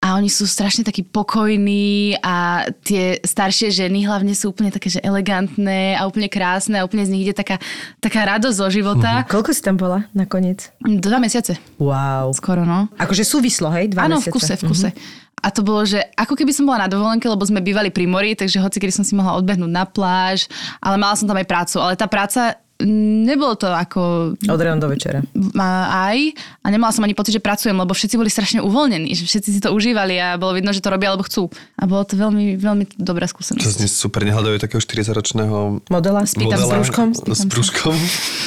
a 0.00 0.16
oni 0.16 0.32
sú 0.32 0.48
strašne 0.48 0.80
takí 0.80 1.04
pokojní 1.04 2.16
a 2.24 2.64
tie 2.80 3.20
staršie 3.20 3.68
ženy 3.68 4.08
hlavne 4.08 4.32
sú 4.32 4.48
úplne 4.48 4.72
také, 4.72 4.88
že 4.88 4.96
elegantné 5.04 5.92
a 5.92 6.08
úplne 6.08 6.32
krásne 6.32 6.80
a 6.80 6.88
úplne 6.88 7.04
z 7.04 7.12
nich 7.12 7.28
ide 7.28 7.36
taká, 7.36 7.60
taká 8.00 8.24
radosť 8.24 8.56
zo 8.56 8.68
života. 8.72 9.20
Mm-hmm. 9.20 9.28
Koľko 9.28 9.52
si 9.52 9.60
tam 9.60 9.76
bola 9.76 10.08
nakoniec? 10.16 10.72
Dva 10.80 11.20
mesiace. 11.20 11.60
Wow. 11.76 12.32
Skoro, 12.32 12.64
no. 12.64 12.88
Akože 12.96 13.28
súvislo, 13.28 13.68
hej? 13.76 13.92
Dva 13.92 14.08
Áno, 14.08 14.24
mesiace. 14.24 14.32
v 14.32 14.34
kuse, 14.40 14.54
v 14.56 14.62
kuse. 14.72 14.88
Mm-hmm. 14.88 15.28
A 15.44 15.48
to 15.52 15.60
bolo, 15.60 15.84
že 15.84 16.00
ako 16.16 16.32
keby 16.32 16.52
som 16.56 16.64
bola 16.64 16.84
na 16.84 16.88
dovolenke, 16.88 17.28
lebo 17.28 17.44
sme 17.44 17.60
bývali 17.60 17.92
pri 17.92 18.08
mori, 18.08 18.32
takže 18.32 18.56
hoci 18.56 18.80
kedy 18.80 18.92
som 18.92 19.04
si 19.04 19.12
mohla 19.12 19.36
odbehnúť 19.36 19.68
na 19.68 19.84
pláž, 19.84 20.48
ale 20.80 20.96
mala 20.96 21.12
som 21.12 21.28
tam 21.28 21.36
aj 21.36 21.44
prácu. 21.44 21.76
Ale 21.76 21.92
tá 22.00 22.08
práca 22.08 22.56
nebolo 22.82 23.54
to 23.54 23.66
ako... 23.66 24.00
Od 24.36 24.56
rána 24.56 24.76
do 24.76 24.88
večera. 24.88 25.20
Aj. 25.54 26.18
A 26.60 26.66
nemala 26.66 26.90
som 26.90 27.02
ani 27.02 27.12
pocit, 27.12 27.32
že 27.32 27.38
pracujem, 27.38 27.72
lebo 27.72 27.90
všetci 27.90 28.14
boli 28.14 28.26
strašne 28.26 28.60
uvoľnení, 28.60 29.12
že 29.12 29.24
všetci 29.24 29.48
si 29.50 29.60
to 29.60 29.70
užívali 29.70 30.16
a 30.16 30.34
bolo 30.34 30.52
vidno, 30.52 30.70
že 30.70 30.80
to 30.80 30.88
robia, 30.88 31.08
alebo 31.08 31.22
chcú. 31.22 31.48
A 31.76 31.84
bolo 31.84 32.02
to 32.02 32.14
veľmi, 32.14 32.56
veľmi 32.56 32.84
dobrá 32.96 33.24
To 33.24 33.32
skúsenosť. 33.32 33.64
znie 33.76 33.86
super, 33.86 34.22
nehľadajú 34.22 34.56
takého 34.58 34.78
40-ročného 34.78 35.84
Modela? 35.86 36.24
Spýtam 36.24 36.58
modela 36.58 36.64
s 36.64 36.88
brúškom. 36.88 37.08
s 37.14 37.42
brúškom. 37.44 37.96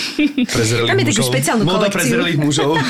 Prezrelých 0.56 0.90
Tam 0.90 0.98
je 0.98 1.06
takú 1.06 1.18
mužov. 1.20 1.30
špeciálnu 1.30 1.64
Moda 1.64 1.78
kolekciu. 1.80 1.98
prezrelých 1.98 2.38
mužov. 2.38 2.72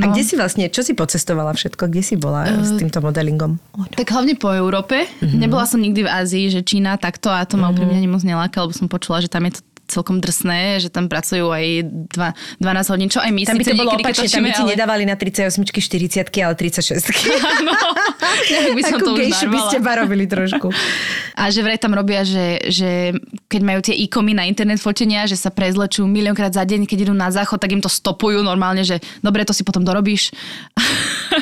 A 0.00 0.04
kde 0.10 0.22
si 0.26 0.34
vlastne, 0.34 0.66
čo 0.70 0.82
si 0.82 0.96
pocestovala 0.96 1.54
všetko? 1.54 1.90
Kde 1.90 2.02
si 2.02 2.14
bola 2.18 2.46
Eh, 2.48 2.64
s 2.64 2.74
týmto 2.74 2.98
modelingom? 2.98 3.58
Tak 3.94 4.10
hlavne 4.10 4.34
po 4.34 4.50
Európe. 4.50 5.06
Mm-hmm. 5.06 5.38
Nebola 5.38 5.64
som 5.68 5.78
nikdy 5.78 6.06
v 6.06 6.10
Ázii, 6.10 6.46
že 6.50 6.60
Čína 6.66 6.98
takto 6.98 7.30
a 7.30 7.44
to 7.46 7.54
ma 7.54 7.68
mm-hmm. 7.68 7.72
úplne 7.74 7.94
ani 7.94 8.08
moc 8.10 8.22
neláka, 8.26 8.62
lebo 8.62 8.74
som 8.74 8.90
počula, 8.90 9.22
že 9.22 9.30
tam 9.30 9.46
je 9.46 9.58
to 9.58 9.62
celkom 9.86 10.18
drsné, 10.18 10.80
že 10.80 10.88
tam 10.88 11.06
pracujú 11.12 11.52
aj 11.52 11.66
dva, 12.12 12.28
12 12.60 12.92
hodín, 12.92 13.08
čo 13.12 13.20
aj 13.20 13.30
my 13.30 13.42
Tam 13.44 13.56
by 13.60 13.64
to 13.64 13.76
bolo 13.76 13.92
opačne, 13.94 14.26
tam 14.28 14.44
by 14.44 14.52
ti 14.52 14.62
ale- 14.64 14.72
nedávali 14.76 15.04
na 15.04 15.16
38 15.16 15.60
40 15.60 16.44
ale 16.44 16.54
36 16.56 17.12
Áno, 17.60 17.72
by 18.74 18.82
som 18.82 18.98
Takú 18.98 19.06
to 19.06 19.12
už 19.20 19.46
by 19.48 19.60
ste 19.68 19.78
barobili 19.84 20.24
trošku. 20.24 20.72
A 21.40 21.50
že 21.50 21.60
vraj 21.60 21.76
tam 21.76 21.92
robia, 21.92 22.24
že, 22.24 22.62
že 22.70 23.12
keď 23.50 23.60
majú 23.62 23.80
tie 23.84 23.94
e-komy 23.94 24.32
na 24.32 24.46
internet 24.48 24.80
fotenia, 24.80 25.28
že 25.28 25.36
sa 25.36 25.50
prezlečujú 25.52 26.06
miliónkrát 26.06 26.54
za 26.54 26.64
deň, 26.64 26.86
keď 26.88 27.10
idú 27.10 27.14
na 27.14 27.28
záchod, 27.28 27.60
tak 27.60 27.74
im 27.74 27.82
to 27.82 27.90
stopujú 27.90 28.40
normálne, 28.40 28.86
že 28.86 29.02
dobre, 29.20 29.44
to 29.44 29.52
si 29.52 29.66
potom 29.66 29.82
dorobíš. 29.82 30.32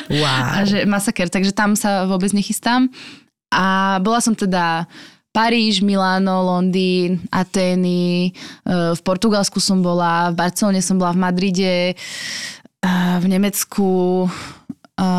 Wow. 0.09 0.43
A 0.57 0.67
že 0.67 0.83
masaker, 0.83 1.29
takže 1.29 1.55
tam 1.55 1.77
sa 1.77 2.09
vôbec 2.09 2.33
nechystám. 2.33 2.89
A 3.53 3.97
bola 4.01 4.17
som 4.17 4.33
teda 4.33 4.89
Paríž, 5.33 5.81
Miláno, 5.81 6.45
Londýn, 6.45 7.25
Atény, 7.33 8.29
e, 8.29 8.31
v 8.93 9.01
Portugalsku 9.01 9.57
som 9.57 9.81
bola, 9.81 10.29
v 10.29 10.37
Barcelone 10.37 10.77
som 10.77 11.01
bola, 11.01 11.09
v 11.09 11.25
Madride, 11.25 11.73
e, 11.89 11.95
v 13.17 13.25
Nemecku, 13.25 14.29
a 14.93 15.09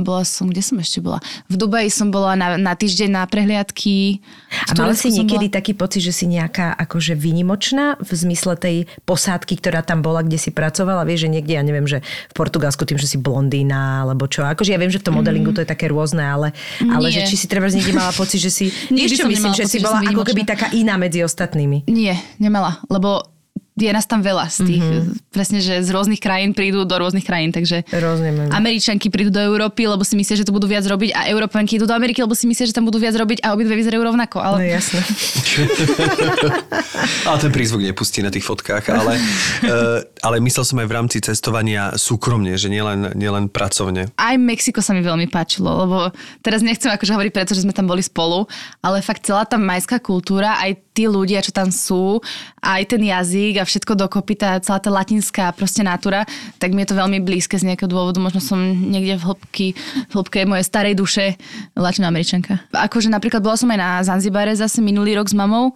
bola 0.00 0.24
som, 0.24 0.48
kde 0.48 0.64
som 0.64 0.80
ešte 0.80 1.04
bola? 1.04 1.20
V 1.52 1.60
Dubaji 1.60 1.92
som 1.92 2.08
bola 2.08 2.32
na, 2.32 2.56
na 2.56 2.72
týždeň 2.72 3.12
na 3.12 3.22
prehliadky. 3.28 4.24
A 4.68 4.72
mala 4.72 4.96
si 4.96 5.12
niekedy 5.12 5.52
bola- 5.52 5.56
taký 5.60 5.72
pocit, 5.76 6.00
že 6.00 6.16
si 6.16 6.24
nejaká 6.24 6.72
akože 6.80 7.12
výnimočná 7.12 8.00
v 8.00 8.08
zmysle 8.08 8.56
tej 8.56 8.76
posádky, 9.04 9.60
ktorá 9.60 9.84
tam 9.84 10.00
bola, 10.00 10.24
kde 10.24 10.40
si 10.40 10.48
pracovala? 10.48 11.04
Vieš, 11.04 11.28
že 11.28 11.32
niekde, 11.32 11.52
ja 11.60 11.60
neviem, 11.60 11.84
že 11.84 12.00
v 12.32 12.34
Portugalsku 12.34 12.88
tým, 12.88 12.96
že 12.96 13.04
si 13.04 13.20
blondína, 13.20 14.08
alebo 14.08 14.24
čo. 14.24 14.48
Akože 14.48 14.72
ja 14.72 14.80
viem, 14.80 14.88
že 14.88 15.04
v 15.04 15.12
tom 15.12 15.20
modelingu 15.20 15.52
to 15.52 15.60
je 15.60 15.68
také 15.68 15.92
rôzne, 15.92 16.24
ale, 16.24 16.56
ale 16.80 17.12
Nie. 17.12 17.28
že 17.28 17.36
či 17.36 17.44
si 17.44 17.46
treba 17.52 17.68
niekde 17.68 17.92
mala 17.92 18.16
pocit, 18.16 18.40
že 18.40 18.48
si... 18.48 18.72
Vieš, 18.88 19.20
čo 19.20 19.28
myslím, 19.28 19.52
že 19.52 19.68
si 19.68 19.76
pocit, 19.76 19.80
že 19.80 19.84
bola 19.84 20.00
som 20.00 20.08
ako 20.08 20.24
keby 20.24 20.42
taká 20.48 20.72
iná 20.72 20.96
medzi 20.96 21.20
ostatnými. 21.20 21.84
Nie, 21.84 22.16
nemala, 22.40 22.80
lebo 22.88 23.31
je 23.72 23.88
nás 23.88 24.04
tam 24.04 24.20
veľa 24.20 24.52
z 24.52 24.68
tých, 24.68 24.84
mm-hmm. 24.84 25.32
presne, 25.32 25.64
že 25.64 25.80
z 25.80 25.88
rôznych 25.88 26.20
krajín 26.20 26.52
prídu 26.52 26.84
do 26.84 26.92
rôznych 26.92 27.24
krajín, 27.24 27.56
takže 27.56 27.88
Rozumiem. 27.88 28.52
Američanky 28.52 29.08
prídu 29.08 29.32
do 29.32 29.40
Európy, 29.40 29.88
lebo 29.88 30.04
si 30.04 30.12
myslia, 30.20 30.36
že 30.36 30.44
to 30.44 30.52
budú 30.52 30.68
viac 30.68 30.84
robiť 30.84 31.16
a 31.16 31.32
Európanky 31.32 31.80
idú 31.80 31.88
do 31.88 31.96
Ameriky, 31.96 32.20
lebo 32.20 32.36
si 32.36 32.44
myslia, 32.44 32.68
že 32.68 32.76
tam 32.76 32.84
budú 32.84 33.00
viac 33.00 33.16
robiť 33.16 33.40
a 33.40 33.56
obidve 33.56 33.72
vyzerajú 33.72 34.04
rovnako. 34.04 34.44
No 34.44 34.60
Ale 34.60 34.76
jasné. 34.76 35.00
Ale 37.28 37.38
ten 37.40 37.52
prízvuk 37.52 37.80
nepustí 37.80 38.20
na 38.20 38.28
tých 38.28 38.44
fotkách, 38.44 38.84
ale, 38.92 39.18
uh, 39.66 39.98
ale 40.22 40.36
myslel 40.42 40.64
som 40.66 40.78
aj 40.78 40.88
v 40.88 40.94
rámci 40.94 41.18
cestovania 41.22 41.94
súkromne, 41.98 42.54
že 42.54 42.70
nielen, 42.70 43.14
nielen 43.16 43.50
pracovne. 43.50 44.10
aj 44.14 44.34
Mexiko 44.38 44.84
sa 44.84 44.94
mi 44.94 45.02
veľmi 45.02 45.26
páčilo, 45.30 45.86
lebo 45.86 45.96
teraz 46.44 46.62
nechcem 46.62 46.92
akože 46.92 47.14
hovoriť 47.14 47.32
preto, 47.34 47.52
že 47.54 47.64
sme 47.66 47.74
tam 47.74 47.90
boli 47.90 48.02
spolu, 48.04 48.46
ale 48.84 49.02
fakt 49.02 49.26
celá 49.26 49.46
tá 49.46 49.58
majská 49.58 49.98
kultúra, 49.98 50.58
aj 50.62 50.78
tí 50.92 51.08
ľudia, 51.08 51.40
čo 51.40 51.52
tam 51.52 51.72
sú, 51.72 52.20
aj 52.60 52.84
ten 52.88 53.02
jazyk 53.02 53.60
a 53.60 53.64
všetko 53.64 53.96
dokopy, 53.96 54.36
tá, 54.36 54.60
celá 54.60 54.78
tá 54.78 54.92
latinská 54.92 55.52
proste 55.56 55.80
natúra, 55.80 56.28
tak 56.60 56.76
mi 56.76 56.84
je 56.84 56.92
to 56.92 57.00
veľmi 57.00 57.18
blízke 57.24 57.56
z 57.56 57.72
nejakého 57.72 57.88
dôvodu. 57.88 58.20
Možno 58.20 58.40
som 58.44 58.60
niekde 58.60 59.16
v 59.16 59.24
hĺbky, 59.24 59.66
v 60.08 60.12
hĺbke 60.12 60.44
mojej 60.44 60.68
starej 60.68 60.94
duše 60.94 61.40
latinoameričanka. 61.74 62.68
Akože 62.72 63.08
napríklad 63.08 63.40
bola 63.40 63.56
som 63.56 63.72
aj 63.72 63.78
na 63.80 63.90
Zanzibare 64.04 64.52
zase 64.52 64.84
minulý 64.84 65.16
rok 65.16 65.32
s 65.32 65.36
mamou 65.36 65.72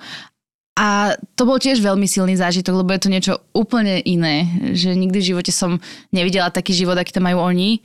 a 0.76 1.16
to 1.40 1.48
bol 1.48 1.56
tiež 1.56 1.80
veľmi 1.80 2.04
silný 2.04 2.36
zážitok, 2.36 2.84
lebo 2.84 2.92
je 2.92 3.00
to 3.00 3.08
niečo 3.08 3.34
úplne 3.56 3.96
iné. 4.04 4.44
Že 4.76 4.92
nikdy 5.00 5.18
v 5.24 5.28
živote 5.32 5.48
som 5.48 5.80
nevidela 6.12 6.52
taký 6.52 6.76
život, 6.76 7.00
aký 7.00 7.16
tam 7.16 7.24
majú 7.24 7.40
oni. 7.40 7.80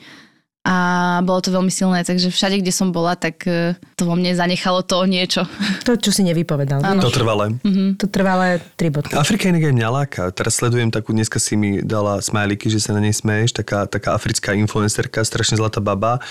A 0.61 0.77
bolo 1.25 1.41
to 1.41 1.49
veľmi 1.49 1.73
silné, 1.73 2.05
takže 2.05 2.29
všade, 2.29 2.61
kde 2.61 2.69
som 2.69 2.93
bola, 2.93 3.17
tak 3.17 3.49
e, 3.49 3.73
to 3.97 4.05
vo 4.05 4.13
mne 4.13 4.37
zanechalo 4.37 4.85
to 4.85 5.01
niečo. 5.09 5.49
To, 5.81 5.97
čo 5.97 6.13
si 6.13 6.21
nevypovedal. 6.21 6.77
To 6.77 7.09
vieš? 7.09 7.17
trvalé. 7.17 7.57
To 7.97 8.05
trvalé 8.05 8.61
tri 8.77 8.93
bodky. 8.93 9.17
Afrika 9.17 9.49
inak 9.49 9.65
aj 9.65 9.73
mňa 9.73 9.89
láka. 9.89 10.21
Teraz 10.29 10.61
sledujem 10.61 10.93
takú, 10.93 11.09
dneska 11.09 11.41
si 11.41 11.57
mi 11.57 11.81
dala 11.81 12.21
smajliky, 12.21 12.69
že 12.69 12.77
sa 12.77 12.93
na 12.93 13.01
nej 13.01 13.09
smeješ, 13.09 13.57
taká, 13.57 13.89
taká 13.89 14.13
africká 14.13 14.53
influencerka, 14.53 15.25
strašne 15.25 15.57
zlatá 15.57 15.81
baba, 15.81 16.21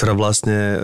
ktorá 0.00 0.16
vlastne 0.16 0.56
e, 0.56 0.78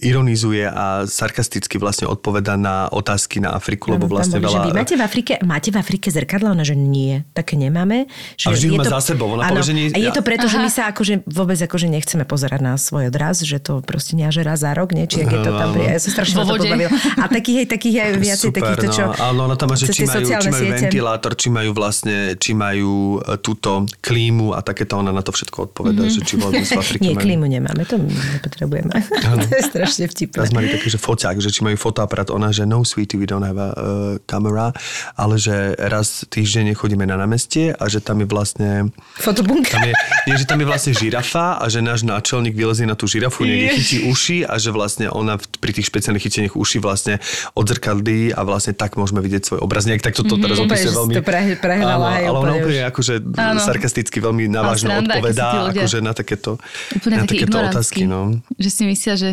ironizuje 0.00 0.64
a 0.64 1.04
sarkasticky 1.04 1.76
vlastne 1.76 2.08
odpoveda 2.08 2.56
na 2.56 2.88
otázky 2.88 3.44
na 3.44 3.52
Afriku, 3.52 3.92
lebo 3.92 4.08
Áno, 4.08 4.16
vlastne 4.16 4.40
že 4.40 4.48
veľa... 4.48 4.64
vy 4.64 4.72
máte 4.72 4.94
v 4.96 5.02
Afrike, 5.04 5.32
máte 5.44 5.68
v 5.68 5.76
Afrike 5.76 6.08
zrkadla? 6.08 6.56
Ona, 6.56 6.64
že 6.64 6.72
nie, 6.72 7.28
také 7.36 7.60
nemáme. 7.60 8.08
Že 8.40 8.46
A 8.48 8.50
vždy 8.56 8.66
je 8.72 8.78
má 8.80 8.84
za 8.88 9.00
sebou, 9.04 9.36
ona 9.36 9.52
áno, 9.52 9.60
povie, 9.60 9.68
že 9.68 9.74
nie- 9.76 9.92
A 9.92 10.00
je 10.00 10.10
to 10.16 10.24
preto, 10.24 10.48
že 10.48 10.56
Aha. 10.56 10.64
my 10.64 10.70
sa 10.72 10.82
akože 10.88 11.28
vôbec 11.28 11.60
akože 11.60 11.92
nechceme 11.92 12.24
pozerať 12.30 12.60
na 12.62 12.78
svoj 12.78 13.10
odraz, 13.10 13.42
že 13.42 13.58
to 13.58 13.82
proste 13.82 14.14
nie 14.14 14.30
že 14.30 14.46
raz 14.46 14.62
za 14.62 14.70
rok, 14.70 14.94
nie? 14.94 15.10
Či 15.10 15.26
jak 15.26 15.34
je 15.34 15.40
to 15.42 15.50
tam, 15.50 15.74
ja 15.74 15.98
sa 15.98 16.10
strašne 16.14 16.46
to 16.46 16.46
vode. 16.46 16.70
pobavilo. 16.70 16.90
A 17.18 17.26
takých 17.26 17.66
aj, 17.66 17.68
takých 17.74 17.96
aj 17.98 18.10
viacej 18.22 18.48
Super, 18.54 18.62
takýchto, 18.62 18.86
čo... 18.94 19.04
no. 19.10 19.18
Áno, 19.18 19.40
ona 19.50 19.56
tam 19.58 19.74
má, 19.74 19.76
že 19.76 19.90
či 19.90 20.06
majú, 20.06 20.22
či 20.22 20.50
majú 20.50 20.62
siete. 20.62 20.74
ventilátor, 20.86 21.32
či 21.34 21.48
majú 21.50 21.70
vlastne, 21.74 22.38
či 22.38 22.54
majú 22.54 23.18
e, 23.18 23.34
túto 23.42 23.90
klímu 23.98 24.54
a 24.54 24.62
takéto 24.62 24.94
ona 25.02 25.10
na 25.10 25.26
to 25.26 25.34
všetko 25.34 25.74
odpoveda, 25.74 26.06
že 26.06 26.22
či 26.22 26.38
vôbec 26.38 26.62
v 26.62 26.78
Afrike 26.78 27.02
Nie, 27.02 27.18
majú. 27.18 27.26
klímu 27.26 27.46
nemáme, 27.50 27.82
to 27.82 27.98
my 27.98 28.06
nepotrebujeme. 28.38 28.94
to 29.50 29.50
je 29.50 29.64
strašne 29.66 30.04
vtipné. 30.06 30.38
Teraz 30.38 30.54
mali 30.54 30.70
taký, 30.70 30.86
že 30.86 31.02
foťák, 31.02 31.42
že 31.42 31.50
či 31.50 31.66
majú 31.66 31.74
fotoaparát, 31.74 32.30
ona, 32.30 32.54
že 32.54 32.62
no 32.68 32.86
sweetie, 32.86 33.18
we 33.18 33.26
don't 33.26 33.42
have 33.42 33.58
a 33.58 33.74
uh, 33.74 34.14
camera, 34.30 34.70
ale 35.18 35.40
že 35.40 35.74
raz 35.80 36.22
týždenne 36.30 36.76
chodíme 36.76 37.02
na 37.08 37.18
námestie 37.18 37.74
a 37.74 37.84
že 37.90 37.98
tam 37.98 38.22
je 38.22 38.26
vlastne 38.28 38.70
Fotobunka. 39.18 39.74
tam 39.74 39.82
je, 39.88 39.94
nie, 40.28 40.34
že 40.36 40.46
tam 40.46 40.60
je 40.60 40.66
vlastne 40.68 40.92
žirafa 40.92 41.58
a 41.58 41.64
že 41.66 41.80
náš 41.80 42.04
náčelník 42.20 42.52
vylezie 42.52 42.84
na 42.84 42.92
tú 42.92 43.08
žirafu, 43.08 43.48
niekde 43.48 43.80
chytí 43.80 43.96
uši 44.04 44.44
a 44.44 44.60
že 44.60 44.68
vlastne 44.76 45.08
ona 45.08 45.40
pri 45.40 45.72
tých 45.72 45.88
špeciálnych 45.88 46.20
chytených 46.20 46.54
uši 46.54 46.76
vlastne 46.84 47.16
odzrkadlí 47.56 48.36
a 48.36 48.44
vlastne 48.44 48.76
tak 48.76 49.00
môžeme 49.00 49.24
vidieť 49.24 49.42
svoj 49.48 49.60
obraz. 49.64 49.88
Nejak 49.88 50.04
tak 50.04 50.12
toto 50.12 50.36
teraz 50.36 50.60
Úplne, 50.60 50.68
opisuje 50.68 50.92
veľmi... 50.92 51.14
to 51.16 51.24
pre- 51.24 51.56
prehnala, 51.56 52.06
Áno, 52.12 52.16
hej, 52.20 52.24
ale 52.28 52.36
ona 52.36 52.52
úplne 52.60 52.80
akože 52.92 53.14
Áno. 53.40 53.60
sarkasticky 53.64 54.20
veľmi 54.20 54.52
navážno 54.52 54.92
odpovedá 55.00 55.72
akože 55.72 55.98
na 56.04 56.12
takéto, 56.12 56.60
Úplne 56.92 57.16
na 57.16 57.24
takéto 57.24 57.56
otázky. 57.56 58.04
No. 58.04 58.36
Že 58.60 58.68
si 58.68 58.82
myslia, 58.84 59.14
že 59.16 59.30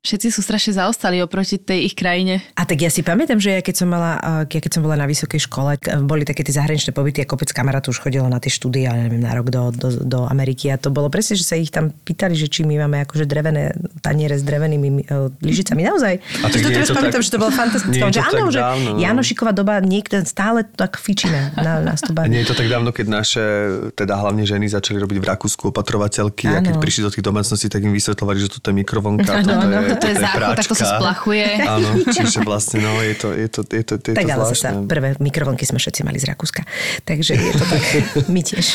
všetci 0.00 0.28
sú 0.28 0.40
strašne 0.40 0.72
zaostali 0.74 1.18
oproti 1.18 1.56
tej 1.56 1.84
ich 1.84 1.94
krajine. 1.94 2.40
A 2.54 2.62
tak 2.62 2.78
ja 2.78 2.88
si 2.88 3.00
pamätám, 3.00 3.36
že 3.36 3.50
ja 3.50 3.60
keď 3.60 3.74
som, 3.76 3.88
mala, 3.88 4.16
a 4.16 4.30
ja 4.42 4.60
keď 4.60 4.70
som 4.70 4.82
bola 4.82 4.94
na 4.94 5.04
vysokej 5.04 5.40
škole, 5.42 5.76
k- 5.76 6.00
boli 6.00 6.22
také 6.22 6.40
tie 6.40 6.54
zahraničné 6.54 6.90
pobyty 6.90 7.20
a 7.20 7.26
kopec 7.26 7.48
kamarátov 7.48 7.90
už 7.90 8.00
chodilo 8.00 8.24
na 8.24 8.36
tie 8.36 8.48
štúdie, 8.48 8.84
ja 8.84 8.94
neviem, 8.94 9.18
na 9.18 9.32
rok 9.32 9.48
do, 9.48 9.68
do, 9.68 9.88
do 9.98 10.20
Ameriky 10.24 10.68
a 10.68 10.76
to 10.76 10.88
bolo 10.88 11.06
presne, 11.06 11.34
že 11.34 11.44
sa 11.44 11.54
ich 11.54 11.68
tam 11.68 11.90
pýtali, 11.90 12.32
že 12.32 12.46
či 12.46 12.62
my 12.62 12.78
máme 12.80 13.04
akože 13.04 13.24
drevené 13.24 13.74
taniere 13.98 14.34
s 14.34 14.42
drevenými 14.42 14.88
uh, 15.04 15.28
lyžicami. 15.38 15.82
Naozaj. 15.82 16.14
A 16.38 16.46
tak 16.46 16.56
Že 16.56 16.62
to 16.62 16.70
teraz 16.72 16.88
pamätám, 16.90 17.12
tak- 17.14 17.26
že 17.26 17.30
to 17.30 17.38
bolo 17.38 17.52
fantastické. 17.52 17.98
Že 18.08 18.22
áno, 18.24 18.44
že 18.48 18.60
dávno, 18.60 18.88
no. 18.88 18.98
Janošiková 18.98 19.52
doba 19.52 19.74
niekto 19.78 20.22
stále 20.22 20.62
tak 20.64 20.96
fičíme 20.96 21.52
na, 21.54 21.82
nás 21.82 22.00
to 22.00 22.12
A 22.12 22.16
baví. 22.16 22.30
nie 22.30 22.40
je 22.40 22.48
to 22.48 22.56
tak 22.56 22.68
dávno, 22.68 22.90
keď 22.90 23.06
naše, 23.08 23.44
teda 23.92 24.14
hlavne 24.16 24.42
ženy 24.42 24.68
začali 24.68 24.96
robiť 24.96 25.18
v 25.18 25.26
Rakúsku 25.26 25.68
opatrovateľky 25.68 26.46
a 26.46 26.60
keď 26.60 26.74
prišli 26.76 27.02
do 27.02 27.10
tých 27.10 27.20
domácností, 27.20 27.66
tak 27.66 27.80
im 27.80 27.90
vysvetľovali, 27.90 28.38
že 28.38 28.48
toto 28.48 28.70
je 28.70 28.76
mikrovlnka, 28.76 29.32
Áno, 29.34 29.48
toto 29.48 29.66
áno. 29.66 29.80
je 29.80 29.87
Toto 29.94 30.06
je 30.08 30.14
záchod, 30.20 30.54
takto 30.56 30.74
sa 30.76 30.86
splachuje. 30.98 31.46
Áno, 31.64 31.88
čiže 32.16 32.44
vlastne, 32.44 32.84
no, 32.84 33.00
je 33.00 33.14
to, 33.16 33.28
je 33.32 33.48
to, 33.48 33.60
je 33.64 33.84
to, 33.84 33.94
je 33.96 34.14
Tak 34.16 34.24
to 34.24 34.32
ale 34.34 34.44
zvláštne. 34.48 34.70
zasa 34.74 34.88
prvé 34.88 35.08
mikrovlnky 35.18 35.64
sme 35.64 35.78
všetci 35.80 36.00
mali 36.04 36.18
z 36.20 36.28
Rakúska. 36.28 36.62
Takže 37.08 37.32
je 37.34 37.52
to 37.56 37.64
tak, 37.64 37.82
my 38.34 38.40
tiež. 38.44 38.66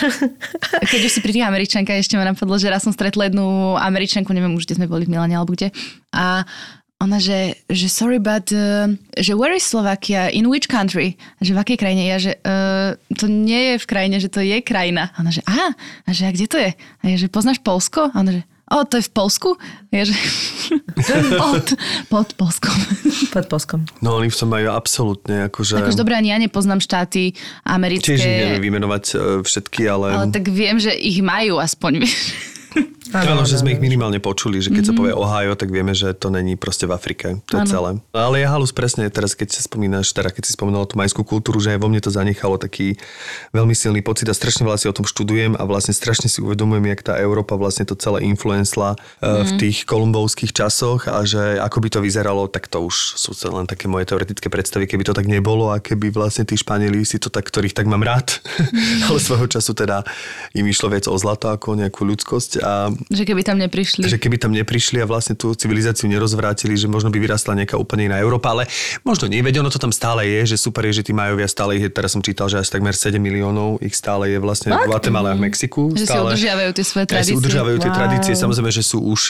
Keď 0.90 1.00
už 1.06 1.12
si 1.12 1.20
tých 1.22 1.46
Američanka, 1.46 1.94
ešte 1.94 2.18
ma 2.18 2.26
napadlo, 2.26 2.58
že 2.58 2.72
raz 2.72 2.84
som 2.84 2.92
stretla 2.92 3.30
jednu 3.30 3.78
Američanku, 3.78 4.34
neviem 4.34 4.54
už, 4.58 4.66
kde 4.66 4.82
sme 4.82 4.88
boli 4.90 5.06
v 5.06 5.14
Milane 5.14 5.38
alebo 5.38 5.54
kde. 5.54 5.70
A 6.14 6.44
ona, 7.04 7.20
že, 7.20 7.60
že 7.68 7.92
sorry, 7.92 8.16
but, 8.16 8.48
uh, 8.56 8.88
že 9.20 9.36
where 9.36 9.52
is 9.52 9.68
Slovakia? 9.68 10.32
In 10.32 10.48
which 10.48 10.72
country? 10.72 11.20
Že 11.44 11.52
v 11.52 11.60
akej 11.60 11.78
krajine? 11.84 12.08
Ja, 12.08 12.16
že 12.16 12.40
uh, 12.40 12.96
to 13.20 13.28
nie 13.28 13.76
je 13.76 13.84
v 13.84 13.86
krajine, 13.92 14.18
že 14.24 14.32
to 14.32 14.40
je 14.40 14.64
krajina. 14.64 15.12
A 15.12 15.20
ona, 15.20 15.32
že 15.36 15.44
a, 15.44 15.76
a 16.08 16.10
že 16.16 16.24
a 16.24 16.32
kde 16.32 16.48
to 16.48 16.56
je? 16.56 16.72
A 16.72 17.04
ja, 17.12 17.16
že 17.20 17.28
poznáš 17.28 17.60
Polsko? 17.60 18.08
A 18.08 18.16
ona, 18.16 18.40
že 18.40 18.42
o, 18.72 18.78
to 18.88 19.00
je 19.00 19.04
v 19.08 19.12
Polsku? 19.12 19.50
A 19.92 19.92
ja, 19.92 20.04
že 20.08 20.16
pod, 21.42 21.66
pod 22.08 22.30
Polskom. 22.40 22.78
Pod 23.34 23.46
poskom. 23.50 23.82
No 24.00 24.22
oni 24.22 24.30
v 24.30 24.38
tom 24.38 24.50
majú 24.54 24.70
absolútne, 24.70 25.50
akože... 25.50 25.82
Akože 25.82 25.98
dobré, 25.98 26.16
ani 26.16 26.30
ja 26.30 26.38
nepoznám 26.38 26.80
štáty 26.80 27.34
americké. 27.66 28.14
Ich 28.14 28.24
neviem 28.24 28.62
vymenovať 28.62 29.04
e, 29.14 29.16
všetky, 29.42 29.82
ale... 29.90 30.08
Ale 30.14 30.28
tak 30.30 30.48
viem, 30.54 30.78
že 30.78 30.94
ich 30.94 31.18
majú 31.26 31.58
aspoň. 31.58 32.06
vieš. 32.06 32.14
Áno, 33.14 33.46
že 33.46 33.62
sme 33.62 33.78
ich 33.78 33.82
minimálne 33.82 34.18
počuli, 34.18 34.58
že 34.58 34.74
keď 34.74 34.90
sa 34.90 34.94
povie 34.98 35.14
Ohio, 35.14 35.54
tak 35.54 35.70
vieme, 35.70 35.94
že 35.94 36.18
to 36.18 36.34
není 36.34 36.58
proste 36.58 36.90
v 36.90 36.98
Afrike. 36.98 37.40
To 37.54 37.62
je 37.62 37.64
Áno. 37.64 37.70
celé. 37.70 37.90
Ale 38.12 38.42
ja 38.42 38.50
halus 38.50 38.74
presne 38.74 39.06
teraz, 39.14 39.38
keď 39.38 39.54
sa 39.54 39.62
spomínaš, 39.62 40.10
teda 40.12 40.34
keď 40.34 40.50
si 40.50 40.52
spomenula 40.58 40.90
tú 40.90 40.98
majskú 40.98 41.22
kultúru, 41.22 41.62
že 41.62 41.78
aj 41.78 41.80
vo 41.80 41.88
mne 41.94 42.02
to 42.02 42.10
zanechalo 42.10 42.58
taký 42.58 42.98
veľmi 43.54 43.78
silný 43.78 44.02
pocit 44.02 44.26
a 44.28 44.34
strašne 44.34 44.66
veľa 44.66 44.82
si 44.82 44.90
o 44.90 44.96
tom 44.96 45.06
študujem 45.06 45.54
a 45.54 45.64
vlastne 45.70 45.94
strašne 45.94 46.26
si 46.26 46.42
uvedomujem, 46.42 46.90
jak 46.90 47.06
tá 47.06 47.14
Európa 47.22 47.54
vlastne 47.54 47.86
to 47.86 47.94
celé 47.94 48.26
influencla 48.26 48.98
mm. 49.22 49.46
v 49.46 49.52
tých 49.62 49.86
kolumbovských 49.86 50.50
časoch 50.50 51.06
a 51.06 51.22
že 51.22 51.62
ako 51.62 51.78
by 51.86 51.90
to 51.94 52.00
vyzeralo, 52.02 52.50
tak 52.50 52.66
to 52.66 52.82
už 52.82 53.22
sú 53.22 53.32
len 53.54 53.70
také 53.70 53.86
moje 53.86 54.10
teoretické 54.10 54.50
predstavy, 54.50 54.90
keby 54.90 55.06
to 55.06 55.14
tak 55.14 55.30
nebolo 55.30 55.70
a 55.70 55.78
keby 55.78 56.10
vlastne 56.10 56.48
tí 56.48 56.58
Španieli 56.58 57.06
si 57.06 57.22
to 57.22 57.30
tak, 57.30 57.46
ktorých 57.46 57.76
tak 57.76 57.86
mám 57.86 58.02
rád, 58.02 58.40
ale 59.08 59.18
svojho 59.22 59.46
času 59.46 59.78
teda 59.78 60.02
im 60.58 60.66
išlo 60.66 60.90
viac 60.90 61.06
o 61.06 61.16
zlato 61.20 61.52
ako 61.52 61.78
nejakú 61.78 62.08
ľudskosť 62.08 62.52
a 62.64 62.90
Že 63.10 63.24
keby 63.26 63.42
tam 63.42 63.58
neprišli. 63.58 64.06
že 64.06 64.18
keby 64.18 64.38
tam 64.38 64.52
neprišli 64.52 65.00
a 65.00 65.06
vlastne 65.06 65.34
tú 65.34 65.52
civilizáciu 65.52 66.08
nerozvrátili, 66.08 66.76
že 66.76 66.86
možno 66.86 67.10
by 67.10 67.18
vyrastla 67.18 67.56
nejaká 67.56 67.76
úplne 67.76 68.08
iná 68.12 68.20
Európa, 68.20 68.52
ale 68.52 68.68
možno 69.02 69.26
nie, 69.26 69.40
veď 69.40 69.60
ono 69.60 69.72
to 69.72 69.80
tam 69.80 69.92
stále 69.92 70.24
je, 70.24 70.54
že 70.54 70.58
super 70.60 70.84
je, 70.88 71.02
že 71.02 71.08
tí 71.08 71.12
majovia 71.12 71.48
stále 71.48 71.76
ich 71.76 71.84
je, 71.84 71.90
teraz 71.90 72.14
som 72.14 72.22
čítal, 72.22 72.48
že 72.48 72.60
až 72.60 72.70
takmer 72.70 72.94
7 72.94 73.16
miliónov 73.18 73.82
ich 73.82 73.96
stále 73.96 74.30
je 74.30 74.38
vlastne 74.38 74.72
v 74.72 74.86
Guatemala 74.86 75.32
a 75.32 75.36
v 75.36 75.48
Mexiku. 75.48 75.92
Že 75.92 76.00
si 76.00 76.08
stále, 76.08 76.30
udržiavajú 76.32 76.70
tie 76.72 76.86
svoje 76.86 77.04
Aj 77.04 77.10
si 77.10 77.14
tradície. 77.14 77.36
udržiavajú 77.38 77.78
tie 77.80 77.92
Wow. 77.92 77.98
tradície, 77.98 78.34
samozrejme, 78.34 78.72
že 78.72 78.84
sú 78.84 78.98
už, 79.02 79.22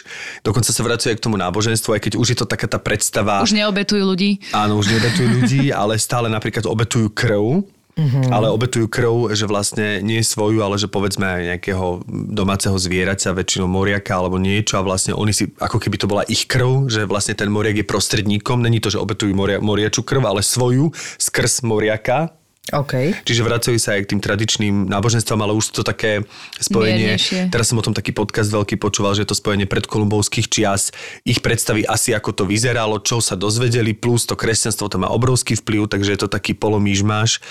dokonca 0.41 0.69
sa 0.69 0.82
vracajú 0.82 1.09
aj 1.11 1.17
k 1.19 1.24
tomu 1.24 1.36
náboženstvu, 1.36 1.89
aj 1.93 2.01
keď 2.03 2.13
už 2.19 2.28
je 2.34 2.38
to 2.39 2.45
taká 2.45 2.67
tá 2.67 2.80
predstava. 2.80 3.43
Už 3.43 3.53
neobetujú 3.53 4.03
ľudí. 4.03 4.39
Áno, 4.51 4.78
už 4.78 4.91
neobetujú 4.91 5.28
ľudí, 5.41 5.61
ale 5.76 5.95
stále 5.97 6.28
napríklad 6.28 6.63
obetujú 6.63 7.11
krv. 7.11 7.63
Mm-hmm. 7.93 8.33
Ale 8.33 8.49
obetujú 8.49 8.89
krv, 8.89 9.37
že 9.37 9.45
vlastne 9.45 10.01
nie 10.01 10.25
svoju, 10.25 10.65
ale 10.65 10.81
že 10.81 10.89
povedzme 10.89 11.29
aj 11.29 11.41
nejakého 11.53 12.01
domáceho 12.09 12.73
zvieraťa, 12.73 13.37
väčšinou 13.37 13.69
moriaka 13.69 14.17
alebo 14.17 14.41
niečo 14.41 14.81
a 14.81 14.85
vlastne 14.85 15.13
oni 15.13 15.29
si, 15.29 15.53
ako 15.61 15.77
keby 15.77 16.01
to 16.01 16.09
bola 16.09 16.25
ich 16.25 16.49
krv, 16.49 16.89
že 16.89 17.05
vlastne 17.05 17.37
ten 17.37 17.53
moriak 17.53 17.77
je 17.77 17.85
prostredníkom, 17.85 18.65
není 18.65 18.81
to, 18.81 18.89
že 18.89 18.97
obetujú 18.97 19.37
moria, 19.37 19.61
moriačú 19.61 20.01
krv, 20.01 20.25
ale 20.25 20.41
svoju 20.41 20.89
skrz 21.21 21.61
moriaka, 21.61 22.33
OK. 22.71 23.11
Čiže 23.27 23.43
vracajú 23.43 23.75
sa 23.75 23.99
aj 23.99 24.07
k 24.07 24.11
tým 24.15 24.21
tradičným 24.23 24.75
náboženstvom, 24.87 25.35
ale 25.43 25.51
už 25.51 25.67
sú 25.67 25.73
to 25.75 25.83
také 25.83 26.23
spojenie. 26.55 27.19
Miernejšie. 27.19 27.51
Teraz 27.51 27.67
som 27.67 27.75
o 27.75 27.83
tom 27.83 27.91
taký 27.91 28.15
podcast 28.15 28.55
veľký 28.55 28.79
počúval, 28.79 29.19
že 29.19 29.27
je 29.27 29.35
to 29.35 29.37
spojenie 29.37 29.67
predkolumbovských 29.67 30.47
čias, 30.47 30.95
ich 31.27 31.43
predstavy 31.43 31.83
asi 31.83 32.15
ako 32.15 32.31
to 32.31 32.43
vyzeralo, 32.47 33.03
čo 33.03 33.19
sa 33.19 33.35
dozvedeli, 33.35 33.91
plus 33.91 34.23
to 34.23 34.39
kresťanstvo 34.39 34.87
to 34.87 34.95
má 34.95 35.11
obrovský 35.11 35.59
vplyv, 35.59 35.91
takže 35.91 36.15
je 36.15 36.19
to 36.23 36.31
taký 36.31 36.55
polomížmaš, 36.55 37.43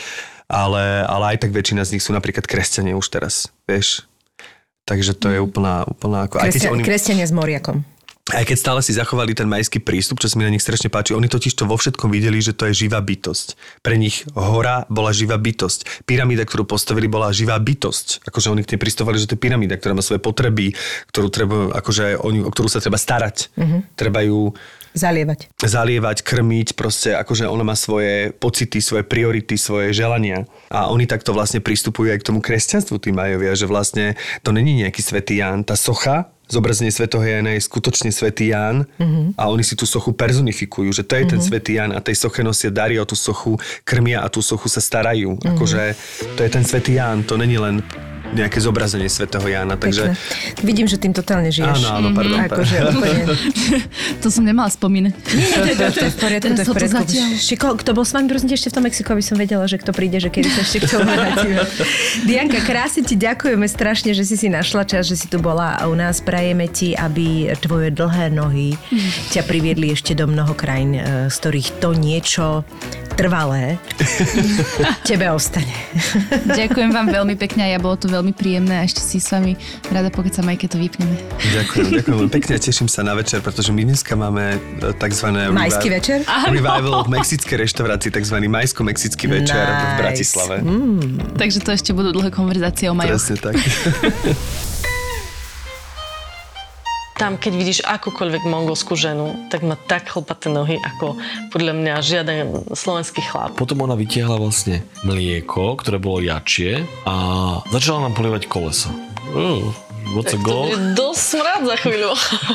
ale, 0.53 1.09
ale 1.09 1.25
aj 1.35 1.49
tak 1.49 1.57
väčšina 1.57 1.81
z 1.89 1.97
nich 1.97 2.05
sú 2.05 2.13
napríklad 2.13 2.45
kresťania 2.45 2.93
už 2.93 3.09
teraz, 3.09 3.49
vieš. 3.65 4.05
Takže 4.85 5.17
to 5.17 5.33
je 5.33 5.41
úplná, 5.41 5.89
úplná 5.89 6.29
ako... 6.29 6.45
Kresťan, 6.45 6.77
oni- 6.77 6.85
Kresťania 6.85 7.25
s 7.25 7.33
moriakom. 7.33 7.87
aj 8.31 8.45
keď 8.47 8.57
stále 8.59 8.81
si 8.87 8.95
zachovali 8.95 9.35
ten 9.35 9.51
majský 9.51 9.83
prístup, 9.83 10.23
čo 10.23 10.31
sa 10.31 10.39
mi 10.39 10.47
na 10.47 10.53
nich 10.53 10.63
strašne 10.63 10.87
páči, 10.87 11.15
oni 11.15 11.27
totiž 11.27 11.59
to 11.59 11.67
vo 11.67 11.75
všetkom 11.75 12.07
videli, 12.11 12.39
že 12.39 12.55
to 12.55 12.71
je 12.71 12.87
živá 12.87 13.03
bytosť. 13.03 13.59
Pre 13.83 13.95
nich 13.99 14.23
hora 14.35 14.87
bola 14.87 15.11
živá 15.11 15.39
bytosť. 15.39 16.07
Pyramída, 16.07 16.47
ktorú 16.47 16.63
postavili, 16.63 17.11
bola 17.11 17.35
živá 17.35 17.59
bytosť. 17.59 18.27
Akože 18.27 18.55
oni 18.55 18.63
k 18.63 18.75
nej 18.75 18.81
pristovali, 18.83 19.19
že 19.19 19.27
to 19.27 19.35
je 19.35 19.43
pyramída, 19.43 19.75
ktorá 19.75 19.99
má 19.99 20.03
svoje 20.07 20.23
potreby, 20.23 20.75
ktorú 21.11 21.29
treba, 21.35 21.57
akože 21.79 22.19
oni, 22.23 22.47
o 22.47 22.51
ktorú 22.51 22.71
sa 22.71 22.79
treba 22.79 22.99
starať. 22.99 23.55
Mm-hmm. 23.59 23.81
Treba 23.99 24.23
ju 24.23 24.55
Zalievať. 24.93 25.49
zalievať, 25.57 26.21
krmiť, 26.21 26.77
proste 26.77 27.17
akože 27.17 27.49
ona 27.49 27.65
má 27.65 27.73
svoje 27.73 28.37
pocity, 28.37 28.85
svoje 28.85 29.09
priority, 29.09 29.57
svoje 29.57 29.97
želania. 29.97 30.45
A 30.69 30.93
oni 30.93 31.09
takto 31.09 31.33
vlastne 31.33 31.65
pristupujú 31.65 32.13
aj 32.13 32.21
k 32.21 32.29
tomu 32.29 32.45
kresťanstvu, 32.45 33.01
tí 33.01 33.09
majovia, 33.09 33.57
že 33.57 33.65
vlastne 33.65 34.21
to 34.45 34.53
není 34.53 34.77
nejaký 34.85 35.01
svätý 35.01 35.41
Ján. 35.41 35.65
Tá 35.65 35.81
socha, 35.81 36.29
zobrazenie 36.53 36.93
svätého 36.93 37.25
Jána 37.25 37.57
je 37.57 37.65
skutočne 37.65 38.13
svätý 38.13 38.53
Ján 38.53 38.85
mm-hmm. 39.01 39.41
a 39.41 39.49
oni 39.49 39.65
si 39.65 39.73
tú 39.73 39.89
sochu 39.89 40.13
personifikujú, 40.13 40.93
že 40.93 41.01
to 41.01 41.17
je 41.17 41.25
mm-hmm. 41.25 41.33
ten 41.33 41.41
svätý 41.41 41.73
Ján 41.81 41.97
a 41.97 42.05
tej 42.05 42.21
soche 42.21 42.45
nosia 42.45 42.69
dary 42.69 43.01
o 43.01 43.09
tú 43.09 43.17
sochu 43.17 43.57
krmia 43.89 44.21
a 44.21 44.29
tú 44.29 44.45
sochu 44.45 44.69
sa 44.69 44.85
starajú. 44.85 45.41
Mm-hmm. 45.41 45.51
Akože 45.57 45.83
to 46.37 46.41
je 46.45 46.51
ten 46.53 46.65
svätý 46.69 47.01
Ján, 47.01 47.25
to 47.25 47.41
není 47.41 47.57
len 47.57 47.81
nejaké 48.33 48.59
zobrazenie 48.59 49.09
svätého 49.09 49.45
Jána, 49.45 49.77
takže... 49.77 50.13
Pekné. 50.13 50.65
Vidím, 50.65 50.87
že 50.89 50.97
tým 50.97 51.13
totálne 51.13 51.53
žiješ. 51.53 51.85
Áno, 51.85 51.89
áno, 52.01 52.09
pardon. 52.17 52.39
Akože 52.41 52.77
úplne... 52.93 53.23
To 54.23 54.31
som 54.31 54.47
nemala 54.47 54.71
spomínať. 54.71 55.13
Nie, 55.35 55.75
to, 55.75 55.91
to, 55.91 55.99
to 55.99 56.05
je 56.07 56.13
v 56.15 56.19
poriadku, 56.25 56.51
to 56.55 56.63
je 56.63 56.67
v 56.67 56.75
poriadku. 56.75 57.03
Šiko, 57.39 57.67
kto 57.75 57.91
bol 57.93 58.07
s 58.07 58.15
vami, 58.15 58.31
prosím 58.31 58.55
ešte 58.55 58.71
v 58.71 58.75
tom 58.79 58.85
Mexiku, 58.87 59.09
aby 59.15 59.25
som 59.25 59.35
vedela, 59.35 59.67
že 59.67 59.83
kto 59.83 59.91
príde, 59.91 60.23
že 60.23 60.31
kedy 60.31 60.49
sa 60.49 60.63
ešte 60.63 60.79
k 60.83 60.87
tomu. 60.95 61.11
Dianka, 62.29 62.63
krásne 62.63 63.03
ti 63.03 63.19
ďakujeme 63.19 63.67
strašne, 63.67 64.15
že 64.15 64.23
si 64.23 64.39
si 64.39 64.47
našla 64.47 64.87
čas, 64.87 65.11
že 65.11 65.19
si 65.19 65.27
tu 65.27 65.43
bola 65.43 65.75
a 65.75 65.91
u 65.91 65.95
nás 65.99 66.23
prajeme 66.23 66.71
ti, 66.71 66.95
aby 66.95 67.51
tvoje 67.59 67.91
dlhé 67.91 68.31
nohy 68.31 68.79
ťa 69.35 69.43
priviedli 69.45 69.91
ešte 69.91 70.15
do 70.15 70.31
mnoho 70.31 70.55
krajín, 70.55 70.95
eh, 70.95 71.27
z 71.29 71.37
ktorých 71.43 71.69
to 71.83 71.91
niečo 71.99 72.47
trvalé 73.15 73.79
tebe 75.09 75.29
ostane. 75.31 75.73
Ďakujem 76.49 76.91
vám 76.91 77.09
veľmi 77.13 77.35
pekne 77.37 77.65
a 77.65 77.69
ja 77.77 77.79
bolo 77.79 78.01
to 78.01 78.09
veľmi 78.09 78.33
príjemné 78.33 78.81
a 78.81 78.83
ešte 78.83 79.05
si 79.05 79.21
s 79.21 79.31
vami 79.31 79.55
rada 79.93 80.09
pokecam 80.09 80.49
aj 80.49 80.57
keď 80.59 80.69
to 80.75 80.79
vypneme. 80.81 81.17
Ďakujem, 81.53 81.87
ďakujem 82.01 82.17
veľmi 82.17 82.33
pekne 82.33 82.53
a 82.57 82.61
teším 82.61 82.89
sa 82.89 83.05
na 83.05 83.13
večer, 83.13 83.45
pretože 83.45 83.71
my 83.71 83.83
dneska 83.85 84.17
máme 84.17 84.57
e, 84.57 84.91
takzvané... 84.97 85.53
Majský 85.53 85.89
večer? 85.93 86.25
Revival 86.27 87.05
v 87.05 87.11
mexickej 87.21 87.57
reštaurácii, 87.69 88.11
takzvaný 88.11 88.49
majsko-mexický 88.49 89.29
večer 89.29 89.61
v 89.61 89.77
Nice. 89.77 89.99
Bratislave. 90.01 90.57
Takže 91.37 91.59
to 91.61 91.71
ešte 91.77 91.91
budú 91.93 92.17
dlhé 92.17 92.33
konverzácie 92.33 92.89
o 92.89 92.95
majoch. 92.97 93.21
Presne 93.21 93.37
tak. 93.39 93.55
Tam, 97.23 97.39
keď 97.39 97.53
vidíš 97.55 97.79
akúkoľvek 97.87 98.43
mongolskú 98.51 98.99
ženu, 98.99 99.47
tak 99.47 99.63
má 99.63 99.79
tak 99.79 100.11
chlpaté 100.11 100.51
nohy, 100.51 100.75
ako 100.83 101.15
podľa 101.55 101.71
mňa 101.79 101.95
žiaden 102.03 102.67
slovenský 102.75 103.23
chlap. 103.23 103.55
Potom 103.55 103.79
ona 103.87 103.95
vytiahla 103.95 104.43
vlastne 104.43 104.83
mlieko, 105.07 105.79
ktoré 105.79 106.03
bolo 106.03 106.19
jačie 106.19 106.83
a 107.07 107.15
začala 107.71 108.11
nám 108.11 108.19
polievať 108.19 108.51
kolesa. 108.51 108.91
Uh, 109.39 109.71
what's 110.19 110.35
a 110.35 110.39
To 110.39 110.43
goal? 110.43 110.67
bude 110.67 110.99
dosť 110.99 111.23
smrad 111.23 111.63
za 111.63 111.77
chvíľu. 111.79 112.11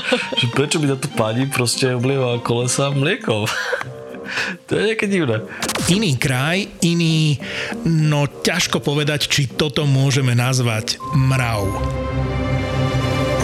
Prečo 0.59 0.83
by 0.83 0.85
táto 0.99 1.07
pani 1.15 1.47
proste 1.47 1.95
oblievala 1.95 2.43
kolesa 2.43 2.91
mliekom? 2.91 3.47
to 4.67 4.71
je 4.75 4.83
nejaké 4.83 5.07
divné. 5.07 5.47
Iný 5.87 6.19
kraj, 6.19 6.67
iný, 6.83 7.39
no 7.87 8.27
ťažko 8.27 8.83
povedať, 8.83 9.31
či 9.31 9.47
toto 9.47 9.87
môžeme 9.87 10.35
nazvať 10.35 10.99
mrav. 11.15 11.63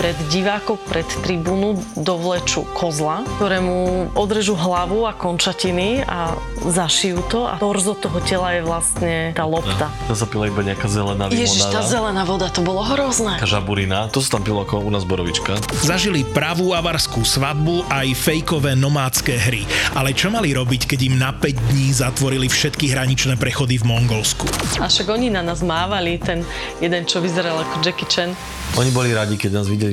Pred 0.04 0.20
divákov, 0.28 0.84
pred 0.84 1.08
tribúnu 1.24 1.80
dovlečú 1.96 2.68
kozla, 2.76 3.24
ktorému 3.40 4.12
odrežú 4.20 4.52
hlavu 4.52 5.08
a 5.08 5.16
končatiny 5.16 6.04
a 6.04 6.36
zašijú 6.60 7.24
to 7.32 7.48
a 7.48 7.56
torzo 7.56 7.96
toho 7.96 8.20
tela 8.20 8.52
je 8.52 8.68
vlastne 8.68 9.32
tá 9.32 9.48
lopta. 9.48 9.88
To 10.12 10.16
sa 10.20 10.28
pila 10.28 10.52
iba 10.52 10.60
nejaká 10.60 10.92
zelená 10.92 11.32
Ježiš, 11.32 11.72
tá 11.72 11.80
limonáda. 11.80 11.88
zelená 11.88 12.24
voda, 12.28 12.52
to 12.52 12.60
bolo 12.60 12.84
hrozné. 12.84 13.40
Taká 13.40 13.64
žaburina, 13.64 14.12
to 14.12 14.20
sa 14.20 14.36
tam 14.36 14.44
pilo 14.44 14.68
ako 14.68 14.84
u 14.84 14.92
nás 14.92 15.08
borovička. 15.08 15.56
Zažili 15.88 16.28
pravú 16.28 16.76
avarskú 16.76 17.24
svadbu 17.24 17.88
aj 17.88 18.12
fejkové 18.12 18.76
nomádske 18.76 19.40
hry. 19.40 19.64
Ale 19.96 20.12
čo 20.12 20.28
mali 20.28 20.52
robiť, 20.52 20.84
keď 20.84 21.00
im 21.00 21.16
na 21.16 21.32
5 21.32 21.72
dní 21.72 21.96
zatvorili 21.96 22.52
všetky 22.52 22.92
hraničné 22.92 23.40
prechody 23.40 23.80
v 23.80 23.88
Mongolsku? 23.88 24.52
A 24.84 24.92
však 24.92 25.08
oni 25.08 25.32
na 25.32 25.40
nás 25.40 25.64
mávali, 25.64 26.20
ten 26.20 26.44
jeden, 26.84 27.08
čo 27.08 27.24
vyzeral 27.24 27.56
ako 27.64 27.80
Jackie 27.80 28.04
Chan. 28.12 28.36
Oni 28.74 28.90
boli 28.90 29.14
radi, 29.14 29.38
keď 29.38 29.62
nás 29.62 29.70
videli, 29.70 29.93